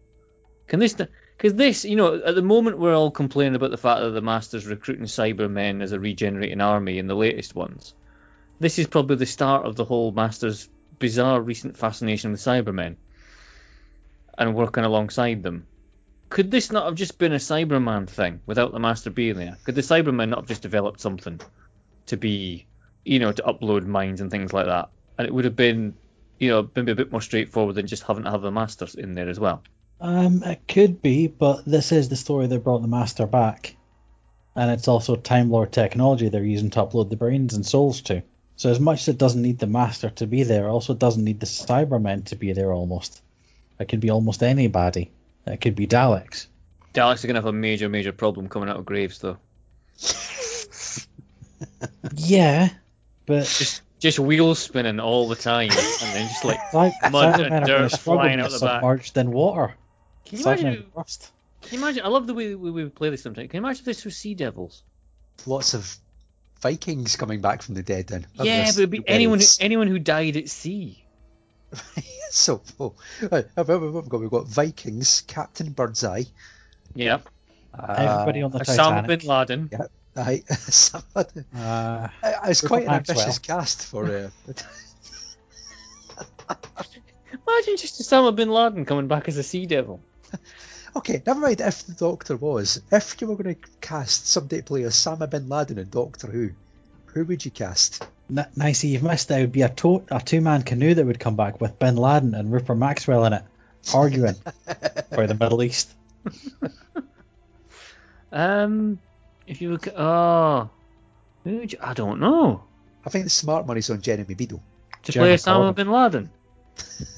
Can 0.66 0.80
this, 0.80 0.96
because 1.40 1.56
this, 1.56 1.86
you 1.86 1.96
know, 1.96 2.20
at 2.22 2.34
the 2.34 2.42
moment 2.42 2.78
we're 2.78 2.94
all 2.94 3.10
complaining 3.10 3.54
about 3.54 3.70
the 3.70 3.78
fact 3.78 4.00
that 4.00 4.10
the 4.10 4.20
Master's 4.20 4.66
recruiting 4.66 5.06
Cybermen 5.06 5.82
as 5.82 5.92
a 5.92 6.00
regenerating 6.00 6.60
army 6.60 6.98
in 6.98 7.06
the 7.06 7.14
latest 7.14 7.54
ones. 7.54 7.94
This 8.58 8.78
is 8.78 8.86
probably 8.86 9.16
the 9.16 9.24
start 9.24 9.64
of 9.64 9.74
the 9.74 9.86
whole 9.86 10.12
Master's 10.12 10.68
bizarre 10.98 11.40
recent 11.40 11.78
fascination 11.78 12.32
with 12.32 12.40
Cybermen 12.40 12.96
and 14.36 14.54
working 14.54 14.84
alongside 14.84 15.42
them 15.42 15.66
could 16.30 16.50
this 16.50 16.70
not 16.70 16.86
have 16.86 16.94
just 16.94 17.18
been 17.18 17.32
a 17.32 17.36
Cyberman 17.36 18.08
thing 18.08 18.40
without 18.46 18.72
the 18.72 18.78
Master 18.78 19.10
being 19.10 19.36
there? 19.36 19.58
Could 19.64 19.74
the 19.74 19.80
Cybermen 19.80 20.28
not 20.28 20.38
have 20.38 20.48
just 20.48 20.62
developed 20.62 21.00
something 21.00 21.40
to 22.06 22.16
be, 22.16 22.66
you 23.04 23.18
know, 23.18 23.32
to 23.32 23.42
upload 23.42 23.84
minds 23.84 24.20
and 24.20 24.30
things 24.30 24.52
like 24.52 24.66
that? 24.66 24.90
And 25.18 25.26
it 25.26 25.34
would 25.34 25.44
have 25.44 25.56
been, 25.56 25.96
you 26.38 26.50
know, 26.50 26.70
maybe 26.74 26.92
a 26.92 26.94
bit 26.94 27.10
more 27.10 27.20
straightforward 27.20 27.74
than 27.74 27.88
just 27.88 28.04
having 28.04 28.24
to 28.24 28.30
have 28.30 28.42
the 28.42 28.52
Masters 28.52 28.94
in 28.94 29.14
there 29.14 29.28
as 29.28 29.40
well. 29.40 29.64
Um, 30.00 30.42
it 30.42 30.66
could 30.66 31.02
be, 31.02 31.26
but 31.26 31.64
this 31.64 31.92
is 31.92 32.08
the 32.08 32.16
story 32.16 32.46
that 32.46 32.64
brought 32.64 32.82
the 32.82 32.88
Master 32.88 33.26
back. 33.26 33.76
And 34.56 34.70
it's 34.70 34.88
also 34.88 35.16
Time 35.16 35.50
Lord 35.50 35.72
technology 35.72 36.28
they're 36.28 36.42
using 36.42 36.70
to 36.70 36.80
upload 36.80 37.10
the 37.10 37.16
brains 37.16 37.54
and 37.54 37.64
souls 37.64 38.00
to. 38.02 38.22
So 38.56 38.70
as 38.70 38.80
much 38.80 39.02
as 39.02 39.08
it 39.08 39.18
doesn't 39.18 39.40
need 39.40 39.58
the 39.58 39.66
Master 39.66 40.10
to 40.10 40.26
be 40.26 40.42
there, 40.42 40.66
it 40.66 40.70
also 40.70 40.94
doesn't 40.94 41.24
need 41.24 41.40
the 41.40 41.46
Cybermen 41.46 42.26
to 42.26 42.36
be 42.36 42.52
there 42.52 42.72
almost. 42.72 43.22
It 43.78 43.88
could 43.88 44.00
be 44.00 44.10
almost 44.10 44.42
anybody. 44.42 45.10
It 45.46 45.60
could 45.60 45.76
be 45.76 45.86
Daleks. 45.86 46.46
Daleks 46.92 47.24
are 47.24 47.28
going 47.28 47.36
to 47.36 47.40
have 47.40 47.46
a 47.46 47.52
major, 47.52 47.88
major 47.88 48.12
problem 48.12 48.48
coming 48.48 48.68
out 48.68 48.76
of 48.76 48.84
graves, 48.84 49.18
though. 49.18 49.38
Yeah, 52.16 52.70
but 53.26 53.44
Just, 53.44 53.82
just 53.98 54.18
wheels 54.18 54.58
spinning 54.58 55.00
all 55.00 55.28
the 55.28 55.36
time, 55.36 55.70
and 55.70 56.14
then 56.14 56.28
just 56.28 56.44
like, 56.44 56.72
like 56.72 56.92
Mud 57.10 57.40
and 57.40 57.66
dirt 57.66 57.66
going 57.66 57.88
to 57.88 57.96
struggle 57.96 58.22
flying 58.22 58.40
out 58.40 58.50
the 58.50 58.58
back. 58.58 58.80
submerged 58.80 59.16
in 59.16 59.30
water. 59.30 59.74
Can 60.24 60.38
you 60.38 60.44
Cybermen 60.44 60.60
imagine? 60.60 60.86
rust. 60.94 61.30
Can 61.62 61.78
you 61.78 61.84
imagine? 61.84 62.04
I 62.04 62.08
love 62.08 62.26
the 62.26 62.34
way 62.34 62.54
we, 62.54 62.70
we 62.70 62.84
play 62.88 63.10
this 63.10 63.22
sometimes. 63.22 63.50
Can 63.50 63.58
you 63.62 63.66
imagine 63.66 63.80
if 63.80 63.84
this 63.86 64.04
was 64.04 64.16
Sea 64.16 64.34
Devils? 64.34 64.82
Lots 65.46 65.74
of 65.74 65.96
Vikings 66.60 67.16
coming 67.16 67.40
back 67.40 67.62
from 67.62 67.74
the 67.74 67.82
dead 67.82 68.06
then. 68.08 68.26
Yeah, 68.34 68.64
but 68.66 68.76
it'd 68.78 68.90
be 68.90 69.02
anyone, 69.06 69.38
who, 69.40 69.44
anyone 69.60 69.88
who 69.88 69.98
died 69.98 70.36
at 70.36 70.48
sea. 70.48 71.02
so, 72.30 72.62
oh, 72.78 72.94
right, 73.30 73.46
we've 73.56 74.08
got, 74.08 74.20
we've 74.20 74.30
got 74.30 74.46
Vikings, 74.46 75.22
Captain 75.26 75.70
Birdseye, 75.72 76.24
Yeah. 76.94 77.18
uh, 77.78 77.94
Everybody 77.96 78.42
on 78.42 78.50
the 78.50 78.58
Osama 78.60 79.06
Titanic. 79.06 79.20
bin 79.20 79.28
Laden. 79.28 79.68
Yeah, 79.72 79.86
aye, 80.16 80.42
somebody- 80.48 81.44
Uh, 81.54 82.08
Uh, 82.22 82.32
it's 82.46 82.60
quite 82.62 82.82
an 82.82 82.88
Maxwell. 82.88 83.18
ambitious 83.20 83.38
cast 83.38 83.84
for. 83.86 84.06
Uh, 84.06 84.30
Imagine 87.32 87.76
just 87.76 88.00
Osama 88.00 88.34
bin 88.34 88.50
Laden 88.50 88.84
coming 88.84 89.06
back 89.08 89.28
as 89.28 89.36
a 89.36 89.42
sea 89.42 89.66
devil. 89.66 90.00
okay, 90.96 91.22
never 91.26 91.40
mind 91.40 91.60
if 91.60 91.84
the 91.86 91.92
Doctor 91.94 92.36
was. 92.36 92.80
If 92.90 93.20
you 93.20 93.26
were 93.26 93.36
going 93.36 93.54
to 93.54 93.60
cast 93.80 94.28
somebody 94.28 94.58
to 94.58 94.62
play 94.62 94.82
Osama 94.82 95.28
bin 95.28 95.48
Laden 95.48 95.78
in 95.78 95.88
Doctor 95.88 96.28
Who, 96.28 96.50
who 97.06 97.24
would 97.24 97.44
you 97.44 97.50
cast? 97.50 98.06
N- 98.30 98.46
Nicey, 98.56 98.88
you've 98.88 99.02
missed. 99.02 99.30
It 99.30 99.40
would 99.40 99.52
be 99.52 99.62
a, 99.62 99.68
to- 99.68 100.04
a 100.10 100.20
two-man 100.20 100.62
canoe 100.62 100.94
that 100.94 101.04
would 101.06 101.20
come 101.20 101.36
back 101.36 101.60
with 101.60 101.78
Bin 101.78 101.96
Laden 101.96 102.34
and 102.34 102.52
Rupert 102.52 102.76
Maxwell 102.78 103.24
in 103.24 103.32
it, 103.32 103.42
arguing 103.94 104.34
for 105.14 105.26
the 105.26 105.36
Middle 105.38 105.62
East. 105.62 105.92
Um, 108.32 109.00
if 109.46 109.60
you 109.60 109.72
look 109.72 109.88
at 109.88 109.94
oh, 109.98 110.70
who 111.44 111.56
would 111.58 111.72
you, 111.72 111.78
I 111.82 111.94
don't 111.94 112.20
know. 112.20 112.62
I 113.04 113.10
think 113.10 113.24
the 113.24 113.30
smart 113.30 113.66
money's 113.66 113.90
on 113.90 114.00
Jeremy 114.02 114.34
Beadle. 114.34 114.62
To 115.04 115.12
Jeremy 115.12 115.36
play 115.38 115.52
Osama 115.52 115.72
Corbyn. 115.72 115.74
bin 115.76 115.90
Laden. 115.90 116.30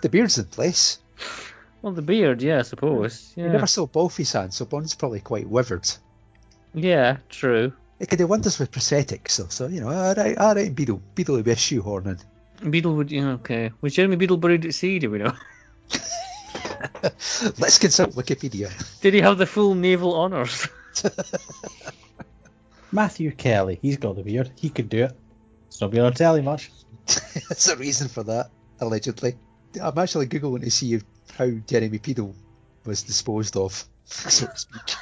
The 0.00 0.08
beard's 0.08 0.38
in 0.38 0.46
place. 0.46 0.98
Well, 1.82 1.92
the 1.92 2.02
beard, 2.02 2.40
yeah, 2.42 2.60
I 2.60 2.62
suppose. 2.62 3.32
You 3.36 3.44
Yeah, 3.44 3.52
never 3.52 3.66
saw 3.66 3.86
Bolfie's 3.86 4.32
hand, 4.32 4.54
so 4.54 4.64
Bond's 4.64 4.94
probably 4.94 5.20
quite 5.20 5.48
withered. 5.48 5.88
yeah, 6.74 7.18
true. 7.28 7.72
It 7.98 8.08
could 8.08 8.18
do 8.18 8.26
wonders 8.26 8.58
with 8.58 8.70
prosthetics, 8.70 9.30
so, 9.30 9.46
so 9.48 9.66
you 9.66 9.80
know, 9.80 9.88
alright, 9.88 10.36
alright, 10.38 10.74
Beadle. 10.74 11.02
Beadle 11.14 11.36
would 11.36 11.44
be 11.44 11.50
a 11.52 11.56
shoehorning. 11.56 12.20
Beadle 12.68 12.94
would, 12.96 13.10
yeah, 13.10 13.30
okay. 13.32 13.70
Was 13.80 13.94
Jeremy 13.94 14.16
Beadle 14.16 14.36
buried 14.38 14.64
at 14.64 14.74
sea? 14.74 14.98
Do 14.98 15.10
we 15.10 15.18
know? 15.18 15.32
Let's 17.58 17.78
consult 17.78 18.12
Wikipedia. 18.14 18.70
Did 19.00 19.14
he 19.14 19.20
have 19.20 19.38
the 19.38 19.46
full 19.46 19.74
naval 19.74 20.14
honours? 20.14 20.68
Matthew 22.92 23.32
Kelly, 23.32 23.78
he's 23.80 23.96
got 23.96 24.16
the 24.16 24.22
beard. 24.22 24.50
He 24.56 24.68
could 24.68 24.88
do 24.88 25.04
it. 25.04 25.12
It's 25.68 25.80
not 25.80 25.90
being 25.90 26.04
on 26.04 26.12
telly 26.12 26.42
much. 26.42 26.70
There's 27.06 27.68
a 27.68 27.76
reason 27.76 28.08
for 28.08 28.22
that, 28.24 28.50
allegedly. 28.80 29.36
I'm 29.80 29.96
actually 29.98 30.26
googling 30.26 30.62
to 30.62 30.70
see 30.70 31.00
how 31.36 31.48
Jeremy 31.66 31.98
Beadle 31.98 32.34
was 32.84 33.02
disposed 33.02 33.56
of, 33.56 33.84
so 34.04 34.46
to 34.46 34.56
speak. 34.58 34.96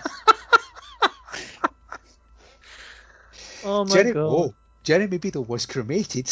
oh 3.64 3.84
my 3.84 3.94
Jeremy, 3.94 4.12
god. 4.12 4.26
oh, 4.28 4.54
Jeremy 4.82 5.18
Beadle 5.18 5.44
was 5.44 5.66
cremated. 5.66 6.30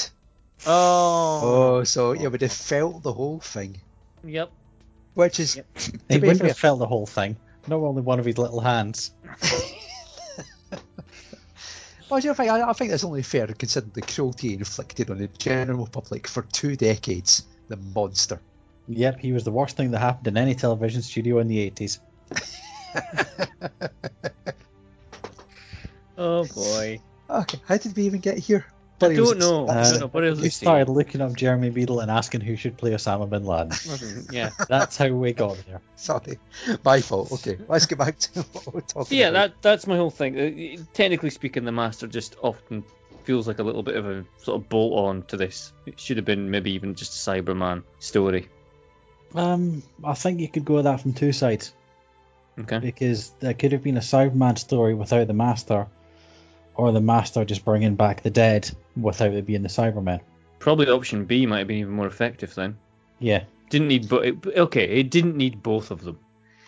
Oh. 0.66 1.40
Oh, 1.80 1.84
so 1.84 2.12
yeah, 2.12 2.28
would 2.28 2.42
have 2.42 2.52
felt 2.52 3.02
the 3.02 3.12
whole 3.12 3.38
thing, 3.40 3.80
Yep. 4.24 4.50
which 5.14 5.40
is 5.40 5.54
He 5.54 5.60
wouldn't 6.18 6.38
fair, 6.38 6.48
have 6.48 6.58
felt 6.58 6.78
the 6.80 6.86
whole 6.86 7.06
thing. 7.06 7.36
Not 7.66 7.76
only 7.80 8.02
one 8.02 8.18
of 8.18 8.24
his 8.24 8.38
little 8.38 8.60
hands. 8.60 9.12
Well, 12.10 12.20
you 12.20 12.28
know, 12.28 12.32
I 12.32 12.34
think, 12.36 12.50
I, 12.50 12.70
I 12.70 12.72
think 12.72 12.90
that's 12.90 13.04
only 13.04 13.22
fair 13.22 13.46
considering 13.48 13.92
the 13.94 14.00
cruelty 14.00 14.54
inflicted 14.54 15.10
on 15.10 15.18
the 15.18 15.28
general 15.28 15.86
public 15.86 16.26
for 16.26 16.40
two 16.40 16.74
decades. 16.74 17.44
The 17.68 17.76
monster. 17.94 18.40
Yep, 18.88 19.20
he 19.20 19.32
was 19.32 19.44
the 19.44 19.50
worst 19.50 19.76
thing 19.76 19.90
that 19.90 19.98
happened 19.98 20.26
in 20.28 20.36
any 20.36 20.54
television 20.54 21.02
studio 21.02 21.38
in 21.38 21.48
the 21.48 21.70
80s. 21.70 22.00
Oh 26.18 26.44
boy. 26.46 27.00
Okay, 27.30 27.60
how 27.66 27.76
did 27.76 27.96
we 27.96 28.02
even 28.02 28.18
get 28.20 28.38
here? 28.38 28.66
I 29.00 29.14
don't 29.14 29.38
know. 29.38 29.68
I 29.68 29.84
don't 29.84 29.94
it. 29.94 30.00
know. 30.00 30.08
What 30.08 30.24
else 30.24 30.40
We 30.40 30.48
is 30.48 30.56
started 30.56 30.88
looking 30.88 31.20
up 31.20 31.36
Jeremy 31.36 31.70
Beadle 31.70 32.00
and 32.00 32.10
asking 32.10 32.40
who 32.40 32.56
should 32.56 32.76
play 32.76 32.90
Osama 32.90 33.30
bin 33.30 33.44
Laden. 33.44 34.26
Yeah. 34.32 34.50
That's 34.68 34.96
how 34.96 35.08
we 35.10 35.32
got 35.32 35.56
there. 35.66 35.80
Sorry, 35.94 36.38
my 36.84 37.00
fault. 37.00 37.30
Okay, 37.30 37.58
let's 37.68 37.86
get 37.86 37.98
back 37.98 38.18
to 38.18 38.42
what 38.52 38.74
we're 38.74 38.80
talking 38.80 39.16
yeah, 39.16 39.28
about. 39.28 39.50
that 39.50 39.62
that's 39.62 39.86
my 39.86 39.96
whole 39.96 40.10
thing. 40.10 40.36
Uh, 40.36 40.82
Technically 40.92 41.30
speaking, 41.30 41.64
the 41.64 41.70
master 41.70 42.08
just 42.08 42.34
often 42.42 42.82
feels 43.28 43.46
like 43.46 43.58
a 43.58 43.62
little 43.62 43.82
bit 43.82 43.94
of 43.94 44.08
a 44.08 44.24
sort 44.38 44.58
of 44.58 44.70
bolt 44.70 45.06
on 45.06 45.22
to 45.24 45.36
this. 45.36 45.74
It 45.84 46.00
should 46.00 46.16
have 46.16 46.24
been 46.24 46.50
maybe 46.50 46.72
even 46.72 46.94
just 46.94 47.12
a 47.12 47.30
Cyberman 47.30 47.82
story. 47.98 48.48
Um, 49.34 49.82
I 50.02 50.14
think 50.14 50.40
you 50.40 50.48
could 50.48 50.64
go 50.64 50.76
with 50.76 50.84
that 50.84 51.02
from 51.02 51.12
two 51.12 51.32
sides. 51.32 51.74
Okay. 52.58 52.78
Because 52.78 53.28
there 53.40 53.52
could 53.52 53.72
have 53.72 53.82
been 53.82 53.98
a 53.98 54.00
Cyberman 54.00 54.56
story 54.56 54.94
without 54.94 55.26
the 55.26 55.34
Master, 55.34 55.88
or 56.74 56.90
the 56.90 57.02
Master 57.02 57.44
just 57.44 57.66
bringing 57.66 57.96
back 57.96 58.22
the 58.22 58.30
dead 58.30 58.70
without 58.96 59.34
it 59.34 59.44
being 59.44 59.62
the 59.62 59.68
Cyberman. 59.68 60.20
Probably 60.58 60.88
option 60.88 61.26
B 61.26 61.44
might 61.44 61.58
have 61.58 61.68
been 61.68 61.80
even 61.80 61.92
more 61.92 62.06
effective 62.06 62.54
then. 62.54 62.78
Yeah, 63.18 63.44
Didn't 63.68 63.88
need, 63.88 64.08
but 64.08 64.24
okay, 64.56 64.84
it 64.88 65.10
didn't 65.10 65.36
need 65.36 65.62
both 65.62 65.90
of 65.90 66.02
them. 66.02 66.18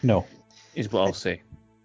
no. 0.02 0.26
is 0.74 0.92
what 0.92 1.06
I'll 1.06 1.14
say. 1.14 1.40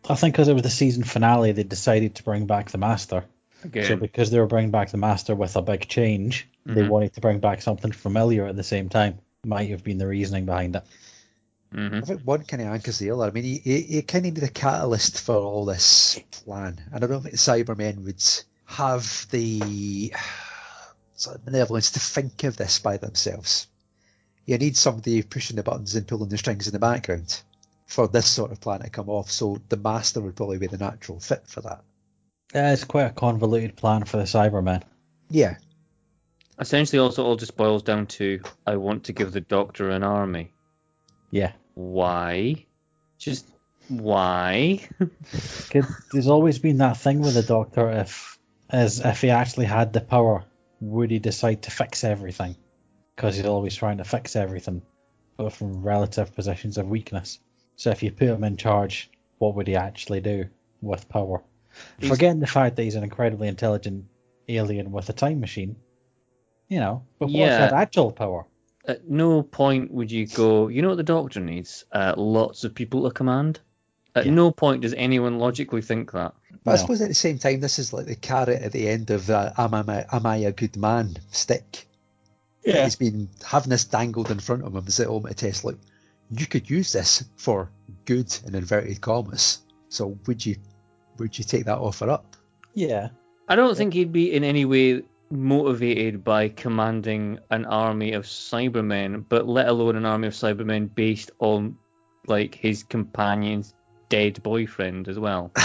I 0.09 0.15
think 0.15 0.33
because 0.33 0.49
it 0.49 0.53
was 0.53 0.63
the 0.63 0.69
season 0.69 1.05
finale, 1.05 1.53
they 1.53 1.63
decided 1.63 2.15
to 2.15 2.23
bring 2.23 2.45
back 2.45 2.71
the 2.71 2.77
Master. 2.77 3.23
Again, 3.65 3.85
So 3.85 3.95
because 3.95 4.31
they 4.31 4.39
were 4.39 4.47
bringing 4.47 4.71
back 4.71 4.91
the 4.91 4.97
Master 4.97 5.35
with 5.35 5.55
a 5.55 5.61
big 5.61 5.87
change, 5.87 6.47
they 6.65 6.83
Mhm. 6.83 6.89
wanted 6.89 7.13
to 7.13 7.21
bring 7.21 7.39
back 7.39 7.61
something 7.61 7.91
familiar 7.91 8.45
at 8.45 8.55
the 8.55 8.63
same 8.63 8.89
time. 8.89 9.19
Might 9.43 9.69
have 9.69 9.83
been 9.83 9.97
the 9.97 10.07
reasoning 10.07 10.45
behind 10.45 10.75
it. 10.75 10.83
hmm 11.71 11.97
I 11.97 12.01
think 12.01 12.21
one 12.21 12.43
kind 12.43 12.61
of 12.61 12.69
anchors 12.69 12.99
the 12.99 13.11
other. 13.11 13.25
I 13.25 13.31
mean, 13.31 13.43
he, 13.43 13.57
he, 13.57 13.81
he 13.81 14.01
kind 14.01 14.25
of 14.25 14.33
needed 14.33 14.47
a 14.49 14.51
catalyst 14.51 15.19
for 15.19 15.35
all 15.35 15.65
this 15.65 16.19
plan. 16.31 16.79
And 16.91 17.03
I 17.03 17.07
don't 17.07 17.21
think 17.21 17.33
the 17.33 17.37
Cybermen 17.37 18.03
would 18.05 18.23
have 18.65 19.27
the 19.31 20.13
sort 21.15 21.37
of 21.37 21.45
benevolence 21.45 21.91
to 21.91 21.99
think 21.99 22.43
of 22.43 22.57
this 22.57 22.79
by 22.79 22.97
themselves. 22.97 23.67
You 24.45 24.57
need 24.57 24.77
somebody 24.77 25.23
pushing 25.23 25.55
the 25.55 25.63
buttons 25.63 25.95
and 25.95 26.07
pulling 26.07 26.29
the 26.29 26.37
strings 26.37 26.67
in 26.67 26.73
the 26.73 26.79
background 26.79 27.41
for 27.87 28.07
this 28.07 28.27
sort 28.27 28.51
of 28.51 28.61
plan 28.61 28.81
to 28.81 28.89
come 28.89 29.09
off. 29.09 29.31
So 29.31 29.59
the 29.69 29.77
Master 29.77 30.21
would 30.21 30.35
probably 30.35 30.59
be 30.59 30.67
the 30.67 30.77
natural 30.77 31.19
fit 31.19 31.47
for 31.47 31.61
that. 31.61 31.83
Yeah, 32.55 32.71
it's 32.71 32.85
quite 32.85 33.03
a 33.07 33.11
convoluted 33.11 33.75
plan 33.75 34.05
for 34.05 34.15
the 34.17 34.23
Cybermen. 34.23 34.81
Yeah. 35.29 35.57
essentially, 36.57 36.99
also 36.99 37.25
all 37.25 37.35
just 37.35 37.57
boils 37.57 37.83
down 37.83 38.05
to 38.07 38.39
I 38.65 38.77
want 38.77 39.03
to 39.05 39.13
give 39.13 39.33
the 39.33 39.41
Doctor 39.41 39.89
an 39.89 40.03
army. 40.03 40.53
Yeah. 41.31 41.51
Why? 41.73 42.65
Just 43.17 43.45
why? 43.89 44.87
'Cause 45.69 45.85
there's 46.13 46.27
always 46.27 46.57
been 46.59 46.77
that 46.77 46.95
thing 46.97 47.19
with 47.19 47.33
the 47.33 47.43
Doctor. 47.43 47.89
If 47.91 48.39
as 48.69 48.99
if 49.01 49.19
he 49.21 49.31
actually 49.31 49.65
had 49.65 49.91
the 49.91 49.99
power, 50.01 50.45
would 50.79 51.11
he 51.11 51.19
decide 51.19 51.63
to 51.63 51.71
fix 51.71 52.03
everything? 52.05 52.55
Because 53.15 53.35
he's 53.35 53.45
always 53.45 53.75
trying 53.75 53.97
to 53.97 54.03
fix 54.05 54.35
everything, 54.37 54.81
but 55.37 55.51
from 55.53 55.83
relative 55.83 56.33
positions 56.33 56.77
of 56.77 56.87
weakness. 56.87 57.39
So 57.75 57.91
if 57.91 58.01
you 58.01 58.11
put 58.11 58.29
him 58.29 58.43
in 58.45 58.55
charge, 58.57 59.09
what 59.39 59.55
would 59.55 59.67
he 59.67 59.75
actually 59.75 60.21
do 60.21 60.45
with 60.81 61.09
power? 61.09 61.43
He's- 61.99 62.09
Forgetting 62.11 62.39
the 62.39 62.47
fact 62.47 62.75
that 62.75 62.83
he's 62.83 62.95
an 62.95 63.03
incredibly 63.03 63.47
intelligent 63.47 64.05
alien 64.47 64.91
with 64.91 65.09
a 65.09 65.13
time 65.13 65.39
machine, 65.39 65.75
you 66.69 66.79
know. 66.79 67.03
But 67.19 67.27
what 67.27 67.33
if 67.33 67.35
he 67.35 67.39
Yeah. 67.41 67.57
had 67.59 67.73
actual 67.73 68.11
power? 68.11 68.45
At 68.87 69.09
no 69.09 69.41
point 69.41 69.91
would 69.91 70.11
you 70.11 70.27
go, 70.27 70.67
you 70.67 70.81
know 70.81 70.89
what 70.89 70.97
the 70.97 71.03
Doctor 71.03 71.39
needs? 71.39 71.85
Uh, 71.91 72.13
lots 72.17 72.63
of 72.63 72.75
people 72.75 73.03
to 73.03 73.11
command. 73.11 73.59
At 74.13 74.27
Yeah. 74.27 74.33
no 74.33 74.51
point 74.51 74.83
does 74.83 74.93
anyone 74.93 75.39
logically 75.39 75.81
think 75.81 76.11
that. 76.11 76.33
But 76.63 76.73
I 76.73 76.77
suppose 76.77 77.01
at 77.01 77.09
the 77.09 77.15
same 77.15 77.37
time, 77.39 77.59
this 77.59 77.79
is 77.79 77.91
like 77.93 78.05
the 78.05 78.15
carrot 78.15 78.61
at 78.61 78.71
the 78.71 78.87
end 78.87 79.09
of 79.11 79.29
uh, 79.29 79.51
am, 79.57 79.73
I, 79.73 80.05
am 80.11 80.25
I 80.25 80.37
a 80.37 80.51
good 80.51 80.77
man 80.77 81.17
stick. 81.31 81.87
Yeah. 82.63 82.83
He's 82.83 82.95
been 82.95 83.29
having 83.45 83.69
this 83.69 83.85
dangled 83.85 84.31
in 84.31 84.39
front 84.39 84.63
of 84.63 84.75
him 84.75 84.83
as 84.87 84.97
the 84.97 85.09
ultimate 85.09 85.37
test. 85.37 85.63
Like, 85.65 85.77
you 86.31 86.45
could 86.47 86.69
use 86.69 86.91
this 86.93 87.23
for 87.37 87.69
good 88.05 88.35
in 88.47 88.55
inverted 88.55 89.01
commas. 89.01 89.59
So 89.89 90.17
would 90.25 90.43
you 90.45 90.55
would 91.17 91.37
you 91.37 91.43
take 91.43 91.65
that 91.65 91.77
offer 91.77 92.09
up? 92.09 92.35
Yeah. 92.73 93.09
I 93.47 93.55
don't 93.55 93.75
think 93.75 93.93
he'd 93.93 94.11
be 94.11 94.33
in 94.33 94.43
any 94.43 94.65
way 94.65 95.03
motivated 95.29 96.23
by 96.23 96.49
commanding 96.49 97.39
an 97.51 97.65
army 97.65 98.13
of 98.13 98.25
Cybermen, 98.25 99.25
but 99.27 99.47
let 99.47 99.67
alone 99.67 99.95
an 99.95 100.05
army 100.05 100.27
of 100.27 100.33
Cybermen 100.33 100.93
based 100.93 101.31
on 101.39 101.77
like 102.27 102.55
his 102.55 102.83
companion's 102.83 103.73
dead 104.09 104.41
boyfriend 104.43 105.07
as 105.07 105.19
well. 105.19 105.51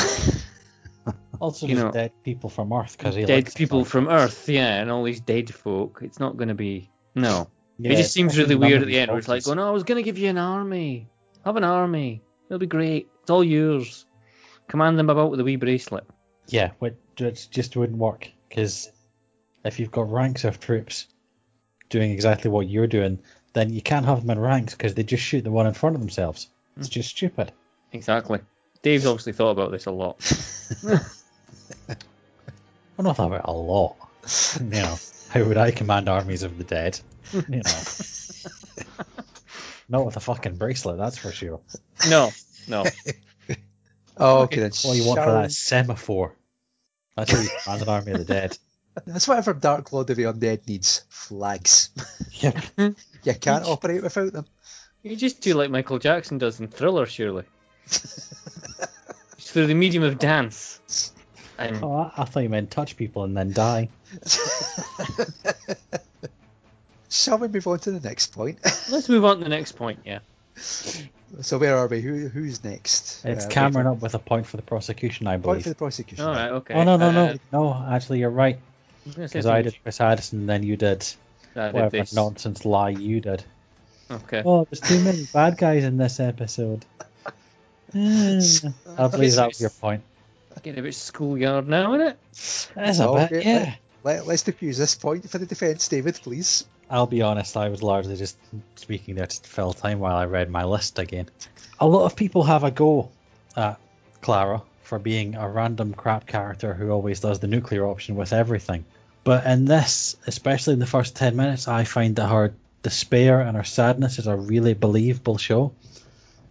Also, 1.41 1.67
You 1.67 1.75
just 1.75 1.87
know, 1.87 1.91
dead 1.91 2.13
people 2.23 2.51
from 2.51 2.71
Earth 2.71 2.99
because 2.99 3.15
he 3.15 3.25
dead 3.25 3.45
likes 3.45 3.55
people 3.55 3.83
from 3.85 4.09
Earth, 4.09 4.47
yeah, 4.47 4.79
and 4.81 4.91
all 4.91 5.03
these 5.03 5.21
dead 5.21 5.53
folk. 5.53 6.01
It's 6.03 6.21
not 6.21 6.37
going 6.37 6.49
to 6.49 6.55
be 6.55 6.91
no. 7.15 7.49
Yeah, 7.79 7.93
it 7.93 7.97
just 7.97 8.13
seems 8.13 8.37
really 8.37 8.57
weird 8.57 8.83
at 8.83 8.89
the 8.89 8.99
end. 8.99 9.11
Where 9.11 9.19
it's 9.19 9.27
like, 9.27 9.39
boxes. 9.39 9.53
oh 9.53 9.55
no, 9.55 9.67
I 9.67 9.71
was 9.71 9.83
going 9.83 9.97
to 9.97 10.03
give 10.03 10.19
you 10.19 10.29
an 10.29 10.37
army. 10.37 11.09
Have 11.47 11.57
an 11.57 11.65
army. 11.65 12.23
It'll 12.47 12.59
be 12.59 12.67
great. 12.67 13.09
It's 13.23 13.31
all 13.31 13.43
yours. 13.43 14.05
Command 14.71 14.97
them 14.99 15.11
about 15.11 15.33
with 15.33 15.41
a 15.41 15.45
wee 15.45 15.57
bracelet. 15.57 16.05
Yeah, 16.47 16.71
which 16.79 16.95
just 17.51 17.77
wouldn't 17.77 17.99
work 17.99 18.31
because 18.49 18.89
if 19.65 19.81
you've 19.81 19.91
got 19.91 20.11
ranks 20.11 20.45
of 20.45 20.61
troops 20.61 21.07
doing 21.89 22.13
exactly 22.13 22.51
what 22.51 22.69
you're 22.69 22.87
doing, 22.87 23.19
then 23.53 23.73
you 23.73 23.83
can't 23.83 24.07
have 24.07 24.21
them 24.21 24.31
in 24.31 24.39
ranks 24.39 24.75
because 24.75 24.95
they 24.95 25.03
just 25.03 25.25
shoot 25.25 25.43
the 25.43 25.51
one 25.51 25.67
in 25.67 25.75
front 25.75 25.97
of 25.97 26.01
themselves. 26.01 26.49
It's 26.77 26.87
Hmm. 26.87 26.93
just 26.93 27.11
stupid. 27.11 27.51
Exactly. 27.93 28.39
Dave's 28.83 29.07
obviously 29.07 29.33
thought 29.33 29.51
about 29.51 29.73
this 29.73 29.87
a 29.87 29.91
lot. 29.91 30.19
I'm 32.99 33.05
not 33.05 33.17
talking 33.17 33.35
about 33.35 33.45
it 33.49 33.51
a 33.51 33.53
lot. 33.53 33.97
You 34.61 34.83
know, 34.83 34.99
how 35.31 35.43
would 35.45 35.57
I 35.57 35.73
command 35.73 36.09
armies 36.09 36.45
of 36.45 36.59
the 36.59 36.65
dead? 36.65 37.01
You 37.33 37.63
know, 37.65 37.83
not 39.89 40.07
with 40.07 40.17
a 40.17 40.21
fucking 40.21 40.57
bracelet, 40.57 40.97
that's 40.99 41.19
for 41.19 41.33
sure. 41.33 41.61
No, 42.09 42.31
no. 42.69 42.85
Oh, 44.21 44.43
okay, 44.43 44.61
then. 44.61 44.71
All 44.85 44.95
you 44.95 45.05
want 45.07 45.19
for 45.19 45.25
shall- 45.25 45.35
that 45.35 45.47
is 45.47 45.59
semaphore. 45.59 46.37
That's 47.17 47.33
how 47.33 47.41
you 47.41 47.49
command 47.65 47.83
an 47.83 47.89
army 47.89 48.13
of 48.13 48.19
the 48.19 48.25
dead. 48.25 48.59
That's 49.07 49.27
whatever 49.29 49.53
Dark 49.55 49.93
Lord 49.93 50.11
of 50.11 50.17
the 50.17 50.25
Undead 50.25 50.67
needs. 50.69 51.05
Flags. 51.09 51.91
Yep. 52.41 52.57
You 53.25 53.35
can't 53.35 53.67
operate 53.67 54.03
without 54.03 54.33
them. 54.33 54.47
You 55.03 55.15
just 55.15 55.43
do 55.43 55.53
like 55.55 55.71
Michael 55.71 55.99
Jackson 55.99 56.39
does 56.39 56.59
in 56.61 56.69
Thriller, 56.69 57.05
surely. 57.05 57.45
It's 57.87 59.51
through 59.53 59.67
the 59.67 59.75
medium 59.75 60.03
of 60.05 60.19
dance. 60.19 61.13
And 61.59 61.83
Oh, 61.85 61.93
I, 62.17 62.23
I 62.23 62.25
thought 62.25 62.43
you 62.43 62.49
meant 62.49 62.71
touch 62.71 62.97
people 62.97 63.25
and 63.25 63.37
then 63.37 63.53
die. 63.53 63.91
Shall 67.11 67.39
we 67.39 67.49
move 67.49 67.67
on 67.67 67.79
to 67.81 67.91
the 67.91 68.01
next 68.01 68.29
point? 68.29 68.59
let's 68.91 69.09
move 69.09 69.25
on 69.25 69.39
to 69.39 69.45
the 69.45 69.51
next 69.51 69.73
point. 69.73 70.01
Yeah. 70.05 70.21
So 71.41 71.59
where 71.59 71.77
are 71.77 71.87
we? 71.87 72.01
Who, 72.01 72.29
who's 72.29 72.63
next? 72.65 73.25
It's 73.25 73.47
Uh, 73.47 73.49
Cameron 73.49 73.87
up 73.87 74.01
with 74.03 74.15
a 74.15 74.19
point 74.19 74.47
for 74.47 74.57
the 74.57 74.63
prosecution, 74.63 75.27
I 75.27 75.37
for- 75.37 75.43
Point 75.45 75.63
for 75.63 75.69
the 75.71 75.75
prosecution. 75.75 76.25
All 76.27 76.33
right. 76.35 76.51
Okay. 76.51 76.75
Oh 76.75 76.85
no 76.85 76.97
no 76.97 77.09
Uh, 77.09 77.13
no 77.13 77.39
no! 77.53 77.87
Actually, 77.89 78.19
you're 78.21 78.31
right. 78.31 78.57
I 78.57 78.61
was 79.07 79.15
gonna 79.17 79.29
say 79.29 79.33
Because 79.39 79.47
I 79.47 79.63
did 79.63 79.71
something- 79.73 79.81
Chris 79.83 80.01
Addison, 80.01 80.47
then 80.47 80.63
you 80.63 80.77
did 80.77 81.07
I 81.57 81.71
whatever 81.71 81.91
this. 81.91 82.13
nonsense 82.13 82.65
lie 82.65 82.91
you 82.91 83.21
did. 83.21 83.43
Okay. 84.11 84.43
Oh, 84.45 84.67
there's 84.71 84.81
too 84.81 85.01
many 85.01 85.25
bad 85.33 85.57
guys 85.57 85.85
in 85.85 85.97
this 85.97 86.19
episode. 86.21 86.85
Hmm, 87.93 88.39
I 88.99 89.09
believe 89.09 89.35
that 89.37 89.49
was 89.49 89.61
your 89.61 89.71
point. 89.71 90.03
Getting 90.63 90.81
a 90.81 90.83
bit 90.83 90.95
schoolyard 90.95 91.69
now, 91.69 91.95
isn't 91.95 92.07
it? 92.09 92.19
That's 92.75 92.99
a 93.01 93.09
Okay, 93.09 93.29
bit, 93.31 93.47
yeah. 93.47 93.75
Let, 94.05 94.27
let's 94.27 94.43
diffuse 94.43 94.77
this 94.77 94.95
point 94.95 95.29
for 95.31 95.39
the 95.39 95.47
defence, 95.47 95.89
David, 95.89 96.17
please. 96.23 96.67
I'll 96.91 97.07
be 97.07 97.23
honest, 97.23 97.57
I 97.57 97.69
was 97.69 97.83
largely 97.85 98.17
just 98.17 98.37
speaking 98.75 99.15
there 99.15 99.27
to 99.27 99.49
fill 99.49 99.73
time 99.73 100.01
while 100.01 100.17
I 100.17 100.25
read 100.25 100.51
my 100.51 100.65
list 100.65 100.99
again. 100.99 101.29
A 101.79 101.87
lot 101.87 102.05
of 102.05 102.17
people 102.17 102.43
have 102.43 102.65
a 102.65 102.73
go 102.73 103.11
at 103.57 103.79
Clara 104.21 104.63
for 104.83 104.99
being 104.99 105.37
a 105.37 105.49
random 105.49 105.95
crap 105.95 106.27
character 106.27 106.75
who 106.75 106.91
always 106.91 107.21
does 107.21 107.39
the 107.39 107.47
nuclear 107.47 107.87
option 107.87 108.17
with 108.17 108.33
everything. 108.33 108.85
But 109.23 109.47
in 109.47 109.67
this, 109.67 110.17
especially 110.27 110.73
in 110.73 110.81
the 110.81 110.87
first 110.87 111.15
10 111.15 111.37
minutes, 111.37 111.69
I 111.69 111.85
find 111.85 112.17
that 112.17 112.27
her 112.27 112.55
despair 112.83 113.41
and 113.41 113.57
her 113.57 113.65
sadness 113.65 114.19
is 114.19 114.27
a 114.27 114.35
really 114.35 114.75
believable 114.75 115.39
show. 115.39 115.73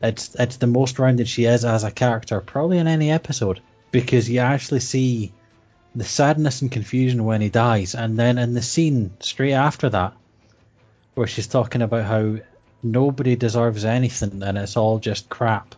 It's 0.02 0.36
it's 0.36 0.56
the 0.56 0.68
most 0.68 1.00
rounded 1.00 1.28
she 1.28 1.44
is 1.44 1.66
as 1.66 1.84
a 1.84 1.92
character, 1.92 2.40
probably 2.40 2.78
in 2.78 2.88
any 2.88 3.12
episode, 3.12 3.60
because 3.92 4.30
you 4.30 4.40
actually 4.40 4.80
see 4.80 5.34
the 5.94 6.06
sadness 6.06 6.62
and 6.62 6.72
confusion 6.72 7.26
when 7.26 7.42
he 7.42 7.50
dies, 7.50 7.96
and 7.96 8.18
then 8.18 8.38
in 8.38 8.54
the 8.54 8.62
scene 8.62 9.12
straight 9.20 9.54
after 9.54 9.90
that, 9.90 10.14
where 11.20 11.28
she's 11.28 11.48
talking 11.48 11.82
about 11.82 12.06
how 12.06 12.38
nobody 12.82 13.36
deserves 13.36 13.84
anything 13.84 14.42
and 14.42 14.58
it's 14.58 14.78
all 14.78 15.00
just 15.00 15.28
crap. 15.28 15.76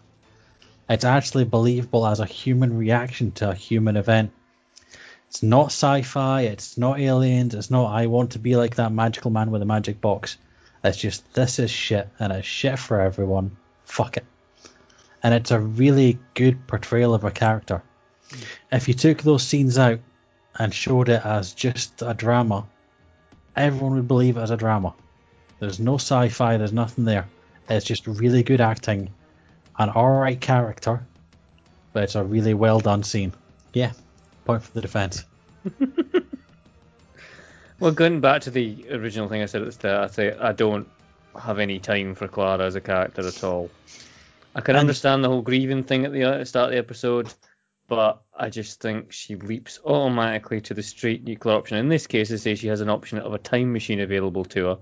It's 0.88 1.04
actually 1.04 1.46
believable 1.46 2.06
as 2.06 2.20
a 2.20 2.28
human 2.28 2.78
reaction 2.78 3.32
to 3.32 3.50
a 3.50 3.56
human 3.56 3.98
event. 3.98 4.34
It's 5.30 5.42
not 5.42 5.72
sci-fi, 5.72 6.42
it's 6.42 6.78
not 6.78 7.00
aliens, 7.00 7.56
it's 7.56 7.72
not 7.72 7.92
I 7.92 8.06
want 8.06 8.34
to 8.34 8.40
be 8.40 8.56
like 8.56 8.76
that 8.76 8.92
magical 8.92 9.32
man 9.32 9.50
with 9.50 9.64
a 9.64 9.66
magic 9.66 10.00
box. 10.00 10.38
It's 10.84 11.00
just 11.00 11.34
this 11.34 11.58
is 11.58 11.72
shit 11.72 12.08
and 12.20 12.32
it's 12.32 12.48
shit 12.48 12.78
for 12.78 13.02
everyone. 13.02 13.58
Fuck 13.86 14.18
it. 14.18 14.26
And 15.24 15.34
it's 15.34 15.50
a 15.50 15.60
really 15.60 16.20
good 16.36 16.68
portrayal 16.68 17.16
of 17.16 17.24
a 17.24 17.32
character. 17.32 17.82
If 18.72 18.88
you 18.88 18.94
took 18.94 19.24
those 19.24 19.42
scenes 19.42 19.80
out 19.80 20.02
and 20.54 20.72
showed 20.72 21.10
it 21.10 21.26
as 21.26 21.56
just 21.56 22.04
a 22.04 22.14
drama, 22.14 22.68
everyone 23.56 23.96
would 23.96 24.08
believe 24.08 24.38
it 24.38 24.42
as 24.42 24.52
a 24.52 24.58
drama. 24.58 24.94
There's 25.62 25.80
no 25.80 25.96
sci-fi, 25.96 26.58
there's 26.58 26.74
nothing 26.74 27.06
there. 27.06 27.28
It's 27.70 27.86
just 27.86 28.08
really 28.08 28.42
good 28.42 28.60
acting, 28.62 29.12
an 29.78 29.90
alright 29.92 30.42
character, 30.42 31.06
but 31.94 32.02
it's 32.04 32.16
a 32.16 32.24
really 32.24 32.56
well 32.56 32.80
done 32.80 33.04
scene. 33.04 33.32
Yeah, 33.72 33.92
point 34.46 34.64
for 34.64 34.72
the 34.74 34.82
defense. 34.82 35.24
Well, 37.80 37.92
going 37.92 38.22
back 38.22 38.42
to 38.44 38.52
the 38.52 38.86
original 38.92 39.28
thing 39.28 39.42
I 39.42 39.48
said 39.48 39.62
at 39.62 39.66
the 39.66 39.72
start, 39.72 40.12
I 40.12 40.14
say 40.14 40.38
I 40.38 40.52
don't 40.52 40.88
have 41.42 41.58
any 41.58 41.80
time 41.80 42.14
for 42.14 42.28
Clara 42.28 42.64
as 42.64 42.76
a 42.76 42.82
character 42.82 43.26
at 43.26 43.44
all. 43.44 43.72
I 44.54 44.62
can 44.62 44.76
And- 44.76 44.82
understand 44.82 45.24
the 45.24 45.30
whole 45.30 45.42
grieving 45.42 45.84
thing 45.84 46.06
at 46.06 46.12
the 46.14 46.46
start 46.46 46.66
of 46.66 46.72
the 46.74 46.78
episode, 46.78 47.34
but 47.88 48.22
I 48.38 48.52
just 48.52 48.82
think 48.82 49.12
she 49.12 49.36
leaps 49.36 49.80
automatically 49.84 50.62
to 50.62 50.76
the 50.76 50.84
straight 50.84 51.24
nuclear 51.24 51.56
option. 51.56 51.78
In 51.80 51.90
this 51.90 52.06
case, 52.06 52.32
I 52.32 52.36
say 52.36 52.54
she 52.54 52.68
has 52.68 52.82
an 52.82 52.90
option 52.92 53.18
of 53.18 53.34
a 53.34 53.40
time 53.40 53.74
machine 53.74 54.00
available 54.00 54.46
to 54.46 54.66
her. 54.66 54.78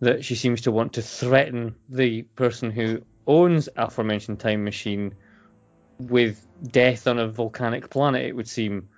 That 0.00 0.24
she 0.24 0.34
seems 0.34 0.62
to 0.62 0.72
want 0.72 0.94
to 0.94 1.02
threaten 1.02 1.74
the 1.88 2.22
person 2.36 2.70
who 2.70 3.02
owns 3.26 3.68
aforementioned 3.76 4.40
time 4.40 4.64
machine 4.64 5.14
with 5.98 6.46
death 6.72 7.06
on 7.06 7.18
a 7.18 7.28
volcanic 7.28 7.88
planet. 7.90 8.26
It 8.26 8.36
would 8.36 8.48
seem 8.48 8.88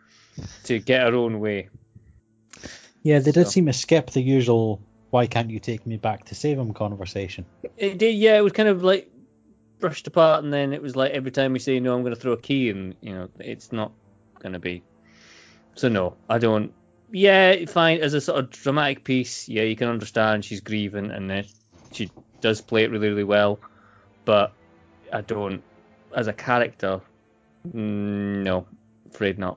to 0.65 0.79
get 0.79 1.03
her 1.03 1.15
own 1.15 1.39
way. 1.39 1.69
Yeah, 3.03 3.21
they 3.21 3.31
did 3.31 3.45
So- 3.47 3.51
seem 3.51 3.67
to 3.67 3.73
skip 3.73 4.11
the 4.11 4.23
usual 4.23 4.81
"Why 5.11 5.27
can't 5.27 5.51
you 5.51 5.61
take 5.61 5.87
me 5.87 5.97
back 5.97 6.25
to 6.27 6.35
save 6.35 6.59
him?" 6.59 6.73
conversation. 6.73 7.45
It 7.77 7.99
did, 7.99 8.17
yeah. 8.17 8.37
It 8.39 8.43
was 8.43 8.53
kind 8.53 8.69
of 8.69 8.83
like 8.83 9.09
brushed 9.79 10.07
apart, 10.07 10.43
and 10.43 10.53
then 10.53 10.73
it 10.73 10.83
was 10.83 10.97
like 10.97 11.13
every 11.13 11.31
time 11.31 11.53
we 11.53 11.59
say 11.59 11.79
no, 11.79 11.95
I'm 11.95 12.03
going 12.03 12.15
to 12.15 12.21
throw 12.21 12.33
a 12.33 12.41
key, 12.41 12.71
and 12.71 12.95
you 13.01 13.15
know, 13.15 13.29
it's 13.39 13.71
not 13.71 13.93
going 14.41 14.55
to 14.55 14.59
be. 14.59 14.83
So 15.75 15.89
no, 15.89 16.17
I 16.29 16.39
don't. 16.39 16.73
Yeah, 17.17 17.65
fine. 17.65 18.03
As 18.03 18.13
a 18.13 18.21
sort 18.21 18.41
of 18.41 18.51
dramatic 18.51 19.03
piece, 19.03 19.49
yeah, 19.49 19.63
you 19.63 19.75
can 19.75 19.89
understand 19.89 20.45
she's 20.45 20.61
grieving, 20.61 21.11
and 21.11 21.31
then 21.31 21.47
she 21.91 22.11
does 22.43 22.61
play 22.61 22.85
it 22.85 22.91
really, 22.91 23.09
really 23.09 23.25
well. 23.25 23.59
But 24.27 24.53
I 25.11 25.23
don't, 25.23 25.63
as 26.15 26.27
a 26.27 26.35
character, 26.35 27.01
mm, 27.67 28.43
no, 28.43 28.67
afraid 29.09 29.39
not. 29.39 29.57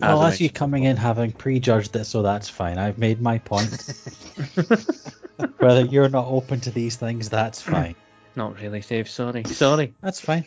As 0.00 0.08
Well, 0.08 0.22
as 0.22 0.40
you 0.40 0.48
coming 0.48 0.84
in 0.84 0.96
having 0.96 1.32
prejudged 1.32 1.94
it, 1.96 2.04
so 2.06 2.22
that's 2.22 2.48
fine. 2.48 2.78
I've 2.78 2.96
made 2.96 3.20
my 3.20 3.36
point. 3.36 3.68
Whether 5.58 5.84
you're 5.84 6.08
not 6.08 6.28
open 6.28 6.60
to 6.60 6.70
these 6.70 6.96
things, 6.96 7.28
that's 7.28 7.60
fine. 7.60 7.94
Not 8.36 8.58
really, 8.58 8.80
Dave. 8.80 9.10
Sorry, 9.10 9.44
sorry. 9.44 9.92
That's 10.00 10.20
fine. 10.20 10.46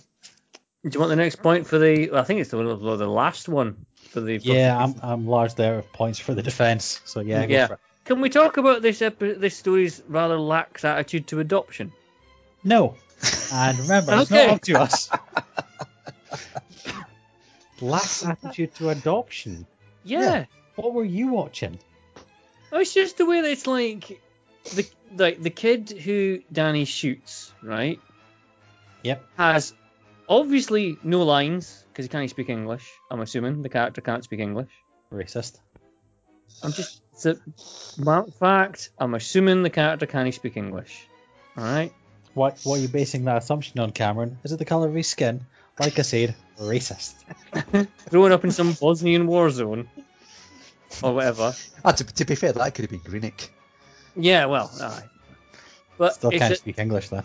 Do 0.84 0.90
you 0.92 1.00
want 1.00 1.10
the 1.10 1.16
next 1.16 1.44
point 1.44 1.68
for 1.68 1.78
the? 1.78 2.10
Well, 2.10 2.22
I 2.22 2.24
think 2.24 2.40
it's 2.40 2.50
the, 2.50 2.58
the 2.58 3.08
last 3.08 3.48
one 3.48 3.86
for 4.14 4.22
the. 4.22 4.38
Yeah, 4.38 4.78
I'm 4.78 4.96
I'm 5.02 5.28
largely 5.28 5.66
out 5.66 5.76
of 5.76 5.92
points 5.92 6.20
for 6.20 6.34
the 6.34 6.44
defense. 6.44 7.02
So 7.06 7.20
yeah, 7.20 7.46
Yeah. 7.46 7.68
Can 8.06 8.22
we 8.22 8.30
talk 8.30 8.58
about 8.58 8.82
this 8.82 9.02
epi- 9.02 9.34
this 9.34 9.56
story's 9.58 10.02
rather 10.08 10.38
lax 10.40 10.86
attitude 10.86 11.28
to 11.28 11.40
adoption? 11.40 11.92
No. 12.64 12.96
And 13.54 13.80
remember, 13.80 14.14
it's 14.20 14.32
Okay. 14.32 14.48
not 14.48 14.56
up 14.56 14.62
to 14.64 14.82
us. 14.82 15.10
Lax 17.82 18.26
attitude 18.26 18.76
to 18.76 18.90
adoption. 18.90 19.66
Yeah. 20.04 20.20
Yeah. 20.22 20.46
What 20.76 20.94
were 20.94 21.04
you 21.04 21.28
watching? 21.28 21.80
Oh, 22.72 22.80
It's 22.80 22.94
just 22.94 23.18
the 23.18 23.26
way 23.26 23.42
that 23.42 23.52
it's 23.52 23.68
like 23.68 24.22
the 24.76 24.88
like 25.16 25.42
the 25.42 25.50
kid 25.50 25.90
who 25.90 26.40
Danny 26.52 26.86
shoots, 26.86 27.54
right? 27.62 28.00
Yep. 29.04 29.24
Has 29.38 29.74
obviously 30.28 30.98
no 31.04 31.24
lines 31.24 31.83
because 31.94 32.06
he 32.06 32.10
can't 32.10 32.28
speak 32.30 32.50
English. 32.50 32.92
I'm 33.12 33.22
assuming 33.22 33.62
the 33.62 33.70
character 33.70 34.02
can't 34.02 34.24
speak 34.24 34.40
English. 34.40 34.70
Racist. 35.12 35.60
I'm 36.64 36.72
just 36.74 37.02
it's 37.14 37.26
a 37.26 38.24
fact. 38.40 38.90
I'm 38.98 39.14
assuming 39.14 39.62
the 39.62 39.70
character 39.70 40.08
can't 40.08 40.34
speak 40.34 40.58
English. 40.58 41.08
All 41.56 41.64
right. 41.64 41.94
What 42.34 42.60
what 42.64 42.80
are 42.80 42.82
you 42.82 42.88
basing 42.88 43.26
that 43.26 43.38
assumption 43.38 43.80
on, 43.80 43.92
Cameron? 43.92 44.40
Is 44.44 44.52
it 44.52 44.58
the 44.58 44.66
colour 44.66 44.88
of 44.88 44.96
his 44.96 45.08
skin? 45.08 45.42
Like 45.80 46.00
I 46.00 46.02
said, 46.02 46.36
racist. 46.60 47.14
Growing 48.10 48.32
up 48.32 48.44
in 48.44 48.52
some 48.52 48.74
Bosnian 48.74 49.28
war 49.28 49.50
zone 49.52 49.88
or 51.04 51.14
whatever. 51.14 51.54
Ah, 51.86 51.92
to, 51.92 52.04
to 52.04 52.26
be 52.26 52.36
fair, 52.36 52.54
that 52.54 52.76
could 52.76 52.84
have 52.84 52.92
been 52.92 53.00
Greenock. 53.12 53.50
Yeah, 54.16 54.46
well, 54.46 54.72
aye. 54.82 55.04
But 55.98 56.16
Still 56.16 56.32
can't 56.32 56.54
a- 56.54 56.56
speak 56.58 56.80
English 56.80 57.10
then. 57.10 57.24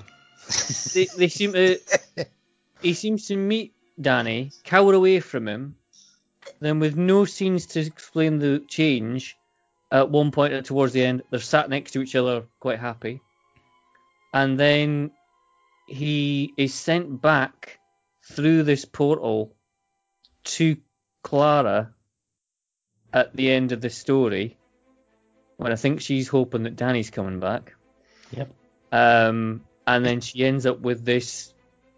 they, 0.95 1.07
they 1.17 1.29
seem 1.29 1.53
to 1.53 1.79
he 2.83 2.95
seems 2.95 3.27
to 3.27 3.37
meet 3.37 3.75
Danny, 4.01 4.53
cower 4.65 4.95
away 4.95 5.21
from 5.21 5.49
him, 5.49 5.77
then 6.61 6.79
with 6.79 6.97
no 6.97 7.25
scenes 7.25 7.67
to 7.67 7.81
explain 7.81 8.39
the 8.39 8.61
change, 8.69 9.37
at 9.91 10.11
one 10.11 10.31
point 10.31 10.67
towards 10.67 10.93
the 10.93 11.05
end, 11.05 11.23
they're 11.31 11.41
sat 11.41 11.71
next 11.71 11.93
to 11.93 12.03
each 12.03 12.15
other 12.15 12.45
quite 12.61 12.79
happy. 12.79 13.21
And 14.33 14.59
then 14.59 15.11
he 15.87 16.53
is 16.57 16.75
sent 16.75 17.21
back 17.21 17.81
through 18.23 18.63
this 18.63 18.85
portal 18.85 19.55
to 20.45 20.77
Clara 21.23 21.95
at 23.13 23.35
the 23.35 23.51
end 23.51 23.73
of 23.73 23.81
the 23.81 23.91
story. 23.91 24.59
When 25.57 25.73
I 25.73 25.77
think 25.77 26.01
she's 26.01 26.29
hoping 26.29 26.65
that 26.65 26.77
Danny's 26.77 27.11
coming 27.11 27.41
back. 27.41 27.75
Yep. 28.31 28.53
Um, 28.93 29.65
and 29.87 30.05
then 30.05 30.21
she 30.21 30.45
ends 30.45 30.67
up 30.67 30.81
with 30.81 31.05
this 31.05 31.53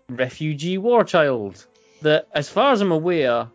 refugee 0.08 0.78
war 0.78 1.04
child 1.04 1.66
that, 2.02 2.28
as 2.32 2.48
far 2.48 2.72
as 2.72 2.80
I'm 2.80 2.92
aware, 2.92 3.48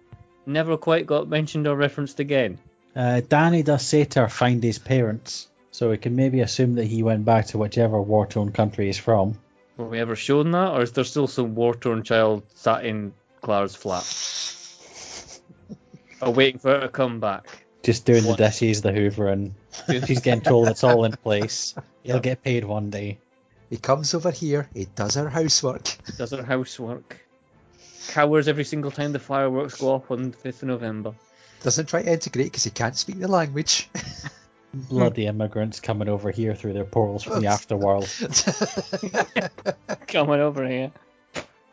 never 0.45 0.77
quite 0.77 1.05
got 1.05 1.27
mentioned 1.27 1.67
or 1.67 1.75
referenced 1.75 2.19
again. 2.19 2.59
Uh, 2.95 3.21
Danny 3.27 3.63
does 3.63 3.85
say 3.85 4.05
to 4.05 4.21
her, 4.21 4.29
find 4.29 4.63
his 4.63 4.79
parents, 4.79 5.47
so 5.71 5.89
we 5.89 5.97
can 5.97 6.15
maybe 6.15 6.41
assume 6.41 6.75
that 6.75 6.85
he 6.85 7.03
went 7.03 7.25
back 7.25 7.47
to 7.47 7.57
whichever 7.57 8.01
war-torn 8.01 8.51
country 8.51 8.85
he's 8.85 8.97
from. 8.97 9.37
Were 9.77 9.87
we 9.87 9.99
ever 9.99 10.15
shown 10.15 10.51
that, 10.51 10.71
or 10.71 10.81
is 10.81 10.93
there 10.93 11.03
still 11.03 11.27
some 11.27 11.55
war 11.55 11.75
torn 11.75 12.03
child 12.03 12.43
sat 12.53 12.85
in 12.85 13.13
Clara's 13.41 13.75
flat? 13.75 14.05
or 16.21 16.31
waiting 16.31 16.59
for 16.59 16.69
her 16.75 16.81
to 16.81 16.87
come 16.89 17.19
back? 17.19 17.65
Just 17.83 18.05
doing 18.05 18.23
What? 18.23 18.37
the 18.37 18.45
dishes, 18.45 18.81
the 18.81 18.93
hoover, 18.93 19.27
and 19.27 19.53
she's 19.87 20.21
getting 20.21 20.41
told 20.41 20.69
it's 20.69 20.83
all 20.83 21.03
in 21.03 21.11
place. 21.11 21.75
He'll 22.03 22.19
get 22.21 22.41
paid 22.43 22.63
one 22.63 22.89
day. 22.89 23.19
He 23.69 23.77
comes 23.77 24.13
over 24.13 24.31
here, 24.31 24.69
he 24.73 24.85
does 24.85 25.15
her 25.15 25.29
housework. 25.29 25.83
Does 26.17 26.31
her 26.31 26.43
housework. 26.43 27.19
Cowers 28.07 28.47
every 28.47 28.63
single 28.63 28.91
time 28.91 29.11
the 29.11 29.19
fireworks 29.19 29.75
go 29.79 29.93
off 29.93 30.11
on 30.11 30.31
the 30.31 30.37
5th 30.37 30.61
of 30.61 30.67
November. 30.69 31.15
Doesn't 31.63 31.87
try 31.87 32.03
to 32.03 32.11
integrate 32.11 32.47
because 32.47 32.63
he 32.63 32.69
can't 32.69 32.95
speak 32.95 33.19
the 33.19 33.27
language. 33.27 33.89
Bloody 34.73 35.25
immigrants 35.25 35.79
coming 35.79 36.09
over 36.09 36.31
here 36.31 36.53
through 36.53 36.73
their 36.73 36.85
portals 36.85 37.23
from 37.23 37.41
the 37.41 37.47
afterworld. 37.47 38.07
Coming 40.07 40.41
over 40.41 40.67
here. 40.67 40.91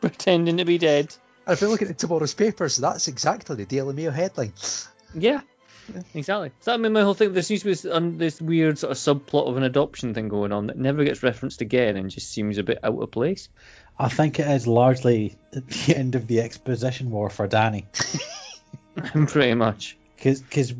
Pretending 0.00 0.58
to 0.58 0.64
be 0.64 0.78
dead. 0.78 1.14
And 1.46 1.54
if 1.54 1.60
you 1.60 1.68
look 1.68 1.82
at 1.82 1.98
tomorrow's 1.98 2.34
papers, 2.34 2.76
that's 2.76 3.08
exactly 3.08 3.56
the 3.56 3.64
Daily 3.64 3.92
Mail 3.92 4.12
headline. 4.12 4.52
Yeah, 5.14 5.40
exactly. 6.14 6.52
So 6.60 6.70
that 6.70 6.78
made 6.78 6.92
my 6.92 7.02
whole 7.02 7.14
thing. 7.14 7.32
There 7.32 7.42
seems 7.42 7.60
to 7.60 7.66
be 7.66 7.72
this, 7.72 7.84
um, 7.84 8.18
this 8.18 8.40
weird 8.40 8.78
sort 8.78 8.92
of 8.92 8.96
subplot 8.96 9.48
of 9.48 9.56
an 9.56 9.64
adoption 9.64 10.14
thing 10.14 10.28
going 10.28 10.52
on 10.52 10.68
that 10.68 10.78
never 10.78 11.04
gets 11.04 11.22
referenced 11.24 11.60
again 11.60 11.96
and 11.96 12.10
just 12.10 12.30
seems 12.30 12.58
a 12.58 12.62
bit 12.62 12.78
out 12.84 13.00
of 13.00 13.10
place. 13.10 13.48
I 13.98 14.08
think 14.08 14.40
it 14.40 14.46
is 14.48 14.66
largely 14.66 15.36
the 15.50 15.62
end 15.96 16.14
of 16.14 16.26
the 16.26 16.40
exposition 16.40 17.10
war 17.10 17.30
for 17.30 17.46
Danny. 17.46 17.86
Pretty 19.26 19.54
much. 19.54 19.96
Because 20.16 20.74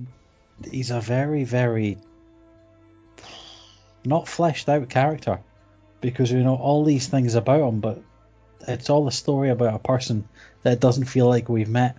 he's 0.70 0.90
a 0.90 1.01
very, 1.01 1.44
very 1.44 1.98
not 4.05 4.28
fleshed 4.28 4.68
out 4.68 4.89
character. 4.89 5.40
Because 6.01 6.32
we 6.32 6.43
know 6.43 6.56
all 6.56 6.84
these 6.84 7.06
things 7.06 7.34
about 7.34 7.68
him, 7.68 7.80
but 7.80 8.02
it's 8.66 8.90
all 8.90 9.06
a 9.06 9.12
story 9.12 9.51
about 9.51 9.74
a 9.74 9.78
person 9.78 10.28
that 10.62 10.80
doesn't 10.80 11.05
feel 11.05 11.28
like 11.28 11.48
we've 11.48 11.68
met. 11.68 11.97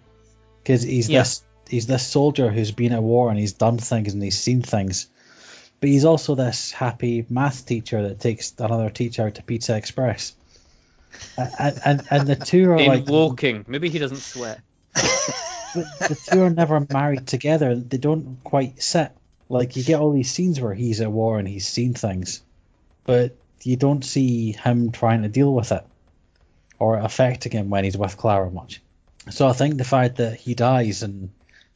Because 0.62 0.82
he's 0.82 1.10
Yeah. 1.10 1.20
this 1.20 1.44
he's 1.70 1.88
this 1.88 2.06
soldier 2.06 2.50
who's 2.52 2.72
been 2.72 2.92
at 2.92 3.02
war 3.02 3.30
and 3.30 3.40
he's 3.40 3.54
done 3.54 3.78
things 3.78 4.14
and 4.14 4.22
he's 4.22 4.38
seen 4.38 4.62
things. 4.62 5.08
But 5.80 5.90
he's 5.90 6.06
also 6.06 6.36
this 6.36 6.72
happy 6.72 7.26
math 7.30 7.66
teacher 7.66 8.10
that 8.10 8.20
takes 8.20 8.54
another 8.58 8.90
teacher 8.90 9.30
to 9.30 9.44
Pizza 9.44 9.76
Express. 9.76 10.36
And, 11.38 11.80
and, 11.86 12.08
and 12.10 12.28
the 12.28 12.36
two 12.36 12.72
are 12.72 12.78
In 12.78 12.88
like 12.88 13.08
Woking. 13.08 13.66
Maybe 13.68 13.90
he 13.90 14.00
doesn't 14.00 14.18
sweat. 14.18 14.62
the 14.94 16.20
two 16.32 16.44
are 16.44 16.50
never 16.50 16.86
married 16.92 17.28
together. 17.28 17.76
They 17.76 17.98
don't 17.98 18.38
quite 18.44 18.82
sit. 18.82 19.12
Like 19.50 19.76
you 19.76 19.84
get 19.84 20.00
all 20.00 20.12
these 20.12 20.32
scenes 20.32 20.60
where 20.60 20.74
he's 20.74 21.02
at 21.02 21.12
war 21.12 21.40
and 21.40 21.48
he's 21.48 21.68
seen 21.68 21.94
things, 21.94 22.42
but 23.04 23.36
you 23.64 23.76
don't 23.76 24.04
see 24.04 24.52
him 24.52 24.92
trying 24.92 25.24
to 25.24 25.30
deal 25.30 25.54
with 25.54 25.72
it 25.72 25.86
or 26.80 26.98
affecting 26.98 27.52
him 27.52 27.70
when 27.70 27.84
he's 27.84 27.98
with 27.98 28.18
Clara 28.18 28.50
much. 28.52 28.82
So 29.30 29.48
I 29.48 29.54
think 29.54 29.78
the 29.78 29.84
fact 29.84 30.18
that 30.18 30.36
he 30.40 30.54
dies 30.54 31.04
and 31.04 31.30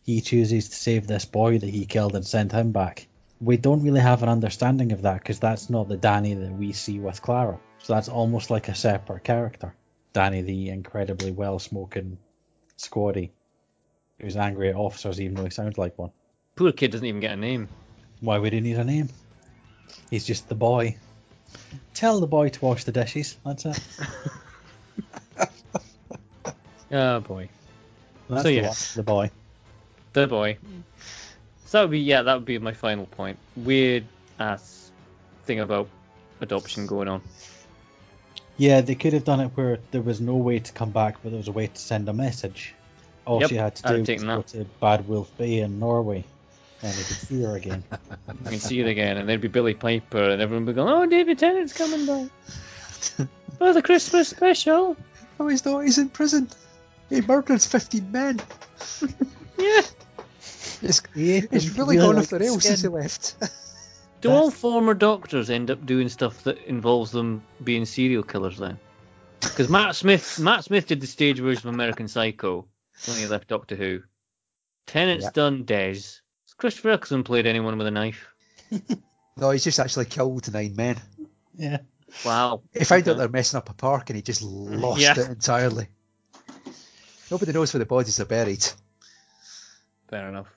he 0.03 0.22
chooses 0.22 0.69
to 0.69 0.76
save 0.76 1.07
this 1.07 1.26
boy 1.26 1.59
that 1.59 1.69
he 1.69 1.85
killed 1.85 2.15
and 2.15 2.26
send 2.26 2.51
him 2.51 2.72
back, 2.72 3.07
we 3.39 3.57
don't 3.57 3.84
really 3.84 4.01
have 4.01 4.23
an 4.23 4.30
understanding 4.30 4.91
of 4.91 5.03
that 5.03 5.19
because 5.22 5.39
that's 5.39 5.69
not 5.69 5.88
the 5.88 5.97
Danny 5.97 6.34
that 6.34 6.51
we 6.51 6.73
see 6.73 6.99
with 6.99 7.22
Clara. 7.22 7.59
So 7.79 7.93
that's 7.93 8.09
almost 8.09 8.49
like 8.49 8.67
a 8.67 8.75
separate 8.75 9.23
character. 9.23 9.73
Danny, 10.13 10.41
the 10.41 10.69
incredibly 10.69 11.31
well 11.31 11.59
smoking 11.59 12.17
squaddy 12.77 13.29
who's 14.19 14.35
angry 14.35 14.69
at 14.69 14.75
officers 14.75 15.21
even 15.21 15.35
though 15.35 15.43
he 15.43 15.49
sounds 15.51 15.77
like 15.77 15.97
one. 15.97 16.11
Poor 16.55 16.71
kid 16.71 16.91
doesn't 16.91 17.05
even 17.05 17.21
get 17.21 17.33
a 17.33 17.37
name. 17.37 17.67
Why 18.19 18.37
would 18.39 18.51
he 18.53 18.61
need 18.61 18.77
a 18.77 18.83
name? 18.83 19.09
He's 20.09 20.25
just 20.25 20.49
the 20.49 20.55
boy. 20.55 20.97
Tell 21.93 22.19
the 22.19 22.27
boy 22.27 22.49
to 22.49 22.65
wash 22.65 22.83
the 22.83 22.91
dishes. 22.91 23.37
That's 23.45 23.65
it. 23.65 23.79
Oh 26.91 27.19
boy. 27.19 27.49
That's 28.29 28.43
So, 28.43 28.47
the, 28.49 28.53
yeah. 28.55 28.67
one, 28.67 28.75
the 28.95 29.03
boy. 29.03 29.31
The 30.13 30.27
boy. 30.27 30.57
So 31.65 31.79
that 31.79 31.81
would 31.83 31.91
be 31.91 31.99
yeah, 31.99 32.21
that 32.21 32.33
would 32.33 32.45
be 32.45 32.57
my 32.59 32.73
final 32.73 33.05
point. 33.05 33.37
Weird 33.57 34.05
ass 34.39 34.91
thing 35.45 35.59
about 35.59 35.89
adoption 36.39 36.87
going 36.87 37.07
on. 37.09 37.21
Yeah, 38.57 38.81
they 38.81 38.95
could 38.95 39.13
have 39.13 39.23
done 39.23 39.39
it 39.39 39.51
where 39.55 39.79
there 39.91 40.01
was 40.01 40.19
no 40.19 40.35
way 40.35 40.59
to 40.59 40.71
come 40.71 40.89
back, 40.89 41.17
but 41.21 41.29
there 41.29 41.38
was 41.38 41.47
a 41.47 41.51
way 41.51 41.67
to 41.67 41.79
send 41.79 42.09
a 42.09 42.13
message. 42.13 42.73
All 43.25 43.41
Yep, 43.41 43.49
she 43.49 43.55
had 43.55 43.75
to 43.75 43.84
do 43.84 44.13
was 44.13 44.23
go 44.23 44.41
to 44.41 44.65
Bad 44.81 45.07
Wolf 45.07 45.35
Bay 45.38 45.59
in 45.59 45.79
Norway, 45.79 46.23
and 46.81 46.93
they 46.93 47.03
could 47.03 47.17
see 47.17 47.41
her 47.43 47.55
again. 47.55 47.84
You 48.43 48.51
can 48.51 48.59
see 48.59 48.79
it 48.79 48.88
again, 48.88 49.17
and 49.17 49.27
there'd 49.27 49.41
be 49.41 49.47
Billie 49.47 49.73
Piper, 49.73 50.29
and 50.29 50.41
everyone 50.41 50.65
would 50.65 50.73
be 50.73 50.75
going, 50.75 50.89
"Oh, 50.89 51.05
David 51.05 51.38
Tennant's 51.38 51.73
coming 51.73 52.05
back." 52.05 52.29
For 53.57 53.73
the 53.73 53.81
Christmas 53.81 54.29
special. 54.29 54.95
Oh, 55.39 55.47
he's 55.47 55.65
not. 55.65 55.81
He's 55.81 55.97
in 55.97 56.09
prison. 56.09 56.49
He 57.09 57.21
murdered 57.21 57.61
15 57.61 58.11
men. 58.11 58.39
Yeah. 59.57 59.81
It's, 60.84 61.01
He 61.15 61.38
it's 61.38 61.69
really 61.69 61.97
really 61.97 61.97
gone 61.97 62.15
like 62.15 62.25
off 62.25 62.29
the 62.29 62.38
the 62.38 62.45
rails 62.45 62.63
since 62.63 62.84
he 62.84 62.88
left. 62.88 63.35
Do 64.22 64.31
all 64.31 64.49
former 64.49 64.94
doctors 64.94 65.49
end 65.49 65.69
up 65.69 65.85
doing 65.85 66.10
stuff 66.10 66.44
that 66.44 66.57
involves 66.65 67.11
them 67.11 67.44
being 67.64 67.85
serial 67.85 68.23
killers 68.23 68.57
then? 68.57 68.80
Because 69.39 69.69
Matt 69.69 69.95
Smith, 69.95 70.39
Matt 70.39 70.64
Smith 70.64 70.88
did 70.88 71.02
the 71.02 71.07
stage 71.07 71.39
version 71.39 71.68
of 71.69 71.76
American 71.76 72.07
Psycho 72.07 72.68
when 73.06 73.18
he 73.18 73.27
left 73.27 73.48
Doctor 73.48 73.76
Who. 73.76 74.02
Tennant's 74.88 75.26
Yeah. 75.26 75.31
done 75.34 75.64
Des. 75.65 75.91
Has 75.94 76.22
Christopher 76.57 76.91
Eccleston 76.91 77.23
played 77.23 77.45
anyone 77.45 77.77
with 77.77 77.85
a 77.88 77.91
knife? 77.91 78.27
no, 79.38 79.52
he's 79.52 79.64
just 79.64 79.80
actually 79.80 80.06
killed 80.06 80.52
nine 80.52 80.76
men. 80.76 80.99
Yeah. 81.56 81.80
Wow. 82.26 82.61
He 82.73 82.84
found 82.85 83.03
out 83.03 83.11
Okay. 83.11 83.19
they're 83.19 83.30
messing 83.30 83.57
up 83.57 83.69
a 83.69 83.73
park 83.73 84.10
and 84.10 84.15
he 84.15 84.23
just 84.23 84.41
mm. 84.44 84.80
lost 84.81 84.99
Yeah. 85.02 85.11
it 85.19 85.30
entirely. 85.30 85.88
Nobody 87.30 87.52
knows 87.52 87.73
where 87.73 87.80
the 87.80 87.85
bodies 87.85 88.19
are 88.19 88.26
buried. 88.26 88.65
Fair 90.07 90.30
enough. 90.30 90.48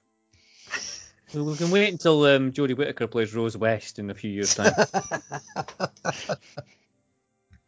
Well, 1.34 1.44
we 1.44 1.56
can 1.56 1.70
wait 1.70 1.92
until 1.92 2.24
um, 2.24 2.52
Jodie 2.52 2.76
Whittaker 2.76 3.06
plays 3.06 3.34
Rose 3.34 3.56
West 3.56 3.98
in 3.98 4.10
a 4.10 4.14
few 4.14 4.30
years' 4.30 4.54
time. 4.54 4.72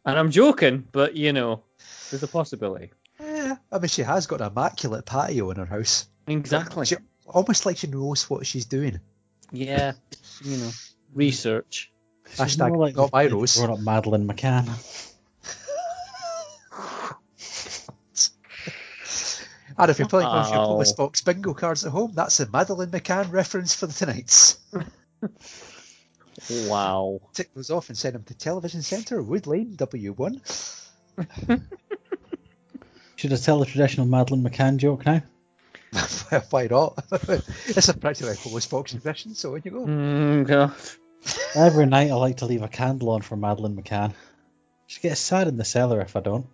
and 0.05 0.19
I'm 0.19 0.31
joking, 0.31 0.87
but 0.91 1.15
you 1.15 1.33
know, 1.33 1.63
there's 2.09 2.23
a 2.23 2.27
possibility. 2.27 2.91
Yeah, 3.19 3.55
I 3.71 3.79
mean, 3.79 3.87
she 3.87 4.01
has 4.01 4.27
got 4.27 4.41
an 4.41 4.47
immaculate 4.47 5.05
patio 5.05 5.49
in 5.51 5.57
her 5.57 5.65
house. 5.65 6.07
Exactly. 6.27 6.85
She, 6.85 6.95
almost 7.25 7.65
like 7.65 7.77
she 7.77 7.87
knows 7.87 8.29
what 8.29 8.45
she's 8.45 8.65
doing. 8.65 8.99
Yeah. 9.51 9.93
You 10.41 10.57
know, 10.57 10.71
research. 11.13 11.91
She's 12.29 12.39
Hashtag 12.39 12.69
more 12.69 12.77
like 12.77 12.95
not 12.95 13.11
my 13.13 13.27
the 13.27 13.35
rose. 13.35 13.55
grown-up 13.57 13.79
Madeleine 13.79 14.27
McCann. 14.27 14.69
And 19.77 19.91
if 19.91 19.99
you're 19.99 20.07
playing 20.07 20.27
with 20.31 20.49
your 20.49 20.59
Wow. 20.59 20.65
Police 20.67 20.93
Box 20.93 21.21
bingo 21.21 21.53
cards 21.53 21.85
at 21.85 21.91
home, 21.91 22.11
that's 22.13 22.39
a 22.39 22.49
Madeleine 22.49 22.91
McCann 22.91 23.31
reference 23.31 23.73
for 23.75 23.87
the 23.87 23.93
tonight's. 23.93 24.57
Wow. 26.49 27.21
Tick 27.33 27.53
those 27.53 27.69
off 27.69 27.89
and 27.89 27.97
send 27.97 28.15
them 28.15 28.23
to 28.23 28.33
Television 28.33 28.81
Centre, 28.81 29.21
Wood 29.21 29.47
Lane, 29.47 29.75
W1. 29.77 30.89
Should 33.15 33.33
I 33.33 33.35
tell 33.35 33.59
the 33.59 33.65
traditional 33.65 34.07
Madeleine 34.07 34.43
McCann 34.43 34.77
joke 34.77 35.05
now? 35.05 35.21
Why 36.49 36.67
not? 36.67 37.05
it's 37.67 37.87
a 37.87 37.93
practically 37.93 38.33
a 38.33 38.35
Police 38.35 38.65
Box 38.65 38.91
tradition, 38.91 39.35
so 39.35 39.55
in 39.55 39.61
you 39.63 39.71
go. 39.71 39.85
Mm, 39.85 40.47
God. 40.47 40.73
Every 41.55 41.85
night 41.85 42.09
I 42.09 42.15
like 42.15 42.37
to 42.37 42.45
leave 42.45 42.63
a 42.63 42.67
candle 42.67 43.11
on 43.11 43.21
for 43.21 43.37
Madeleine 43.37 43.75
McCann. 43.81 44.13
She 44.87 44.99
gets 45.01 45.19
sad 45.21 45.47
in 45.47 45.57
the 45.57 45.63
cellar 45.63 46.01
if 46.01 46.15
I 46.15 46.19
don't. 46.19 46.47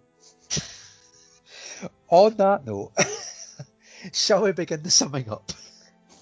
On 2.10 2.36
that 2.36 2.66
note, 2.66 2.92
shall 4.14 4.44
we 4.44 4.52
begin 4.52 4.84
the 4.84 4.92
summing 4.92 5.30
up 5.30 5.52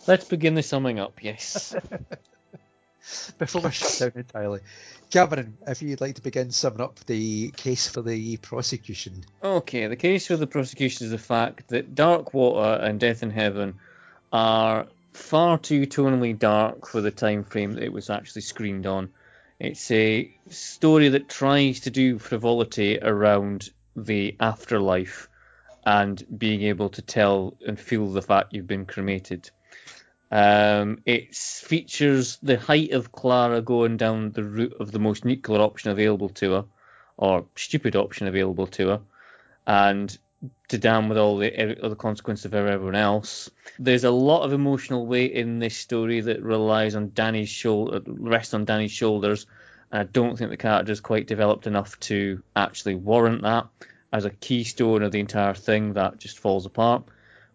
Let's 0.08 0.24
begin 0.24 0.56
the 0.56 0.64
summing 0.64 1.00
up, 1.00 1.22
yes. 1.22 1.76
before 3.38 3.62
we 3.62 3.72
shut 3.72 4.14
down 4.14 4.22
entirely? 4.22 4.62
Cameron, 5.12 5.58
if 5.68 5.82
you'd 5.82 6.00
like 6.00 6.16
to 6.16 6.22
begin 6.22 6.52
summing 6.52 6.80
up 6.80 6.98
the 7.08 7.52
case 7.52 7.90
for 7.90 8.02
the 8.02 8.38
prosecution. 8.38 9.26
Okay, 9.44 9.88
the 9.88 9.98
case 9.98 10.28
for 10.28 10.38
the 10.38 10.48
prosecution 10.48 11.06
is 11.06 11.12
the 11.12 11.18
fact 11.18 11.68
that 11.68 11.94
Dark 11.94 12.34
Water 12.34 12.82
and 12.82 13.02
Death 13.02 13.22
in 13.22 13.32
Heaven 13.32 13.80
are 14.32 14.88
far 15.12 15.58
too 15.58 15.82
tonally 15.82 16.40
dark 16.40 16.88
for 16.88 17.02
the 17.02 17.12
time 17.12 17.44
frame 17.44 17.74
that 17.74 17.84
it 17.84 17.92
was 17.92 18.10
actually 18.10 18.44
screened 18.44 18.88
on. 18.88 19.10
It's 19.60 19.92
a 19.92 20.34
story 20.50 21.10
that 21.10 21.28
tries 21.28 21.82
to 21.82 21.90
do 21.90 22.18
frivolity 22.18 22.98
around 23.02 23.72
the 23.94 24.38
afterlife 24.40 25.28
and 25.88 26.22
being 26.38 26.64
able 26.64 26.90
to 26.90 27.02
tell 27.02 27.56
and 27.66 27.80
feel 27.80 28.12
the 28.12 28.22
fact 28.22 28.52
you've 28.52 28.68
been 28.68 28.86
cremated. 28.86 29.50
Um, 30.30 30.98
it 31.06 31.34
features 31.34 32.38
the 32.44 32.58
height 32.58 32.92
of 32.92 33.14
Clara 33.14 33.62
going 33.62 33.96
down 33.96 34.34
the 34.34 34.44
route 34.44 34.76
of 34.82 34.92
the 34.92 35.00
most 35.00 35.24
nuclear 35.24 35.62
option 35.62 35.90
available 35.90 36.28
to 36.42 36.52
her, 36.52 36.66
or 37.16 37.46
stupid 37.56 37.96
option 37.96 38.28
available 38.28 38.68
to 38.68 38.88
her, 38.90 39.02
and 39.66 40.18
to 40.68 40.78
damn 40.78 41.08
with 41.08 41.18
all 41.18 41.38
the 41.38 41.82
other 41.82 41.96
consequences 41.96 42.44
of 42.44 42.54
everyone 42.54 42.96
else. 42.96 43.50
There's 43.80 44.04
a 44.04 44.12
lot 44.12 44.44
of 44.44 44.52
emotional 44.52 45.08
weight 45.08 45.32
in 45.32 45.60
this 45.60 45.78
story 45.78 46.20
that 46.20 46.44
relies 46.44 46.96
on 46.96 47.14
Danny's 47.14 47.48
shoulder, 47.48 48.02
rests 48.06 48.54
on 48.54 48.66
Danny's 48.66 48.92
shoulders. 48.92 49.48
I 49.90 50.04
don't 50.04 50.38
think 50.38 50.50
the 50.50 50.58
character 50.58 50.92
is 50.92 51.00
quite 51.00 51.28
developed 51.28 51.66
enough 51.66 51.98
to 52.02 52.44
actually 52.58 52.96
warrant 52.96 53.44
that 53.44 53.68
as 54.12 54.26
a 54.26 54.30
keystone 54.30 55.04
of 55.04 55.12
the 55.12 55.20
entire 55.20 55.54
thing 55.54 55.94
that 55.94 56.18
just 56.18 56.40
falls 56.40 56.66
apart. 56.66 57.04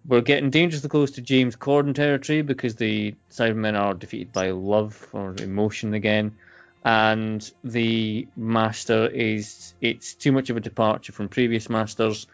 We're 0.07 0.21
getting 0.21 0.51
dangerously 0.51 0.89
close 0.89 1.13
to 1.13 1.21
James 1.21 1.57
Corden 1.57 1.95
territory 1.95 2.43
because 2.43 2.75
the 2.75 3.15
Cybermen 3.31 3.79
are 3.79 3.95
defeated 3.95 4.33
by 4.33 4.51
love 4.51 5.09
or 5.13 5.35
emotion 5.41 5.95
again, 5.95 6.37
and 6.85 7.49
the 7.63 8.27
Master 8.37 9.07
is 9.07 9.75
it's 9.81 10.15
too 10.15 10.33
much 10.33 10.51
of 10.51 10.57
a 10.57 10.61
departure 10.61 11.13
from 11.13 11.29
previous 11.29 11.71
Masters. 11.71 12.27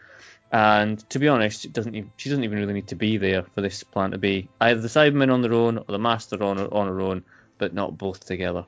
And 0.51 1.07
to 1.11 1.19
be 1.19 1.27
honest, 1.27 1.65
it 1.65 1.73
doesn't 1.73 1.93
even, 1.93 2.11
she 2.17 2.29
doesn't 2.29 2.43
even 2.43 2.57
really 2.57 2.73
need 2.73 2.87
to 2.87 2.95
be 2.95 3.17
there 3.17 3.43
for 3.43 3.61
this 3.61 3.83
plan 3.83 4.11
to 4.11 4.17
be 4.17 4.49
either 4.59 4.81
the 4.81 4.87
Cybermen 4.87 5.31
on 5.31 5.43
their 5.43 5.53
own 5.53 5.77
or 5.77 5.85
the 5.87 5.99
Master 5.99 6.43
on 6.43 6.57
on 6.59 6.87
her 6.87 7.01
own, 7.01 7.23
but 7.59 7.75
not 7.75 7.99
both 7.99 8.25
together. 8.25 8.65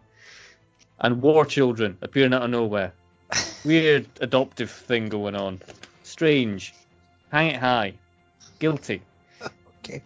And 1.00 1.24
war 1.24 1.44
children 1.46 1.98
appearing 2.04 2.36
out 2.36 2.44
of 2.44 2.52
nowhere. 2.52 2.94
Weird 3.64 4.08
adoptive 4.20 4.72
thing 4.72 5.10
going 5.10 5.36
on. 5.36 5.62
Strange. 6.04 6.74
Hang 7.32 7.48
it 7.48 7.60
high. 7.60 7.94
Guilty. 8.60 9.02
Okay. 9.80 10.04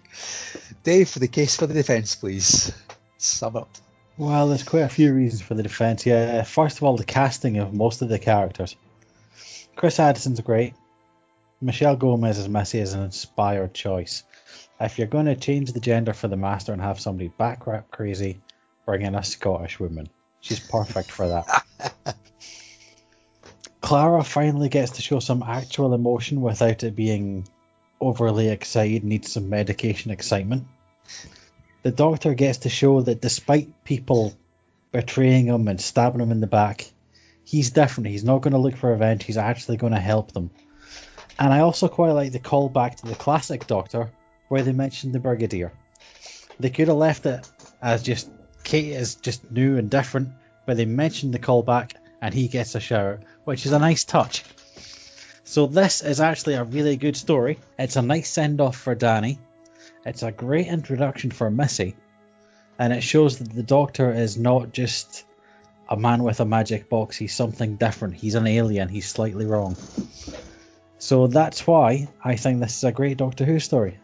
Dave, 0.84 1.10
for 1.10 1.20
the 1.20 1.28
case 1.28 1.56
for 1.56 1.68
the 1.68 1.74
defence, 1.74 2.16
please. 2.16 2.74
Sum 3.18 3.58
up. 3.58 3.70
Well, 4.18 4.48
there's 4.48 4.64
quite 4.64 4.82
a 4.82 4.90
few 4.90 5.14
reasons 5.14 5.42
for 5.42 5.56
the 5.56 5.64
defence. 5.64 6.06
Yeah, 6.06 6.44
first 6.44 6.78
of 6.78 6.84
all, 6.84 6.96
the 6.96 7.04
casting 7.04 7.58
of 7.58 7.74
most 7.74 8.02
of 8.02 8.08
the 8.08 8.20
characters. 8.20 8.76
Chris 9.76 10.00
Addison's 10.00 10.40
great. 10.40 10.74
Michelle 11.60 11.98
Gomez 11.98 12.38
as 12.38 12.48
Missy 12.48 12.80
is 12.80 12.94
an 12.94 13.04
inspired 13.04 13.74
choice. 13.74 14.24
If 14.80 14.98
you're 14.98 15.08
going 15.08 15.26
to 15.26 15.36
change 15.36 15.72
the 15.72 15.80
gender 15.80 16.14
for 16.14 16.28
the 16.28 16.38
Master 16.38 16.72
and 16.72 16.82
have 16.82 17.00
somebody 17.00 17.30
back 17.30 17.68
rap 17.68 17.92
crazy, 17.92 18.42
bring 18.86 19.02
in 19.02 19.16
a 19.16 19.24
Scottish 19.24 19.80
woman. 19.80 20.10
She's 20.42 20.60
perfect 20.60 21.12
for 21.12 21.28
that. 21.28 22.16
Clara 23.86 24.24
finally 24.24 24.68
gets 24.68 24.94
to 24.94 25.04
show 25.04 25.20
some 25.20 25.44
actual 25.44 25.94
emotion 25.94 26.42
without 26.42 26.84
it 26.84 26.96
being 26.96 27.48
overly 28.02 28.50
excited, 28.50 29.04
needs 29.04 29.32
some 29.32 29.48
medication 29.48 30.10
excitement. 30.10 30.66
The 31.84 31.92
doctor 31.92 32.34
gets 32.34 32.58
to 32.60 32.70
show 32.70 33.04
that 33.04 33.22
despite 33.22 33.84
people 33.84 34.36
betraying 34.92 35.46
him 35.46 35.68
and 35.68 35.80
stabbing 35.80 36.20
him 36.20 36.32
in 36.32 36.40
the 36.40 36.48
back, 36.48 36.92
he's 37.44 37.70
different. 37.70 38.08
He's 38.08 38.24
not 38.24 38.42
going 38.42 38.54
to 38.54 38.58
look 38.58 38.76
for 38.76 38.90
revenge, 38.90 39.24
he's 39.24 39.38
actually 39.38 39.78
going 39.78 39.94
to 39.94 40.00
help 40.00 40.32
them. 40.32 40.50
And 41.38 41.54
I 41.54 41.60
also 41.60 41.88
quite 41.88 42.14
like 42.14 42.32
the 42.32 42.40
callback 42.40 42.96
to 43.02 43.06
the 43.06 43.14
classic 43.14 43.68
Doctor, 43.68 44.10
where 44.48 44.64
they 44.64 44.72
mentioned 44.72 45.14
the 45.14 45.20
Brigadier. 45.20 45.72
They 46.60 46.72
could 46.72 46.88
have 46.88 46.98
left 46.98 47.28
it 47.28 47.48
as 47.84 48.02
just 48.02 48.32
Kate 48.64 48.94
is 48.94 49.14
just 49.14 49.52
new 49.52 49.78
and 49.78 49.92
different, 49.92 50.30
but 50.66 50.76
they 50.76 50.86
mentioned 50.86 51.36
the 51.36 51.40
callback 51.40 51.92
and 52.20 52.34
he 52.34 52.48
gets 52.48 52.74
a 52.74 52.80
shout, 52.80 53.20
which 53.46 53.66
is 53.66 53.72
a 53.72 53.80
nice 53.80 54.04
touch. 54.04 54.44
So 55.46 55.68
this 55.68 56.02
is 56.02 56.20
actually 56.20 56.56
a 56.56 56.64
really 56.64 56.98
good 56.98 57.16
story. 57.16 57.60
It's 57.80 57.96
a 57.96 58.02
nice 58.02 58.30
send 58.30 58.60
off 58.60 58.76
for 58.76 58.96
Danny. 58.96 59.40
It's 60.06 60.24
a 60.24 60.32
great 60.32 60.68
introduction 60.68 61.32
for 61.32 61.50
Missy, 61.50 61.96
and 62.78 62.92
it 62.92 63.02
shows 63.02 63.40
that 63.40 63.54
the 63.54 63.64
Doctor 63.64 64.12
is 64.12 64.38
not 64.38 64.74
just 64.74 65.24
a 65.88 65.96
man 65.96 66.24
with 66.24 66.40
a 66.40 66.46
magic 66.46 66.90
box. 66.90 67.16
He's 67.16 67.34
something 67.34 67.76
different. 67.78 68.16
He's 68.16 68.36
an 68.36 68.48
alien. 68.48 68.90
He's 68.90 69.08
slightly 69.08 69.46
wrong. 69.46 69.78
So 70.98 71.28
that's 71.28 71.66
why 71.68 72.08
I 72.24 72.36
think 72.36 72.60
this 72.60 72.78
is 72.78 72.84
a 72.84 72.92
great 72.92 73.18
Doctor 73.18 73.46
Who 73.46 73.60
story, 73.60 74.00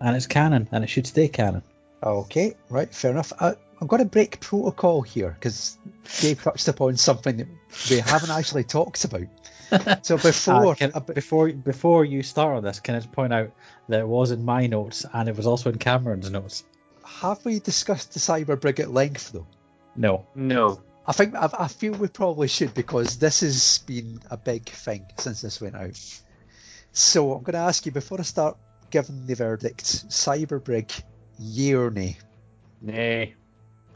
and 0.00 0.16
it's 0.16 0.26
canon, 0.26 0.68
and 0.72 0.82
it 0.82 0.88
should 0.88 1.06
stay 1.06 1.28
canon. 1.28 1.62
Okay, 2.02 2.54
right, 2.68 2.92
fair 2.92 3.12
enough. 3.12 3.32
I, 3.40 3.54
I'm 3.84 3.88
going 3.88 4.02
to 4.02 4.08
break 4.08 4.40
protocol 4.40 5.02
here 5.02 5.36
because 5.38 5.76
Dave 6.22 6.42
touched 6.42 6.68
upon 6.68 6.96
something 6.96 7.36
that 7.36 7.48
we 7.90 7.98
haven't 7.98 8.30
actually 8.30 8.64
talked 8.64 9.04
about. 9.04 9.26
So 10.06 10.16
before, 10.30 10.72
Uh, 10.72 10.74
can- 10.74 10.92
a 10.94 11.02
before 11.02 11.52
before 11.52 12.06
you 12.06 12.22
start 12.22 12.56
on 12.56 12.62
this, 12.64 12.80
can 12.80 12.94
I 12.94 13.00
just 13.00 13.12
point 13.12 13.34
out 13.34 13.50
that 13.90 14.00
it 14.00 14.08
was 14.08 14.30
in 14.30 14.42
my 14.42 14.68
notes 14.68 15.04
and 15.12 15.28
it 15.28 15.36
was 15.36 15.46
also 15.46 15.68
in 15.68 15.76
Cameron's 15.76 16.30
notes. 16.30 16.64
have 17.04 17.44
we 17.44 17.60
discussed 17.60 18.14
the 18.14 18.20
cyber 18.20 18.58
brig 18.58 18.80
at 18.80 18.90
length 18.90 19.32
though? 19.32 19.46
No, 19.94 20.24
No. 20.34 20.80
I 21.06 21.12
think 21.12 21.34
I, 21.34 21.50
I 21.52 21.68
feel 21.68 21.92
we 21.92 22.08
probably 22.08 22.48
should 22.48 22.72
because 22.72 23.18
this 23.18 23.40
has 23.40 23.80
been 23.86 24.18
a 24.30 24.38
big 24.38 24.64
thing 24.70 25.04
since 25.18 25.42
this 25.42 25.60
went 25.60 25.74
out. 25.76 26.00
So 26.92 27.34
I'm 27.34 27.42
going 27.42 27.52
to 27.52 27.58
ask 27.68 27.84
you 27.84 27.92
before 27.92 28.18
I 28.18 28.22
start 28.22 28.56
giving 28.88 29.26
the 29.26 29.34
verdict: 29.34 29.84
cyber 30.08 30.64
brig, 30.64 30.90
yea 31.38 31.74
or 31.74 31.90
nay? 31.90 32.16
Nay. 32.80 33.34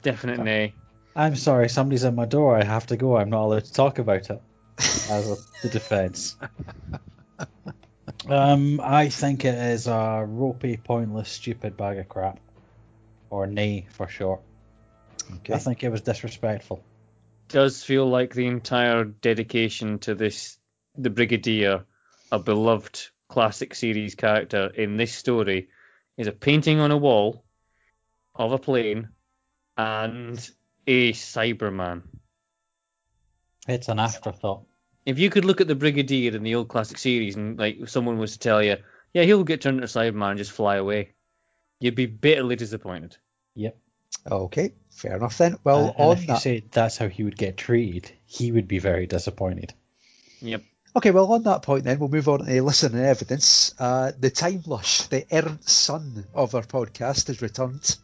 Definite 0.03 0.43
nay. 0.43 0.75
I'm 1.17 1.37
sorry. 1.37 1.69
Somebody's 1.69 2.05
at 2.05 2.15
my 2.15 2.27
door. 2.27 2.57
I 2.57 2.65
have 2.65 2.87
to 2.87 2.97
go. 2.97 3.17
I'm 3.17 3.31
not 3.31 3.45
allowed 3.45 3.65
to 3.65 3.73
talk 3.73 3.99
about 3.99 4.31
it. 4.31 4.41
as 4.79 5.31
a, 5.31 5.37
the 5.63 5.69
defence. 5.69 6.37
um, 8.29 8.81
I 8.81 9.09
think 9.09 9.45
it 9.45 9.55
is 9.55 9.87
a 9.87 10.25
ropey, 10.27 10.77
pointless, 10.77 11.29
stupid 11.29 11.77
bag 11.77 11.99
of 11.99 12.09
crap, 12.09 12.39
or 13.31 13.47
nay 13.47 13.87
for 13.91 14.09
short. 14.09 14.41
Okay. 15.37 15.55
I 15.55 15.59
think 15.59 15.83
it 15.83 15.91
was 15.91 16.03
disrespectful. 16.03 16.83
Does 17.49 17.83
feel 17.83 18.09
like 18.09 18.35
the 18.35 18.47
entire 18.47 19.05
dedication 19.05 19.99
to 20.01 20.15
this, 20.15 20.59
the 20.97 21.11
Brigadier, 21.11 21.85
a 22.31 22.39
beloved 22.39 23.09
classic 23.29 23.75
series 23.75 24.15
character 24.15 24.67
in 24.67 24.97
this 24.97 25.13
story, 25.13 25.69
is 26.17 26.27
a 26.27 26.33
painting 26.33 26.79
on 26.79 26.91
a 26.91 26.97
wall 26.97 27.45
of 28.35 28.53
a 28.53 28.59
plane 28.59 29.09
and 29.79 30.51
a 30.87 31.13
Cyberman. 31.13 32.03
It's 33.67 33.89
an 33.89 33.99
afterthought. 34.01 34.65
If 35.07 35.19
you 35.19 35.31
could 35.31 35.45
look 35.45 35.61
at 35.61 35.69
the 35.69 35.75
Brigadier 35.75 36.35
in 36.35 36.43
the 36.43 36.55
old 36.57 36.69
classic 36.69 36.99
series 36.99 37.37
and 37.37 37.59
like 37.59 37.89
someone 37.89 38.19
was 38.19 38.33
to 38.33 38.39
tell 38.39 38.63
you, 38.63 38.77
yeah, 39.15 39.23
he'll 39.23 39.45
get 39.45 39.63
turned 39.63 39.83
into 39.83 39.87
a 39.87 39.89
Cyberman 40.13 40.31
and 40.31 40.39
just 40.39 40.53
fly 40.53 40.77
away, 40.77 41.13
you'd 41.81 41.95
be 41.95 42.07
bitterly 42.07 42.57
disappointed. 42.57 43.17
Yep. 43.55 43.79
Okay, 44.31 44.73
fair 44.91 45.17
enough 45.17 45.39
then. 45.39 45.57
Well, 45.65 45.95
Uh, 45.99 46.03
on 46.09 46.17
if 46.19 46.29
you 46.29 46.37
say 46.37 46.65
that's 46.71 46.97
how 46.99 47.09
he 47.09 47.23
would 47.25 47.37
get 47.39 47.57
treated, 47.57 48.11
he 48.27 48.53
would 48.53 48.69
be 48.69 48.79
very 48.81 49.07
disappointed. 49.07 49.73
Yep. 50.41 50.63
okay, 50.97 51.11
well 51.11 51.33
on 51.33 51.45
that 51.45 51.63
point 51.63 51.85
then, 51.85 51.99
we'll 51.99 52.09
move 52.09 52.29
on 52.29 52.45
to 52.45 52.63
listener 52.63 53.05
evidence. 53.05 53.75
Uh, 53.79 54.13
the 54.19 54.31
time 54.31 54.63
lush, 54.67 55.03
the 55.03 55.33
errant 55.33 55.69
son 55.69 56.25
of 56.35 56.55
our 56.55 56.63
podcast, 56.63 57.29
has 57.29 57.41
returned 57.43 57.97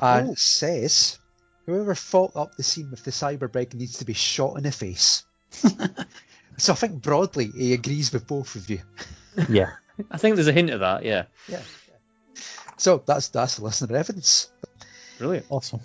Uh, 0.00 0.18
and 0.20 0.30
Oh. 0.30 0.34
says, 0.36 1.18
"Whoever 1.66 1.94
thought 1.94 2.36
up 2.36 2.56
the 2.56 2.62
scene 2.62 2.90
with 2.90 3.04
the 3.04 3.10
cyberbrig 3.10 3.74
needs 3.74 3.98
to 3.98 4.04
be 4.04 4.12
shot 4.14 4.56
in 4.56 4.62
the 4.64 4.72
face." 4.72 5.24
so 6.58 6.72
I 6.72 6.76
think 6.76 7.02
broadly 7.02 7.46
he 7.46 7.72
agrees 7.72 8.12
with 8.12 8.26
both 8.26 8.54
of 8.56 8.68
you. 8.70 8.80
Yeah. 9.50 9.72
I 10.10 10.16
think 10.18 10.36
there's 10.36 10.48
a 10.48 10.52
hint 10.52 10.70
of 10.70 10.80
that. 10.80 11.04
Yeah. 11.04 11.24
Yeah. 11.48 11.60
So 12.78 13.02
that's 13.06 13.28
that's 13.28 13.56
the 13.56 13.64
listener 13.64 13.96
evidence. 13.96 14.50
Brilliant. 15.18 15.46
Awesome. 15.50 15.80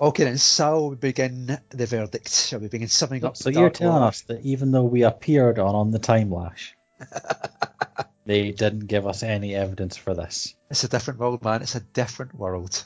Okay, 0.00 0.24
then 0.24 0.38
so 0.38 0.88
we 0.88 0.96
begin 0.96 1.58
the 1.70 1.86
verdict? 1.86 2.28
Shall 2.30 2.58
we 2.60 2.66
begin 2.68 2.88
summing 2.88 3.24
up? 3.24 3.36
So 3.36 3.50
the 3.50 3.54
you're 3.54 3.62
Dark 3.68 3.74
telling 3.74 3.94
Water? 3.94 4.06
us 4.06 4.20
that 4.22 4.40
even 4.42 4.72
though 4.72 4.82
we 4.84 5.02
appeared 5.02 5.58
on 5.60 5.74
on 5.76 5.90
the 5.92 5.98
time 6.00 6.32
lash, 6.32 6.74
they 8.26 8.50
didn't 8.52 8.86
give 8.86 9.06
us 9.06 9.22
any 9.22 9.54
evidence 9.54 9.96
for 9.96 10.14
this. 10.14 10.54
It's 10.70 10.84
a 10.84 10.88
different 10.88 11.20
world, 11.20 11.42
man. 11.44 11.62
It's 11.62 11.74
a 11.74 11.80
different 11.80 12.34
world. 12.34 12.84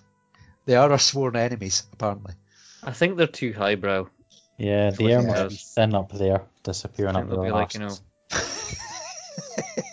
They 0.66 0.74
are 0.74 0.90
our 0.90 0.98
sworn 0.98 1.36
enemies, 1.36 1.84
apparently. 1.92 2.34
I 2.82 2.92
think 2.92 3.16
they're 3.16 3.26
too 3.26 3.52
highbrow. 3.52 4.08
Yeah, 4.58 4.90
the 4.90 5.12
air 5.12 5.20
he 5.20 5.26
must 5.26 5.48
be 5.48 5.56
thin 5.56 5.94
up 5.94 6.12
there, 6.12 6.42
disappearing 6.62 7.16
up 7.16 7.28
they'll 7.28 7.38
the 7.38 7.44
be 7.44 7.50
like, 7.50 7.74
you 7.74 7.80
know. 7.80 7.86
arses. 8.30 8.82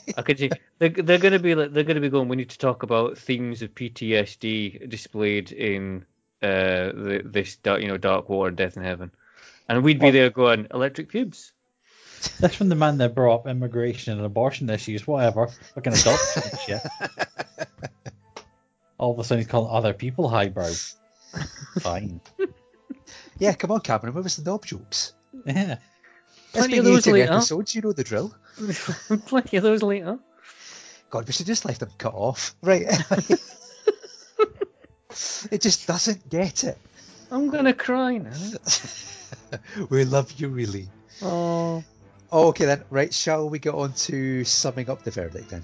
I 0.18 0.22
could 0.22 0.38
see 0.38 0.50
they're, 0.80 0.90
they're 0.90 1.18
going 1.18 1.34
to 1.34 1.40
be 1.40 1.56
like 1.56 1.74
they're 1.74 1.84
going 1.84 1.96
to 1.96 2.02
be 2.02 2.10
going. 2.10 2.28
We 2.28 2.36
need 2.36 2.50
to 2.52 2.58
talk 2.58 2.84
about 2.84 3.18
themes 3.18 3.62
of 3.62 3.74
PTSD 3.74 4.90
displayed 4.90 5.52
in 5.52 6.06
uh 6.42 6.92
the, 6.92 7.22
this 7.26 7.56
dark, 7.58 7.82
you 7.82 7.88
know 7.88 7.98
Dark 7.98 8.30
Water, 8.30 8.52
Death 8.52 8.78
in 8.78 8.84
Heaven, 8.84 9.12
and 9.68 9.84
we'd 9.84 10.00
be 10.00 10.12
there 10.12 10.30
going 10.30 10.68
electric 10.74 11.10
pubes. 11.10 11.54
That's 12.40 12.56
from 12.56 12.70
the 12.70 12.76
man 12.76 13.00
that 13.00 13.16
brought 13.16 13.42
up 13.42 13.48
immigration 13.48 14.14
and 14.14 14.26
abortion 14.26 14.70
issues, 14.70 15.06
whatever, 15.06 15.48
fucking 15.76 15.94
adoption 15.94 16.44
and 16.50 16.60
shit. 16.60 16.82
All 19.04 19.12
of 19.12 19.20
a 19.20 19.24
sudden 19.26 19.42
he's 19.44 19.52
calling 19.52 19.70
other 19.70 19.92
people 19.94 20.30
highbrow. 20.30 20.72
Fine. 21.82 22.22
Yeah, 23.40 23.54
come 23.54 23.72
on, 23.72 23.82
Cameron. 23.82 24.14
What 24.14 24.24
was 24.24 24.36
the 24.38 24.50
knob 24.50 24.66
jokes? 24.66 25.14
Yeah. 25.46 25.78
It's 25.78 26.52
Plenty 26.54 26.78
of 26.78 26.86
those 26.86 27.08
80 27.08 27.12
later. 27.12 27.34
episodes. 27.34 27.76
You 27.76 27.82
know 27.82 27.92
the 27.92 28.04
drill. 28.04 28.34
Plenty 29.26 29.58
of 29.58 29.64
those 29.64 29.82
later. 29.82 30.20
God, 31.10 31.28
we 31.28 31.34
should 31.34 31.48
just 31.48 31.66
let 31.66 31.80
them 31.80 31.90
cut 31.98 32.14
off. 32.14 32.56
Right. 32.62 32.84
it 35.52 35.62
just 35.62 35.88
doesn't 35.88 36.30
get 36.30 36.64
it. 36.64 36.78
I'm 37.32 37.50
gonna 37.50 37.74
cry 37.74 38.18
now. 38.20 38.32
we 39.90 40.06
love 40.06 40.32
you, 40.38 40.48
really. 40.50 40.88
Oh, 41.22 41.84
Okay, 42.32 42.66
then. 42.66 42.84
Right, 42.90 43.14
shall 43.14 43.50
we 43.50 43.60
get 43.60 43.74
on 43.74 43.94
to 43.94 44.44
summing 44.46 44.90
up 44.90 45.04
the 45.04 45.12
verdict 45.12 45.50
then? 45.50 45.64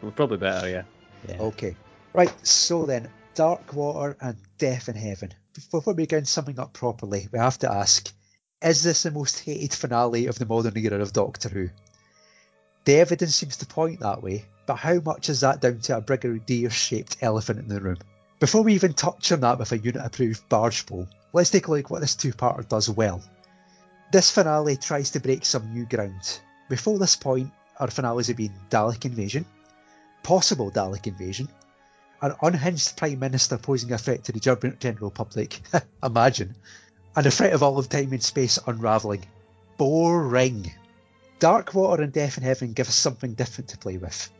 we're 0.00 0.12
probably 0.12 0.38
better, 0.38 0.68
yeah. 0.68 0.82
yeah. 1.28 1.40
Okay. 1.40 1.76
Right, 2.14 2.46
so 2.46 2.86
then, 2.86 3.08
Dark 3.34 3.72
Water 3.74 4.16
and 4.20 4.36
Death 4.56 4.88
in 4.88 4.96
Heaven. 4.96 5.34
Before 5.54 5.82
we 5.86 5.94
begin 5.94 6.24
summing 6.24 6.58
up 6.58 6.72
properly, 6.72 7.28
we 7.30 7.38
have 7.38 7.58
to 7.60 7.72
ask 7.72 8.12
is 8.60 8.82
this 8.82 9.04
the 9.04 9.12
most 9.12 9.38
hated 9.38 9.72
finale 9.72 10.26
of 10.26 10.38
the 10.38 10.46
modern 10.46 10.76
era 10.76 11.00
of 11.00 11.12
Doctor 11.12 11.48
Who? 11.48 11.70
The 12.84 12.96
evidence 12.96 13.36
seems 13.36 13.58
to 13.58 13.66
point 13.66 14.00
that 14.00 14.22
way, 14.22 14.46
but 14.66 14.76
how 14.76 14.98
much 15.00 15.28
is 15.28 15.40
that 15.40 15.60
down 15.60 15.78
to 15.80 15.98
a 15.98 16.00
brigadier 16.00 16.70
shaped 16.70 17.18
elephant 17.20 17.60
in 17.60 17.68
the 17.68 17.80
room? 17.80 17.98
Before 18.40 18.62
we 18.62 18.74
even 18.74 18.94
touch 18.94 19.30
on 19.30 19.40
that 19.40 19.58
with 19.58 19.70
a 19.70 19.78
unit 19.78 20.04
approved 20.04 20.48
barge 20.48 20.86
pole, 20.86 21.06
let's 21.32 21.50
take 21.50 21.68
a 21.68 21.70
look 21.70 21.84
at 21.84 21.90
what 21.90 22.00
this 22.00 22.16
two 22.16 22.32
parter 22.32 22.68
does 22.68 22.90
well. 22.90 23.22
This 24.10 24.30
finale 24.30 24.76
tries 24.76 25.10
to 25.10 25.20
break 25.20 25.44
some 25.44 25.72
new 25.72 25.86
ground. 25.86 26.40
Before 26.68 26.98
this 26.98 27.14
point, 27.14 27.52
our 27.78 27.90
finales 27.90 28.26
have 28.26 28.36
been 28.36 28.54
Dalek 28.70 29.04
invasion, 29.04 29.44
possible 30.24 30.70
Dalek 30.72 31.06
invasion, 31.06 31.48
an 32.20 32.34
unhinged 32.42 32.96
Prime 32.96 33.18
Minister 33.18 33.58
posing 33.58 33.92
a 33.92 33.98
threat 33.98 34.24
to 34.24 34.32
the 34.32 34.40
gen- 34.40 35.10
public, 35.10 35.60
imagine, 36.02 36.56
and 37.14 37.24
the 37.24 37.30
threat 37.30 37.52
of 37.52 37.62
all 37.62 37.78
of 37.78 37.88
time 37.88 38.12
and 38.12 38.22
space 38.22 38.58
unravelling. 38.66 39.24
Boring. 39.76 40.72
Dark 41.38 41.74
Water 41.74 42.02
and 42.02 42.12
Death 42.12 42.36
in 42.36 42.42
Heaven 42.42 42.72
give 42.72 42.88
us 42.88 42.96
something 42.96 43.34
different 43.34 43.70
to 43.70 43.78
play 43.78 43.96
with. 43.96 44.30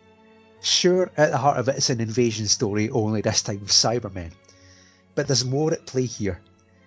Sure, 0.61 1.09
at 1.17 1.31
the 1.31 1.39
heart 1.39 1.59
of 1.59 1.69
it, 1.69 1.77
it's 1.77 1.91
an 1.91 2.01
invasion 2.01 2.49
story, 2.49 2.91
only 2.91 3.21
this 3.21 3.43
time 3.43 3.61
with 3.61 3.71
Cybermen. 3.71 4.33
But 5.15 5.29
there's 5.29 5.45
more 5.45 5.73
at 5.73 5.87
play 5.87 6.07
here. 6.07 6.41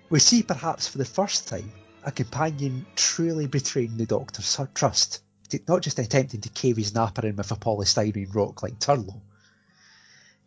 We 0.10 0.20
see, 0.20 0.44
perhaps 0.44 0.90
for 0.90 0.98
the 0.98 1.06
first 1.06 1.48
time, 1.48 1.72
a 2.04 2.12
companion 2.12 2.86
truly 2.96 3.48
betraying 3.48 3.96
the 3.96 4.06
Doctor's 4.06 4.60
trust, 4.74 5.22
not 5.68 5.82
just 5.82 6.00
attempting 6.00 6.42
to 6.42 6.50
cave 6.50 6.76
his 6.76 6.94
napper 6.94 7.26
in 7.26 7.38
with 7.38 7.52
a 7.52 7.56
polystyrene 7.56 8.36
rock 8.36 8.62
like 8.62 8.80
Turlough. 8.80 9.22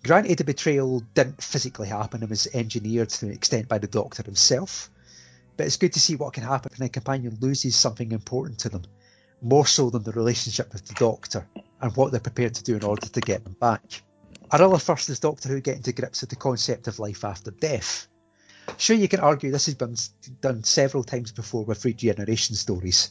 Granted, 0.04 0.36
the 0.36 0.44
betrayal 0.44 1.00
didn't 1.14 1.42
physically 1.42 1.88
happen 1.88 2.20
and 2.20 2.28
was 2.28 2.46
engineered 2.52 3.08
to 3.08 3.24
an 3.24 3.32
extent 3.32 3.68
by 3.68 3.78
the 3.78 3.86
Doctor 3.86 4.22
himself, 4.22 4.90
but 5.56 5.64
it's 5.64 5.78
good 5.78 5.94
to 5.94 6.00
see 6.00 6.14
what 6.14 6.34
can 6.34 6.42
happen 6.42 6.72
when 6.76 6.84
a 6.84 6.90
companion 6.90 7.38
loses 7.40 7.74
something 7.74 8.12
important 8.12 8.58
to 8.58 8.68
them, 8.68 8.82
more 9.40 9.66
so 9.66 9.88
than 9.88 10.02
the 10.02 10.12
relationship 10.12 10.74
with 10.74 10.86
the 10.86 10.94
Doctor 10.96 11.48
and 11.80 11.96
what 11.96 12.10
they're 12.10 12.20
prepared 12.20 12.54
to 12.56 12.62
do 12.62 12.76
in 12.76 12.84
order 12.84 13.06
to 13.06 13.20
get 13.22 13.44
them 13.44 13.56
back. 13.58 14.02
Another 14.52 14.76
first 14.76 15.08
is 15.08 15.20
Doctor 15.20 15.48
Who 15.48 15.62
getting 15.62 15.82
to 15.84 15.94
grips 15.94 16.20
with 16.20 16.28
the 16.28 16.36
concept 16.36 16.86
of 16.86 16.98
life 16.98 17.24
after 17.24 17.50
death. 17.50 18.06
Sure, 18.76 18.96
you 18.96 19.08
can 19.08 19.20
argue 19.20 19.50
this 19.50 19.66
has 19.66 19.74
been 19.74 19.96
done 20.42 20.64
several 20.64 21.04
times 21.04 21.32
before 21.32 21.64
with 21.64 21.82
regeneration 21.86 22.56
stories, 22.56 23.10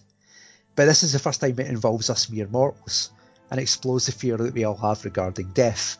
but 0.75 0.85
this 0.85 1.01
is 1.01 1.13
the 1.13 1.17
first 1.17 1.41
time 1.41 1.57
it 1.57 1.65
involves 1.65 2.11
us 2.11 2.29
mere 2.29 2.47
mortals 2.47 3.09
and 3.49 3.59
explores 3.59 4.05
the 4.05 4.11
fear 4.11 4.37
that 4.37 4.53
we 4.53 4.63
all 4.63 4.77
have 4.77 5.03
regarding 5.03 5.53
death. 5.53 5.97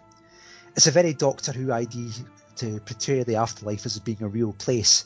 It's 0.75 0.87
a 0.87 0.91
very 0.91 1.13
Doctor 1.13 1.51
Who 1.51 1.71
idea 1.71 2.11
to 2.55 2.79
portray 2.79 3.21
the 3.21 3.35
afterlife 3.35 3.85
as 3.85 3.99
being 3.99 4.23
a 4.23 4.27
real 4.27 4.53
place, 4.53 5.05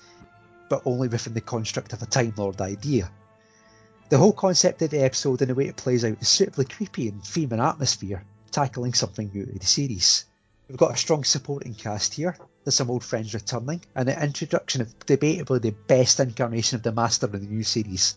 but 0.70 0.82
only 0.86 1.10
within 1.10 1.34
the 1.34 1.42
construct 1.42 1.92
of 1.92 2.02
a 2.02 2.06
Time 2.06 2.34
Lord 2.38 2.62
idea. 2.62 3.12
The 4.08 4.18
whole 4.18 4.32
concept 4.32 4.82
of 4.82 4.92
the 4.92 5.04
episode 5.04 5.42
and 5.42 5.50
the 5.50 5.56
way 5.56 5.68
it 5.68 5.76
plays 5.76 6.06
out 6.06 6.22
is 6.22 6.30
suitably 6.30 6.64
creepy 6.64 7.10
in 7.10 7.20
theme 7.20 7.52
and 7.52 7.62
atmosphere, 7.62 8.24
tackling 8.50 8.94
something 8.94 9.30
new 9.34 9.46
to 9.46 9.60
the 9.60 9.66
series. 9.66 10.24
We've 10.70 10.78
got 10.78 10.94
a 10.94 10.98
strong 10.98 11.26
supporting 11.26 11.74
cast 11.74 12.14
here, 12.14 12.38
there's 12.64 12.76
some 12.76 12.90
old 12.90 13.04
friends 13.04 13.34
returning, 13.34 13.82
and 13.94 14.08
the 14.08 14.24
introduction 14.24 14.82
of 14.82 14.98
debatably 15.00 15.62
the 15.62 15.72
best 15.72 16.22
incarnation 16.22 16.78
of 16.78 16.84
the 16.84 16.94
Master 16.94 17.28
in 17.28 17.34
the 17.34 17.40
new 17.40 17.64
series. 17.64 18.16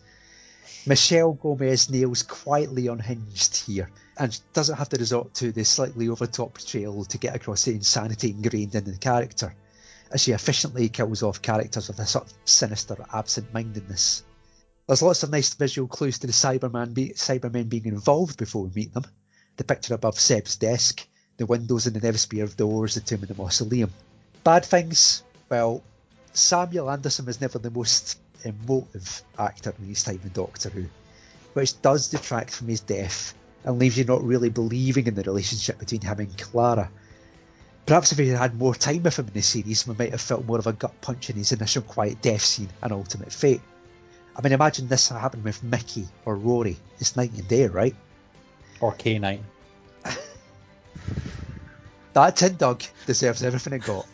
Michelle 0.85 1.33
Gomez 1.33 1.89
nails 1.89 2.23
quietly 2.23 2.87
unhinged 2.87 3.57
here, 3.57 3.89
and 4.21 4.39
doesn't 4.53 4.77
have 4.77 4.89
to 4.89 4.97
resort 4.97 5.33
to 5.33 5.51
the 5.51 5.65
slightly 5.65 6.07
over 6.07 6.27
top 6.27 6.53
portrayal 6.53 7.03
to 7.05 7.17
get 7.17 7.35
across 7.35 7.65
the 7.65 7.71
insanity 7.71 8.29
ingrained 8.29 8.75
in 8.75 8.83
the 8.83 8.95
character, 8.95 9.55
as 10.11 10.21
she 10.21 10.31
efficiently 10.31 10.89
kills 10.89 11.23
off 11.23 11.41
characters 11.41 11.87
with 11.87 11.97
a 11.97 12.05
sort 12.05 12.25
of 12.25 12.33
sinister 12.45 12.95
absent 13.11 13.51
mindedness. 13.51 14.21
There's 14.85 15.01
lots 15.01 15.23
of 15.23 15.31
nice 15.31 15.55
visual 15.55 15.87
clues 15.87 16.19
to 16.19 16.27
the 16.27 16.33
Cyberman 16.33 16.93
be- 16.93 17.13
Cybermen 17.13 17.67
being 17.67 17.85
involved 17.85 18.37
before 18.37 18.65
we 18.65 18.69
meet 18.75 18.93
them. 18.93 19.05
The 19.57 19.63
picture 19.63 19.95
above 19.95 20.19
Seb's 20.19 20.55
desk, 20.55 21.03
the 21.37 21.47
windows 21.47 21.87
in 21.87 21.93
the 21.93 21.99
Nethersphere 21.99 22.55
doors, 22.55 22.93
the 22.93 23.01
tomb 23.01 23.21
and 23.21 23.27
the 23.27 23.33
mausoleum. 23.33 23.91
Bad 24.43 24.65
things, 24.65 25.23
well, 25.49 25.81
Samuel 26.33 26.91
Anderson 26.91 27.25
was 27.25 27.41
never 27.41 27.57
the 27.57 27.71
most 27.71 28.19
emotive 28.43 29.23
actor 29.39 29.73
in 29.79 29.85
his 29.85 30.03
time 30.03 30.19
in 30.23 30.31
Doctor 30.31 30.69
Who, 30.69 30.85
which 31.53 31.81
does 31.81 32.09
detract 32.09 32.51
from 32.51 32.67
his 32.67 32.81
death 32.81 33.33
and 33.63 33.79
leaves 33.79 33.97
you 33.97 34.03
not 34.03 34.23
really 34.23 34.49
believing 34.49 35.07
in 35.07 35.15
the 35.15 35.23
relationship 35.23 35.79
between 35.79 36.01
him 36.01 36.19
and 36.19 36.37
Clara. 36.37 36.89
Perhaps 37.85 38.11
if 38.11 38.17
we 38.17 38.29
had 38.29 38.37
had 38.37 38.55
more 38.55 38.75
time 38.75 39.03
with 39.03 39.17
him 39.17 39.27
in 39.27 39.33
the 39.33 39.41
series, 39.41 39.87
we 39.87 39.95
might 39.95 40.11
have 40.11 40.21
felt 40.21 40.45
more 40.45 40.59
of 40.59 40.67
a 40.67 40.73
gut 40.73 40.99
punch 41.01 41.29
in 41.29 41.35
his 41.35 41.51
initial 41.51 41.81
quiet 41.81 42.21
death 42.21 42.43
scene 42.43 42.69
and 42.81 42.91
ultimate 42.91 43.31
fate. 43.31 43.61
I 44.35 44.41
mean, 44.41 44.53
imagine 44.53 44.87
this 44.87 45.09
happened 45.09 45.43
with 45.43 45.63
Mickey 45.63 46.07
or 46.25 46.35
Rory. 46.35 46.77
It's 46.99 47.15
night 47.15 47.31
and 47.33 47.47
day, 47.47 47.67
right? 47.67 47.95
Or 48.79 48.93
K9. 48.93 49.39
That 52.13 52.35
tin 52.35 52.57
dog 52.57 52.83
deserves 53.05 53.41
everything 53.41 53.73
it 53.73 53.83
got. 53.83 54.05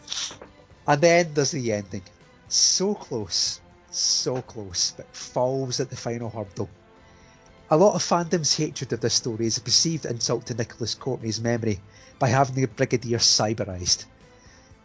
And 0.87 1.01
then 1.01 1.33
there's 1.33 1.51
the 1.51 1.73
ending. 1.73 2.03
So 2.47 2.93
close, 2.93 3.59
so 3.89 4.41
close, 4.41 4.93
but 4.95 5.07
falls 5.15 5.79
at 5.79 5.89
the 5.89 5.97
final 5.97 6.29
hurdle. 6.29 6.69
A 7.69 7.75
lot 7.75 7.95
of 7.95 8.01
fandom's 8.01 8.55
hatred 8.55 8.93
of 8.93 9.01
this 9.01 9.15
story 9.15 9.45
is 9.45 9.57
a 9.57 9.61
perceived 9.61 10.05
insult 10.05 10.45
to 10.45 10.53
Nicholas 10.53 10.95
Courtney's 10.95 11.41
memory 11.41 11.81
by 12.17 12.29
having 12.29 12.55
the 12.55 12.65
Brigadier 12.65 13.17
cyberized. 13.17 14.05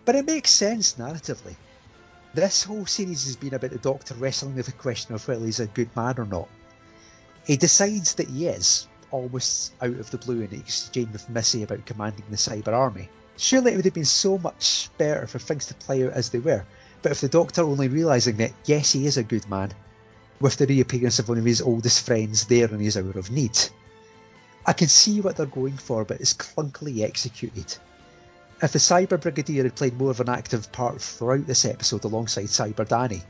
But 0.05 0.17
it 0.17 0.27
makes 0.27 0.51
sense 0.51 0.95
narratively. 0.95 1.55
This 2.35 2.65
whole 2.65 2.87
series 2.87 3.25
has 3.27 3.37
been 3.37 3.55
about 3.55 3.71
the 3.71 3.79
Doctor 3.79 4.15
wrestling 4.15 4.57
with 4.57 4.67
the 4.67 4.73
question 4.73 5.15
of 5.15 5.29
whether 5.29 5.45
he's 5.45 5.61
a 5.61 5.67
good 5.67 5.95
man 5.95 6.19
or 6.19 6.25
not. 6.25 6.49
He 7.47 7.57
decides 7.57 8.15
that 8.15 8.29
he 8.29 8.49
is, 8.49 8.89
almost 9.13 9.75
out 9.81 9.91
of 9.91 10.11
the 10.11 10.19
blue 10.19 10.41
in 10.41 10.53
exchange 10.53 11.13
with 11.13 11.31
Missy 11.31 11.63
about 11.63 11.87
commanding 11.87 12.25
the 12.31 12.37
cyber 12.37 12.73
army. 12.73 13.09
Surely 13.37 13.73
it 13.73 13.77
would 13.77 13.85
have 13.85 13.95
been 13.95 14.05
so 14.05 14.39
much 14.39 14.91
better 14.99 15.29
for 15.29 15.39
things 15.39 15.67
to 15.67 15.75
play 15.75 16.05
out 16.05 16.15
as 16.15 16.31
they 16.31 16.41
were, 16.41 16.65
but 17.03 17.13
if 17.13 17.21
the 17.21 17.29
Doctor 17.29 17.63
only 17.63 17.87
realising 17.87 18.39
that 18.39 18.53
yes, 18.65 18.91
he 18.91 19.07
is 19.07 19.19
a 19.19 19.23
good 19.23 19.49
man, 19.49 19.73
with 20.43 20.57
the 20.57 20.67
reappearance 20.67 21.21
of 21.21 21.29
one 21.29 21.39
of 21.39 21.45
his 21.45 21.63
oldest 21.63 22.05
friends 22.05 22.47
there 22.47 22.69
in 22.69 22.81
his 22.81 22.97
hour 22.97 23.13
of 23.13 23.31
need. 23.31 23.57
I 24.67 24.73
can 24.73 24.89
see 24.89 25.21
what 25.21 25.37
they're 25.37 25.47
going 25.47 25.77
for, 25.79 26.05
but 26.05 26.21
it's 26.21 26.35
clunkily 26.35 27.03
executed. 27.03 27.77
If 28.61 28.73
the 28.73 28.81
Cyber 28.81 29.21
Brigadier 29.21 29.63
had 29.63 29.77
played 29.77 29.97
more 29.97 30.11
of 30.11 30.21
an 30.21 30.29
active 30.29 30.73
part 30.73 31.01
throughout 31.01 31.47
this 31.47 31.65
episode 31.65 32.05
alongside 32.05 32.47
Cyber 32.47 32.87
Danny, 32.87 33.23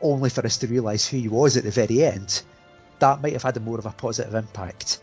only 0.00 0.30
for 0.30 0.46
us 0.46 0.58
to 0.58 0.68
realise 0.68 1.06
who 1.06 1.18
he 1.18 1.28
was 1.28 1.56
at 1.56 1.64
the 1.64 1.70
very 1.72 2.04
end, 2.04 2.42
that 3.00 3.20
might 3.20 3.32
have 3.32 3.42
had 3.42 3.56
a 3.56 3.60
more 3.60 3.78
of 3.78 3.86
a 3.86 3.90
positive 3.90 4.34
impact. 4.34 5.00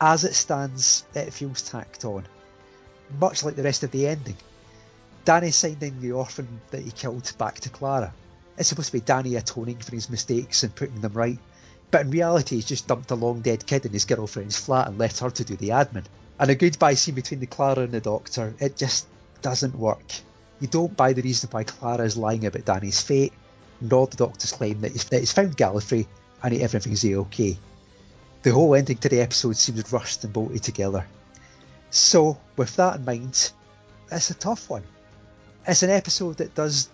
As 0.00 0.24
it 0.24 0.34
stands, 0.34 1.04
it 1.14 1.32
feels 1.32 1.62
tacked 1.62 2.04
on, 2.04 2.26
much 3.20 3.42
like 3.42 3.56
the 3.56 3.62
rest 3.64 3.82
of 3.82 3.90
the 3.90 4.06
ending. 4.06 4.36
Danny 5.24 5.50
sending 5.50 6.00
the 6.00 6.12
orphan 6.12 6.60
that 6.70 6.82
he 6.82 6.90
killed 6.92 7.32
back 7.38 7.60
to 7.60 7.70
Clara. 7.70 8.14
It's 8.56 8.68
supposed 8.68 8.88
to 8.88 8.92
be 8.92 9.00
Danny 9.00 9.36
atoning 9.36 9.78
for 9.78 9.94
his 9.94 10.10
mistakes 10.10 10.62
and 10.62 10.74
putting 10.74 11.00
them 11.00 11.12
right, 11.14 11.38
but 11.90 12.02
in 12.02 12.10
reality 12.10 12.56
he's 12.56 12.66
just 12.66 12.86
dumped 12.86 13.10
a 13.10 13.14
long 13.14 13.40
dead 13.40 13.66
kid 13.66 13.86
in 13.86 13.92
his 13.92 14.04
girlfriend's 14.04 14.58
flat 14.58 14.88
and 14.88 14.98
left 14.98 15.20
her 15.20 15.30
to 15.30 15.44
do 15.44 15.56
the 15.56 15.70
admin. 15.70 16.04
And 16.38 16.50
a 16.50 16.54
goodbye 16.54 16.94
scene 16.94 17.14
between 17.14 17.40
the 17.40 17.46
Clara 17.46 17.80
and 17.82 17.92
the 17.92 18.00
Doctor, 18.00 18.54
it 18.58 18.76
just 18.76 19.06
doesn't 19.42 19.76
work. 19.76 20.12
You 20.60 20.68
don't 20.68 20.96
buy 20.96 21.12
the 21.12 21.22
reason 21.22 21.50
why 21.50 21.64
Clara 21.64 22.04
is 22.04 22.16
lying 22.16 22.46
about 22.46 22.64
Danny's 22.64 23.00
fate, 23.00 23.32
nor 23.80 24.06
the 24.06 24.16
Doctor's 24.16 24.52
claim 24.52 24.80
that 24.80 24.92
he's, 24.92 25.04
that 25.04 25.20
he's 25.20 25.32
found 25.32 25.56
Gallifrey 25.56 26.06
and 26.42 26.54
everything's 26.54 27.04
okay. 27.04 27.58
The 28.42 28.52
whole 28.52 28.74
ending 28.74 28.98
to 28.98 29.08
the 29.08 29.20
episode 29.20 29.56
seems 29.56 29.92
rushed 29.92 30.24
and 30.24 30.32
bolted 30.32 30.62
together. 30.62 31.06
So, 31.90 32.38
with 32.56 32.74
that 32.76 32.96
in 32.96 33.04
mind, 33.04 33.52
it's 34.10 34.30
a 34.30 34.34
tough 34.34 34.70
one. 34.70 34.82
It's 35.66 35.82
an 35.82 35.90
episode 35.90 36.38
that 36.38 36.54
does 36.54 36.88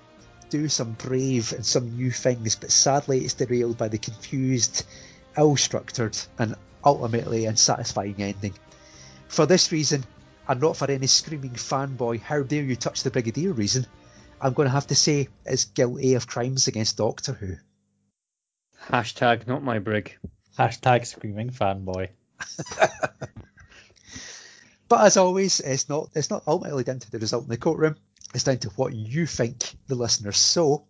do 0.50 0.68
some 0.68 0.92
brave 0.92 1.52
and 1.52 1.64
some 1.64 1.96
new 1.96 2.10
things, 2.10 2.56
but 2.56 2.70
sadly 2.70 3.24
it's 3.24 3.34
derailed 3.34 3.78
by 3.78 3.88
the 3.88 3.98
confused, 3.98 4.84
ill 5.36 5.56
structured, 5.56 6.16
and 6.38 6.54
ultimately 6.84 7.46
unsatisfying 7.46 8.16
ending. 8.18 8.54
For 9.28 9.46
this 9.46 9.72
reason, 9.72 10.04
and 10.46 10.60
not 10.60 10.76
for 10.76 10.90
any 10.90 11.06
screaming 11.06 11.52
fanboy, 11.52 12.20
how 12.20 12.42
dare 12.42 12.62
you 12.62 12.76
touch 12.76 13.02
the 13.02 13.10
Brigadier 13.10 13.52
reason, 13.52 13.86
I'm 14.40 14.52
going 14.54 14.66
to 14.66 14.72
have 14.72 14.86
to 14.88 14.94
say 14.94 15.28
it's 15.44 15.66
guilty 15.66 16.14
of 16.14 16.26
crimes 16.26 16.68
against 16.68 16.96
Doctor 16.96 17.32
Who. 17.32 17.56
Hashtag 18.86 19.46
not 19.46 19.62
my 19.62 19.78
brig. 19.78 20.16
Hashtag 20.58 21.06
screaming 21.06 21.50
fanboy. 21.50 22.08
But 24.88 25.04
as 25.04 25.16
always, 25.18 25.60
it's 25.60 25.88
not 25.88 26.08
it's 26.14 26.30
not 26.30 26.44
ultimately 26.46 26.84
down 26.84 26.98
to 27.00 27.10
the 27.10 27.18
result 27.18 27.44
in 27.44 27.50
the 27.50 27.58
courtroom. 27.58 27.96
It's 28.34 28.44
down 28.44 28.58
to 28.58 28.68
what 28.70 28.94
you 28.94 29.26
think, 29.26 29.74
the 29.86 29.94
listeners. 29.94 30.36
So, 30.36 30.84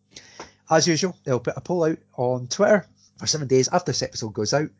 as 0.71 0.89
usual, 0.89 1.17
they'll 1.25 1.41
put 1.41 1.57
a 1.57 1.61
poll 1.61 1.85
out 1.85 1.99
on 2.17 2.49
Twitter 2.49 2.87
for 3.17 3.27
seven 3.27 3.49
days 3.49 3.69
after 3.69 3.93
this 3.93 4.03
episode 4.03 4.35
goes 4.35 4.53
out. 4.53 4.71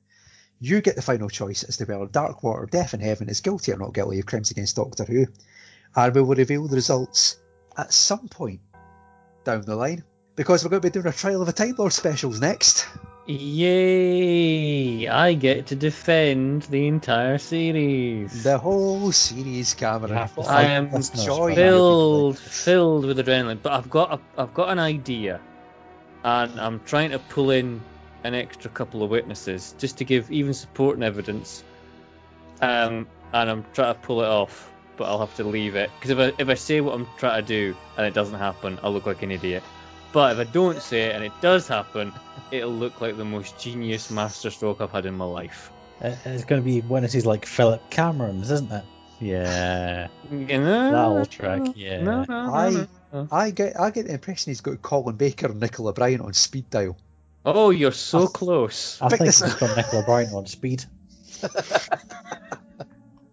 You 0.61 0.81
get 0.81 0.97
the 0.97 1.03
final 1.03 1.29
choice 1.29 1.63
as 1.63 1.77
to 1.77 1.85
whether 1.85 2.07
Dark 2.07 2.43
Water 2.43 2.67
Death 2.67 2.95
in 2.95 3.01
Heaven 3.01 3.29
is 3.29 3.41
guilty 3.41 3.73
or 3.73 3.79
not 3.79 3.95
guilty 3.95 4.19
of 4.19 4.27
crimes 4.27 4.51
against 4.51 4.77
Doctor 4.77 5.05
Who. 5.05 5.27
And 5.95 6.15
we 6.15 6.23
will 6.23 6.35
reveal 6.35 6.67
the 6.67 6.75
results 6.75 7.37
at 7.77 7.93
some 7.93 8.29
point 8.29 8.61
down 9.45 9.63
the 9.63 9.77
line. 9.77 10.03
Because 10.35 10.65
we're 10.65 10.71
going 10.71 10.83
to 10.83 10.89
be 10.89 10.93
doing 10.93 11.07
a 11.07 11.13
Trial 11.13 11.43
of 11.43 11.49
a 11.49 11.53
Time 11.53 11.75
Lord 11.79 11.93
specials 11.93 12.41
next. 12.41 12.87
Yay! 13.31 15.07
I 15.07 15.35
get 15.35 15.67
to 15.67 15.77
defend 15.77 16.63
the 16.63 16.87
entire 16.89 17.37
series. 17.37 18.43
The 18.43 18.57
whole 18.57 19.13
series, 19.13 19.75
Cameron. 19.75 20.13
You 20.13 20.17
have 20.17 20.35
to 20.35 20.41
What 20.41 20.49
I 20.49 20.63
am 20.63 20.91
listeners 20.91 21.27
joy. 21.27 21.37
for 21.37 21.49
that. 21.51 21.55
filled, 21.57 22.39
filled 22.39 23.05
with 23.05 23.19
adrenaline. 23.19 23.61
But 23.63 23.73
I've 23.75 23.91
got, 23.91 24.15
a, 24.15 24.41
I've 24.41 24.55
got 24.55 24.71
an 24.71 24.79
idea, 24.79 25.41
and 26.25 26.59
I'm 26.59 26.81
trying 26.85 27.11
to 27.11 27.19
pull 27.19 27.51
in 27.51 27.83
an 28.25 28.35
extra 28.35 28.71
couple 28.71 29.03
of 29.03 29.11
witnesses 29.11 29.75
just 29.77 29.99
to 29.99 30.07
give 30.07 30.33
even 30.33 30.55
support 30.55 30.95
and 30.97 31.05
evidence. 31.05 31.63
Um, 32.63 33.07
and 33.35 33.51
I'm 33.51 33.67
trying 33.75 33.95
to 33.95 34.01
pull 34.01 34.23
it 34.23 34.27
off, 34.29 34.71
but 34.97 35.05
I'll 35.05 35.21
have 35.21 35.37
to 35.37 35.45
leave 35.45 35.77
it 35.77 35.91
because 36.01 36.11
if 36.13 36.19
I 36.19 36.33
if 36.43 36.49
I 36.49 36.55
say 36.55 36.81
what 36.81 36.95
I'm 36.95 37.07
trying 37.19 37.43
to 37.43 37.47
do 37.47 37.77
and 37.99 38.07
it 38.07 38.15
doesn't 38.15 38.39
happen, 38.39 38.79
I'll 38.83 38.93
look 38.93 39.05
like 39.05 39.23
an 39.23 39.31
idiot. 39.31 39.63
But 40.13 40.33
if 40.39 40.49
I 40.49 40.51
don't 40.51 40.81
say 40.81 41.03
it 41.07 41.15
and 41.17 41.25
it 41.25 41.33
does 41.41 41.69
happen, 41.69 42.13
it'll 42.51 42.71
look 42.71 43.01
like 43.01 43.17
the 43.17 43.25
most 43.25 43.59
genius 43.59 44.11
masterstroke 44.11 44.81
I've 44.81 44.91
had 44.91 45.07
in 45.07 45.15
my 45.15 45.25
life. 45.27 45.71
Uh, 46.03 46.15
It's 46.25 46.45
going 46.45 46.63
to 46.63 46.65
be 46.65 46.81
witnesses 46.81 47.27
like 47.27 47.45
Philip 47.45 47.83
Cameron's, 47.91 48.51
isn't 48.51 48.73
it? 48.73 48.85
Yeah. 49.21 50.09
That 50.31 50.95
old 51.05 51.31
track, 51.31 51.63
yeah. 51.75 52.03
No, 52.03 52.25
no, 52.29 52.47
no, 52.47 52.55
I- 52.55 52.71
no, 52.71 52.87
no. 53.13 53.29
I 53.33 53.51
get 53.51 53.79
I 53.81 53.91
get 53.91 54.07
the 54.07 54.13
impression 54.15 54.51
he's 54.51 54.61
got 54.61 54.81
Colin 54.83 55.17
Baker 55.17 55.47
and 55.47 55.61
Nicola 55.61 55.93
Bryant 55.93 56.21
on 56.23 56.33
speed 56.35 56.71
dial. 56.71 56.97
Oh, 57.45 57.71
you're 57.71 57.93
so 57.93 58.25
I- 58.25 58.27
close. 58.33 58.99
I 59.03 59.09
Pick 59.09 59.19
think 59.19 59.27
this- 59.29 59.43
he's 59.43 59.55
got 59.55 59.77
Nicola 59.77 60.03
Bryant 60.05 60.33
on 60.35 60.47
speed. 60.47 60.85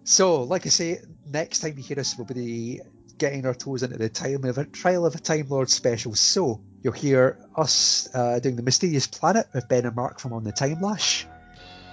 So, 0.08 0.44
like 0.44 0.68
I 0.68 0.70
say, 0.70 1.02
next 1.32 1.60
time 1.62 1.74
you 1.78 1.84
hear 1.84 2.00
us, 2.00 2.16
we'll 2.16 2.28
be 2.28 2.80
getting 3.18 3.46
our 3.46 3.54
toes 3.54 3.84
into 3.84 3.98
the 3.98 4.10
time 4.10 4.44
of 4.44 4.58
a 4.58 4.66
trial 4.66 5.06
of 5.06 5.16
a 5.16 5.20
Time 5.20 5.48
Lord 5.50 5.70
special. 5.70 6.16
So 6.16 6.62
you'll 6.82 6.94
hear 6.94 7.38
us 7.56 8.10
uh, 8.14 8.40
doing 8.40 8.56
the 8.56 8.64
Mysterious 8.64 9.08
Planet 9.08 9.48
with 9.54 9.68
Ben 9.68 9.86
and 9.86 9.96
Mark 9.96 10.20
from 10.20 10.34
On 10.34 10.44
the 10.44 10.52
Time 10.52 10.82
Lash. 10.82 11.26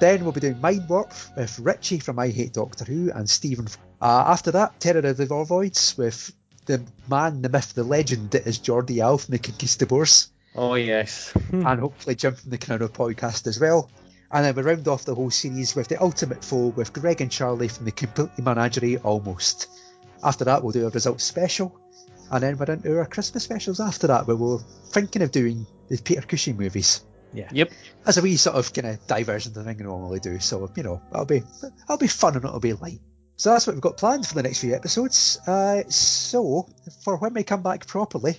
Then 0.00 0.24
we'll 0.24 0.32
be 0.32 0.40
doing 0.40 0.60
Mind 0.60 0.88
Warp 0.88 1.12
with 1.36 1.58
Richie 1.60 2.00
from 2.00 2.18
I 2.18 2.28
Hate 2.28 2.54
Doctor 2.54 2.84
Who 2.84 3.12
and 3.12 3.30
Stephen. 3.30 3.68
Uh, 4.00 4.24
after 4.26 4.50
that, 4.52 4.80
Terror 4.80 5.06
of 5.06 5.16
the 5.16 5.26
Vervoids 5.26 5.96
with 5.96 6.32
the 6.66 6.84
man, 7.08 7.42
the 7.42 7.48
myth, 7.48 7.74
the 7.74 7.84
legend 7.84 8.32
that 8.32 8.46
is 8.46 8.58
Jordi 8.58 8.98
Al 8.98 9.18
from 9.18 9.32
the 9.32 9.38
Conquistadors. 9.38 10.28
Oh 10.54 10.74
yes. 10.74 11.32
and 11.52 11.80
hopefully 11.80 12.14
Jim 12.14 12.34
from 12.34 12.50
the 12.50 12.58
Canano 12.58 12.88
podcast 12.88 13.46
as 13.46 13.60
well. 13.60 13.90
And 14.30 14.44
then 14.44 14.54
we 14.54 14.62
round 14.62 14.88
off 14.88 15.04
the 15.04 15.14
whole 15.14 15.30
series 15.30 15.74
with 15.76 15.88
the 15.88 16.02
ultimate 16.02 16.44
foe 16.44 16.68
with 16.68 16.92
Greg 16.92 17.20
and 17.20 17.30
Charlie 17.30 17.68
from 17.68 17.84
the 17.84 17.92
Completely 17.92 18.42
Menagerie 18.42 18.96
almost. 18.98 19.68
After 20.22 20.44
that, 20.44 20.62
we'll 20.62 20.72
do 20.72 20.86
a 20.86 20.90
results 20.90 21.24
special, 21.24 21.78
and 22.30 22.42
then 22.42 22.56
we're 22.56 22.72
into 22.72 22.98
our 22.98 23.06
Christmas 23.06 23.42
specials 23.44 23.80
after 23.80 24.06
that, 24.08 24.26
where 24.26 24.36
we're 24.36 24.58
thinking 24.90 25.22
of 25.22 25.30
doing 25.32 25.66
the 25.88 25.98
Peter 25.98 26.22
Cushing 26.22 26.56
movies 26.56 27.02
Yeah. 27.34 27.48
Yep. 27.52 27.70
as 28.06 28.18
a 28.18 28.22
wee 28.22 28.36
sort 28.36 28.56
of 28.56 28.72
kind 28.72 28.86
of 28.86 29.06
diversion 29.06 29.52
to 29.54 29.58
the 29.60 29.64
thing 29.64 29.78
we 29.78 29.84
normally 29.84 30.20
do. 30.20 30.38
So 30.38 30.70
you 30.76 30.82
know, 30.82 31.02
that'll 31.10 31.26
be 31.26 31.42
that'll 31.80 31.98
be 31.98 32.06
fun 32.06 32.36
and 32.36 32.44
it'll 32.44 32.60
be 32.60 32.72
light. 32.74 33.00
So 33.36 33.50
that's 33.50 33.66
what 33.66 33.74
we've 33.74 33.82
got 33.82 33.96
planned 33.96 34.26
for 34.26 34.34
the 34.34 34.42
next 34.42 34.60
few 34.60 34.74
episodes. 34.74 35.38
Uh, 35.46 35.82
so 35.88 36.68
for 37.02 37.16
when 37.16 37.34
we 37.34 37.42
come 37.42 37.62
back 37.62 37.86
properly, 37.86 38.38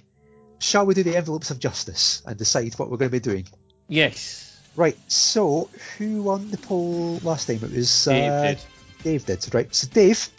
shall 0.59 0.85
we 0.85 0.93
do 0.93 1.03
the 1.03 1.17
envelopes 1.17 1.51
of 1.51 1.59
justice 1.59 2.21
and 2.25 2.37
decide 2.37 2.73
what 2.75 2.89
we're 2.89 2.97
going 2.97 3.09
to 3.11 3.19
be 3.19 3.19
doing? 3.19 3.47
Yes. 3.89 4.61
Right, 4.75 4.97
so 5.07 5.69
who 5.97 6.23
won 6.23 6.49
the 6.49 6.57
poll 6.57 7.19
last 7.23 7.47
time? 7.47 7.57
It 7.57 7.71
was 7.71 8.05
Dave 8.05 8.31
uh, 8.31 8.41
did. 8.43 8.59
Dave 9.03 9.25
did. 9.25 9.53
Right, 9.53 9.75
so 9.75 9.87
Dave, 9.87 10.29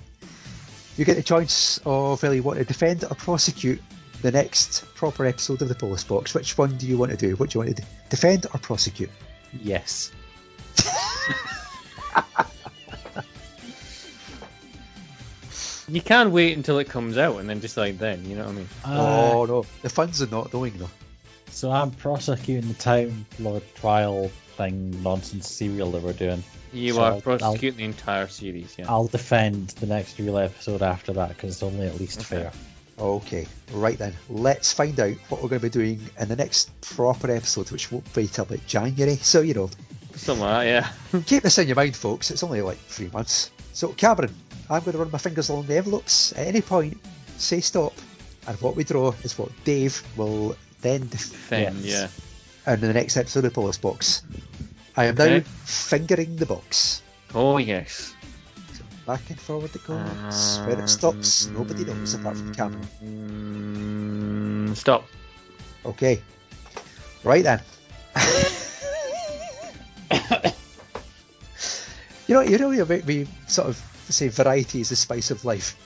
you 0.96 1.04
get 1.04 1.16
the 1.16 1.22
choice 1.22 1.80
of 1.84 2.22
whether 2.22 2.34
you 2.34 2.42
want 2.42 2.58
to 2.58 2.64
defend 2.64 3.04
or 3.04 3.14
prosecute 3.14 3.82
the 4.22 4.30
next 4.30 4.84
proper 4.94 5.26
episode 5.26 5.60
of 5.62 5.68
the 5.68 5.74
Polis 5.74 6.04
Box. 6.04 6.34
Which 6.34 6.56
one 6.56 6.76
do 6.76 6.86
you 6.86 6.96
want 6.96 7.10
to 7.10 7.16
do? 7.16 7.36
What 7.36 7.50
do 7.50 7.58
you 7.58 7.64
want 7.64 7.76
to 7.76 7.82
do? 7.82 7.88
defend 8.10 8.46
or 8.52 8.58
prosecute? 8.58 9.10
Yes. 9.62 10.12
You 15.86 16.00
can 16.00 16.32
wait 16.32 16.56
until 16.56 16.78
it 16.78 16.88
comes 16.88 17.18
out 17.18 17.38
and 17.38 17.48
then 17.48 17.60
decide 17.60 17.98
then. 17.98 18.24
You 18.24 18.36
know 18.36 18.44
what 18.44 18.50
I 18.50 18.54
mean? 18.54 18.68
Uh, 18.84 19.30
oh 19.34 19.44
no, 19.44 19.66
the 19.82 19.90
fun's 19.90 20.22
are 20.22 20.26
not 20.28 20.52
knowing 20.52 20.76
though. 20.78 20.90
So 21.50 21.70
I'm 21.70 21.90
prosecuting 21.90 22.68
the 22.68 22.74
Time 22.74 23.26
Lord 23.38 23.62
trial 23.74 24.30
thing 24.56 25.02
nonsense 25.02 25.48
serial 25.50 25.90
that 25.92 26.02
we're 26.02 26.12
doing. 26.12 26.42
You 26.72 26.94
So 26.94 27.02
are 27.02 27.12
I'll- 27.12 27.20
prosecuting 27.20 27.78
the 27.78 27.84
entire 27.84 28.28
series. 28.28 28.74
Yeah. 28.78 28.86
I'll 28.88 29.06
defend 29.06 29.68
the 29.80 29.86
next 29.86 30.18
real 30.18 30.38
episode 30.38 30.82
after 30.82 31.12
that 31.14 31.28
because 31.30 31.52
it's 31.52 31.62
only 31.62 31.86
at 31.86 31.98
least 32.00 32.18
Okay. 32.20 32.42
fair. 32.42 32.52
Okay, 32.98 33.46
right 33.72 33.98
then. 33.98 34.14
Let's 34.30 34.72
find 34.72 34.98
out 35.00 35.16
what 35.28 35.42
we're 35.42 35.48
going 35.48 35.60
to 35.60 35.66
be 35.66 35.70
doing 35.70 36.00
in 36.20 36.28
the 36.28 36.36
next 36.36 36.70
proper 36.80 37.28
episode, 37.30 37.70
which 37.72 37.90
won't 37.90 38.12
be 38.14 38.28
till 38.28 38.44
about 38.44 38.64
January. 38.68 39.16
So, 39.16 39.40
you 39.40 39.54
know, 39.54 39.70
Something 40.14 40.44
like 40.44 40.66
that, 40.68 40.92
yeah. 41.12 41.20
keep 41.26 41.42
this 41.42 41.58
in 41.58 41.66
your 41.66 41.74
mind, 41.74 41.96
folks. 41.96 42.30
It's 42.30 42.44
only 42.44 42.62
like 42.62 42.78
three 42.78 43.10
months. 43.12 43.50
So, 43.72 43.88
Cameron, 43.88 44.32
I'm 44.70 44.80
going 44.84 44.92
to 44.92 44.98
run 44.98 45.10
my 45.10 45.18
fingers 45.18 45.48
along 45.48 45.66
the 45.66 45.76
envelopes. 45.76 46.30
At 46.32 46.46
any 46.46 46.60
point, 46.60 46.96
say 47.36 47.58
stop. 47.60 47.92
And 48.46 48.56
what 48.60 48.76
we 48.76 48.84
draw 48.84 49.12
is 49.24 49.36
what 49.36 49.50
Dave 49.64 50.00
will 50.16 50.54
then 50.80 51.08
defend 51.08 51.78
yeah. 51.80 52.06
In 52.66 52.80
the 52.80 52.94
next 52.94 53.18
episode 53.18 53.44
of 53.44 53.52
Polis 53.52 53.76
Box. 53.76 54.22
I 54.96 55.04
am 55.06 55.16
now 55.16 55.24
Okay. 55.24 55.44
fingering 55.64 56.36
the 56.36 56.46
box. 56.46 57.02
Oh, 57.34 57.58
yes. 57.58 58.14
So 58.72 58.84
back 59.06 59.28
and 59.28 59.38
forward 59.38 59.74
it 59.74 59.86
goes. 59.86 60.60
Where 60.64 60.78
it 60.78 60.88
stops, 60.88 61.48
nobody 61.48 61.84
knows 61.84 62.14
apart 62.14 62.38
from 62.38 62.54
Cameron. 62.54 62.88
Mm, 64.70 64.76
stop. 64.76 65.04
Okay. 65.84 66.22
Right 67.22 67.44
then. 67.44 67.60
you 72.26 72.34
know, 72.34 72.40
you 72.40 72.56
know 72.56 72.70
me 72.70 73.26
sort 73.46 73.68
of 73.68 73.76
say 74.08 74.28
variety 74.28 74.80
is 74.80 74.88
the 74.88 74.96
spice 74.96 75.30
of 75.30 75.44
life. 75.44 75.76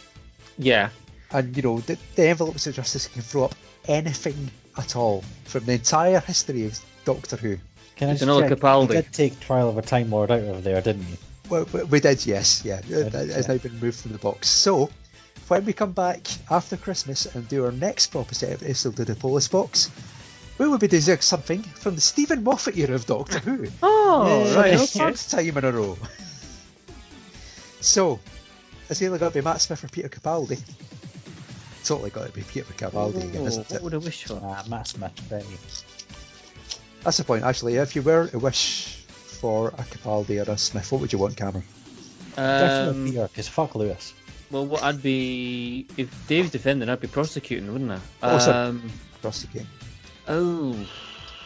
Yeah. 0.58 0.90
And 1.32 1.56
you 1.56 1.62
know, 1.62 1.80
the, 1.80 1.98
the 2.14 2.28
envelopes 2.28 2.68
of 2.68 2.74
justice 2.74 3.08
can 3.08 3.22
throw 3.22 3.46
up 3.46 3.56
anything 3.88 4.48
at 4.78 4.96
all 4.96 5.22
from 5.44 5.64
the 5.64 5.72
entire 5.72 6.20
history 6.20 6.66
of 6.66 6.78
Doctor 7.04 7.36
Who. 7.36 7.58
Can 7.96 8.08
I 8.10 8.12
just 8.12 8.22
another 8.22 8.48
check? 8.48 8.58
Capaldi. 8.58 8.88
You 8.94 9.02
did 9.02 9.12
take 9.12 9.40
Trial 9.40 9.68
of 9.68 9.76
a 9.78 9.82
Time 9.82 10.10
Lord 10.10 10.30
out 10.30 10.40
of 10.42 10.62
there, 10.64 10.80
didn't 10.80 11.02
you? 11.08 11.16
Well, 11.50 11.66
we 11.72 11.82
we 11.84 12.00
did, 12.00 12.24
yes, 12.26 12.62
yeah. 12.64 12.78
It 12.78 12.86
Did, 12.88 13.12
has 13.14 13.48
yeah. 13.48 13.54
now 13.54 13.58
been 13.58 13.72
removed 13.74 14.00
from 14.00 14.12
the 14.12 14.18
box. 14.18 14.48
So, 14.48 14.90
when 15.48 15.64
we 15.64 15.72
come 15.72 15.92
back 15.92 16.26
after 16.50 16.76
Christmas 16.76 17.26
and 17.26 17.48
do 17.48 17.64
our 17.64 17.72
next 17.72 18.08
proper 18.08 18.34
set 18.34 18.52
of 18.52 18.62
episode 18.62 19.00
of 19.00 19.06
the 19.06 19.14
Polis 19.14 19.48
box, 19.48 19.90
we 20.58 20.68
will 20.68 20.78
be 20.78 20.88
doing 20.88 21.02
something 21.20 21.62
from 21.62 21.94
the 21.94 22.00
Steven 22.02 22.44
Moffat 22.44 22.76
era 22.76 22.94
of 22.94 23.06
Doctor 23.06 23.38
Who. 23.38 23.66
Oh, 23.82 24.44
Yeah. 24.52 24.60
right. 24.60 24.72
For 24.74 24.78
the 24.80 24.86
third 25.14 25.16
time 25.16 25.56
in 25.58 25.64
a 25.64 25.72
row. 25.72 25.96
So, 27.80 28.18
it's 28.90 29.00
either 29.02 29.18
going 29.18 29.30
to 29.32 29.38
be 29.38 29.44
Matt 29.44 29.60
Smith 29.60 29.84
or 29.84 29.88
Peter 29.88 30.08
Capaldi. 30.08 30.60
Totally 31.84 32.10
got 32.10 32.26
to 32.26 32.32
be 32.32 32.42
Peter 32.42 32.66
Capaldi 32.74 33.22
again, 33.28 33.46
isn't 33.46 33.68
what 33.70 33.76
it? 33.76 33.82
would 33.82 33.94
I 33.94 33.98
wish 33.98 34.24
for? 34.24 34.40
Ah, 34.42 34.62
Matt 34.68 34.88
Smith, 34.88 35.12
Betty. 35.30 35.46
That's 37.04 37.16
the 37.16 37.24
point, 37.24 37.44
actually. 37.44 37.76
If 37.76 37.94
you 37.96 38.02
were 38.02 38.26
to 38.28 38.38
wish 38.38 39.04
for 39.06 39.68
a 39.68 39.82
Capaldi 39.84 40.46
or 40.46 40.50
a 40.50 40.58
Smith, 40.58 40.90
what 40.92 41.00
would 41.00 41.12
you 41.12 41.18
want, 41.18 41.36
Cameron? 41.36 41.64
Definitely 42.36 42.88
Um, 43.00 43.04
Peter, 43.06 43.28
because 43.28 43.48
fuck 43.48 43.74
Lewis. 43.74 44.12
well, 44.50 44.66
what 44.66 44.82
I'd 44.82 45.02
be 45.02 45.86
if 45.96 46.08
Dave's 46.28 46.50
defending, 46.50 46.88
I'd 46.88 47.00
be 47.00 47.06
prosecuting, 47.08 47.72
wouldn't 47.72 47.90
I? 47.92 47.98
Oh, 48.22 48.38
sorry. 48.38 48.56
um, 48.68 48.90
Prosecuting. 49.22 49.66
oh, 50.28 50.76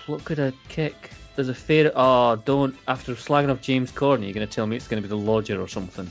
what 0.06 0.24
could 0.24 0.40
I 0.40 0.52
kick? 0.68 1.10
There's 1.36 1.48
a 1.48 1.54
fair. 1.54 1.92
Oh, 1.94 2.36
don't. 2.36 2.74
After 2.88 3.14
slagging 3.14 3.50
off 3.50 3.60
James 3.62 3.90
Corden, 3.92 4.22
you're 4.24 4.34
going 4.34 4.46
to 4.46 4.52
tell 4.52 4.66
me 4.66 4.76
it's 4.76 4.86
going 4.88 5.02
to 5.02 5.08
be 5.08 5.10
the 5.10 5.16
Lodger 5.16 5.60
or 5.62 5.68
something. 5.68 6.10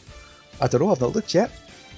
I 0.60 0.68
don't 0.68 0.82
know, 0.82 0.92
I've 0.92 1.02
not 1.02 1.14
looked 1.14 1.34
yet. 1.36 1.52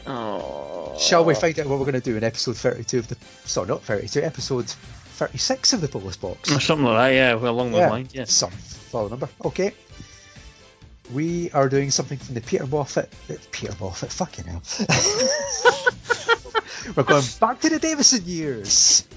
Oh. 0.05 0.95
Shall 0.99 1.25
we 1.25 1.35
find 1.35 1.57
out 1.59 1.67
what 1.67 1.80
we're 1.80 1.85
going 1.85 1.93
to 1.93 2.01
do 2.01 2.17
in 2.17 2.23
episode 2.23 2.57
32 2.57 2.99
of 2.99 3.07
the. 3.07 3.17
Sorry, 3.45 3.67
not 3.67 3.84
32, 3.84 4.21
episode 4.21 4.69
36 4.69 5.73
of 5.73 5.81
the 5.81 5.88
Polis 5.88 6.17
box? 6.17 6.51
Or 6.51 6.59
something 6.59 6.85
like 6.85 7.11
that, 7.11 7.15
yeah. 7.15 7.49
Along 7.49 7.71
those 7.71 7.89
line, 7.89 8.07
yeah. 8.11 8.25
Some 8.25 8.51
follow 8.51 9.09
number. 9.09 9.30
Okay. 9.45 9.73
We 11.13 11.51
are 11.51 11.69
doing 11.69 11.91
something 11.91 12.17
from 12.17 12.35
the 12.35 12.41
Peter 12.41 12.65
Moffat. 12.65 13.11
Peter 13.51 13.73
Moffat, 13.80 14.11
fucking 14.11 14.45
hell. 14.45 14.63
we're 16.95 17.03
going 17.03 17.23
back 17.39 17.59
to 17.61 17.69
the 17.69 17.80
Davison 17.80 18.23
years. 18.25 19.07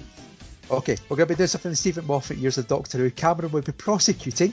Okay, 0.70 0.96
we're 1.08 1.16
going 1.16 1.28
to 1.28 1.34
be 1.34 1.38
doing 1.38 1.46
something 1.46 1.68
in 1.68 1.72
the 1.72 1.76
Steven 1.76 2.06
Moffat 2.06 2.38
years 2.38 2.58
of 2.58 2.66
Doctor 2.66 2.98
Who. 2.98 3.10
Cameron 3.10 3.52
will 3.52 3.62
be 3.62 3.72
prosecuting 3.72 4.52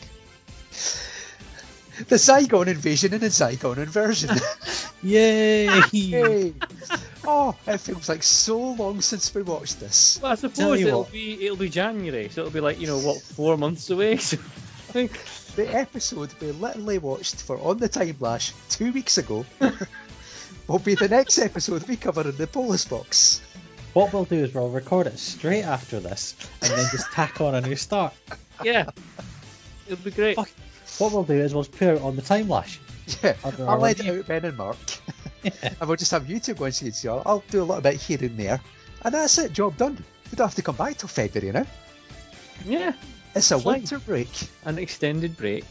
the 2.07 2.15
Zygon 2.15 2.67
invasion 2.67 3.13
and 3.13 3.21
the 3.21 3.27
Zygon 3.27 3.77
inversion. 3.77 4.29
Yay! 5.03 5.81
Yay! 5.91 6.53
Oh, 7.25 7.55
it 7.67 7.77
feels 7.79 8.09
like 8.09 8.23
so 8.23 8.59
long 8.59 9.01
since 9.01 9.33
we 9.33 9.41
watched 9.43 9.79
this. 9.79 10.19
Well, 10.21 10.31
I 10.31 10.35
suppose 10.35 10.81
it'll 10.81 11.03
what. 11.03 11.11
be 11.11 11.45
it'll 11.45 11.57
be 11.57 11.69
January, 11.69 12.29
so 12.29 12.41
it'll 12.41 12.51
be 12.53 12.59
like 12.59 12.79
you 12.79 12.87
know 12.87 12.99
what 12.99 13.21
four 13.21 13.57
months 13.57 13.89
away. 13.89 14.17
So 14.27 14.37
I 14.89 14.91
think 15.07 15.11
The 15.55 15.73
episode 15.73 16.33
we 16.41 16.51
literally 16.51 16.97
watched 16.99 17.41
for 17.41 17.57
On 17.59 17.77
the 17.77 17.87
Time 17.87 18.15
Lash 18.19 18.53
two 18.69 18.91
weeks 18.91 19.17
ago 19.17 19.45
will 20.67 20.79
be 20.79 20.95
the 20.95 21.07
next 21.07 21.37
episode 21.39 21.87
we 21.87 21.95
cover 21.95 22.21
in 22.21 22.35
the 22.37 22.47
Polis 22.47 22.85
box. 22.85 23.41
What 23.93 24.11
we'll 24.13 24.25
do 24.25 24.43
is 24.43 24.53
we'll 24.53 24.69
record 24.69 25.07
it 25.07 25.17
straight 25.19 25.63
after 25.63 25.99
this, 25.99 26.35
and 26.61 26.71
then 26.71 26.85
just 26.91 27.11
tack 27.11 27.39
on 27.41 27.55
a 27.55 27.61
new 27.61 27.75
start. 27.75 28.13
yeah, 28.63 28.89
it'll 29.87 30.03
be 30.03 30.11
great. 30.11 30.35
Fuck. 30.35 30.49
What 30.99 31.11
we'll 31.11 31.23
do 31.23 31.33
is 31.33 31.53
we'll 31.53 31.63
put 31.65 31.95
it 31.95 32.01
on 32.01 32.15
the 32.15 32.21
time 32.21 32.47
lash. 32.49 32.79
Yeah, 33.23 33.35
I'll 33.43 33.67
our 33.69 33.85
edit 33.87 34.07
out 34.07 34.27
Ben 34.27 34.45
and 34.45 34.57
Mark, 34.57 34.77
and 35.43 35.75
we'll 35.87 35.97
just 35.97 36.11
have 36.11 36.29
you 36.29 36.39
two 36.39 36.53
going 36.53 36.71
to 36.71 36.85
each 36.87 37.05
other. 37.05 37.21
I'll 37.25 37.43
do 37.49 37.61
a 37.61 37.65
little 37.65 37.81
bit 37.81 37.95
here 37.95 38.17
and 38.21 38.37
there, 38.37 38.61
and 39.03 39.13
that's 39.13 39.37
it. 39.39 39.51
Job 39.53 39.75
done. 39.77 39.97
We 40.31 40.35
don't 40.37 40.47
have 40.47 40.55
to 40.55 40.61
come 40.61 40.75
back 40.77 40.97
till 40.97 41.09
February 41.09 41.51
now. 41.51 41.65
Yeah, 42.65 42.93
It's 43.35 43.51
a 43.51 43.59
Fine. 43.59 43.81
winter 43.81 43.99
break. 43.99 44.29
an 44.65 44.77
extended 44.77 45.35
break. 45.35 45.65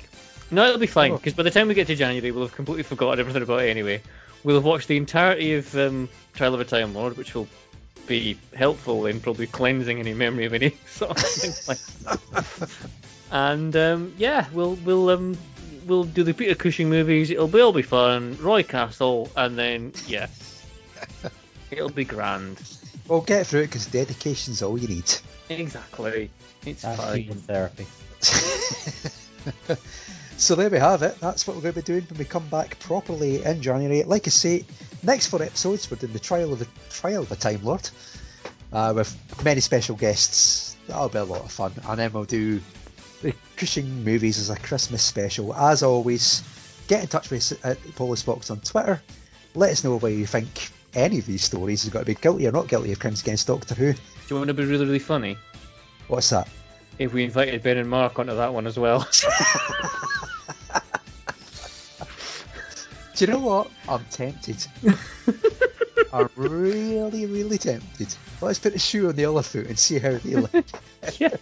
No, 0.50 0.66
it'll 0.66 0.78
be 0.78 0.86
fine 0.86 1.12
Oh. 1.12 1.16
because 1.16 1.32
by 1.32 1.42
the 1.44 1.50
time 1.50 1.68
we 1.68 1.74
get 1.74 1.86
to 1.86 1.94
January, 1.96 2.30
we'll 2.30 2.44
have 2.44 2.54
completely 2.54 2.82
forgotten 2.82 3.18
everything 3.18 3.42
about 3.42 3.62
it 3.62 3.70
anyway. 3.70 4.02
We'll 4.44 4.56
have 4.56 4.64
watched 4.64 4.88
the 4.88 4.98
entirety 4.98 5.54
of 5.54 5.74
um, 5.76 6.08
Trial 6.34 6.52
of 6.52 6.60
a 6.60 6.64
Time 6.66 6.92
Lord, 6.92 7.16
which 7.16 7.34
will 7.34 7.48
be 8.06 8.36
helpful 8.54 9.06
in 9.06 9.20
probably 9.20 9.46
cleansing 9.46 9.98
any 10.00 10.12
memory 10.12 10.44
of 10.44 10.52
any 10.52 10.76
sort 10.86 11.12
of 11.12 11.18
thing 11.18 11.52
like. 11.66 12.68
And 13.32 13.74
um, 13.74 14.14
yeah, 14.18 14.46
we'll 14.52 14.74
we'll 14.84 15.08
um, 15.10 15.36
we'll 15.86 16.04
do 16.04 16.22
the 16.22 16.34
Peter 16.34 16.54
Cushing 16.54 16.88
movies. 16.90 17.30
It'll 17.30 17.48
be 17.48 17.60
all 17.60 17.72
be 17.72 17.82
fun. 17.82 18.36
Roy 18.40 18.62
Castle, 18.62 19.30
and 19.36 19.58
then 19.58 19.92
yeah, 20.06 20.28
it'll 21.70 21.88
be 21.88 22.04
grand. 22.04 22.60
We'll 23.08 23.22
get 23.22 23.46
through 23.46 23.62
it 23.62 23.66
because 23.68 23.86
dedication's 23.86 24.62
all 24.62 24.78
you 24.78 24.86
need. 24.86 25.10
Exactly, 25.48 26.30
it's 26.64 26.82
That's 26.82 27.00
fine. 27.00 27.32
therapy. 27.32 27.86
so 30.36 30.54
there 30.54 30.68
we 30.70 30.78
have 30.78 31.02
it. 31.02 31.18
That's 31.18 31.46
what 31.46 31.56
we're 31.56 31.62
going 31.62 31.74
to 31.74 31.80
be 31.80 31.86
doing 31.86 32.06
when 32.10 32.18
we 32.18 32.24
come 32.26 32.46
back 32.48 32.78
properly 32.80 33.42
in 33.42 33.62
January. 33.62 34.02
Like 34.04 34.26
I 34.26 34.30
say, 34.30 34.64
next 35.02 35.28
four 35.28 35.42
episodes 35.42 35.90
we're 35.90 35.96
doing 35.96 36.12
the 36.12 36.20
trial 36.20 36.52
of 36.52 36.58
the 36.58 36.68
trial 36.90 37.22
of 37.22 37.32
a 37.32 37.36
Time 37.36 37.64
Lord 37.64 37.88
uh, 38.72 38.92
with 38.94 39.42
many 39.42 39.60
special 39.60 39.96
guests. 39.96 40.76
That'll 40.86 41.08
be 41.08 41.18
a 41.18 41.24
lot 41.24 41.40
of 41.40 41.50
fun, 41.50 41.72
and 41.88 41.98
then 41.98 42.12
we'll 42.12 42.24
do 42.24 42.60
the 43.22 43.34
Cushing 43.56 44.04
movies 44.04 44.38
as 44.38 44.50
a 44.50 44.56
Christmas 44.56 45.02
special. 45.02 45.54
As 45.54 45.82
always, 45.82 46.42
get 46.88 47.02
in 47.02 47.08
touch 47.08 47.30
with 47.30 47.40
us 47.40 47.64
at 47.64 47.78
Polis 47.94 48.22
Box 48.22 48.50
on 48.50 48.60
Twitter. 48.60 49.00
Let 49.54 49.70
us 49.70 49.84
know 49.84 49.96
whether 49.96 50.14
you 50.14 50.26
think 50.26 50.70
any 50.94 51.18
of 51.18 51.26
these 51.26 51.44
stories 51.44 51.82
has 51.84 51.92
got 51.92 52.00
to 52.00 52.04
be 52.04 52.14
guilty 52.14 52.46
or 52.46 52.52
not 52.52 52.68
guilty 52.68 52.92
of 52.92 52.98
crimes 52.98 53.22
against 53.22 53.46
Doctor 53.46 53.74
Who. 53.74 53.92
Do 53.92 53.98
you 54.28 54.36
want 54.36 54.48
to 54.48 54.54
be 54.54 54.64
really 54.64 54.84
really 54.84 54.98
funny? 54.98 55.36
What's 56.08 56.30
that? 56.30 56.48
If 56.98 57.12
we 57.12 57.24
invited 57.24 57.62
Ben 57.62 57.78
and 57.78 57.88
Mark 57.88 58.18
onto 58.18 58.34
that 58.36 58.52
one 58.52 58.66
as 58.66 58.78
well. 58.78 59.08
Do 63.14 63.26
you 63.26 63.32
know 63.32 63.38
what? 63.38 63.70
I'm 63.88 64.04
tempted. 64.10 64.66
I'm 66.12 66.28
really, 66.36 67.26
really 67.26 67.58
tempted. 67.58 68.14
Let's 68.40 68.58
put 68.58 68.72
the 68.72 68.78
shoe 68.78 69.08
on 69.08 69.16
the 69.16 69.24
other 69.26 69.42
foot 69.42 69.66
and 69.66 69.78
see 69.78 69.98
how 69.98 70.18
they 70.18 70.34
look. 70.34 70.52
yeah. 71.18 71.36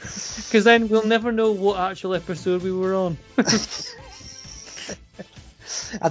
Because 0.00 0.64
then 0.64 0.88
we'll 0.88 1.06
never 1.06 1.32
know 1.32 1.52
what 1.52 1.78
actual 1.78 2.14
episode 2.14 2.62
we 2.62 2.72
were 2.72 2.94
on. 2.94 3.18
and 3.36 3.46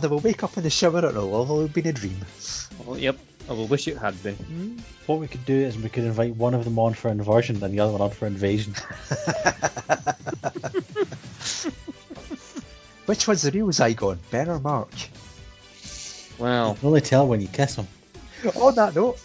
then 0.01 0.09
we'll 0.09 0.19
wake 0.19 0.43
up 0.43 0.57
in 0.57 0.64
the 0.64 0.69
shower 0.69 0.97
and 0.97 1.07
it'll 1.07 1.34
all 1.34 1.61
have 1.61 1.73
been 1.73 1.88
a 1.88 1.93
dream. 1.93 2.18
Oh, 2.88 2.95
yep. 2.95 3.18
I 3.49 3.53
will 3.53 3.68
wish 3.68 3.88
it 3.88 3.97
had 3.97 4.22
been. 4.22 4.35
Hmm? 4.35 4.77
What 5.05 5.19
we 5.19 5.27
could 5.27 5.45
do 5.45 5.55
is 5.55 5.77
we 5.77 5.88
could 5.88 6.03
invite 6.03 6.35
one 6.35 6.53
of 6.53 6.65
them 6.65 6.77
on 6.80 6.93
for 6.93 7.09
inversion 7.09 7.64
and 7.64 7.73
the 7.73 7.80
other 7.80 7.93
one 7.93 8.01
on 8.01 8.09
for 8.11 8.27
invasion. 8.27 8.73
Which 13.05 13.26
one's 13.26 13.41
the 13.43 13.51
real 13.51 13.68
Zygon, 13.68 14.18
Ben 14.31 14.49
or 14.49 14.59
Mark? 14.59 14.89
Well, 16.38 16.72
You 16.72 16.76
can 16.76 16.88
only 16.88 17.01
tell 17.01 17.26
when 17.26 17.39
you 17.39 17.47
kiss 17.47 17.76
them. 17.76 17.88
On 18.55 18.76
that 18.76 18.93
note, 18.95 19.18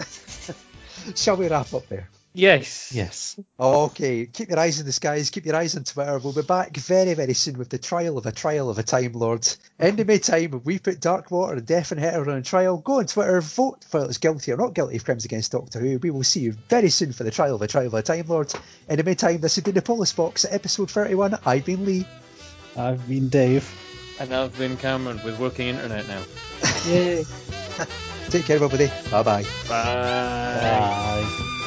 shall 1.16 1.36
we 1.36 1.48
wrap 1.48 1.74
up 1.74 1.89
there? 1.89 2.09
Yes. 2.34 2.92
Yes. 2.94 3.38
Okay, 3.60 4.26
keep 4.26 4.48
your 4.48 4.59
eyes 4.59 4.80
in 4.80 4.86
the 4.86 4.92
skies, 4.92 5.28
keep 5.30 5.44
your 5.44 5.56
eyes 5.56 5.76
on 5.76 5.84
Twitter. 5.84 6.18
We'll 6.18 6.32
be 6.32 6.42
back 6.42 6.74
very, 6.76 7.12
very 7.14 7.34
soon 7.34 7.59
with 7.59 7.68
the 7.68 7.78
trial 7.78 8.16
of 8.16 8.24
a 8.24 8.32
trial 8.32 8.70
of 8.70 8.78
a 8.78 8.82
Time 8.82 9.12
Lord. 9.12 9.46
In 9.78 9.96
the 9.96 10.04
meantime, 10.04 10.62
we 10.64 10.78
put 10.78 11.00
Dark 11.00 11.30
Water 11.30 11.54
and 11.54 11.66
Death 11.66 11.92
in 11.92 11.98
Heaven 11.98 12.30
on 12.30 12.42
trial. 12.42 12.78
Go 12.78 13.00
on 13.00 13.06
Twitter, 13.06 13.40
vote 13.42 13.84
for 13.84 14.04
it's 14.04 14.18
guilty 14.18 14.52
or 14.52 14.56
not 14.56 14.74
guilty 14.74 14.96
of 14.96 15.04
crimes 15.04 15.26
against 15.26 15.52
Doctor 15.52 15.78
Who. 15.80 15.98
We 15.98 16.10
will 16.10 16.24
see 16.24 16.40
you 16.40 16.52
very 16.70 16.88
soon 16.88 17.12
for 17.12 17.24
the 17.24 17.30
trial 17.30 17.54
of 17.54 17.62
a 17.62 17.68
trial 17.68 17.88
of 17.88 17.94
a 17.94 18.02
Time 18.02 18.26
Lord. 18.26 18.52
In 18.88 18.96
the 18.96 19.04
meantime, 19.04 19.40
this 19.40 19.56
has 19.56 19.64
been 19.64 19.74
the 19.74 19.82
Polis 19.82 20.12
Box, 20.12 20.46
episode 20.48 20.90
31. 20.90 21.38
I've 21.44 21.66
been 21.66 21.84
Lee. 21.84 22.06
I've 22.76 23.06
been 23.06 23.28
Dave. 23.28 23.70
And 24.18 24.32
I've 24.32 24.56
been 24.56 24.76
Cameron 24.78 25.20
with 25.24 25.38
working 25.38 25.68
internet 25.68 26.09
now. 26.09 26.22
Yay. 26.86 27.24
Take 28.30 28.46
care, 28.46 28.56
everybody. 28.56 28.90
Bye 29.10 29.22
bye. 29.22 29.42
Bye. 29.68 30.60
Bye. 30.62 31.59